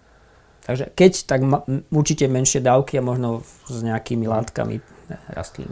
Takže 0.63 0.85
keď, 0.95 1.13
tak 1.27 1.41
ma, 1.43 1.65
určite 1.91 2.29
menšie 2.31 2.63
dávky 2.63 3.01
a 3.01 3.03
možno 3.03 3.43
s 3.67 3.83
nejakými 3.83 4.29
látkami 4.29 4.98
rastlín. 5.33 5.71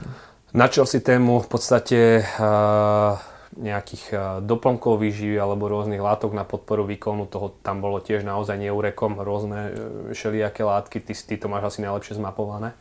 Načal 0.56 0.88
si 0.88 1.04
tému 1.04 1.44
v 1.44 1.48
podstate 1.52 1.98
uh, 2.24 3.20
nejakých 3.60 4.04
uh, 4.12 4.20
doplnkov 4.40 5.00
výživy 5.00 5.36
alebo 5.36 5.68
rôznych 5.68 6.00
látok 6.00 6.32
na 6.32 6.48
podporu 6.48 6.88
výkonu, 6.88 7.28
toho 7.28 7.52
tam 7.60 7.84
bolo 7.84 8.00
tiež 8.00 8.24
naozaj 8.24 8.56
neurekom, 8.56 9.20
rôzne 9.20 9.60
uh, 9.68 9.72
všelijaké 10.16 10.64
látky, 10.64 11.04
ty, 11.04 11.12
ty 11.12 11.34
to 11.36 11.52
máš 11.52 11.74
asi 11.74 11.84
najlepšie 11.84 12.16
zmapované? 12.16 12.72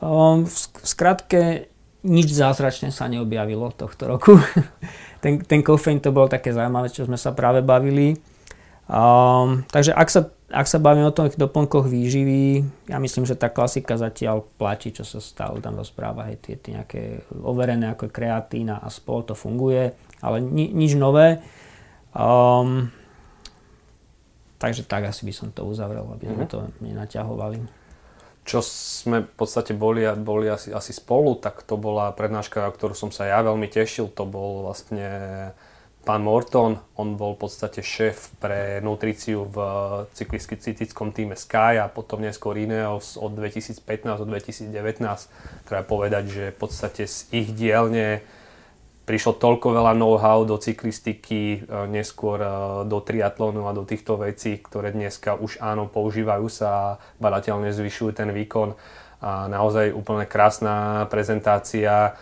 Um, 0.00 0.44
v, 0.44 0.56
v 0.56 0.86
skratke, 0.86 1.40
nič 2.06 2.28
zázračné 2.32 2.94
sa 2.94 3.10
neobjavilo 3.10 3.72
tohto 3.74 4.06
roku. 4.06 4.38
ten, 5.24 5.42
ten 5.42 5.60
kofeín 5.60 5.98
to 5.98 6.14
bolo 6.14 6.30
také 6.30 6.54
zaujímavé, 6.54 6.92
čo 6.92 7.08
sme 7.08 7.18
sa 7.18 7.34
práve 7.34 7.60
bavili. 7.60 8.16
Um, 8.86 9.66
takže 9.66 9.90
ak 9.90 10.08
sa 10.10 10.30
ak 10.46 10.70
sa 10.70 10.78
bavíme 10.78 11.10
o 11.10 11.14
tých 11.14 11.34
doplnkoch 11.34 11.90
výživy, 11.90 12.62
ja 12.86 13.02
myslím, 13.02 13.26
že 13.26 13.34
tá 13.34 13.50
klasika 13.50 13.98
zatiaľ 13.98 14.46
platí, 14.62 14.94
čo 14.94 15.02
sa 15.02 15.18
stále 15.18 15.58
tam 15.58 15.74
rozpráva, 15.74 16.30
hej, 16.30 16.38
tie, 16.38 16.54
tie 16.54 16.78
nejaké 16.78 17.26
overené 17.42 17.90
ako 17.90 18.06
kreatína 18.14 18.78
a 18.78 18.86
spol, 18.86 19.26
to 19.26 19.34
funguje, 19.34 19.90
ale 20.22 20.38
ni, 20.38 20.70
nič 20.70 20.94
nové. 20.94 21.42
Um, 22.14 22.94
takže 24.62 24.86
tak 24.86 25.10
asi 25.10 25.26
by 25.26 25.34
som 25.34 25.48
to 25.50 25.66
uzavrel, 25.66 26.06
aby 26.14 26.30
sme 26.30 26.46
mm-hmm. 26.46 26.54
to 26.54 26.70
nenaťahovali. 26.78 27.58
Čo 28.46 28.62
sme 28.62 29.26
v 29.26 29.32
podstate 29.34 29.74
boli, 29.74 30.06
boli 30.22 30.46
asi, 30.46 30.70
asi 30.70 30.94
spolu, 30.94 31.34
tak 31.42 31.66
to 31.66 31.74
bola 31.74 32.14
prednáška, 32.14 32.62
ktorú 32.70 32.94
som 32.94 33.10
sa 33.10 33.26
ja 33.26 33.42
veľmi 33.42 33.66
tešil, 33.66 34.14
to 34.14 34.22
bol 34.22 34.62
vlastne 34.62 35.02
pán 36.06 36.22
Morton, 36.22 36.78
on 36.94 37.18
bol 37.18 37.34
v 37.34 37.50
podstate 37.50 37.82
šéf 37.82 38.38
pre 38.38 38.78
nutriciu 38.78 39.42
v 39.50 39.58
cyklistickom 40.14 41.10
týme 41.10 41.34
Sky 41.34 41.82
a 41.82 41.90
potom 41.90 42.22
neskôr 42.22 42.54
Ineos 42.54 43.18
od 43.18 43.34
2015 43.34 43.82
do 44.22 44.26
2019. 44.30 44.70
Treba 45.66 45.82
povedať, 45.82 46.24
že 46.30 46.44
v 46.54 46.58
podstate 46.62 47.10
z 47.10 47.26
ich 47.34 47.50
dielne 47.50 48.22
prišlo 49.02 49.38
toľko 49.38 49.74
veľa 49.74 49.98
know-how 49.98 50.46
do 50.46 50.54
cyklistiky, 50.58 51.62
e, 51.62 51.86
neskôr 51.90 52.38
e, 52.38 52.50
do 52.86 52.98
triatlonu 53.02 53.66
a 53.66 53.74
do 53.74 53.82
týchto 53.82 54.18
vecí, 54.18 54.62
ktoré 54.62 54.94
dneska 54.94 55.34
už 55.38 55.58
áno 55.58 55.90
používajú 55.90 56.46
sa 56.46 56.68
a 56.70 56.86
badateľne 57.18 57.70
zvyšujú 57.74 58.10
ten 58.14 58.30
výkon. 58.30 58.78
A 59.22 59.50
naozaj 59.50 59.90
úplne 59.90 60.26
krásna 60.26 61.06
prezentácia 61.10 62.14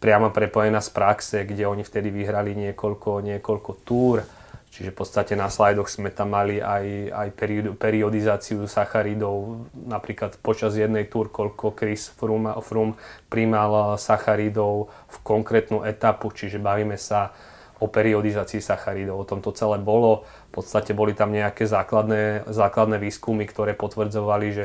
priamo 0.00 0.32
prepojená 0.32 0.80
z 0.80 0.90
praxe, 0.90 1.44
kde 1.44 1.68
oni 1.68 1.84
vtedy 1.84 2.08
vyhrali 2.08 2.56
niekoľko, 2.56 3.20
niekoľko 3.20 3.70
túr. 3.84 4.24
Čiže 4.70 4.94
v 4.94 4.98
podstate 5.02 5.34
na 5.34 5.50
slajdoch 5.50 5.90
sme 5.90 6.14
tam 6.14 6.30
mali 6.30 6.62
aj, 6.62 7.10
aj 7.10 7.28
periodizáciu 7.74 8.70
sacharidov, 8.70 9.66
napríklad 9.74 10.38
počas 10.38 10.78
jednej 10.78 11.10
túr, 11.10 11.26
koľko 11.26 11.74
Chris 11.74 12.06
Froome, 12.06 12.54
Froome 12.62 12.94
primal 13.26 13.98
sacharidov 13.98 14.94
v 15.10 15.16
konkrétnu 15.26 15.82
etapu, 15.82 16.30
čiže 16.30 16.62
bavíme 16.62 16.94
sa 16.94 17.34
o 17.82 17.90
periodizácii 17.90 18.62
sacharidov, 18.62 19.26
o 19.26 19.28
tom 19.28 19.42
to 19.42 19.50
celé 19.50 19.82
bolo. 19.82 20.22
V 20.54 20.62
podstate 20.62 20.94
boli 20.94 21.18
tam 21.18 21.34
nejaké 21.34 21.66
základné, 21.66 22.46
základné 22.46 23.02
výskumy, 23.02 23.50
ktoré 23.50 23.74
potvrdzovali, 23.74 24.46
že 24.54 24.64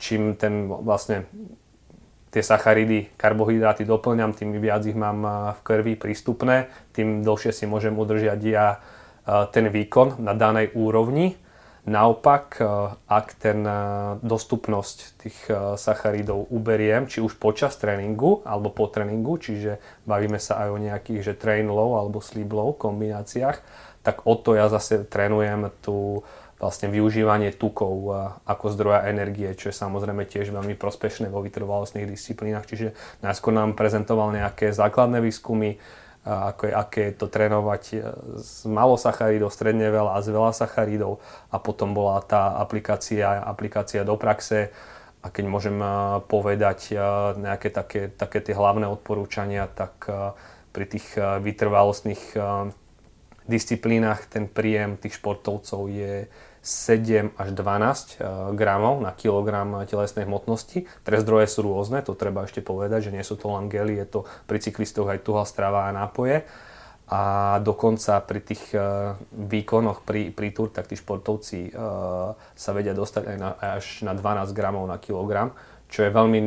čím 0.00 0.32
ten 0.32 0.64
vlastne 0.64 1.28
tie 2.32 2.40
sacharidy, 2.40 3.12
karbohydráty 3.20 3.84
doplňam, 3.84 4.32
tým 4.32 4.56
viac 4.56 4.88
ich 4.88 4.96
mám 4.96 5.52
v 5.52 5.60
krvi 5.60 5.94
prístupné, 6.00 6.72
tým 6.96 7.20
dlhšie 7.20 7.52
si 7.52 7.68
môžem 7.68 7.92
udržať 7.92 8.40
ja 8.48 8.80
ten 9.52 9.68
výkon 9.68 10.18
na 10.18 10.32
danej 10.32 10.72
úrovni. 10.72 11.36
Naopak, 11.82 12.62
ak 13.10 13.26
ten 13.42 13.66
dostupnosť 14.22 14.96
tých 15.18 15.38
sacharidov 15.74 16.46
uberiem, 16.54 17.10
či 17.10 17.18
už 17.18 17.42
počas 17.42 17.74
tréningu 17.74 18.38
alebo 18.46 18.70
po 18.70 18.86
tréningu, 18.86 19.34
čiže 19.36 19.82
bavíme 20.06 20.38
sa 20.38 20.62
aj 20.62 20.68
o 20.72 20.78
nejakých 20.78 21.20
že 21.26 21.34
train 21.34 21.66
low 21.66 21.98
alebo 21.98 22.22
sleep 22.22 22.54
low 22.54 22.70
kombináciách, 22.70 23.58
tak 24.06 24.26
o 24.30 24.38
to 24.38 24.54
ja 24.54 24.70
zase 24.70 25.04
trénujem 25.10 25.74
tú 25.82 26.22
vlastne 26.62 26.86
využívanie 26.94 27.50
tukov 27.50 28.14
ako 28.46 28.70
zdroja 28.70 29.10
energie, 29.10 29.50
čo 29.58 29.74
je 29.74 29.74
samozrejme 29.74 30.22
tiež 30.30 30.54
veľmi 30.54 30.78
prospešné 30.78 31.26
vo 31.26 31.42
vytrvalostných 31.42 32.06
disciplínach. 32.06 32.70
Čiže 32.70 32.94
najskôr 33.18 33.50
nám 33.50 33.74
prezentoval 33.74 34.30
nejaké 34.30 34.70
základné 34.70 35.18
výskumy, 35.18 35.82
ako 36.22 36.70
je, 36.70 36.72
aké 36.72 37.00
je 37.10 37.14
to 37.18 37.26
trénovať 37.26 37.82
e, 37.90 37.96
z 38.38 38.70
malo 38.70 38.94
sacharidov, 38.94 39.50
stredne 39.50 39.90
veľa 39.90 40.14
a 40.14 40.22
z 40.22 40.30
veľa 40.30 40.54
sacharidov 40.54 41.18
a 41.50 41.58
potom 41.58 41.90
bola 41.90 42.22
tá 42.22 42.54
aplikácia, 42.62 43.42
aplikácia 43.42 44.06
do 44.06 44.14
praxe 44.14 44.70
a 45.18 45.26
keď 45.34 45.44
môžem 45.50 45.74
e, 45.82 45.86
povedať 46.30 46.94
e, 46.94 46.96
nejaké 47.42 47.74
také, 47.74 48.06
také 48.06 48.38
tie 48.38 48.54
hlavné 48.54 48.86
odporúčania, 48.86 49.66
tak 49.66 50.06
pri 50.72 50.88
tých 50.88 51.20
vytrvalostných 51.20 52.32
disciplínach 53.44 54.24
ten 54.24 54.48
príjem 54.48 54.96
tých 54.96 55.20
športovcov 55.20 55.84
je 55.92 56.32
7 56.62 57.34
až 57.34 57.48
12 57.50 57.58
eh, 57.58 58.26
gramov 58.54 59.02
na 59.02 59.10
kilogram 59.10 59.82
telesnej 59.84 60.24
hmotnosti. 60.30 60.86
Tre 61.02 61.16
zdroje 61.18 61.50
sú 61.50 61.66
rôzne, 61.66 62.06
to 62.06 62.14
treba 62.14 62.46
ešte 62.46 62.62
povedať, 62.62 63.10
že 63.10 63.14
nie 63.14 63.26
sú 63.26 63.34
to 63.34 63.50
len 63.50 63.66
gely, 63.66 63.98
je 63.98 64.06
to 64.06 64.20
pri 64.46 64.62
cyklistoch 64.62 65.10
aj 65.10 65.26
tuhá 65.26 65.42
strava 65.42 65.90
a 65.90 65.94
nápoje. 65.94 66.46
A 67.12 67.60
dokonca 67.60 68.24
pri 68.24 68.40
tých 68.40 68.72
uh, 68.72 69.20
výkonoch 69.36 70.00
pri, 70.00 70.32
pri 70.32 70.48
tur, 70.48 70.72
tak 70.72 70.88
tí 70.88 70.96
športovci 70.96 71.68
uh, 71.68 72.32
sa 72.56 72.70
vedia 72.72 72.96
dostať 72.96 73.22
aj 73.28 73.36
na, 73.36 73.50
až 73.60 74.00
na 74.00 74.16
12 74.16 74.56
gramov 74.56 74.88
na 74.88 74.96
kilogram 74.96 75.52
čo 75.92 76.08
je 76.08 76.10
veľmi 76.10 76.40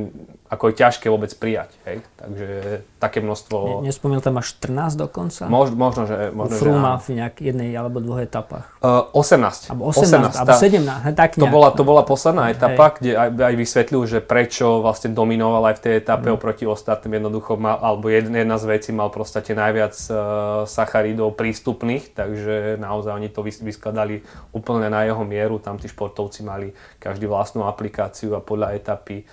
ako 0.46 0.70
je 0.70 0.76
ťažké 0.78 1.06
vôbec 1.10 1.34
prijať. 1.36 1.74
Hej? 1.90 2.06
Takže 2.22 2.48
také 3.02 3.18
množstvo... 3.20 3.82
Ne, 3.82 3.90
nespomínal 3.90 4.22
tam 4.22 4.38
až 4.38 4.54
14 4.62 4.94
dokonca? 4.94 5.50
Mož, 5.50 5.74
možno, 5.74 6.06
že... 6.06 6.30
Možno, 6.30 6.54
že 6.54 6.70
má 6.70 7.02
v 7.02 7.18
nejak 7.18 7.42
jednej 7.42 7.74
alebo 7.74 7.98
dvoch 7.98 8.22
etapách. 8.22 8.70
Uh, 8.80 9.10
18. 9.18 9.74
Alebo 9.74 9.90
18, 9.90 10.38
18 10.38 10.38
alebo 10.38 10.56
17. 10.56 11.18
Tak 11.18 11.36
to, 11.36 11.50
bola, 11.50 11.74
to 11.74 11.82
bola 11.82 12.06
posledná 12.06 12.54
etapa, 12.54 12.94
hej. 12.94 12.96
kde 13.02 13.12
aj, 13.18 13.30
aj 13.42 13.56
vysvetlil, 13.58 14.02
že 14.06 14.20
prečo 14.22 14.86
vlastne 14.86 15.18
dominoval 15.18 15.74
aj 15.74 15.76
v 15.78 15.82
tej 15.82 15.94
etape 16.06 16.30
mm. 16.30 16.36
oproti 16.38 16.64
ostatným. 16.70 17.26
Jednoducho 17.26 17.58
mal, 17.58 17.82
alebo 17.82 18.06
jedna, 18.14 18.46
jedna 18.46 18.58
z 18.62 18.66
vecí 18.70 18.90
mal 18.94 19.10
proste 19.10 19.42
najviac 19.50 19.98
uh, 20.14 20.16
sacharidov 20.70 21.34
prístupných, 21.34 22.14
takže 22.14 22.78
naozaj 22.78 23.18
oni 23.18 23.34
to 23.34 23.42
vyskladali 23.42 24.22
úplne 24.54 24.94
na 24.94 25.10
jeho 25.10 25.26
mieru. 25.26 25.58
Tam 25.58 25.82
tí 25.82 25.90
športovci 25.90 26.46
mali 26.46 26.70
každý 27.02 27.26
vlastnú 27.26 27.66
aplikáciu 27.66 28.38
a 28.38 28.46
podľa 28.46 28.78
etapy 28.78 29.26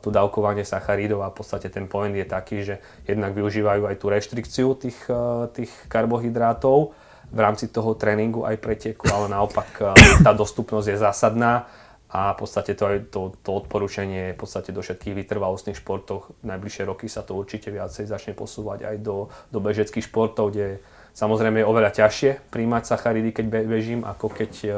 tu 0.00 0.08
dávkovanie 0.10 0.66
sacharidov 0.66 1.24
a 1.24 1.32
v 1.32 1.36
podstate 1.40 1.68
ten 1.72 1.86
point 1.86 2.12
je 2.12 2.26
taký, 2.26 2.62
že 2.62 2.74
jednak 3.06 3.32
využívajú 3.32 3.86
aj 3.86 3.96
tú 3.96 4.06
reštrikciu 4.10 4.68
tých, 4.76 4.98
e, 5.08 5.46
tých 5.54 5.72
karbohydrátov 5.88 6.92
v 7.30 7.38
rámci 7.38 7.70
toho 7.70 7.94
tréningu 7.94 8.42
aj 8.42 8.58
preteku, 8.58 9.06
ale 9.08 9.30
naopak 9.30 9.68
e, 9.78 9.84
tá 10.26 10.34
dostupnosť 10.34 10.86
je 10.90 10.96
zásadná 10.98 11.70
a 12.10 12.34
v 12.34 12.42
podstate 12.42 12.74
to, 12.74 13.06
to, 13.06 13.20
to 13.38 13.50
odporúčanie 13.54 14.34
v 14.34 14.38
podstate 14.38 14.74
do 14.74 14.82
všetkých 14.82 15.14
vytrvalostných 15.14 15.78
športov. 15.78 16.34
V 16.42 16.50
najbližšie 16.50 16.82
roky 16.90 17.06
sa 17.06 17.22
to 17.22 17.38
určite 17.38 17.70
viacej 17.70 18.10
začne 18.10 18.34
posúvať 18.34 18.90
aj 18.90 18.96
do, 18.98 19.30
do 19.54 19.58
bežeckých 19.62 20.10
športov, 20.10 20.50
kde 20.50 20.82
samozrejme 21.14 21.62
je 21.62 21.70
oveľa 21.70 21.94
ťažšie 21.94 22.50
príjmať 22.50 22.82
sacharidy, 22.90 23.30
keď 23.30 23.46
bežím, 23.62 24.02
ako 24.02 24.26
keď 24.26 24.52
uh, 24.66 24.74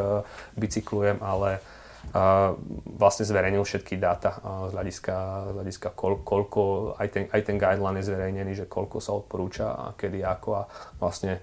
bicyklujem, 0.61 1.25
ale 1.25 1.65
vlastne 2.85 3.25
zverejnil 3.25 3.65
všetky 3.65 3.97
dáta 3.97 4.37
z 4.69 4.73
hľadiska, 4.77 5.17
z 5.49 5.55
hľadiska 5.57 5.89
kol, 5.97 6.21
koľko, 6.21 6.61
aj 7.01 7.09
ten, 7.09 7.25
aj 7.33 7.41
ten 7.41 7.57
guideline 7.57 7.97
je 8.05 8.09
zverejnený, 8.13 8.53
že 8.53 8.67
koľko 8.69 9.01
sa 9.01 9.17
odporúča 9.17 9.67
a 9.73 9.87
kedy 9.97 10.21
ako 10.21 10.49
a 10.61 10.63
vlastne 11.01 11.41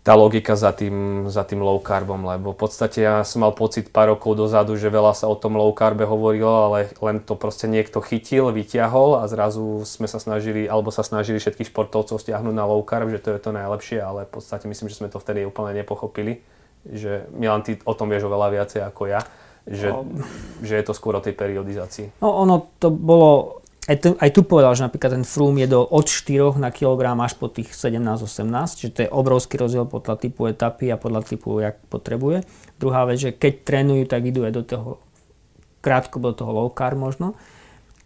tá 0.00 0.14
logika 0.14 0.54
za 0.54 0.70
tým, 0.70 1.26
za 1.26 1.42
tým 1.42 1.60
low 1.60 1.82
carbom, 1.82 2.22
lebo 2.22 2.54
v 2.54 2.58
podstate 2.62 3.02
ja 3.02 3.26
som 3.26 3.42
mal 3.42 3.50
pocit 3.50 3.90
pár 3.90 4.14
rokov 4.14 4.38
dozadu, 4.38 4.78
že 4.78 4.86
veľa 4.86 5.12
sa 5.18 5.26
o 5.26 5.34
tom 5.34 5.58
low 5.58 5.74
carbe 5.74 6.06
hovorilo, 6.06 6.70
ale 6.70 6.94
len 7.02 7.18
to 7.18 7.34
proste 7.34 7.66
niekto 7.66 7.98
chytil, 7.98 8.54
vyťahol 8.54 9.18
a 9.18 9.26
zrazu 9.26 9.82
sme 9.82 10.06
sa 10.06 10.22
snažili, 10.22 10.70
alebo 10.70 10.94
sa 10.94 11.02
snažili 11.02 11.42
všetkých 11.42 11.74
športovcov 11.74 12.22
stiahnuť 12.22 12.54
na 12.54 12.64
low 12.64 12.86
carb, 12.86 13.10
že 13.10 13.18
to 13.18 13.34
je 13.34 13.42
to 13.42 13.50
najlepšie, 13.50 13.98
ale 13.98 14.30
v 14.30 14.38
podstate 14.38 14.70
myslím, 14.70 14.86
že 14.86 15.02
sme 15.02 15.10
to 15.10 15.18
vtedy 15.18 15.42
úplne 15.42 15.74
nepochopili 15.74 16.38
že 16.92 17.26
Milan, 17.34 17.66
ty 17.66 17.78
o 17.82 17.94
tom 17.94 18.10
vieš 18.10 18.30
oveľa 18.30 18.48
viacej 18.52 18.80
ako 18.86 19.02
ja, 19.10 19.20
že, 19.66 19.90
no. 19.90 20.06
že 20.62 20.78
je 20.78 20.84
to 20.86 20.94
skôr 20.94 21.18
o 21.18 21.22
tej 21.24 21.34
periodizácii. 21.34 22.22
No 22.22 22.30
ono 22.46 22.70
to 22.78 22.94
bolo, 22.94 23.62
aj, 23.90 23.96
tu, 23.98 24.08
aj 24.14 24.30
tu 24.30 24.46
povedal, 24.46 24.78
že 24.78 24.86
napríklad 24.86 25.18
ten 25.18 25.26
Froome 25.26 25.66
je 25.66 25.74
do 25.74 25.82
od 25.82 26.06
4 26.06 26.54
na 26.58 26.70
kilogram 26.70 27.18
až 27.18 27.34
po 27.34 27.50
tých 27.50 27.74
17-18, 27.74 28.82
že 28.86 28.88
to 28.94 28.98
je 29.06 29.10
obrovský 29.10 29.58
rozdiel 29.58 29.90
podľa 29.90 30.22
typu 30.22 30.46
etapy 30.46 30.94
a 30.94 31.00
podľa 31.00 31.26
typu, 31.26 31.58
jak 31.58 31.82
potrebuje. 31.90 32.46
Druhá 32.78 33.08
vec, 33.10 33.18
že 33.18 33.30
keď 33.34 33.52
trénujú, 33.66 34.04
tak 34.06 34.22
idú 34.22 34.46
aj 34.46 34.54
do 34.54 34.62
toho 34.62 34.90
krátko 35.82 36.18
do 36.18 36.34
toho 36.34 36.50
low 36.50 36.68
carb 36.74 36.98
možno 36.98 37.38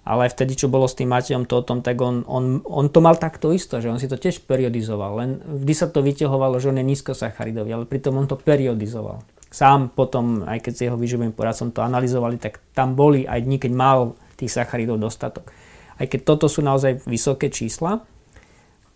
ale 0.01 0.33
vtedy, 0.33 0.57
čo 0.57 0.73
bolo 0.73 0.89
s 0.89 0.97
tým 0.97 1.13
Matejom 1.13 1.45
Totom, 1.45 1.85
tak 1.85 2.01
on, 2.01 2.25
on, 2.25 2.65
on 2.65 2.89
to 2.89 3.05
mal 3.05 3.21
takto 3.21 3.53
isto, 3.53 3.79
že 3.85 3.93
on 3.93 4.01
si 4.01 4.09
to 4.09 4.17
tiež 4.17 4.49
periodizoval. 4.49 5.21
Len 5.21 5.31
vždy 5.45 5.75
sa 5.77 5.87
to 5.93 6.01
vyťahovalo, 6.01 6.57
že 6.57 6.73
on 6.73 6.81
je 6.81 6.89
nízkosacharidový, 6.89 7.71
ale 7.77 7.85
pritom 7.85 8.17
on 8.17 8.25
to 8.25 8.41
periodizoval. 8.41 9.21
Sám 9.51 9.93
potom, 9.93 10.47
aj 10.47 10.63
keď 10.65 10.73
si 10.73 10.83
jeho 10.89 10.97
výživovým 10.97 11.37
poradcom 11.37 11.75
to 11.75 11.85
analyzovali, 11.85 12.41
tak 12.41 12.65
tam 12.73 12.97
boli 12.97 13.29
aj 13.29 13.45
dní, 13.45 13.61
keď 13.61 13.73
mal 13.77 13.99
tých 14.41 14.57
sacharidov 14.57 14.97
dostatok. 14.97 15.53
Aj 16.01 16.07
keď 16.09 16.21
toto 16.25 16.49
sú 16.49 16.65
naozaj 16.65 17.05
vysoké 17.05 17.53
čísla 17.53 18.01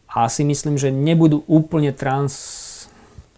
a 0.08 0.30
si 0.32 0.46
myslím, 0.46 0.80
že 0.80 0.88
nebudú 0.88 1.44
úplne 1.44 1.92
trans 1.92 2.32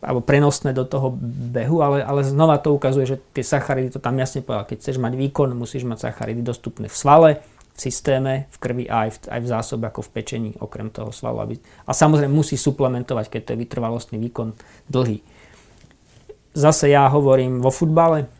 alebo 0.04 0.22
prenosné 0.22 0.70
do 0.76 0.84
toho 0.86 1.10
behu, 1.50 1.82
ale, 1.82 2.04
ale 2.04 2.22
znova 2.22 2.60
to 2.62 2.70
ukazuje, 2.70 3.16
že 3.16 3.16
tie 3.34 3.42
sacharidy, 3.42 3.90
to 3.90 3.98
tam 3.98 4.14
jasne 4.20 4.44
povedal, 4.44 4.68
keď 4.68 4.76
chceš 4.78 4.96
mať 5.02 5.18
výkon, 5.18 5.56
musíš 5.56 5.88
mať 5.88 6.12
sacharidy 6.12 6.44
dostupné 6.44 6.86
v 6.86 6.94
svale, 6.94 7.30
systéme, 7.76 8.48
v 8.48 8.56
krvi 8.56 8.84
a 8.88 9.06
aj 9.06 9.10
v, 9.12 9.18
aj 9.36 9.40
v 9.44 9.48
zásobe 9.48 9.84
ako 9.86 10.00
v 10.08 10.10
pečení, 10.16 10.50
okrem 10.58 10.88
toho 10.88 11.12
svalu. 11.12 11.44
Aby, 11.44 11.54
a 11.60 11.92
samozrejme 11.92 12.32
musí 12.32 12.56
suplementovať, 12.56 13.28
keď 13.28 13.40
to 13.44 13.52
je 13.52 13.62
vytrvalostný 13.62 14.16
výkon 14.18 14.56
dlhý. 14.88 15.20
Zase 16.56 16.88
ja 16.88 17.04
hovorím 17.12 17.60
vo 17.60 17.68
futbale, 17.68 18.32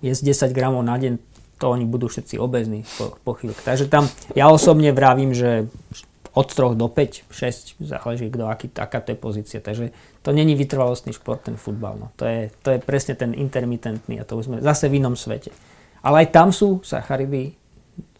je 0.00 0.14
z 0.14 0.22
10 0.22 0.54
gramov 0.54 0.86
na 0.86 0.94
deň, 0.98 1.18
to 1.58 1.70
oni 1.70 1.86
budú 1.86 2.10
všetci 2.10 2.38
obezní 2.42 2.82
po, 2.98 3.14
po 3.22 3.38
chvíľke. 3.38 3.62
Takže 3.62 3.86
tam 3.86 4.10
ja 4.34 4.50
osobne 4.50 4.90
vravím, 4.90 5.30
že 5.30 5.70
od 6.32 6.48
3 6.48 6.74
do 6.74 6.88
5, 6.88 7.28
6, 7.28 7.76
záleží 7.84 8.32
kto, 8.32 8.48
aký, 8.48 8.66
aká 8.72 9.04
to 9.04 9.12
je 9.12 9.18
pozícia. 9.18 9.60
Takže 9.60 9.92
to 10.24 10.32
není 10.32 10.56
vytrvalostný 10.56 11.12
šport, 11.12 11.44
ten 11.44 11.60
futbal. 11.60 12.00
No. 12.00 12.08
To, 12.16 12.24
je, 12.24 12.50
to 12.64 12.72
je 12.72 12.78
presne 12.80 13.14
ten 13.14 13.36
intermitentný 13.36 14.16
a 14.16 14.24
to 14.24 14.40
už 14.40 14.48
sme 14.48 14.58
zase 14.64 14.88
v 14.88 14.98
inom 14.98 15.12
svete. 15.12 15.52
Ale 16.02 16.26
aj 16.26 16.28
tam 16.34 16.48
sú 16.50 16.80
sacharidy 16.82 17.54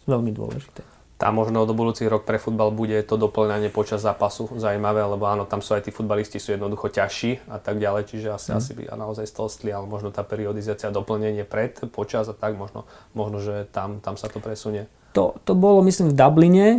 veľmi 0.05 0.31
dôležité. 0.33 0.83
Tam 1.23 1.39
možno 1.39 1.63
do 1.63 1.71
budúci 1.71 2.03
rok 2.09 2.27
pre 2.27 2.35
futbal 2.35 2.73
bude 2.73 2.99
to 3.07 3.15
doplňanie 3.15 3.71
počas 3.71 4.03
zápasu 4.03 4.51
zaujímavé, 4.59 5.07
lebo 5.07 5.23
áno, 5.23 5.47
tam 5.47 5.63
sú 5.63 5.71
aj 5.77 5.87
tí 5.87 5.91
futbalisti 5.93 6.35
sú 6.35 6.51
jednoducho 6.51 6.91
ťažší 6.91 7.47
a 7.47 7.63
tak 7.63 7.79
ďalej, 7.79 8.11
čiže 8.11 8.27
asi, 8.33 8.49
mm. 8.51 8.57
asi 8.59 8.71
by 8.75 8.83
naozaj 8.91 9.25
stolstli, 9.29 9.71
ale 9.71 9.87
možno 9.87 10.11
tá 10.11 10.25
periodizácia, 10.25 10.91
doplnenie 10.91 11.47
pred, 11.47 11.79
počas 11.95 12.27
a 12.27 12.35
tak, 12.35 12.59
možno, 12.59 12.83
možno 13.15 13.39
že 13.39 13.69
tam, 13.71 14.03
tam 14.03 14.19
sa 14.19 14.27
to 14.27 14.43
presunie. 14.43 14.89
To, 15.15 15.37
to 15.47 15.55
bolo 15.55 15.79
myslím 15.85 16.11
v 16.11 16.17
Dubline, 16.17 16.69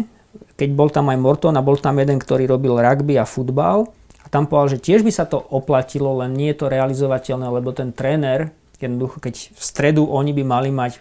keď 0.59 0.69
bol 0.77 0.91
tam 0.91 1.09
aj 1.09 1.19
Morton 1.23 1.57
a 1.57 1.65
bol 1.65 1.79
tam 1.79 1.97
jeden, 1.97 2.19
ktorý 2.19 2.51
robil 2.51 2.75
rugby 2.77 3.17
a 3.17 3.25
futbal 3.25 3.89
a 4.25 4.27
tam 4.29 4.45
povedal, 4.45 4.77
že 4.77 4.83
tiež 4.83 5.07
by 5.07 5.13
sa 5.15 5.25
to 5.25 5.41
oplatilo, 5.41 6.21
len 6.21 6.35
nie 6.35 6.53
je 6.53 6.59
to 6.61 6.73
realizovateľné, 6.73 7.49
lebo 7.49 7.71
ten 7.71 7.97
tréner, 7.97 8.53
jednoducho, 8.77 9.25
keď 9.25 9.57
v 9.57 9.63
stredu 9.63 10.05
oni 10.05 10.37
by 10.37 10.43
mali 10.45 10.69
mať 10.69 11.01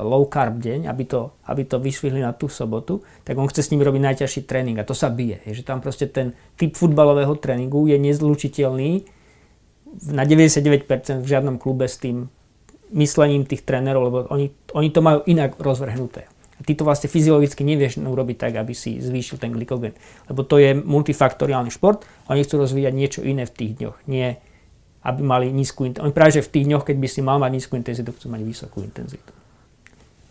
low 0.00 0.24
carb 0.28 0.56
deň, 0.56 0.88
aby 0.88 1.04
to, 1.04 1.36
aby 1.48 1.68
to 1.68 1.76
vyšvihli 1.76 2.24
na 2.24 2.32
tú 2.32 2.48
sobotu, 2.48 3.04
tak 3.26 3.36
on 3.36 3.48
chce 3.48 3.66
s 3.66 3.70
nimi 3.74 3.84
robiť 3.84 4.00
najťažší 4.00 4.40
tréning 4.48 4.80
a 4.80 4.88
to 4.88 4.96
sa 4.96 5.12
bije. 5.12 5.44
Je, 5.44 5.60
že 5.60 5.68
tam 5.68 5.84
proste 5.84 6.08
ten 6.08 6.32
typ 6.56 6.72
futbalového 6.72 7.36
tréningu 7.36 7.84
je 7.90 8.00
nezlučiteľný 8.00 9.04
na 10.16 10.24
99% 10.24 10.88
v 11.20 11.26
žiadnom 11.28 11.60
klube 11.60 11.84
s 11.84 12.00
tým 12.00 12.32
myslením 12.92 13.44
tých 13.44 13.64
trénerov, 13.64 14.02
lebo 14.08 14.18
oni, 14.32 14.52
oni 14.72 14.88
to 14.88 15.00
majú 15.04 15.20
inak 15.28 15.56
rozvrhnuté. 15.60 16.28
A 16.56 16.60
ty 16.62 16.78
to 16.78 16.86
vlastne 16.86 17.10
fyziologicky 17.10 17.66
nevieš 17.66 17.98
urobiť 17.98 18.36
tak, 18.38 18.52
aby 18.54 18.70
si 18.76 19.02
zvýšil 19.02 19.40
ten 19.40 19.50
glykogen. 19.50 19.96
Lebo 20.30 20.46
to 20.46 20.62
je 20.62 20.76
multifaktoriálny 20.78 21.74
šport 21.74 22.06
oni 22.30 22.46
chcú 22.46 22.62
rozvíjať 22.62 22.94
niečo 22.94 23.20
iné 23.26 23.44
v 23.44 23.52
tých 23.52 23.72
dňoch. 23.82 23.96
Nie, 24.06 24.38
aby 25.02 25.20
mali 25.20 25.50
nízku 25.50 25.82
intenzitu. 25.82 26.06
Oni 26.06 26.14
práve, 26.14 26.38
že 26.38 26.46
v 26.46 26.52
tých 26.54 26.66
dňoch, 26.70 26.86
keď 26.86 26.96
by 27.02 27.08
si 27.10 27.20
mal 27.20 27.42
mať 27.42 27.50
nízku 27.50 27.74
intenzitu, 27.74 28.14
chcú 28.14 28.26
mať 28.30 28.40
vysokú 28.46 28.78
intenzitu. 28.86 29.41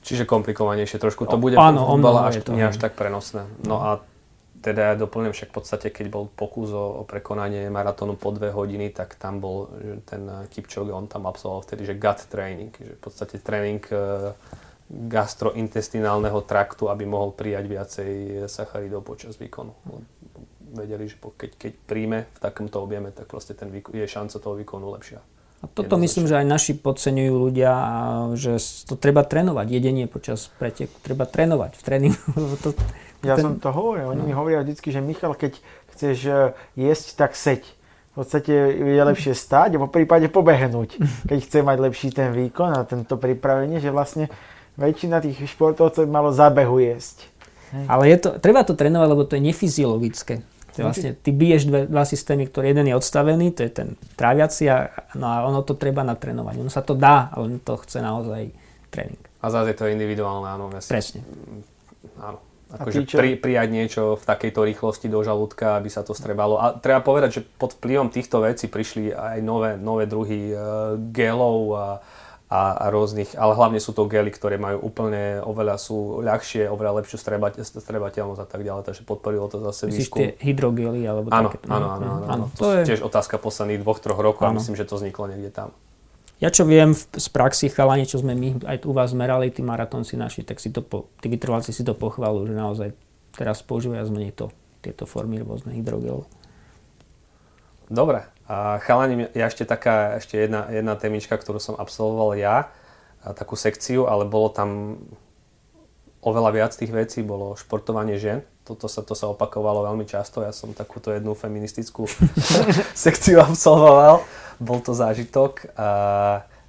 Čiže 0.02 0.26
komplikovanejšie 0.26 0.98
trošku 0.98 1.30
to 1.30 1.38
bude. 1.38 1.58
Áno, 1.62 1.86
futbala 1.86 2.30
až, 2.30 2.42
to 2.42 2.58
nie 2.58 2.66
až 2.66 2.82
tak 2.82 2.98
prenosné. 2.98 3.46
No 3.62 3.78
a 3.82 3.90
teda 4.62 4.94
ja 4.94 4.96
doplňujem 4.98 5.34
však 5.34 5.50
v 5.50 5.56
podstate, 5.58 5.88
keď 5.90 6.06
bol 6.14 6.26
pokus 6.30 6.70
o, 6.70 7.02
o 7.02 7.04
prekonanie 7.06 7.70
maratónu 7.74 8.14
po 8.14 8.30
dve 8.30 8.54
hodiny, 8.54 8.94
tak 8.94 9.18
tam 9.18 9.42
bol 9.42 9.74
ten 10.06 10.30
Kipchoge, 10.54 10.94
on 10.94 11.10
tam 11.10 11.26
absolvoval 11.26 11.66
vtedy, 11.66 11.90
že 11.90 11.98
gut 11.98 12.22
training, 12.30 12.70
že 12.78 12.94
v 12.94 13.02
podstate 13.02 13.42
tréning 13.42 13.82
e, 13.90 14.34
gastrointestinálneho 14.92 16.46
traktu, 16.46 16.94
aby 16.94 17.10
mohol 17.10 17.34
prijať 17.34 17.66
viacej 17.66 18.12
sacharidov 18.46 19.02
počas 19.02 19.42
výkonu. 19.42 19.74
Vedeli, 20.78 21.10
že 21.10 21.18
keď, 21.18 21.52
keď 21.58 21.74
príjme 21.90 22.20
v 22.30 22.40
takomto 22.40 22.86
objeme, 22.86 23.10
tak 23.10 23.26
proste 23.28 23.58
ten 23.58 23.74
výkon, 23.74 23.98
je 23.98 24.06
šanca 24.06 24.38
toho 24.38 24.56
výkonu 24.62 24.94
lepšia. 24.94 25.26
A 25.62 25.70
toto 25.70 25.94
myslím, 26.02 26.26
že 26.26 26.42
aj 26.42 26.46
naši 26.50 26.74
podceňujú 26.74 27.34
ľudia, 27.38 27.74
že 28.34 28.58
to 28.90 28.98
treba 28.98 29.22
trénovať. 29.22 29.70
Jedenie 29.70 30.10
počas 30.10 30.50
preteku 30.58 30.98
treba 31.06 31.30
trénovať 31.30 31.78
v 31.78 31.82
tréningu. 31.86 32.26
to, 32.66 32.74
ja 33.22 33.38
ten... 33.38 33.46
som 33.46 33.54
to 33.62 33.70
hovoril. 33.70 34.10
Oni 34.10 34.26
no. 34.26 34.28
mi 34.28 34.34
hovoria 34.34 34.66
vždy, 34.66 34.74
že 34.82 35.02
Michal, 35.06 35.38
keď 35.38 35.62
chceš 35.94 36.18
e, 36.26 36.34
jesť, 36.82 37.08
tak 37.14 37.38
seď. 37.38 37.62
V 38.12 38.26
podstate 38.26 38.52
je 38.76 39.04
lepšie 39.06 39.32
stať 39.38 39.78
a 39.78 39.84
po 39.86 39.88
prípade 39.88 40.28
pobehnúť, 40.34 40.98
keď 41.30 41.38
chce 41.46 41.60
mať 41.62 41.78
lepší 41.78 42.10
ten 42.10 42.34
výkon 42.34 42.74
a 42.74 42.82
tento 42.82 43.22
pripravenie, 43.22 43.78
že 43.78 43.94
vlastne 43.94 44.34
väčšina 44.82 45.22
tých 45.22 45.46
športovcov 45.46 46.10
malo 46.10 46.34
zabehu 46.34 46.82
jesť. 46.82 47.30
Ale 47.72 48.12
je 48.12 48.18
to, 48.20 48.30
treba 48.36 48.68
to 48.68 48.76
trénovať, 48.76 49.08
lebo 49.08 49.24
to 49.24 49.40
je 49.40 49.48
nefyziologické. 49.48 50.44
To 50.72 50.78
je 50.80 50.84
vlastne, 50.88 51.12
ty 51.20 51.30
biješ 51.36 51.68
dve, 51.68 51.84
dva 51.84 52.08
systémy, 52.08 52.48
ktorý 52.48 52.72
jeden 52.72 52.88
je 52.88 52.96
odstavený, 52.96 53.52
to 53.52 53.68
je 53.68 53.72
ten 53.72 53.88
tráviaci 54.16 54.72
a, 54.72 54.88
no 55.20 55.26
a 55.28 55.44
ono 55.44 55.68
to 55.68 55.76
treba 55.76 56.02
natrénovať. 56.08 56.56
Ono 56.64 56.72
sa 56.72 56.80
to 56.80 56.96
dá, 56.96 57.28
ale 57.36 57.60
to 57.60 57.76
chce 57.76 58.00
naozaj 58.00 58.56
tréning. 58.88 59.20
A 59.44 59.52
zase 59.52 59.76
je 59.76 59.78
to 59.84 59.92
individuálne, 59.92 60.48
áno. 60.48 60.72
Ja 60.72 60.80
si, 60.80 60.88
Presne. 60.88 61.20
Áno. 62.22 62.40
Akože 62.72 63.04
pri, 63.04 63.36
prijať 63.36 63.68
niečo 63.68 64.04
v 64.16 64.24
takejto 64.24 64.64
rýchlosti 64.64 65.12
do 65.12 65.20
žalúdka, 65.20 65.76
aby 65.76 65.92
sa 65.92 66.08
to 66.08 66.16
strebalo. 66.16 66.56
A 66.56 66.72
treba 66.80 67.04
povedať, 67.04 67.30
že 67.36 67.42
pod 67.44 67.76
vplyvom 67.76 68.08
týchto 68.08 68.40
vecí 68.40 68.72
prišli 68.72 69.12
aj 69.12 69.44
nové, 69.44 69.76
nové 69.76 70.08
druhy 70.08 70.56
uh, 70.56 70.96
gelov 71.12 71.60
a, 71.76 72.00
a, 72.52 72.76
a 72.76 72.86
rôznych, 72.92 73.40
ale 73.40 73.56
hlavne 73.56 73.80
sú 73.80 73.96
to 73.96 74.04
gely, 74.12 74.28
ktoré 74.28 74.60
majú 74.60 74.84
úplne 74.84 75.40
oveľa 75.40 75.80
sú 75.80 76.20
ľahšie, 76.20 76.68
oveľa 76.68 77.00
lepšiu 77.00 77.16
strebať, 77.16 77.64
strebateľnosť 77.64 78.42
a 78.44 78.48
tak 78.52 78.68
ďalej, 78.68 78.84
takže 78.92 79.08
podporilo 79.08 79.48
to 79.48 79.64
zase 79.64 79.88
Myslíš 79.88 80.12
výskum. 80.12 80.20
tie 80.20 80.30
hydrogely 80.44 81.08
alebo 81.08 81.32
áno, 81.32 81.48
takéto? 81.48 81.72
Áno, 81.72 81.88
áno, 81.96 82.06
áno, 82.12 82.26
áno. 82.28 82.46
To, 82.60 82.68
to 82.68 82.84
je 82.84 82.92
tiež 82.92 83.08
otázka 83.08 83.40
posledných 83.40 83.80
dvoch, 83.80 84.04
troch 84.04 84.20
rokov 84.20 84.44
áno. 84.44 84.60
a 84.60 84.60
myslím, 84.60 84.76
že 84.76 84.84
to 84.84 85.00
vzniklo 85.00 85.32
niekde 85.32 85.48
tam. 85.56 85.72
Ja 86.44 86.52
čo 86.52 86.68
viem 86.68 86.92
z 86.98 87.28
praxi 87.32 87.72
chalani, 87.72 88.04
čo 88.04 88.20
sme 88.20 88.36
my 88.36 88.68
aj 88.68 88.84
u 88.84 88.92
vás 88.92 89.16
merali, 89.16 89.48
tí 89.48 89.64
maratónci 89.64 90.20
naši, 90.20 90.44
tak 90.44 90.60
si 90.60 90.76
to 90.76 90.84
po, 90.84 91.08
tí 91.24 91.32
vytrvalci 91.32 91.72
si 91.72 91.88
to 91.88 91.96
pochvalujú, 91.96 92.52
že 92.52 92.56
naozaj 92.58 92.90
teraz 93.32 93.64
používajú 93.64 94.12
zmeniť 94.12 94.34
to, 94.36 94.52
tieto 94.84 95.08
formy 95.08 95.40
rôzne 95.40 95.72
hydrogelov. 95.72 96.28
Dobre, 97.88 98.28
a 98.52 98.84
chalani, 98.84 99.32
ja 99.32 99.48
ešte 99.48 99.64
taká, 99.64 100.20
ešte 100.20 100.36
jedna, 100.36 100.68
jedna 100.68 101.00
témička, 101.00 101.40
ktorú 101.40 101.56
som 101.64 101.80
absolvoval 101.80 102.36
ja, 102.36 102.68
takú 103.24 103.56
sekciu, 103.56 104.12
ale 104.12 104.28
bolo 104.28 104.52
tam 104.52 105.00
oveľa 106.20 106.52
viac 106.52 106.72
tých 106.76 106.92
vecí, 106.92 107.24
bolo 107.24 107.56
športovanie 107.56 108.20
žien. 108.20 108.44
Toto 108.68 108.92
sa, 108.92 109.08
to 109.08 109.16
sa 109.16 109.32
opakovalo 109.32 109.88
veľmi 109.88 110.04
často, 110.04 110.44
ja 110.44 110.52
som 110.52 110.76
takúto 110.76 111.16
jednu 111.16 111.32
feministickú 111.32 112.12
sekciu 113.08 113.40
absolvoval, 113.40 114.20
bol 114.60 114.84
to 114.84 114.92
zážitok. 114.92 115.72
A 115.80 115.88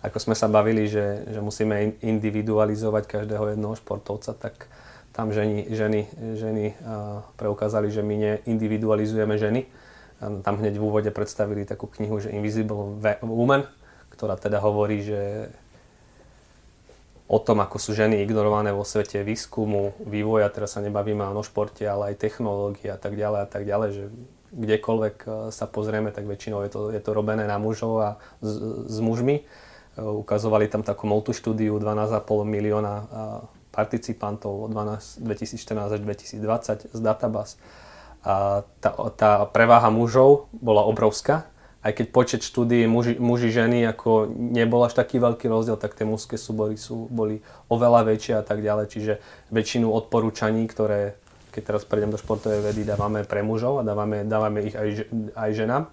ako 0.06 0.18
sme 0.22 0.34
sa 0.38 0.46
bavili, 0.46 0.86
že, 0.86 1.26
že 1.34 1.42
musíme 1.42 1.98
individualizovať 1.98 3.10
každého 3.10 3.58
jednoho 3.58 3.74
športovca, 3.74 4.38
tak 4.38 4.70
tam 5.10 5.34
ženy, 5.34 5.66
ženy, 5.68 6.00
ženy 6.38 6.64
preukázali, 7.36 7.90
že 7.90 8.06
my 8.06 8.14
neindividualizujeme 8.16 9.34
ženy, 9.34 9.66
tam 10.22 10.54
hneď 10.62 10.78
v 10.78 10.86
úvode 10.86 11.10
predstavili 11.10 11.66
takú 11.66 11.90
knihu, 11.98 12.22
že 12.22 12.30
Invisible 12.30 12.98
Woman, 13.26 13.66
ktorá 14.14 14.38
teda 14.38 14.62
hovorí, 14.62 15.02
že 15.02 15.50
o 17.32 17.40
tom, 17.40 17.64
ako 17.64 17.80
sú 17.80 17.96
ženy 17.96 18.20
ignorované 18.22 18.76
vo 18.76 18.84
svete 18.84 19.24
výskumu, 19.24 19.96
vývoja, 20.04 20.52
teraz 20.52 20.76
sa 20.76 20.84
nebavíme 20.84 21.24
o 21.24 21.42
športe, 21.42 21.80
ale 21.88 22.12
aj 22.12 22.20
technológie 22.20 22.92
a 22.92 23.00
tak 23.00 23.16
ďalej 23.16 23.40
a 23.40 23.48
tak 23.48 23.64
ďalej, 23.64 23.90
že 23.96 24.04
kdekoľvek 24.52 25.16
e, 25.24 25.28
sa 25.48 25.64
pozrieme, 25.64 26.12
tak 26.12 26.28
väčšinou 26.28 26.60
je 26.68 26.70
to, 26.70 26.80
je 26.92 27.00
to 27.00 27.10
robené 27.16 27.48
na 27.48 27.56
mužov 27.56 27.94
a 28.04 28.10
s, 28.44 28.52
s 28.84 28.98
mužmi. 29.00 29.40
E, 29.40 29.44
ukazovali 29.96 30.68
tam 30.68 30.84
takú 30.84 31.08
multištúdiu 31.08 31.80
12,5 31.80 32.20
milióna 32.44 32.94
e, 33.00 33.04
participantov 33.72 34.68
od 34.68 34.70
12, 34.76 35.24
2014 35.24 35.96
až 35.96 36.00
2020 36.04 36.92
z 36.92 37.00
databáz 37.00 37.56
a 38.22 38.62
tá, 38.78 38.90
tá 39.18 39.30
preváha 39.50 39.90
mužov 39.90 40.46
bola 40.54 40.86
obrovská. 40.86 41.50
Aj 41.82 41.90
keď 41.90 42.06
počet 42.14 42.40
štúdií 42.46 42.86
muži, 42.86 43.48
ženy 43.50 43.82
ako 43.90 44.30
nebol 44.30 44.86
až 44.86 44.94
taký 44.94 45.18
veľký 45.18 45.50
rozdiel, 45.50 45.74
tak 45.74 45.98
tie 45.98 46.06
mužské 46.06 46.38
súbory 46.38 46.78
sú, 46.78 47.10
boli 47.10 47.42
oveľa 47.66 48.06
väčšie 48.06 48.38
a 48.38 48.46
tak 48.46 48.62
ďalej. 48.62 48.86
Čiže 48.86 49.12
väčšinu 49.50 49.90
odporúčaní, 49.90 50.70
ktoré, 50.70 51.18
keď 51.50 51.62
teraz 51.74 51.82
prejdem 51.82 52.14
do 52.14 52.22
športovej 52.22 52.62
vedy, 52.62 52.86
dávame 52.86 53.26
pre 53.26 53.42
mužov 53.42 53.82
a 53.82 53.86
dávame, 53.86 54.22
dávame 54.22 54.62
ich 54.70 54.78
aj, 54.78 55.10
aj 55.34 55.50
ženám. 55.58 55.90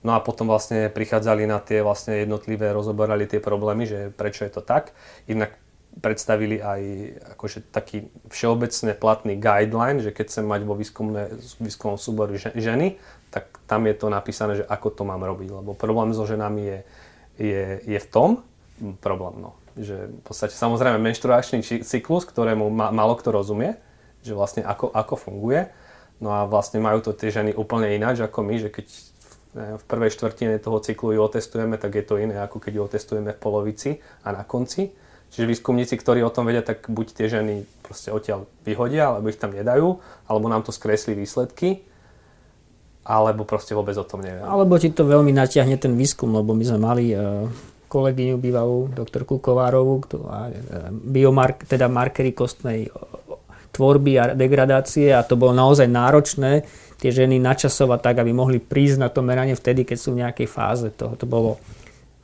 No 0.00 0.16
a 0.16 0.24
potom 0.24 0.48
vlastne 0.48 0.88
prichádzali 0.88 1.44
na 1.44 1.60
tie 1.60 1.84
vlastne 1.84 2.24
jednotlivé, 2.24 2.72
rozoberali 2.72 3.28
tie 3.28 3.44
problémy, 3.44 3.84
že 3.84 4.08
prečo 4.16 4.48
je 4.48 4.52
to 4.56 4.64
tak. 4.64 4.96
Jednak 5.28 5.52
predstavili 5.98 6.62
aj 6.62 6.82
akože 7.34 7.74
taký 7.74 8.06
všeobecne 8.30 8.94
platný 8.94 9.34
guideline, 9.34 9.98
že 9.98 10.14
keď 10.14 10.24
chcem 10.30 10.46
mať 10.46 10.62
vo 10.62 10.78
výskumnom 10.78 11.98
súboru 11.98 12.38
ženy, 12.38 12.96
tak 13.34 13.50
tam 13.66 13.90
je 13.90 13.94
to 13.98 14.06
napísané, 14.06 14.62
že 14.62 14.64
ako 14.66 14.88
to 14.94 15.02
mám 15.02 15.22
robiť. 15.26 15.50
Lebo 15.50 15.74
problém 15.74 16.14
so 16.14 16.22
ženami 16.22 16.62
je, 16.62 16.78
je, 17.38 17.64
je 17.86 17.98
v 17.98 18.08
tom, 18.10 18.30
problém 19.02 19.42
no, 19.42 19.58
že 19.76 20.08
v 20.08 20.22
podstate 20.24 20.54
samozrejme 20.54 20.96
menštruačný 21.02 21.62
cyklus, 21.82 22.24
ktorému 22.24 22.70
ma, 22.70 22.94
malo 22.94 23.18
kto 23.18 23.34
rozumie, 23.34 23.76
že 24.22 24.32
vlastne 24.32 24.62
ako, 24.62 24.94
ako 24.94 25.14
funguje. 25.18 25.68
No 26.20 26.36
a 26.36 26.44
vlastne 26.44 26.84
majú 26.84 27.00
to 27.00 27.16
tie 27.16 27.32
ženy 27.32 27.56
úplne 27.56 27.96
ináč 27.96 28.20
ako 28.20 28.44
my, 28.44 28.60
že 28.60 28.68
keď 28.68 28.86
v 29.54 29.84
prvej 29.88 30.14
štvrtine 30.14 30.62
toho 30.62 30.78
cyklu 30.78 31.16
ju 31.16 31.20
otestujeme, 31.26 31.74
tak 31.74 31.98
je 31.98 32.04
to 32.06 32.20
iné 32.22 32.38
ako 32.38 32.62
keď 32.62 32.72
ju 32.76 32.82
otestujeme 32.86 33.34
v 33.34 33.40
polovici 33.40 33.90
a 34.22 34.30
na 34.30 34.46
konci. 34.46 34.94
Čiže 35.30 35.46
výskumníci, 35.46 35.94
ktorí 35.94 36.26
o 36.26 36.34
tom 36.34 36.50
vedia, 36.50 36.62
tak 36.62 36.90
buď 36.90 37.06
tie 37.14 37.26
ženy 37.30 37.62
proste 37.86 38.10
odtiaľ 38.10 38.50
vyhodia, 38.66 39.14
alebo 39.14 39.30
ich 39.30 39.38
tam 39.38 39.54
nedajú, 39.54 40.02
alebo 40.26 40.46
nám 40.50 40.66
to 40.66 40.74
skreslí 40.74 41.14
výsledky, 41.14 41.86
alebo 43.06 43.46
proste 43.46 43.78
vôbec 43.78 43.94
o 43.94 44.02
tom 44.02 44.26
neviem. 44.26 44.42
Alebo 44.42 44.74
ti 44.82 44.90
to 44.90 45.06
veľmi 45.06 45.30
natiahne 45.30 45.78
ten 45.78 45.94
výskum, 45.94 46.34
lebo 46.34 46.50
my 46.50 46.64
sme 46.66 46.80
mali 46.82 47.14
uh, 47.14 47.46
kolegyňu 47.86 48.36
bývalú, 48.42 48.90
doktorku 48.90 49.38
Kovárovú, 49.38 50.02
uh, 50.18 50.50
biomark, 50.90 51.62
teda 51.62 51.86
markery 51.86 52.34
kostnej 52.34 52.90
tvorby 53.70 54.12
a 54.18 54.24
degradácie 54.34 55.14
a 55.14 55.22
to 55.22 55.38
bolo 55.38 55.54
naozaj 55.54 55.86
náročné 55.86 56.66
tie 57.00 57.10
ženy 57.14 57.40
načasovať 57.40 57.98
tak, 58.02 58.16
aby 58.20 58.34
mohli 58.34 58.58
prísť 58.60 58.96
na 59.00 59.08
to 59.08 59.24
meranie 59.24 59.56
vtedy, 59.56 59.88
keď 59.88 59.96
sú 59.96 60.12
v 60.12 60.20
nejakej 60.26 60.48
fáze. 60.50 60.90
To, 61.00 61.16
to 61.16 61.24
bolo 61.24 61.56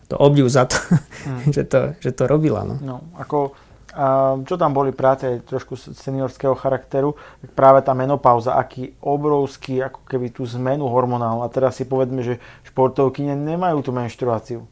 to 0.06 0.16
obdiv 0.18 0.46
za 0.46 0.70
to, 0.70 0.78
hmm. 1.26 1.50
že, 1.56 1.62
to 1.66 1.78
že 1.98 2.10
to 2.14 2.24
robila. 2.30 2.62
No. 2.62 2.74
No, 2.78 2.96
ako, 3.18 3.54
a 3.96 4.36
čo 4.44 4.54
tam 4.60 4.76
boli 4.76 4.92
práce 4.92 5.24
trošku 5.42 5.74
seniorského 5.76 6.54
charakteru, 6.54 7.16
tak 7.42 7.50
práve 7.56 7.80
tá 7.82 7.96
menopauza, 7.96 8.54
aký 8.54 8.94
obrovský, 9.02 9.82
ako 9.82 10.04
keby 10.06 10.30
tú 10.30 10.44
zmenu 10.46 10.86
hormonálnu. 10.86 11.42
A 11.42 11.52
teraz 11.52 11.80
si 11.80 11.88
povedme, 11.88 12.22
že 12.22 12.38
športovky 12.68 13.24
nemajú 13.24 13.82
tú 13.82 13.90
menštruáciu. 13.90 14.68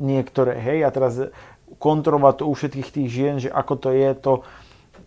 Niektoré, 0.00 0.60
hej, 0.60 0.84
a 0.84 0.92
teraz 0.92 1.16
kontrolovať 1.78 2.34
to 2.40 2.44
u 2.48 2.52
všetkých 2.52 2.88
tých 2.92 3.08
žien, 3.08 3.34
že 3.40 3.48
ako 3.48 3.74
to 3.80 3.88
je, 3.92 4.10
to, 4.16 4.32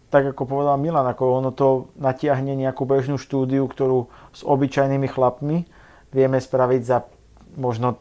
tak 0.07 0.33
ako 0.33 0.47
povedal 0.47 0.79
Milan, 0.79 1.05
ako 1.05 1.41
ono 1.43 1.51
to 1.51 1.91
natiahne 1.99 2.55
nejakú 2.55 2.87
bežnú 2.87 3.19
štúdiu, 3.19 3.67
ktorú 3.67 4.07
s 4.31 4.41
obyčajnými 4.41 5.07
chlapmi 5.09 5.67
vieme 6.15 6.39
spraviť 6.39 6.81
za 6.85 7.03
možno 7.57 7.99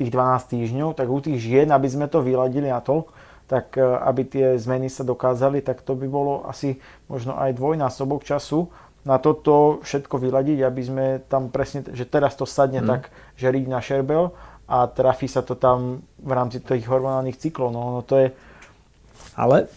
tých 0.00 0.10
12 0.10 0.54
týždňov, 0.56 0.90
tak 0.96 1.06
u 1.12 1.20
tých 1.20 1.38
žien, 1.38 1.68
aby 1.68 1.88
sme 1.88 2.08
to 2.08 2.24
vyladili 2.24 2.72
na 2.72 2.80
to, 2.80 3.04
tak 3.44 3.76
e, 3.76 3.84
aby 3.84 4.22
tie 4.24 4.46
zmeny 4.56 4.88
sa 4.88 5.04
dokázali, 5.04 5.60
tak 5.60 5.84
to 5.84 5.92
by 5.92 6.08
bolo 6.08 6.46
asi 6.48 6.80
možno 7.10 7.36
aj 7.36 7.52
dvojnásobok 7.58 8.24
času 8.24 8.72
na 9.00 9.16
toto 9.16 9.80
všetko 9.80 10.20
vyladiť, 10.20 10.58
aby 10.60 10.82
sme 10.84 11.06
tam 11.24 11.48
presne, 11.48 11.84
že 11.92 12.04
teraz 12.04 12.36
to 12.36 12.44
sadne 12.44 12.84
mm. 12.84 12.88
tak 12.88 13.02
žeriť 13.40 13.64
na 13.64 13.80
šerbel 13.80 14.36
a 14.68 14.86
trafí 14.86 15.26
sa 15.26 15.40
to 15.40 15.56
tam 15.56 16.04
v 16.20 16.32
rámci 16.32 16.60
tých 16.60 16.84
hormonálnych 16.84 17.40
cyklov. 17.40 17.72
No, 17.72 17.96
no 17.96 18.00
to 18.04 18.20
je... 18.20 18.28
Ale 19.34 19.72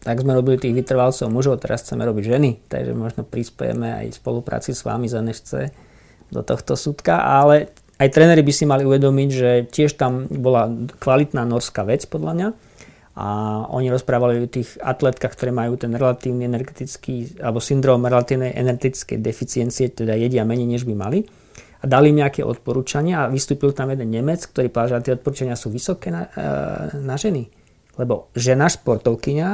tak 0.00 0.24
sme 0.24 0.32
robili 0.32 0.56
tých 0.56 0.72
vytrvalcov 0.72 1.28
mužov, 1.28 1.60
teraz 1.60 1.84
chceme 1.84 2.06
robiť 2.08 2.24
ženy, 2.24 2.50
takže 2.70 2.92
možno 2.96 3.22
prispiejeme 3.26 4.00
aj 4.04 4.06
v 4.14 4.18
spolupráci 4.18 4.72
s 4.72 4.86
vami 4.86 5.10
za 5.10 5.20
NEŠC 5.20 5.68
do 6.32 6.40
tohto 6.40 6.78
súdka, 6.78 7.20
ale 7.20 7.72
aj 7.98 8.08
tréneri 8.14 8.46
by 8.46 8.52
si 8.54 8.64
mali 8.64 8.86
uvedomiť, 8.86 9.28
že 9.30 9.50
tiež 9.66 9.98
tam 9.98 10.30
bola 10.30 10.70
kvalitná 11.02 11.42
norská 11.42 11.82
vec 11.82 12.06
podľa 12.06 12.32
mňa 12.34 12.48
a 13.18 13.26
oni 13.74 13.90
rozprávali 13.90 14.38
o 14.38 14.46
tých 14.46 14.78
atletkách, 14.78 15.34
ktoré 15.34 15.50
majú 15.50 15.74
ten 15.74 15.90
relatívny 15.90 16.46
energetický, 16.46 17.42
alebo 17.42 17.58
syndrom 17.58 18.06
relatívnej 18.06 18.54
energetickej 18.54 19.18
deficiencie, 19.18 19.90
teda 19.90 20.14
jedia 20.14 20.46
menej, 20.46 20.78
než 20.78 20.86
by 20.86 20.94
mali. 20.94 21.26
A 21.82 21.84
dali 21.90 22.14
im 22.14 22.22
nejaké 22.22 22.46
odporúčania 22.46 23.26
a 23.26 23.30
vystúpil 23.30 23.74
tam 23.74 23.90
jeden 23.90 24.14
Nemec, 24.14 24.46
ktorý 24.46 24.70
povedal, 24.70 25.02
že 25.02 25.10
tie 25.10 25.16
odporúčania 25.18 25.58
sú 25.58 25.66
vysoké 25.66 26.14
na, 26.14 26.30
e, 26.30 27.02
na 27.02 27.18
ženy. 27.18 27.50
Lebo 27.98 28.30
žena 28.38 28.70
športovkyňa 28.70 29.48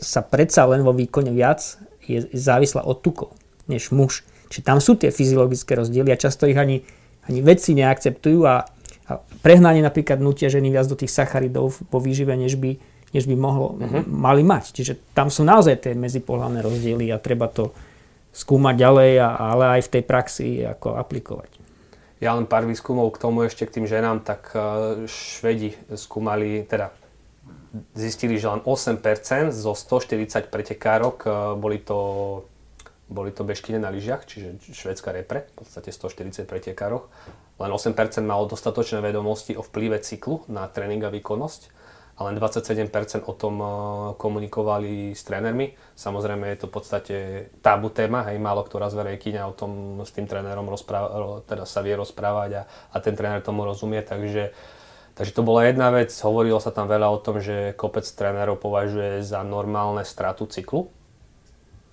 sa 0.00 0.20
predsa 0.24 0.64
len 0.64 0.80
vo 0.80 0.96
výkone 0.96 1.36
viac 1.36 1.60
je 2.00 2.24
závislá 2.32 2.80
od 2.80 3.04
tukov, 3.04 3.36
než 3.68 3.92
muž. 3.92 4.24
Čiže 4.48 4.64
tam 4.64 4.80
sú 4.80 4.96
tie 4.96 5.12
fyziologické 5.12 5.76
rozdiely 5.76 6.16
a 6.16 6.20
často 6.20 6.48
ich 6.48 6.56
ani, 6.56 6.80
ani 7.26 7.42
vedci 7.42 7.74
neakceptujú 7.74 8.40
a 8.46 8.66
a 9.06 9.22
prehnanie 9.42 9.86
napríklad 9.86 10.18
nutia 10.18 10.50
ženy 10.50 10.74
viac 10.74 10.90
do 10.90 10.98
tých 10.98 11.14
sacharidov 11.14 11.78
vo 11.78 11.98
výžive, 12.02 12.34
než 12.34 12.58
by, 12.58 12.74
než 13.14 13.30
by 13.30 13.36
mohlo, 13.38 13.78
uh-huh. 13.78 14.02
mali 14.02 14.42
mať. 14.42 14.74
Čiže 14.74 14.98
tam 15.14 15.30
sú 15.30 15.46
naozaj 15.46 15.86
tie 15.86 15.92
medzipohľadné 15.94 16.58
rozdiely 16.58 17.14
a 17.14 17.22
treba 17.22 17.46
to 17.46 17.70
skúmať 18.34 18.74
ďalej, 18.76 19.10
ale 19.22 19.64
aj 19.78 19.80
v 19.86 19.92
tej 19.94 20.02
praxi 20.02 20.48
ako 20.66 20.98
aplikovať. 20.98 21.50
Ja 22.18 22.34
len 22.34 22.50
pár 22.50 22.66
výskumov 22.66 23.14
k 23.14 23.22
tomu 23.22 23.46
ešte 23.46 23.68
k 23.68 23.80
tým 23.80 23.86
ženám, 23.86 24.24
tak 24.24 24.50
e, 24.56 25.04
Švedi 25.04 25.76
skúmali, 25.94 26.64
teda 26.64 26.88
zistili, 27.92 28.40
že 28.40 28.48
len 28.48 28.64
8% 28.64 29.52
zo 29.52 29.72
140 29.76 30.48
pretekárok 30.48 31.16
e, 31.24 31.30
boli 31.60 31.76
to, 31.78 31.98
boli 33.06 33.30
to 33.30 33.46
bežkyne 33.46 33.78
na 33.78 33.90
lyžiach, 33.94 34.26
čiže 34.26 34.58
švedská 34.74 35.14
repre, 35.14 35.46
v 35.54 35.62
podstate 35.62 35.94
140 35.94 36.42
pretekárok 36.46 37.06
len 37.56 37.70
8% 37.72 37.96
malo 38.26 38.44
dostatočné 38.44 39.00
vedomosti 39.00 39.56
o 39.56 39.64
vplyve 39.64 40.02
cyklu 40.04 40.44
na 40.52 40.68
tréning 40.68 41.00
a 41.06 41.08
výkonnosť 41.08 41.72
a 42.16 42.24
len 42.24 42.36
27% 42.40 43.28
o 43.28 43.32
tom 43.36 43.54
eh, 43.60 43.68
komunikovali 44.16 45.12
s 45.12 45.24
trénermi. 45.24 45.76
Samozrejme 45.96 46.48
je 46.52 46.58
to 46.64 46.66
v 46.68 46.72
podstate 46.72 47.16
tábu 47.60 47.92
téma, 47.92 48.24
hej, 48.28 48.40
málo 48.40 48.64
ktorá 48.64 48.88
zverejkyňa 48.88 49.42
o 49.48 49.56
tom 49.56 50.00
s 50.00 50.12
tým 50.16 50.24
trénerom 50.24 50.68
rozpráva, 50.68 51.44
teda 51.44 51.68
sa 51.68 51.84
vie 51.84 51.96
rozprávať 51.96 52.50
a, 52.56 52.62
a 52.92 52.96
ten 53.04 53.16
tréner 53.16 53.44
tomu 53.44 53.64
rozumie, 53.64 54.00
takže 54.04 54.52
Takže 55.16 55.32
to 55.32 55.48
bola 55.48 55.64
jedna 55.64 55.88
vec, 55.88 56.12
hovorilo 56.12 56.60
sa 56.60 56.68
tam 56.68 56.92
veľa 56.92 57.08
o 57.08 57.16
tom, 57.16 57.40
že 57.40 57.72
kopec 57.72 58.04
trénerov 58.04 58.60
považuje 58.60 59.24
za 59.24 59.40
normálne 59.40 60.04
stratu 60.04 60.44
cyklu, 60.44 60.92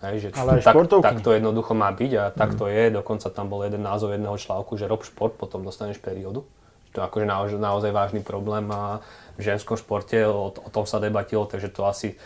Hej, 0.03 0.15
že 0.19 0.27
Ale 0.35 0.59
tak, 0.59 0.75
tak 0.99 1.17
to 1.23 1.31
jednoducho 1.31 1.71
má 1.71 1.88
byť 1.88 2.11
a 2.19 2.23
tak 2.35 2.59
to 2.59 2.67
mm. 2.67 2.71
je. 2.75 2.84
Dokonca 2.99 3.27
tam 3.31 3.47
bol 3.47 3.63
jeden 3.63 3.88
názov 3.88 4.11
jedného 4.11 4.35
článku, 4.35 4.75
že 4.75 4.91
rob 4.91 4.99
šport, 5.07 5.31
potom 5.39 5.63
dostaneš 5.63 6.03
periódu. 6.03 6.43
To 6.91 6.95
je 6.99 7.03
akože 7.07 7.25
naozaj, 7.25 7.57
naozaj 7.57 7.91
vážny 7.95 8.21
problém 8.21 8.67
a 8.69 8.99
v 9.39 9.41
ženskom 9.41 9.80
športe 9.80 10.27
o, 10.27 10.51
o 10.51 10.69
tom 10.69 10.84
sa 10.84 10.99
debatilo, 10.99 11.47
takže 11.47 11.71
to 11.71 11.88
asi 11.88 12.19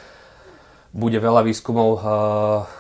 bude 0.92 1.16
veľa 1.22 1.46
výskumov, 1.46 2.02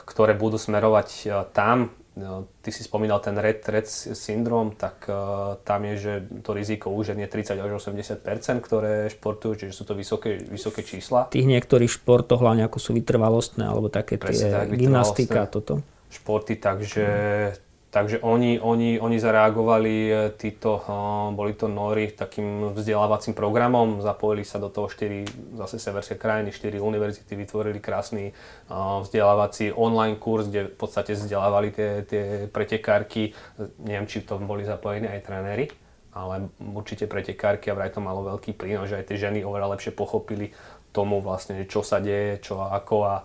ktoré 0.09 0.33
budú 0.33 0.57
smerovať 0.57 1.29
tam. 1.53 1.93
No, 2.17 2.49
ty 2.65 2.73
si 2.73 2.81
spomínal 2.81 3.21
ten 3.21 3.37
red, 3.37 3.61
red 3.69 3.85
syndrom, 4.17 4.73
tak 4.73 5.05
uh, 5.05 5.61
tam 5.61 5.85
je, 5.85 5.95
že 6.01 6.13
to 6.41 6.57
riziko 6.57 6.89
už 6.89 7.13
je 7.13 7.27
30 7.29 7.61
až 7.61 7.77
80% 7.77 8.25
ktoré 8.57 9.05
športujú, 9.13 9.53
čiže 9.53 9.73
sú 9.77 9.85
to 9.85 9.93
vysoké, 9.93 10.41
vysoké 10.49 10.81
čísla. 10.81 11.29
Tých 11.29 11.45
niektorých 11.45 11.93
športoch, 11.93 12.41
hlavne 12.41 12.65
ako 12.65 12.81
sú 12.81 12.97
vytrvalostné, 12.97 13.69
alebo 13.69 13.93
také 13.93 14.17
tie 14.17 14.49
tak, 14.49 14.73
gymnastika 14.73 15.45
toto. 15.45 15.85
Športy, 16.09 16.57
takže 16.57 17.05
Takže 17.97 18.21
oni, 18.21 18.61
oni, 18.61 19.01
oni 19.01 19.17
zareagovali, 19.17 19.93
e, 20.05 20.13
títo, 20.37 20.77
uh, 20.77 21.33
boli 21.33 21.57
to 21.57 21.65
Nori 21.65 22.13
takým 22.13 22.69
vzdelávacím 22.77 23.33
programom, 23.33 24.05
zapojili 24.05 24.45
sa 24.45 24.61
do 24.61 24.69
toho 24.69 24.85
4 24.85 25.57
zase 25.57 25.81
severské 25.81 26.13
krajiny, 26.13 26.53
4 26.53 26.77
univerzity, 26.77 27.33
vytvorili 27.33 27.81
krásny 27.81 28.37
uh, 28.69 29.01
vzdelávací 29.01 29.73
online 29.73 30.21
kurz, 30.21 30.45
kde 30.45 30.69
v 30.69 30.77
podstate 30.77 31.17
vzdelávali 31.17 31.73
tie, 31.73 32.05
tie 32.05 32.23
pretekárky, 32.53 33.33
neviem, 33.81 34.05
či 34.05 34.21
to 34.21 34.37
boli 34.37 34.61
zapojení 34.61 35.09
aj 35.09 35.25
tréneri, 35.25 35.65
ale 36.13 36.53
určite 36.61 37.09
pretekárky 37.09 37.73
a 37.73 37.77
vraj 37.81 37.97
to 37.97 37.97
malo 37.97 38.21
veľký 38.29 38.53
prínos, 38.53 38.93
že 38.93 39.01
aj 39.01 39.09
tie 39.09 39.17
ženy 39.17 39.41
oveľa 39.41 39.73
lepšie 39.73 39.97
pochopili 39.97 40.53
tomu 40.93 41.17
vlastne, 41.17 41.65
čo 41.65 41.81
sa 41.81 41.97
deje, 41.97 42.45
čo 42.45 42.61
a 42.61 42.77
ako 42.77 43.09
a, 43.09 43.15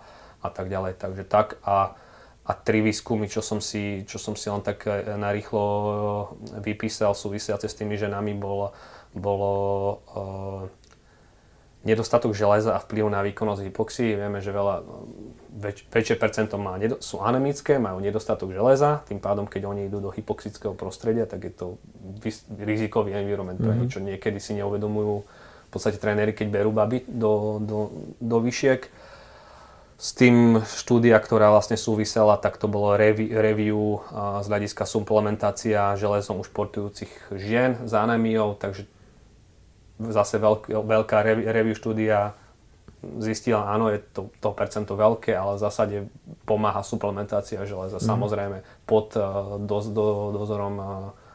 a 0.41 0.49
tak 0.49 0.65
ďalej. 0.65 0.97
Takže 0.97 1.29
tak 1.29 1.61
a 1.61 1.93
a 2.43 2.51
tri 2.51 2.83
výskumy, 2.83 3.31
čo 3.31 3.39
som 3.39 3.63
si, 3.63 4.03
čo 4.03 4.19
som 4.19 4.35
si 4.35 4.51
len 4.51 4.59
tak 4.59 4.83
e, 4.83 5.15
narýchlo 5.15 5.63
e, 5.63 5.89
vypísal 6.59 7.15
súvisiace 7.15 7.71
s 7.71 7.77
tými 7.79 7.95
ženami, 7.95 8.35
bolo, 8.35 8.75
bolo 9.15 9.51
uh, 10.11 10.63
nedostatok 11.83 12.31
železa 12.31 12.75
a 12.75 12.79
vplyv 12.79 13.05
na 13.11 13.23
výkonnosť 13.27 13.61
hypoxii. 13.67 14.15
Vieme, 14.15 14.39
že 14.39 14.55
veľa, 14.55 14.75
väč, 15.59 15.83
väčšie 15.91 16.15
percento 16.15 16.55
má, 16.55 16.79
sú 17.03 17.19
anemické, 17.19 17.75
majú 17.75 17.99
nedostatok 17.99 18.55
železa, 18.55 19.03
tým 19.07 19.19
pádom, 19.19 19.47
keď 19.47 19.67
oni 19.67 19.91
idú 19.91 19.99
do 19.99 20.09
hypoxického 20.09 20.75
prostredia, 20.75 21.27
tak 21.27 21.43
je 21.43 21.53
to 21.53 21.67
rizikový 22.59 23.15
environment 23.19 23.59
mm-hmm. 23.59 23.91
čo 23.91 23.99
niekedy 23.99 24.39
si 24.39 24.55
neuvedomujú 24.55 25.23
v 25.23 25.69
podstate 25.71 25.99
tréneri, 25.99 26.31
keď 26.31 26.47
berú 26.53 26.71
baby 26.71 27.03
do, 27.07 27.59
do, 27.59 27.79
do 28.19 28.37
vyšiek 28.39 28.87
s 29.97 30.09
tým 30.17 30.59
štúdia, 30.65 31.15
ktorá 31.21 31.53
vlastne 31.53 31.77
súvisela, 31.77 32.35
tak 32.35 32.57
to 32.57 32.67
bolo 32.67 32.97
review 32.97 34.01
z 34.41 34.47
hľadiska 34.49 34.83
suplementácia 34.89 35.95
železom 35.95 36.41
u 36.41 36.45
športujúcich 36.45 37.33
žien 37.33 37.77
s 37.85 37.93
anémiou, 37.93 38.57
takže 38.57 38.89
zase 40.01 40.41
veľk, 40.41 40.73
veľká 40.73 41.17
review 41.23 41.77
štúdia 41.77 42.35
zistila, 43.19 43.67
áno, 43.67 43.91
je 43.91 43.99
to, 43.99 44.31
to 44.39 44.55
percento 44.55 44.95
veľké, 44.95 45.35
ale 45.35 45.59
v 45.59 45.63
zásade 45.63 45.97
pomáha 46.47 46.81
suplementácia 46.81 47.59
železa, 47.67 47.99
mm. 47.99 48.05
samozrejme 48.07 48.57
pod 48.87 49.11
do, 49.59 49.77
do, 49.91 50.05
dozorom 50.31 50.75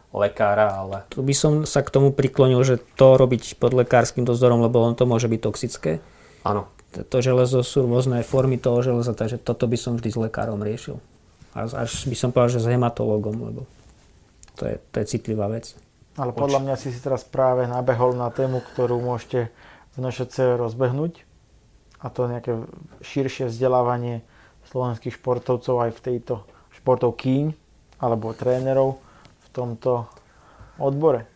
lekára, 0.09 0.73
ale... 0.73 1.05
Tu 1.13 1.21
by 1.21 1.35
som 1.37 1.53
sa 1.69 1.85
k 1.85 1.93
tomu 1.93 2.17
priklonil, 2.17 2.65
že 2.65 2.81
to 2.97 3.21
robiť 3.21 3.61
pod 3.61 3.77
lekárskym 3.77 4.25
dozorom, 4.25 4.65
lebo 4.65 4.81
on 4.81 4.97
to 4.97 5.05
môže 5.05 5.29
byť 5.29 5.41
toxické. 5.45 6.01
Áno 6.49 6.73
to 6.93 7.17
železo 7.21 7.61
sú 7.61 7.85
rôzne 7.85 8.25
formy 8.25 8.57
toho 8.57 8.81
železa, 8.81 9.13
takže 9.13 9.37
toto 9.37 9.69
by 9.69 9.77
som 9.77 10.01
vždy 10.01 10.09
s 10.09 10.19
lekárom 10.19 10.61
riešil. 10.65 10.97
Až 11.53 12.09
by 12.09 12.17
som 12.17 12.31
povedal, 12.33 12.61
že 12.61 12.65
s 12.65 12.71
hematológom, 12.71 13.35
lebo 13.35 13.63
to 14.57 14.67
je, 14.67 14.77
to 14.91 14.97
je 15.03 15.07
citlivá 15.07 15.47
vec. 15.53 15.77
Ale 16.19 16.35
podľa 16.35 16.65
mňa 16.67 16.75
si 16.75 16.91
si 16.91 16.99
teraz 16.99 17.23
práve 17.23 17.69
nabehol 17.71 18.17
na 18.19 18.27
tému, 18.33 18.65
ktorú 18.75 18.99
môžete 18.99 19.55
v 19.95 19.97
NŠC 20.03 20.59
rozbehnúť 20.59 21.23
a 22.03 22.07
to 22.11 22.27
nejaké 22.27 22.59
širšie 23.03 23.51
vzdelávanie 23.51 24.27
slovenských 24.71 25.15
športovcov 25.15 25.89
aj 25.89 25.91
v 25.95 26.01
tejto 26.03 26.35
športov 26.75 27.15
kýň 27.19 27.55
alebo 28.03 28.35
trénerov 28.35 28.99
v 29.45 29.49
tomto 29.51 30.07
odbore. 30.79 31.27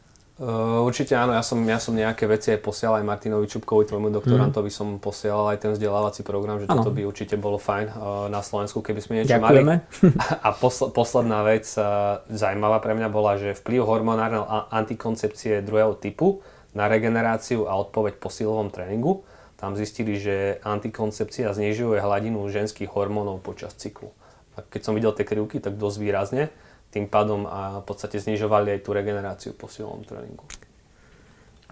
Uh, 0.43 0.83
určite 0.83 1.15
áno, 1.15 1.39
ja 1.39 1.45
som, 1.47 1.63
ja 1.63 1.79
som 1.79 1.95
nejaké 1.95 2.27
veci 2.27 2.51
aj 2.51 2.67
posielal 2.67 2.99
aj 2.99 3.07
Martinovi 3.07 3.47
Čupkovi, 3.47 3.87
tvojmu 3.87 4.11
doktorantovi 4.11 4.67
mm. 4.67 4.75
som 4.75 4.89
posielal 4.99 5.55
aj 5.55 5.63
ten 5.63 5.71
vzdelávací 5.71 6.27
program, 6.27 6.59
že 6.59 6.67
ano. 6.67 6.83
toto 6.83 6.91
by 6.91 7.07
určite 7.07 7.39
bolo 7.39 7.63
fajn 7.63 7.87
uh, 7.95 8.27
na 8.27 8.43
Slovensku, 8.43 8.83
keby 8.83 8.99
sme 8.99 9.13
niečo 9.23 9.39
Ďakujeme. 9.39 9.75
mali. 9.79 9.87
A 10.47 10.51
posl- 10.51 10.91
posledná 10.91 11.47
vec, 11.47 11.63
uh, 11.79 12.27
zaujímavá 12.27 12.83
pre 12.83 12.99
mňa 12.99 13.09
bola, 13.15 13.39
že 13.39 13.55
vplyv 13.55 13.87
hormonálnej 13.87 14.43
antikoncepcie 14.75 15.63
druhého 15.63 15.95
typu 15.95 16.43
na 16.75 16.91
regeneráciu 16.91 17.71
a 17.71 17.79
odpoveď 17.79 18.19
po 18.19 18.27
silovom 18.27 18.67
tréningu. 18.75 19.23
Tam 19.63 19.79
zistili, 19.79 20.19
že 20.19 20.59
antikoncepcia 20.67 21.55
znižuje 21.55 22.03
hladinu 22.03 22.43
ženských 22.51 22.91
hormónov 22.91 23.47
počas 23.47 23.79
cyklu. 23.79 24.11
A 24.59 24.67
keď 24.67 24.91
som 24.91 24.99
videl 24.99 25.15
tie 25.15 25.23
krivky, 25.23 25.63
tak 25.63 25.79
dosť 25.79 25.97
výrazne 26.03 26.51
tým 26.93 27.09
pádom 27.09 27.49
a 27.49 27.81
v 27.81 27.85
podstate 27.89 28.21
znižovali 28.21 28.77
aj 28.77 28.81
tú 28.85 28.93
regeneráciu 28.93 29.57
po 29.57 29.67
silnom 29.67 30.05
tréningu. 30.05 30.45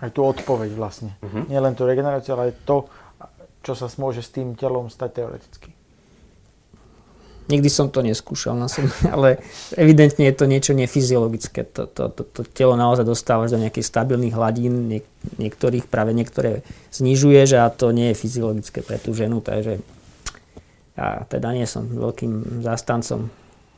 Aj 0.00 0.08
tú 0.08 0.24
odpoveď 0.24 0.72
vlastne. 0.72 1.12
Uh-huh. 1.20 1.44
Nie 1.44 1.60
len 1.60 1.76
tú 1.76 1.84
regeneráciu, 1.84 2.32
ale 2.34 2.50
aj 2.50 2.64
to, 2.64 2.88
čo 3.60 3.76
sa 3.76 3.86
môže 4.00 4.24
s 4.24 4.32
tým 4.32 4.56
telom 4.56 4.88
stať 4.88 5.20
teoreticky. 5.20 5.70
Nikdy 7.50 7.66
som 7.66 7.90
to 7.90 8.00
neskúšal 8.00 8.54
na 8.54 8.70
sebe, 8.70 8.88
ale 9.14 9.44
evidentne 9.76 10.24
je 10.24 10.34
to 10.40 10.46
niečo 10.48 10.72
nefyziologické. 10.72 11.68
To, 11.76 11.84
to, 11.84 12.08
to, 12.08 12.22
to 12.24 12.40
telo 12.48 12.78
naozaj 12.80 13.04
dostáva 13.04 13.44
do 13.50 13.60
nejakých 13.60 13.90
stabilných 13.90 14.32
hladín, 14.32 14.88
niek- 14.88 15.12
niektorých 15.36 15.84
práve 15.84 16.16
niektoré 16.16 16.64
znižuje, 16.96 17.44
že 17.44 17.60
a 17.60 17.68
to 17.68 17.92
nie 17.92 18.14
je 18.14 18.20
fyziologické 18.24 18.80
pre 18.80 18.96
tú 18.96 19.12
ženu, 19.12 19.44
takže 19.44 19.84
ja 20.96 21.24
teda 21.28 21.52
nie 21.52 21.64
som 21.64 21.88
veľkým 21.88 22.64
zástancom 22.64 23.28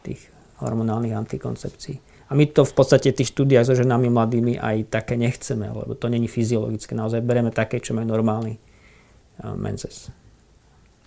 tých 0.02 0.31
hormonálnych 0.62 1.12
antikoncepcií. 1.12 1.98
A 2.30 2.38
my 2.38 2.48
to 2.48 2.64
v 2.64 2.72
podstate 2.72 3.12
tých 3.12 3.28
štúdiách 3.34 3.68
so 3.68 3.74
ženami 3.76 4.08
mladými 4.08 4.56
aj 4.56 4.88
také 4.88 5.20
nechceme, 5.20 5.68
lebo 5.68 5.92
to 5.92 6.08
není 6.08 6.30
fyziologické. 6.30 6.96
Naozaj 6.96 7.20
bereme 7.20 7.52
také, 7.52 7.76
čo 7.76 7.92
majú 7.92 8.08
normálny 8.08 8.56
menses. 9.52 10.08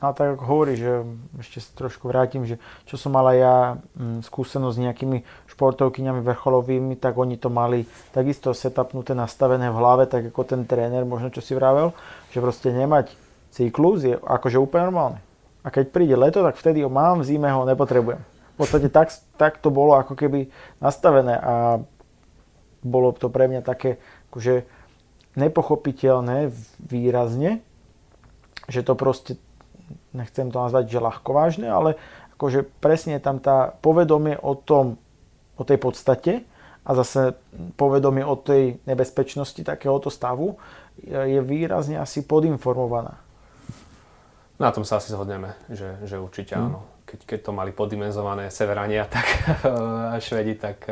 A 0.04 0.12
tak 0.12 0.38
ako 0.38 0.44
hovorí, 0.46 0.76
že 0.76 1.08
ešte 1.40 1.64
sa 1.64 1.88
trošku 1.88 2.12
vrátim, 2.12 2.44
že 2.44 2.60
čo 2.84 3.00
som 3.00 3.16
mala 3.16 3.32
ja 3.34 3.56
mm, 3.96 4.28
skúsenosť 4.28 4.76
s 4.76 4.84
nejakými 4.86 5.18
športovkyňami 5.56 6.20
vrcholovými, 6.20 6.94
tak 7.00 7.16
oni 7.16 7.40
to 7.40 7.48
mali 7.48 7.88
takisto 8.12 8.52
setupnuté, 8.52 9.16
nastavené 9.16 9.72
v 9.72 9.80
hlave, 9.80 10.04
tak 10.06 10.30
ako 10.30 10.42
ten 10.44 10.62
tréner, 10.68 11.08
možno 11.08 11.32
čo 11.32 11.40
si 11.40 11.56
vravel, 11.56 11.96
že 12.36 12.44
proste 12.44 12.76
nemať 12.76 13.16
cyklus 13.56 14.04
je 14.04 14.20
akože 14.20 14.60
úplne 14.60 14.92
normálne. 14.92 15.20
A 15.64 15.72
keď 15.72 15.90
príde 15.90 16.14
leto, 16.20 16.44
tak 16.44 16.60
vtedy 16.60 16.84
ho 16.84 16.92
mám, 16.92 17.24
v 17.24 17.32
zime 17.32 17.50
ho 17.50 17.64
nepotrebujem. 17.64 18.35
V 18.56 18.64
podstate 18.64 18.88
tak, 18.88 19.12
tak 19.36 19.60
to 19.60 19.68
bolo 19.68 20.00
ako 20.00 20.16
keby 20.16 20.48
nastavené 20.80 21.36
a 21.36 21.84
bolo 22.80 23.12
to 23.12 23.28
pre 23.28 23.52
mňa 23.52 23.62
také 23.68 24.00
akože 24.32 24.64
nepochopiteľné 25.36 26.56
výrazne, 26.80 27.60
že 28.72 28.80
to 28.80 28.96
proste, 28.96 29.36
nechcem 30.16 30.48
to 30.48 30.58
nazvať, 30.64 30.88
že 30.88 31.04
ľahko 31.04 31.30
vážne, 31.36 31.68
ale 31.68 32.00
akože 32.40 32.64
presne 32.80 33.20
tam 33.20 33.44
tá 33.44 33.76
povedomie 33.84 34.40
o 34.40 34.56
tom, 34.56 34.96
o 35.60 35.64
tej 35.68 35.76
podstate 35.76 36.48
a 36.88 36.92
zase 36.96 37.36
povedomie 37.76 38.24
o 38.24 38.40
tej 38.40 38.80
nebezpečnosti 38.88 39.60
takéhoto 39.60 40.08
stavu 40.08 40.56
je 41.04 41.44
výrazne 41.44 42.00
asi 42.00 42.24
podinformovaná. 42.24 43.20
Na 44.56 44.72
tom 44.72 44.88
sa 44.88 45.04
asi 45.04 45.12
zhodneme, 45.12 45.52
že, 45.68 46.00
že 46.08 46.16
určite 46.16 46.56
mm. 46.56 46.95
Keď, 47.06 47.20
keď 47.26 47.40
to 47.46 47.52
mali 47.54 47.70
poddimenzované 47.70 48.50
Severania 48.50 49.06
tak, 49.16 49.28
a 50.12 50.18
Švedi, 50.18 50.58
tak, 50.58 50.86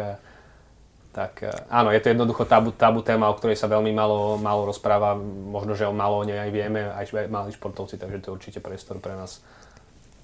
tak 1.13 1.45
áno, 1.69 1.89
je 1.89 2.01
to 2.01 2.13
jednoducho 2.13 2.45
tabu, 2.45 2.73
tabu 2.73 3.01
téma, 3.01 3.29
o 3.29 3.37
ktorej 3.37 3.57
sa 3.57 3.69
veľmi 3.69 3.93
malo, 3.93 4.37
malo 4.37 4.69
rozpráva. 4.69 5.17
Možno, 5.19 5.73
že 5.73 5.89
o 5.89 5.93
malo 5.93 6.21
o 6.21 6.27
nej 6.27 6.37
aj 6.37 6.51
vieme, 6.53 6.89
aj 6.93 7.29
mali 7.29 7.49
športovci, 7.53 7.97
takže 7.97 8.21
to 8.21 8.27
je 8.29 8.35
určite 8.37 8.59
priestor 8.61 9.01
pre 9.01 9.17
nás. 9.17 9.41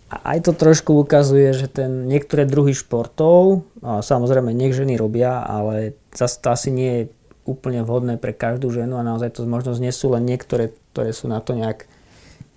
A 0.10 0.34
aj 0.34 0.50
to 0.50 0.58
trošku 0.58 0.98
ukazuje, 0.98 1.54
že 1.54 1.70
ten 1.70 2.10
niektoré 2.10 2.50
druhy 2.50 2.74
športov, 2.74 3.70
samozrejme 3.86 4.50
nech 4.50 4.74
ženy 4.74 4.98
robia, 4.98 5.46
ale 5.46 5.94
zase 6.10 6.42
to 6.42 6.50
asi 6.50 6.74
nie 6.74 6.92
je 6.98 7.04
úplne 7.46 7.86
vhodné 7.86 8.18
pre 8.18 8.34
každú 8.34 8.74
ženu 8.74 8.98
a 8.98 9.06
naozaj 9.06 9.38
to 9.38 9.46
možno 9.46 9.78
znesú 9.78 10.10
len 10.14 10.26
niektoré, 10.26 10.74
ktoré 10.94 11.14
sú 11.14 11.30
na 11.30 11.38
to 11.42 11.54
nejak 11.54 11.86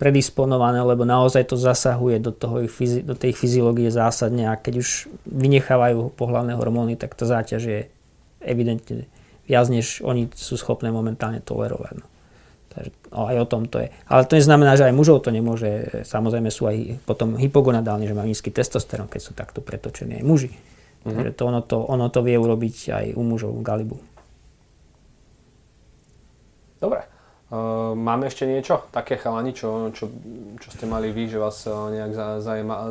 predisponované, 0.03 0.83
lebo 0.83 1.07
naozaj 1.07 1.47
to 1.47 1.55
zasahuje 1.55 2.19
do, 2.19 2.35
toho 2.35 2.67
ich, 2.67 2.75
do 3.07 3.15
tej 3.15 3.31
ich 3.31 3.39
fyziológie 3.39 3.87
zásadne 3.87 4.51
a 4.51 4.59
keď 4.59 4.83
už 4.83 5.07
vynechávajú 5.23 6.11
pohľadné 6.19 6.59
hormóny, 6.59 6.99
tak 6.99 7.15
tá 7.15 7.23
záťaž 7.23 7.61
je 7.63 7.79
evidentne 8.43 9.07
viac, 9.47 9.71
než 9.71 10.03
oni 10.03 10.27
sú 10.35 10.59
schopné 10.59 10.91
momentálne 10.91 11.39
tolerovať. 11.39 12.03
No. 12.03 12.05
Takže 12.75 12.89
no, 13.15 13.31
aj 13.31 13.37
o 13.39 13.47
tom 13.47 13.63
to 13.71 13.79
je. 13.79 13.87
Ale 14.11 14.27
to 14.27 14.35
neznamená, 14.35 14.75
že 14.75 14.91
aj 14.91 14.97
mužov 14.97 15.23
to 15.23 15.31
nemôže. 15.31 16.03
Samozrejme 16.03 16.51
sú 16.51 16.67
aj 16.67 16.99
potom 17.07 17.39
hypogonadálni, 17.39 18.03
že 18.03 18.17
majú 18.17 18.27
nízky 18.27 18.51
testosterón, 18.51 19.07
keď 19.07 19.21
sú 19.23 19.31
takto 19.31 19.63
pretočení 19.63 20.19
aj 20.19 20.25
muži. 20.27 20.51
Mm-hmm. 20.51 21.15
Takže 21.15 21.31
to 21.31 21.43
ono, 21.47 21.59
to 21.63 21.77
ono 21.79 22.11
to 22.11 22.19
vie 22.19 22.35
urobiť 22.35 22.75
aj 22.91 23.05
u 23.15 23.21
mužov 23.23 23.55
Galibu. 23.63 23.95
Dobre. 26.83 27.12
Uh, 27.53 27.93
máme 27.93 28.33
ešte 28.33 28.49
niečo? 28.49 28.89
Také 28.89 29.13
chalani, 29.13 29.53
čo, 29.53 29.93
čo, 29.93 30.09
čo 30.57 30.69
ste 30.73 30.89
mali 30.89 31.13
vy, 31.13 31.29
že 31.29 31.37
vás 31.37 31.69
uh, 31.69 31.93
nejak 31.93 32.17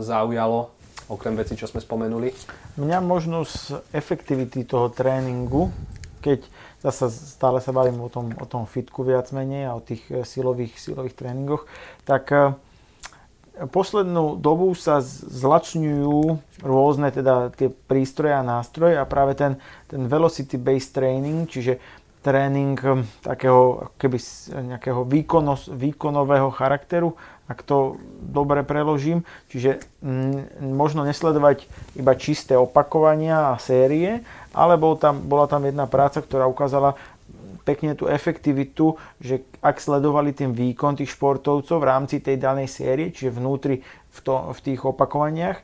zaujalo, 0.07 0.71
okrem 1.11 1.35
veci, 1.35 1.59
čo 1.59 1.67
sme 1.67 1.83
spomenuli? 1.83 2.31
Mňa 2.79 3.03
možno 3.03 3.43
z 3.43 3.83
efektivity 3.91 4.63
toho 4.63 4.87
tréningu, 4.87 5.75
keď 6.23 6.47
zase 6.79 7.11
stále 7.11 7.59
sa 7.59 7.75
bavím 7.75 8.07
o 8.07 8.07
tom, 8.07 8.31
o 8.39 8.47
tom 8.47 8.63
fitku 8.71 9.03
viac 9.03 9.35
menej 9.35 9.67
a 9.67 9.75
o 9.75 9.83
tých 9.83 10.07
e, 10.07 10.23
silových, 10.23 10.79
silových 10.79 11.19
tréningoch, 11.19 11.67
tak 12.07 12.31
poslednú 13.53 14.41
dobu 14.41 14.73
sa 14.73 15.05
zlačňujú 15.05 16.41
rôzne 16.65 17.13
teda 17.13 17.53
tie 17.53 17.69
prístroje 17.69 18.33
a 18.33 18.47
nástroje 18.47 18.97
a 18.97 19.05
práve 19.05 19.37
ten, 19.37 19.61
ten 19.93 20.09
velocity 20.09 20.57
based 20.57 20.97
training, 20.97 21.45
čiže 21.45 21.77
tréning 22.23 22.79
hm, 22.79 23.03
takého 23.27 23.91
keby 23.99 24.19
nejakého 24.79 25.03
výkono, 25.03 25.59
výkonového 25.59 26.55
charakteru, 26.55 27.19
ak 27.51 27.67
to 27.67 27.99
dobre 28.23 28.63
preložím. 28.63 29.27
Čiže 29.51 29.83
m, 30.01 30.47
hm, 30.47 30.73
možno 30.73 31.03
nesledovať 31.03 31.67
iba 31.99 32.15
čisté 32.15 32.55
opakovania 32.55 33.53
a 33.53 33.61
série, 33.61 34.23
ale 34.55 34.79
bol 34.79 34.95
tam, 34.95 35.19
bola 35.19 35.51
tam 35.51 35.67
jedna 35.67 35.91
práca, 35.91 36.23
ktorá 36.23 36.47
ukázala 36.47 36.95
pekne 37.63 37.95
tú 37.95 38.11
efektivitu, 38.11 38.99
že 39.23 39.43
ak 39.63 39.79
sledovali 39.79 40.35
ten 40.35 40.51
výkon 40.51 40.99
tých 40.99 41.15
športovcov 41.15 41.79
v 41.79 41.89
rámci 41.89 42.19
tej 42.19 42.39
danej 42.39 42.71
série, 42.71 43.15
čiže 43.15 43.39
vnútri 43.39 43.83
v, 43.87 44.19
to, 44.23 44.51
v 44.51 44.59
tých 44.63 44.81
opakovaniach, 44.83 45.63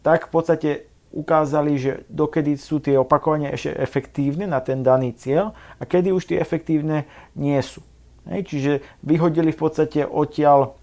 tak 0.00 0.30
v 0.30 0.30
podstate 0.30 0.70
ukázali, 1.10 1.74
že 1.74 1.92
dokedy 2.06 2.54
sú 2.54 2.78
tie 2.78 2.94
opakovania 2.94 3.50
ešte 3.50 3.74
efektívne 3.74 4.46
na 4.46 4.62
ten 4.62 4.86
daný 4.86 5.10
cieľ 5.14 5.52
a 5.78 5.82
kedy 5.82 6.14
už 6.14 6.30
tie 6.30 6.38
efektívne 6.38 7.06
nie 7.34 7.58
sú. 7.62 7.82
Hej, 8.30 8.46
čiže 8.46 8.72
vyhodili 9.02 9.50
v 9.50 9.58
podstate 9.58 10.06
odtiaľ 10.06 10.78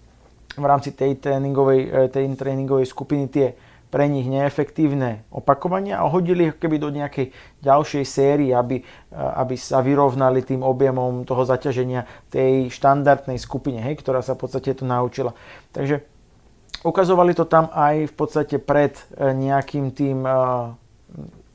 v 0.58 0.64
rámci 0.64 0.92
tej 0.92 1.16
tréningovej, 1.16 1.80
e, 1.86 2.12
tej 2.12 2.28
tréningovej 2.34 2.86
skupiny 2.90 3.30
tie 3.30 3.56
pre 3.88 4.04
nich 4.04 4.28
neefektívne 4.28 5.24
opakovania 5.32 6.04
a 6.04 6.12
hodili 6.12 6.52
ich 6.52 6.60
keby 6.60 6.76
do 6.76 6.92
nejakej 6.92 7.32
ďalšej 7.64 8.04
série, 8.04 8.52
aby, 8.52 8.82
e, 8.82 9.16
aby 9.16 9.56
sa 9.56 9.80
vyrovnali 9.80 10.44
tým 10.44 10.60
objemom 10.60 11.24
toho 11.24 11.46
zaťaženia 11.48 12.04
tej 12.28 12.68
štandardnej 12.68 13.40
skupine, 13.40 13.80
hej, 13.80 13.96
ktorá 13.96 14.20
sa 14.20 14.36
v 14.36 14.44
podstate 14.44 14.76
to 14.76 14.84
naučila. 14.84 15.32
Takže 15.72 16.17
ukazovali 16.84 17.34
to 17.34 17.44
tam 17.44 17.70
aj 17.74 18.10
v 18.10 18.14
podstate 18.14 18.56
pred 18.62 18.94
e, 19.16 19.34
nejakým 19.34 19.90
tým 19.90 20.22
e, 20.22 20.32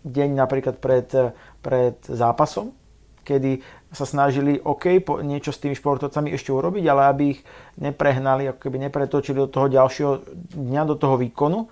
deň 0.04 0.30
napríklad 0.36 0.76
pred, 0.84 1.08
e, 1.16 1.32
pred 1.64 1.96
zápasom, 2.04 2.76
kedy 3.24 3.64
sa 3.94 4.04
snažili 4.04 4.60
OK, 4.60 5.00
po, 5.06 5.22
niečo 5.22 5.54
s 5.54 5.62
tými 5.62 5.78
športovcami 5.78 6.34
ešte 6.34 6.52
urobiť, 6.52 6.84
ale 6.90 7.02
aby 7.08 7.24
ich 7.38 7.40
neprehnali, 7.80 8.50
ako 8.52 8.60
keby 8.68 8.90
nepretočili 8.90 9.38
do 9.38 9.48
toho 9.48 9.70
ďalšieho 9.70 10.14
dňa, 10.58 10.82
do 10.90 10.96
toho 10.98 11.16
výkonu. 11.16 11.70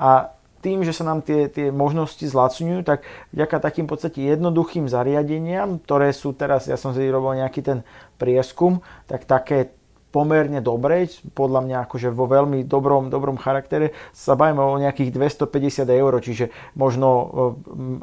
A 0.00 0.32
tým, 0.64 0.80
že 0.80 0.96
sa 0.96 1.04
nám 1.04 1.20
tie, 1.20 1.52
tie 1.52 1.68
možnosti 1.68 2.24
zlacňujú, 2.24 2.88
tak 2.88 3.04
vďaka 3.36 3.60
takým 3.60 3.84
podstate 3.84 4.24
jednoduchým 4.24 4.88
zariadeniam, 4.88 5.76
ktoré 5.76 6.08
sú 6.16 6.32
teraz, 6.32 6.72
ja 6.72 6.80
som 6.80 6.96
si 6.96 7.04
robil 7.04 7.44
nejaký 7.44 7.60
ten 7.60 7.78
prieskum, 8.16 8.80
tak 9.04 9.28
také 9.28 9.76
pomerne 10.14 10.62
dobre, 10.62 11.10
podľa 11.34 11.66
mňa 11.66 11.76
akože 11.90 12.14
vo 12.14 12.30
veľmi 12.30 12.62
dobrom, 12.62 13.10
dobrom 13.10 13.34
charaktere, 13.34 13.90
sa 14.14 14.38
bavíme 14.38 14.62
o 14.62 14.78
nejakých 14.78 15.10
250 15.10 15.82
eur, 15.90 16.12
čiže 16.22 16.54
možno 16.78 17.08
e, 17.10 17.26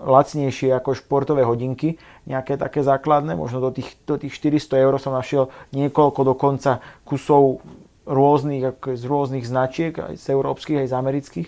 lacnejšie 0.03 0.75
ako 0.75 0.91
športové 0.91 1.47
hodinky, 1.47 1.95
nejaké 2.27 2.59
také 2.59 2.83
základné, 2.83 3.39
možno 3.39 3.63
do 3.63 3.71
tých, 3.71 3.95
do 4.03 4.19
tých 4.19 4.35
400 4.35 4.83
eur 4.83 4.93
som 4.99 5.15
našiel 5.15 5.47
niekoľko 5.71 6.35
dokonca 6.35 6.83
kusov 7.07 7.63
rôznych, 8.03 8.75
z 8.99 9.03
rôznych 9.07 9.47
značiek, 9.47 9.95
aj 9.95 10.19
z 10.19 10.25
európskych, 10.35 10.83
aj 10.83 10.87
z 10.91 10.97
amerických, 10.99 11.47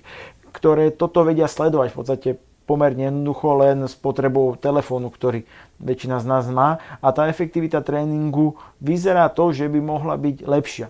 ktoré 0.56 0.96
toto 0.96 1.28
vedia 1.28 1.52
sledovať. 1.52 1.92
V 1.92 1.98
podstate 2.00 2.30
pomerne 2.64 3.12
jednoducho 3.12 3.60
len 3.60 3.86
s 3.86 3.96
potrebou 3.96 4.56
telefónu, 4.56 5.12
ktorý 5.12 5.44
väčšina 5.84 6.24
z 6.24 6.26
nás 6.26 6.46
má. 6.48 6.80
A 7.04 7.12
tá 7.12 7.28
efektivita 7.28 7.84
tréningu 7.84 8.56
vyzerá 8.80 9.28
to, 9.28 9.52
že 9.52 9.68
by 9.68 9.80
mohla 9.84 10.16
byť 10.16 10.38
lepšia. 10.48 10.88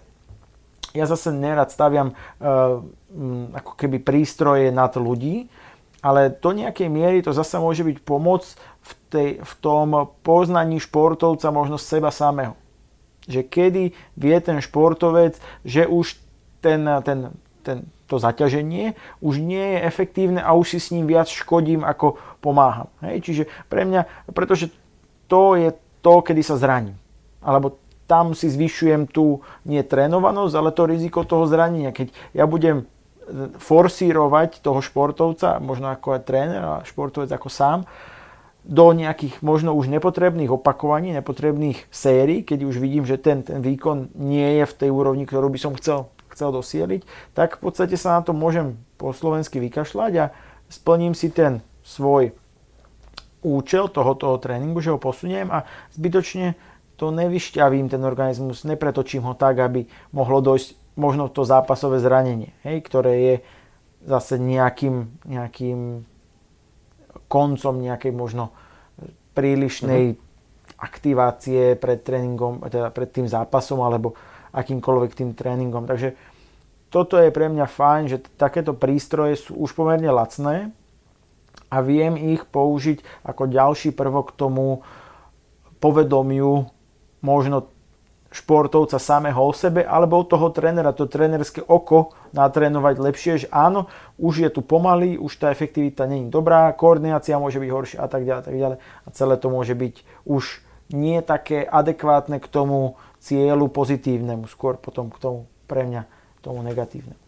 Ja 0.93 1.09
zase 1.09 1.33
nerad 1.33 1.73
staviam 1.73 2.13
uh, 2.13 2.85
ako 3.57 3.71
keby 3.73 3.97
prístroje 4.05 4.69
nad 4.69 4.93
ľudí, 4.93 5.49
ale 6.03 6.29
do 6.29 6.51
nejakej 6.53 6.89
miery 6.91 7.25
to 7.25 7.33
zase 7.33 7.57
môže 7.57 7.81
byť 7.81 7.97
pomoc 8.05 8.45
v, 8.83 8.91
tej, 9.09 9.29
v 9.41 9.53
tom 9.63 10.11
poznaní 10.21 10.77
športovca 10.77 11.49
možno 11.49 11.79
seba 11.81 12.13
samého. 12.13 12.53
Že 13.25 13.41
kedy 13.47 13.83
vie 14.19 14.37
ten 14.43 14.59
športovec, 14.59 15.39
že 15.63 15.87
už 15.87 16.19
ten, 16.59 16.83
ten, 17.07 17.31
ten, 17.63 17.77
to 18.07 18.19
zaťaženie 18.19 18.93
už 19.23 19.39
nie 19.39 19.77
je 19.77 19.80
efektívne 19.88 20.39
a 20.43 20.53
už 20.53 20.75
si 20.75 20.80
s 20.80 20.91
ním 20.91 21.07
viac 21.07 21.31
škodím 21.31 21.88
ako 21.88 22.19
pomáham. 22.43 22.91
Hej? 23.01 23.23
Čiže 23.23 23.43
pre 23.71 23.88
mňa, 23.88 24.31
pretože 24.35 24.69
to 25.31 25.55
je 25.55 25.71
to, 26.03 26.13
kedy 26.19 26.43
sa 26.43 26.59
zraním. 26.59 26.99
Alebo 27.39 27.80
tam 28.05 28.35
si 28.35 28.51
zvyšujem 28.51 29.07
tú 29.07 29.41
nie 29.63 29.80
trénovanosť, 29.81 30.53
ale 30.53 30.75
to 30.75 30.84
riziko 30.85 31.23
toho 31.23 31.47
zranenia. 31.47 31.95
Keď 31.95 32.11
ja 32.35 32.43
budem 32.43 32.84
e, 32.84 32.85
forsírovať 33.57 34.59
toho 34.59 34.84
športovca, 34.84 35.63
možno 35.63 35.89
ako 35.89 36.19
aj 36.19 36.21
tréner 36.27 36.61
a 36.61 36.84
športovec 36.84 37.31
ako 37.31 37.47
sám, 37.47 37.80
do 38.63 38.95
nejakých 38.95 39.43
možno 39.43 39.75
už 39.75 39.91
nepotrebných 39.91 40.47
opakovaní, 40.47 41.11
nepotrebných 41.11 41.84
sérií, 41.91 42.47
keď 42.47 42.63
už 42.63 42.80
vidím, 42.80 43.03
že 43.03 43.19
ten, 43.19 43.43
ten 43.43 43.59
výkon 43.59 44.15
nie 44.15 44.63
je 44.63 44.65
v 44.67 44.77
tej 44.77 44.89
úrovni, 44.91 45.27
ktorú 45.27 45.51
by 45.51 45.59
som 45.59 45.75
chcel 45.75 46.12
chcel 46.34 46.49
dosieliť, 46.51 47.01
tak 47.38 47.61
v 47.61 47.69
podstate 47.69 47.95
sa 47.95 48.18
na 48.18 48.22
to 48.26 48.34
môžem 48.34 48.76
po 48.97 49.14
slovensky 49.14 49.61
vykašľať 49.61 50.14
a 50.19 50.26
splním 50.68 51.14
si 51.14 51.30
ten 51.30 51.61
svoj 51.85 52.34
účel 53.43 53.91
toho, 53.91 54.15
toho 54.15 54.39
tréningu, 54.39 54.80
že 54.80 54.89
ho 54.89 54.99
posuniem 54.99 55.51
a 55.51 55.68
zbytočne 55.93 56.55
to 56.97 57.11
nevyšťavím 57.11 57.91
ten 57.91 58.01
organizmus, 58.01 58.64
nepretočím 58.64 59.27
ho 59.27 59.34
tak, 59.35 59.60
aby 59.60 59.85
mohlo 60.15 60.39
dojsť 60.39 60.97
možno 60.97 61.27
to 61.27 61.41
zápasové 61.43 61.97
zranenie, 61.99 62.53
hej, 62.61 62.81
ktoré 62.85 63.14
je 63.18 63.35
zase 64.05 64.38
nejakým, 64.38 65.26
nejakým 65.26 66.05
koncom 67.27 67.81
nejakej 67.81 68.14
možno 68.14 68.53
prílišnej 69.34 70.14
mm-hmm. 70.14 70.77
aktivácie 70.77 71.73
pred 71.81 72.05
tréningom, 72.05 72.61
teda 72.69 72.93
pred 72.93 73.10
tým 73.10 73.26
zápasom 73.26 73.81
alebo 73.81 74.14
akýmkoľvek 74.53 75.11
tým 75.17 75.34
tréningom. 75.34 75.89
Takže 75.89 76.13
toto 76.93 77.17
je 77.17 77.34
pre 77.34 77.49
mňa 77.49 77.65
fajn, 77.65 78.03
že 78.05 78.17
takéto 78.38 78.77
prístroje 78.77 79.41
sú 79.49 79.57
už 79.57 79.73
pomerne 79.73 80.13
lacné 80.13 80.69
a 81.73 81.81
viem 81.81 82.13
ich 82.15 82.45
použiť 82.45 83.01
ako 83.25 83.49
ďalší 83.49 83.97
prvok 83.97 84.31
k 84.31 84.38
tomu 84.38 84.85
povedomiu 85.81 86.69
možno 87.25 87.73
športovca 88.34 88.97
samého 88.97 89.38
o 89.38 89.53
sebe 89.53 89.85
alebo 89.85 90.25
toho 90.25 90.49
trénera, 90.49 90.89
to 90.89 91.05
trénerské 91.05 91.61
oko 91.61 92.17
natrénovať 92.34 92.95
lepšie, 92.97 93.34
že 93.45 93.47
áno, 93.53 93.85
už 94.17 94.41
je 94.41 94.49
tu 94.49 94.65
pomalý, 94.65 95.21
už 95.21 95.38
tá 95.38 95.53
efektivita 95.53 96.09
není 96.09 96.34
dobrá, 96.34 96.73
koordinácia 96.73 97.38
môže 97.38 97.61
byť 97.61 97.69
horšia 97.69 97.99
a 98.01 98.09
tak 98.09 98.25
ďalej, 98.25 98.41
a 98.41 98.45
tak 98.45 98.57
ďalej. 98.57 98.77
A 98.81 99.07
celé 99.13 99.35
to 99.38 99.47
môže 99.53 99.73
byť 99.77 99.95
už 100.25 100.65
nie 100.89 101.21
také 101.21 101.61
adekvátne 101.61 102.41
k 102.41 102.47
tomu 102.49 102.97
cieľu 103.23 103.71
pozitívnemu, 103.71 104.51
skôr 104.51 104.75
potom 104.75 105.07
k 105.07 105.17
tomu 105.23 105.39
pre 105.65 105.87
mňa 105.87 106.03
tomu 106.43 106.59
negatívnemu. 106.59 107.21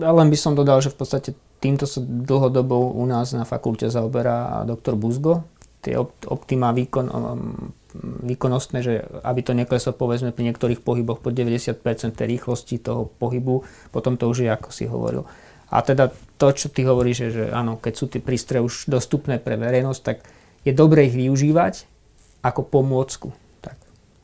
Ja 0.00 0.12
len 0.12 0.28
by 0.28 0.36
som 0.36 0.52
dodal, 0.52 0.84
že 0.84 0.92
v 0.92 1.00
podstate 1.00 1.30
týmto 1.60 1.88
sa 1.88 2.04
dlhodobo 2.04 2.92
u 2.92 3.04
nás 3.08 3.32
na 3.32 3.48
fakulte 3.48 3.88
zaoberá 3.88 4.64
doktor 4.68 4.96
Buzgo. 4.96 5.48
Tie 5.80 5.96
optima 6.28 6.72
výkon, 6.76 7.06
um, 7.08 7.72
výkonnostné, 8.24 8.78
že 8.84 9.04
aby 9.24 9.40
to 9.40 9.52
nekleslo 9.56 9.96
povedzme 9.96 10.32
pri 10.32 10.52
niektorých 10.52 10.84
pohyboch 10.84 11.24
po 11.24 11.32
90% 11.32 11.80
tej 12.12 12.26
rýchlosti 12.36 12.80
toho 12.80 13.08
pohybu, 13.08 13.64
potom 13.92 14.20
to 14.20 14.28
už 14.28 14.44
je 14.44 14.50
ako 14.52 14.68
si 14.72 14.84
hovoril. 14.84 15.24
A 15.72 15.82
teda 15.82 16.14
to, 16.38 16.52
čo 16.52 16.70
ty 16.70 16.86
hovoríš, 16.86 17.26
že, 17.26 17.28
že 17.32 17.44
áno, 17.50 17.80
keď 17.80 17.92
sú 17.96 18.04
tie 18.06 18.22
prístroje 18.22 18.62
už 18.62 18.74
dostupné 18.86 19.40
pre 19.40 19.58
verejnosť, 19.58 20.00
tak 20.04 20.22
je 20.62 20.72
dobre 20.74 21.08
ich 21.08 21.14
využívať 21.14 21.88
ako 22.44 22.60
pomôcku. 22.66 23.28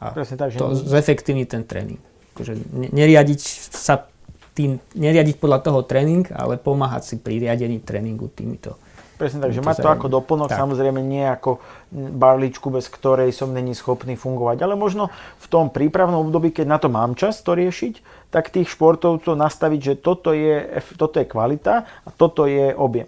A 0.02 0.10
Presne 0.10 0.34
tak, 0.34 0.50
že 0.50 0.58
to 0.58 0.74
zefektívni 0.74 1.46
ten 1.46 1.62
tréning. 1.62 2.02
Akože 2.34 2.58
neriadiť 2.74 3.40
sa 3.70 4.10
tým, 4.58 4.82
neriadiť 4.98 5.38
podľa 5.38 5.62
toho 5.62 5.80
tréning, 5.86 6.26
ale 6.34 6.58
pomáhať 6.58 7.02
si 7.06 7.14
pri 7.22 7.38
riadení 7.38 7.78
tréningu 7.78 8.26
týmito. 8.26 8.74
Presne 9.22 9.38
tak, 9.38 9.54
že 9.54 9.62
mať 9.62 9.86
to 9.86 9.88
ako 9.94 10.10
doplnok, 10.10 10.50
tak. 10.50 10.58
samozrejme 10.58 10.98
nie 10.98 11.22
ako 11.22 11.62
barličku, 11.94 12.74
bez 12.74 12.90
ktorej 12.90 13.30
som 13.30 13.54
není 13.54 13.70
schopný 13.70 14.18
fungovať. 14.18 14.66
Ale 14.66 14.74
možno 14.74 15.14
v 15.38 15.46
tom 15.46 15.70
prípravnom 15.70 16.26
období, 16.26 16.50
keď 16.50 16.66
na 16.66 16.78
to 16.82 16.90
mám 16.90 17.14
čas 17.14 17.38
to 17.38 17.54
riešiť, 17.54 18.02
tak 18.34 18.50
tých 18.50 18.74
športovcov 18.74 19.38
nastaviť, 19.38 19.80
že 19.80 19.94
toto 20.02 20.34
je, 20.34 20.82
toto 20.98 21.22
je 21.22 21.26
kvalita 21.30 21.86
a 21.86 22.08
toto 22.10 22.50
je 22.50 22.74
objem. 22.74 23.06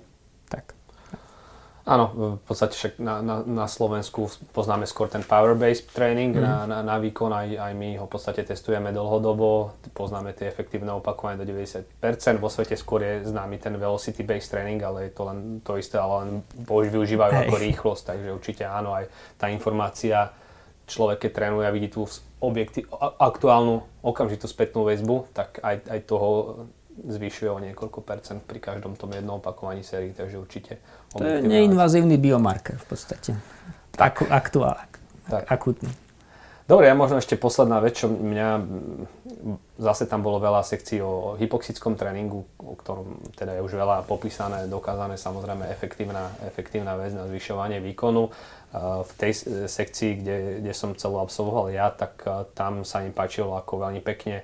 Áno, 1.85 2.41
v 2.41 2.45
podstate 2.49 2.73
však 2.81 2.97
na, 2.97 3.21
na, 3.21 3.45
na 3.45 3.67
Slovensku 3.69 4.33
poznáme 4.57 4.89
skôr 4.89 5.05
ten 5.13 5.21
power-based 5.21 5.93
training 5.93 6.33
mm. 6.33 6.41
na, 6.41 6.57
na, 6.65 6.79
na 6.81 6.97
výkon, 6.97 7.29
aj, 7.29 7.61
aj 7.61 7.73
my 7.77 8.01
ho 8.01 8.09
v 8.09 8.13
podstate 8.17 8.41
testujeme 8.41 8.89
dlhodobo, 8.89 9.77
poznáme 9.93 10.33
tie 10.33 10.49
efektívne 10.49 10.97
opakovania 10.97 11.45
do 11.45 11.45
90%, 11.45 11.85
vo 12.41 12.49
svete 12.49 12.81
skôr 12.81 13.05
je 13.05 13.29
známy 13.29 13.61
ten 13.61 13.77
velocity-based 13.77 14.49
training, 14.49 14.81
ale 14.81 15.09
je 15.09 15.13
to 15.13 15.23
len 15.29 15.61
to 15.61 15.77
isté, 15.77 16.01
ale 16.01 16.15
len 16.25 16.31
už 16.65 16.89
využívajú 16.89 17.33
Hej. 17.37 17.41
ako 17.53 17.57
rýchlosť, 17.61 18.03
takže 18.17 18.29
určite 18.33 18.65
áno, 18.65 18.97
aj 18.97 19.05
tá 19.37 19.53
informácia, 19.53 20.33
človek 20.89 21.29
keď 21.29 21.31
trénuje 21.37 21.69
a 21.69 21.75
vidí 21.77 21.93
tú 21.93 22.09
objekty, 22.41 22.89
aktuálnu 23.21 23.85
okamžitú 24.01 24.49
spätnú 24.49 24.89
väzbu, 24.89 25.37
tak 25.37 25.61
aj, 25.61 25.85
aj 25.85 26.01
toho 26.09 26.29
zvyšuje 26.95 27.51
o 27.51 27.59
niekoľko 27.59 28.01
percent 28.07 28.41
pri 28.47 28.63
každom 28.63 28.95
tom 28.95 29.11
jednom 29.11 29.43
opakovaní 29.43 29.83
sérii, 29.83 30.15
takže 30.15 30.39
určite. 30.39 30.79
To 31.19 31.25
je 31.25 31.39
neinvazívny 31.43 32.19
biomarker 32.19 32.79
v 32.79 32.87
podstate. 32.91 33.31
Tak. 33.95 34.27
aktuálne, 34.27 34.91
tak. 35.31 35.47
akutný. 35.47 35.91
Dobre, 36.65 36.89
ja 36.89 36.97
možno 36.97 37.21
ešte 37.21 37.37
posledná 37.37 37.77
vec, 37.85 38.01
čo 38.01 38.09
mňa, 38.09 38.49
zase 39.77 40.09
tam 40.09 40.25
bolo 40.25 40.41
veľa 40.41 40.65
sekcií 40.65 40.97
o 41.05 41.37
hypoxickom 41.37 41.93
tréningu, 41.93 42.49
o 42.57 42.73
ktorom 42.73 43.21
teda 43.37 43.61
je 43.61 43.65
už 43.69 43.77
veľa 43.77 44.09
popísané, 44.09 44.65
dokázané, 44.65 45.21
samozrejme 45.21 45.69
efektívna, 45.69 46.33
efektívna 46.41 46.97
vec 46.97 47.13
na 47.13 47.29
zvyšovanie 47.29 47.85
výkonu. 47.85 48.33
V 48.75 49.13
tej 49.15 49.33
sekcii, 49.71 50.19
kde, 50.19 50.37
kde 50.59 50.73
som 50.75 50.99
celú 50.99 51.23
absolvoval 51.23 51.71
ja, 51.71 51.95
tak 51.95 52.27
tam 52.59 52.83
sa 52.83 53.07
mi 53.07 53.15
páčilo, 53.15 53.55
ako 53.55 53.87
veľmi 53.87 54.03
pekne 54.03 54.43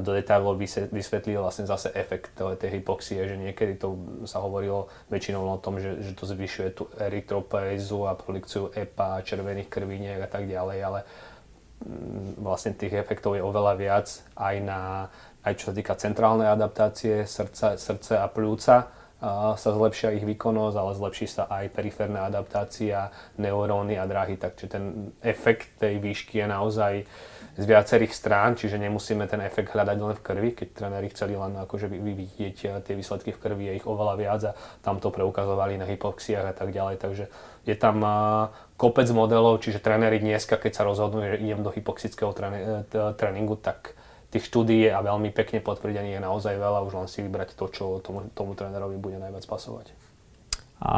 do 0.00 0.16
detailov 0.16 0.56
vysvetlil 0.88 1.44
vlastne 1.44 1.68
zase 1.68 1.92
efekt 1.92 2.40
tej 2.40 2.80
hypoxie, 2.80 3.20
že 3.28 3.36
niekedy 3.36 3.76
to 3.76 4.00
sa 4.24 4.40
hovorilo 4.40 4.88
väčšinou 5.12 5.44
o 5.44 5.60
tom, 5.60 5.76
že, 5.76 6.00
že 6.00 6.16
to 6.16 6.24
zvyšuje 6.24 6.68
tú 6.72 6.88
erytropoézu 6.96 8.08
a 8.08 8.16
produkciu 8.16 8.72
EPA, 8.72 9.20
červených 9.20 9.68
krviniek 9.68 10.24
a 10.24 10.28
tak 10.32 10.48
ďalej, 10.48 10.78
ale 10.80 11.00
Mm, 11.76 12.40
vlastne 12.40 12.72
tých 12.72 12.96
efektov 12.96 13.36
je 13.36 13.44
oveľa 13.44 13.76
viac 13.76 14.08
aj, 14.32 14.56
na, 14.64 15.12
aj 15.44 15.52
čo 15.60 15.64
sa 15.68 15.74
týka 15.76 15.92
centrálnej 15.92 16.48
adaptácie 16.48 17.28
srdca, 17.28 17.76
srdce 17.76 18.16
a 18.16 18.24
plúca 18.32 18.88
a 18.88 19.05
sa 19.58 19.70
zlepšia 19.74 20.14
ich 20.14 20.24
výkonnosť, 20.24 20.76
ale 20.78 20.92
zlepší 20.94 21.26
sa 21.26 21.50
aj 21.50 21.74
periférna 21.74 22.30
adaptácia, 22.30 23.10
neuróny 23.40 23.98
a 23.98 24.06
dráhy, 24.06 24.38
takže 24.38 24.66
ten 24.70 25.10
efekt 25.24 25.74
tej 25.82 25.98
výšky 25.98 26.42
je 26.42 26.46
naozaj 26.46 26.94
z 27.56 27.64
viacerých 27.64 28.12
strán, 28.12 28.52
čiže 28.52 28.76
nemusíme 28.76 29.24
ten 29.24 29.40
efekt 29.40 29.72
hľadať 29.72 29.96
len 29.96 30.12
v 30.12 30.24
krvi, 30.24 30.50
keď 30.52 30.68
tréneri 30.76 31.08
chceli 31.08 31.40
len 31.40 31.56
akože 31.56 31.88
vidieť 31.88 32.56
eh, 32.68 32.72
tie 32.84 32.94
výsledky 32.94 33.32
v 33.32 33.40
krvi, 33.40 33.64
je 33.72 33.76
ich 33.80 33.88
oveľa 33.88 34.14
viac 34.20 34.40
a 34.44 34.52
tam 34.84 35.00
to 35.00 35.08
preukazovali 35.08 35.80
na 35.80 35.88
hypoxiách 35.88 36.52
a 36.52 36.54
tak 36.54 36.76
ďalej, 36.76 37.00
takže 37.00 37.24
je 37.64 37.74
tam 37.74 38.04
eh, 38.04 38.12
kopec 38.76 39.08
modelov, 39.08 39.64
čiže 39.64 39.80
tréneri 39.80 40.20
dneska, 40.20 40.60
keď 40.60 40.72
sa 40.76 40.82
rozhodnú, 40.84 41.24
že 41.24 41.40
idem 41.40 41.64
do 41.64 41.72
hypoxického 41.72 42.36
eh, 42.36 42.84
tréningu, 43.16 43.56
tak 43.56 43.95
tých 44.30 44.44
štúdií 44.50 44.90
a 44.90 45.00
veľmi 45.02 45.30
pekne 45.30 45.62
potvrdení 45.62 46.18
je 46.18 46.20
naozaj 46.20 46.58
veľa, 46.58 46.84
už 46.86 46.92
len 46.98 47.08
si 47.08 47.22
vybrať 47.22 47.54
to, 47.54 47.66
čo 47.70 47.84
tomu, 48.02 48.26
tomu 48.34 48.58
trénerovi 48.58 48.98
bude 48.98 49.18
najviac 49.22 49.46
pasovať. 49.46 49.94
A, 50.82 50.96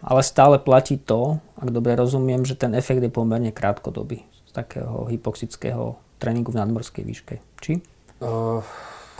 ale 0.00 0.20
stále 0.24 0.56
platí 0.56 0.96
to, 0.96 1.42
ak 1.60 1.68
dobre 1.68 1.92
rozumiem, 1.98 2.48
že 2.48 2.56
ten 2.56 2.72
efekt 2.72 3.04
je 3.04 3.12
pomerne 3.12 3.52
krátkodobý 3.52 4.24
z 4.48 4.52
takého 4.56 5.04
hypoxického 5.12 6.00
tréningu 6.16 6.54
v 6.54 6.60
nadmorskej 6.64 7.04
výške. 7.04 7.34
Či? 7.60 7.82
Uh... 8.22 8.64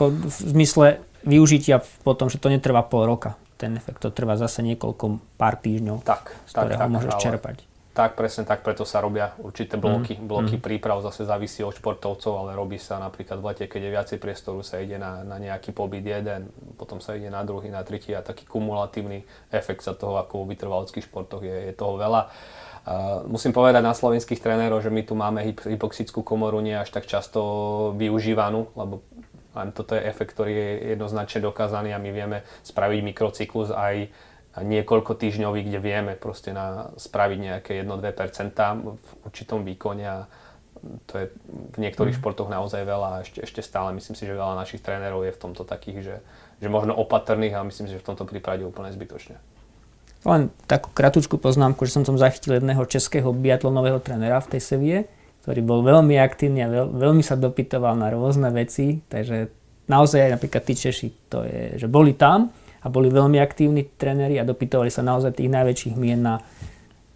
V 0.02 0.26
zmysle 0.26 1.04
využitia 1.22 1.78
potom, 2.02 2.26
že 2.26 2.40
to 2.40 2.50
netrvá 2.50 2.82
pol 2.82 3.06
roka 3.06 3.38
ten 3.54 3.78
efekt, 3.78 4.02
to 4.02 4.10
trvá 4.10 4.34
zase 4.34 4.58
niekoľko 4.66 5.22
pár 5.38 5.54
týždňov, 5.62 6.02
tak, 6.02 6.34
z 6.50 6.52
ktorého 6.58 6.82
tak, 6.82 6.90
môžeš 6.90 7.14
ale... 7.14 7.22
čerpať. 7.22 7.56
Tak, 7.92 8.16
presne 8.16 8.48
tak, 8.48 8.64
preto 8.64 8.88
sa 8.88 9.04
robia 9.04 9.36
určité 9.36 9.76
bloky. 9.76 10.16
Mm. 10.16 10.24
Bloky 10.24 10.56
mm. 10.56 10.64
príprav 10.64 11.04
zase 11.04 11.28
závisí 11.28 11.60
od 11.60 11.76
športovcov, 11.76 12.32
ale 12.40 12.56
robí 12.56 12.80
sa 12.80 12.96
napríklad 12.96 13.36
v 13.36 13.46
lete, 13.52 13.64
keď 13.68 13.80
je 13.84 13.90
viacej 13.92 14.18
priestoru, 14.18 14.64
sa 14.64 14.80
ide 14.80 14.96
na, 14.96 15.20
na 15.20 15.36
nejaký 15.36 15.76
pobyt 15.76 16.00
jeden, 16.00 16.48
potom 16.80 17.04
sa 17.04 17.12
ide 17.12 17.28
na 17.28 17.44
druhý, 17.44 17.68
na 17.68 17.84
tretí 17.84 18.16
a 18.16 18.24
taký 18.24 18.48
kumulatívny 18.48 19.28
efekt 19.52 19.84
sa 19.84 19.92
toho, 19.92 20.16
ako 20.16 20.48
v 20.48 20.56
vytrvalských 20.56 21.04
športoch 21.04 21.44
je, 21.44 21.68
je 21.68 21.72
toho 21.76 22.00
veľa. 22.00 22.32
Uh, 22.82 23.28
musím 23.28 23.52
povedať 23.52 23.84
na 23.84 23.92
slovenských 23.92 24.40
trénerov, 24.40 24.80
že 24.80 24.90
my 24.90 25.02
tu 25.04 25.12
máme 25.12 25.44
hypoxickú 25.52 26.24
komoru 26.24 26.64
nie 26.64 26.74
až 26.74 26.90
tak 26.90 27.04
často 27.04 27.38
využívanú, 28.00 28.72
lebo 28.72 29.04
toto 29.52 29.92
je 29.92 30.08
efekt, 30.08 30.32
ktorý 30.32 30.52
je 30.56 30.70
jednoznačne 30.96 31.44
dokázaný 31.44 31.92
a 31.92 32.00
my 32.00 32.08
vieme 32.08 32.38
spraviť 32.64 33.00
mikrocyklus 33.04 33.68
aj 33.68 34.08
niekoľko 34.60 35.16
týždňový, 35.16 35.64
kde 35.64 35.78
vieme 35.80 36.12
proste 36.12 36.52
na, 36.52 36.92
spraviť 37.00 37.38
nejaké 37.40 37.80
1-2% 37.80 38.52
v 38.84 39.08
určitom 39.24 39.64
výkone 39.64 40.04
a 40.04 40.28
to 41.08 41.14
je 41.16 41.26
v 41.72 41.78
niektorých 41.78 42.18
mm. 42.18 42.20
športoch 42.20 42.50
naozaj 42.50 42.82
veľa 42.84 43.08
a 43.08 43.20
ešte, 43.24 43.40
ešte 43.40 43.62
stále 43.64 43.94
myslím 43.96 44.18
si, 44.18 44.28
že 44.28 44.36
veľa 44.36 44.58
našich 44.58 44.82
trénerov 44.84 45.24
je 45.24 45.32
v 45.32 45.40
tomto 45.40 45.62
takých, 45.64 45.98
že, 46.04 46.16
že 46.60 46.68
možno 46.68 46.92
opatrných 46.98 47.54
a 47.56 47.64
myslím 47.64 47.88
si, 47.88 47.94
že 47.96 48.02
v 48.02 48.08
tomto 48.12 48.28
prípade 48.28 48.66
úplne 48.66 48.92
zbytočne. 48.92 49.40
Len 50.22 50.54
takú 50.70 50.90
kratučku 50.94 51.38
poznámku, 51.38 51.82
že 51.86 51.98
som 51.98 52.04
tam 52.06 52.18
zachytil 52.18 52.58
jedného 52.58 52.82
českého 52.86 53.32
biatlonového 53.34 53.98
trénera 53.98 54.38
v 54.42 54.58
tej 54.58 54.60
Sevie, 54.62 54.98
ktorý 55.42 55.60
bol 55.64 55.80
veľmi 55.82 56.14
aktívny 56.18 56.62
a 56.62 56.68
veľ, 56.70 56.86
veľmi 56.94 57.22
sa 57.24 57.34
dopytoval 57.34 57.98
na 57.98 58.10
rôzne 58.12 58.50
veci, 58.54 59.02
takže 59.10 59.50
naozaj 59.90 60.28
aj 60.28 60.30
napríklad 60.38 60.62
tí 60.62 60.74
Češi, 60.78 61.08
to 61.26 61.42
je, 61.42 61.62
že 61.82 61.86
boli 61.90 62.14
tam 62.14 62.54
a 62.82 62.86
boli 62.90 63.08
veľmi 63.08 63.38
aktívni 63.38 63.86
tréneri 63.86 64.42
a 64.42 64.46
dopytovali 64.46 64.90
sa 64.90 65.06
naozaj 65.06 65.38
tých 65.38 65.50
najväčších 65.50 65.94
mien 65.94 66.20
na 66.20 66.42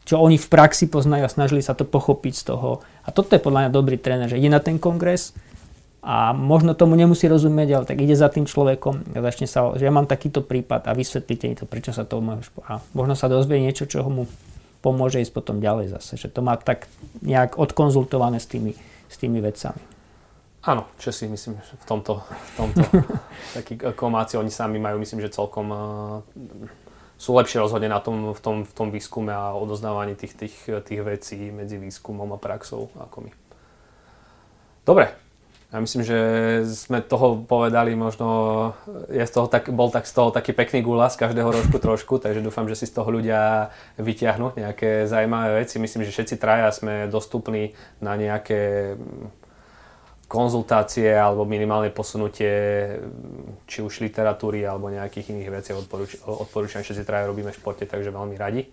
čo 0.07 0.23
oni 0.23 0.39
v 0.39 0.47
praxi 0.47 0.87
poznajú 0.87 1.27
a 1.27 1.35
snažili 1.35 1.59
sa 1.59 1.75
to 1.75 1.83
pochopiť 1.83 2.35
z 2.39 2.43
toho. 2.55 2.79
A 3.03 3.11
toto 3.11 3.35
je 3.35 3.43
podľa 3.43 3.67
mňa 3.67 3.71
dobrý 3.75 3.99
tréner, 3.99 4.31
že 4.31 4.39
ide 4.39 4.47
na 4.47 4.63
ten 4.63 4.79
kongres 4.79 5.35
a 6.07 6.31
možno 6.31 6.79
tomu 6.79 6.95
nemusí 6.95 7.27
rozumieť, 7.27 7.69
ale 7.75 7.85
tak 7.91 7.99
ide 7.99 8.15
za 8.15 8.31
tým 8.31 8.47
človekom 8.47 9.19
a 9.19 9.19
začne 9.19 9.51
sa, 9.51 9.75
že 9.75 9.83
ja 9.83 9.91
mám 9.91 10.07
takýto 10.07 10.47
prípad 10.47 10.87
a 10.87 10.95
vysvetlíte 10.95 11.51
mi 11.51 11.59
to, 11.59 11.67
prečo 11.67 11.91
sa 11.91 12.07
to 12.07 12.23
môže 12.23 12.55
a 12.71 12.79
možno 12.95 13.19
sa 13.19 13.27
dozvie 13.27 13.59
niečo, 13.59 13.91
čo 13.91 14.07
mu 14.07 14.31
pomôže 14.79 15.19
ísť 15.19 15.35
potom 15.35 15.59
ďalej 15.59 15.91
zase, 15.99 16.15
že 16.15 16.31
to 16.31 16.39
má 16.47 16.55
tak 16.55 16.87
nejak 17.27 17.59
odkonzultované 17.59 18.39
s 18.39 18.47
tými, 18.47 18.79
s 19.11 19.19
tými 19.19 19.43
vecami. 19.43 19.96
Áno, 20.67 20.91
Česi 20.99 21.31
myslím, 21.31 21.63
v 21.63 21.85
tomto, 21.87 22.27
v 22.27 22.51
tomto 22.59 22.83
taký 23.57 23.79
komáci, 23.95 24.35
oni 24.35 24.51
sami 24.51 24.83
majú 24.83 24.99
myslím, 24.99 25.23
že 25.23 25.31
celkom 25.31 25.67
uh, 25.71 25.79
sú 27.15 27.39
lepšie 27.39 27.63
rozhodne 27.63 27.87
na 27.87 28.03
tom, 28.03 28.35
v, 28.35 28.41
tom, 28.43 28.57
v 28.67 28.73
tom 28.75 28.89
výskume 28.91 29.31
a 29.31 29.55
odoznávaní 29.55 30.19
tých, 30.19 30.35
tých, 30.35 30.57
tých 30.83 31.01
vecí 31.07 31.55
medzi 31.55 31.79
výskumom 31.79 32.35
a 32.35 32.43
praxou 32.43 32.91
ako 32.99 33.31
my. 33.31 33.33
Dobre, 34.83 35.15
ja 35.71 35.83
myslím, 35.83 36.03
že 36.07 36.19
sme 36.67 37.03
toho 37.03 37.43
povedali 37.43 37.95
možno, 37.99 38.71
ja 39.11 39.27
z 39.27 39.33
toho 39.35 39.47
tak, 39.51 39.67
bol 39.71 39.91
tak 39.91 40.07
z 40.07 40.15
toho 40.15 40.31
taký 40.31 40.55
pekný 40.55 40.83
gula 40.83 41.11
z 41.11 41.19
každého 41.19 41.51
rožku 41.51 41.79
trošku, 41.83 42.15
takže 42.23 42.43
dúfam, 42.43 42.71
že 42.71 42.79
si 42.79 42.87
z 42.87 42.95
toho 42.95 43.11
ľudia 43.11 43.71
vyťahnú 43.99 44.55
nejaké 44.55 45.11
zaujímavé 45.11 45.63
veci. 45.67 45.83
Myslím, 45.83 46.07
že 46.07 46.15
všetci 46.15 46.39
traja 46.39 46.71
sme 46.71 47.11
dostupní 47.11 47.75
na 47.99 48.15
nejaké 48.15 48.95
konzultácie 50.27 51.15
alebo 51.15 51.47
minimálne 51.47 51.95
posunutie 51.95 52.51
či 53.71 53.79
už 53.79 54.03
literatúry 54.03 54.67
alebo 54.67 54.91
nejakých 54.91 55.31
iných 55.31 55.51
vecí 55.55 55.71
odporúč- 55.71 56.19
odporúčam, 56.27 56.83
všetci 56.83 57.07
traja 57.07 57.31
robíme 57.31 57.55
v 57.55 57.59
športe, 57.59 57.87
takže 57.87 58.11
veľmi 58.11 58.35
radi. 58.35 58.67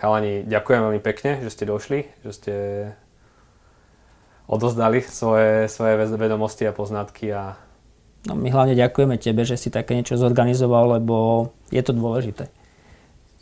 Chalani, 0.00 0.42
ďakujem 0.48 0.80
veľmi 0.80 1.02
pekne, 1.04 1.44
že 1.44 1.52
ste 1.52 1.68
došli, 1.68 2.08
že 2.24 2.32
ste 2.32 2.54
odozdali 4.48 5.04
svoje, 5.04 5.68
svoje 5.68 6.00
vedomosti 6.16 6.64
a 6.64 6.72
poznatky. 6.72 7.30
A... 7.30 7.60
No, 8.26 8.34
my 8.34 8.48
hlavne 8.48 8.74
ďakujeme 8.74 9.20
tebe, 9.20 9.44
že 9.44 9.60
si 9.60 9.68
také 9.68 9.94
niečo 9.94 10.16
zorganizoval, 10.16 10.98
lebo 10.98 11.48
je 11.68 11.80
to 11.84 11.92
dôležité. 11.92 12.48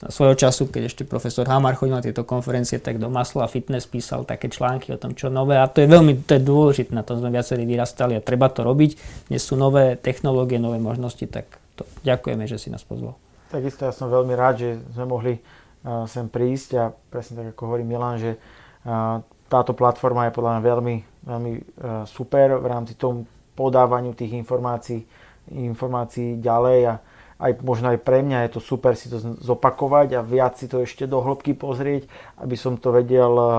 Svojho 0.03 0.35
času, 0.35 0.67
keď 0.67 0.91
ešte 0.91 1.03
profesor 1.07 1.47
Hamar 1.47 1.79
chodil 1.79 1.95
na 1.95 2.03
tieto 2.03 2.27
konferencie, 2.27 2.83
tak 2.83 2.99
do 2.99 3.07
Masla 3.07 3.47
Fitness 3.47 3.87
písal 3.87 4.27
také 4.27 4.51
články 4.51 4.91
o 4.91 4.99
tom, 4.99 5.15
čo 5.15 5.31
nové. 5.31 5.55
A 5.55 5.71
to 5.71 5.79
je 5.79 5.87
veľmi 5.87 6.27
to 6.27 6.39
je 6.39 6.43
dôležité, 6.43 6.91
na 6.91 7.07
tom 7.07 7.23
sme 7.23 7.31
viacerí 7.31 7.63
vyrastali 7.63 8.19
a 8.19 8.25
treba 8.25 8.51
to 8.51 8.67
robiť. 8.67 8.99
Dnes 9.31 9.43
sú 9.43 9.55
nové 9.55 9.95
technológie, 9.95 10.59
nové 10.59 10.83
možnosti, 10.83 11.23
tak 11.31 11.47
to, 11.79 11.87
ďakujeme, 12.03 12.51
že 12.51 12.59
si 12.59 12.69
nás 12.75 12.83
pozval. 12.83 13.15
Takisto 13.55 13.87
ja 13.87 13.95
som 13.95 14.11
veľmi 14.11 14.35
rád, 14.35 14.55
že 14.59 14.71
sme 14.91 15.07
mohli 15.07 15.39
uh, 15.39 16.09
sem 16.11 16.27
prísť 16.27 16.71
a 16.83 16.85
presne 16.91 17.39
tak 17.39 17.47
ako 17.55 17.63
hovorí 17.71 17.85
Milan, 17.87 18.19
že 18.19 18.35
uh, 18.35 19.23
táto 19.53 19.77
platforma 19.77 20.27
je 20.27 20.33
podľa 20.33 20.51
mňa 20.57 20.63
veľmi, 20.65 20.97
veľmi 21.29 21.53
e, 21.53 21.61
super 22.09 22.57
v 22.57 22.67
rámci 22.73 22.97
tomu 22.97 23.29
podávaniu 23.53 24.17
tých 24.17 24.33
informácií, 24.33 25.05
informácií 25.53 26.41
ďalej 26.41 26.81
a 26.89 26.95
aj 27.43 27.59
možno 27.67 27.91
aj 27.91 27.99
pre 28.07 28.23
mňa 28.23 28.47
je 28.47 28.51
to 28.55 28.61
super 28.63 28.95
si 28.95 29.11
to 29.11 29.19
zopakovať 29.19 30.15
a 30.15 30.21
viac 30.23 30.55
si 30.55 30.71
to 30.71 30.87
ešte 30.87 31.11
do 31.11 31.19
hĺbky 31.19 31.59
pozrieť, 31.59 32.07
aby 32.39 32.55
som 32.55 32.79
to 32.79 32.95
vedel, 32.95 33.35
e, 33.35 33.53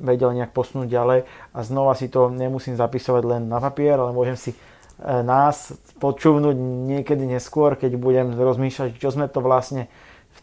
vedel 0.00 0.32
nejak 0.32 0.56
posunúť 0.56 0.88
ďalej 0.88 1.20
a 1.52 1.58
znova 1.60 1.92
si 1.92 2.08
to 2.08 2.32
nemusím 2.32 2.80
zapisovať 2.80 3.22
len 3.28 3.42
na 3.52 3.60
papier, 3.60 4.00
ale 4.00 4.16
môžem 4.16 4.40
si 4.40 4.56
e, 4.56 4.58
nás 5.04 5.76
počúvnuť 6.00 6.56
niekedy 6.88 7.28
neskôr, 7.28 7.76
keď 7.76 8.00
budem 8.00 8.32
rozmýšľať, 8.32 8.96
čo 8.96 9.12
sme 9.12 9.28
to 9.28 9.44
vlastne 9.44 9.92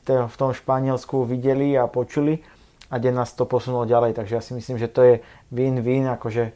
v 0.07 0.35
tom 0.39 0.55
Španielsku 0.55 1.27
videli 1.27 1.75
a 1.75 1.89
počuli 1.89 2.39
a 2.87 2.95
kde 2.95 3.11
nás 3.11 3.35
to 3.35 3.43
posunulo 3.43 3.83
ďalej. 3.83 4.15
Takže 4.15 4.33
ja 4.39 4.43
si 4.43 4.55
myslím, 4.55 4.79
že 4.79 4.87
to 4.87 5.03
je 5.03 5.15
win-win, 5.51 6.07
akože 6.15 6.55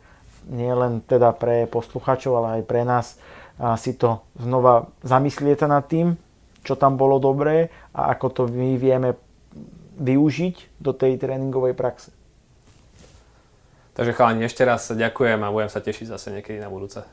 nie 0.52 0.72
len 0.72 1.04
teda 1.04 1.36
pre 1.36 1.68
posluchačov, 1.68 2.32
ale 2.40 2.48
aj 2.60 2.64
pre 2.66 2.82
nás 2.88 3.20
si 3.78 3.94
to 3.94 4.26
znova 4.42 4.90
zamyslieť 5.06 5.70
nad 5.70 5.86
tým, 5.86 6.18
čo 6.66 6.74
tam 6.78 6.98
bolo 6.98 7.22
dobré 7.22 7.70
a 7.94 8.14
ako 8.14 8.28
to 8.34 8.42
my 8.50 8.78
vieme 8.78 9.14
využiť 10.02 10.82
do 10.82 10.98
tej 10.98 11.22
tréningovej 11.22 11.78
praxe. 11.78 12.10
Takže 13.94 14.16
chalani, 14.18 14.48
ešte 14.48 14.66
raz 14.66 14.90
ďakujem 14.90 15.38
a 15.44 15.54
budem 15.54 15.70
sa 15.70 15.84
tešiť 15.84 16.16
zase 16.16 16.34
niekedy 16.34 16.58
na 16.58 16.72
budúce. 16.72 17.06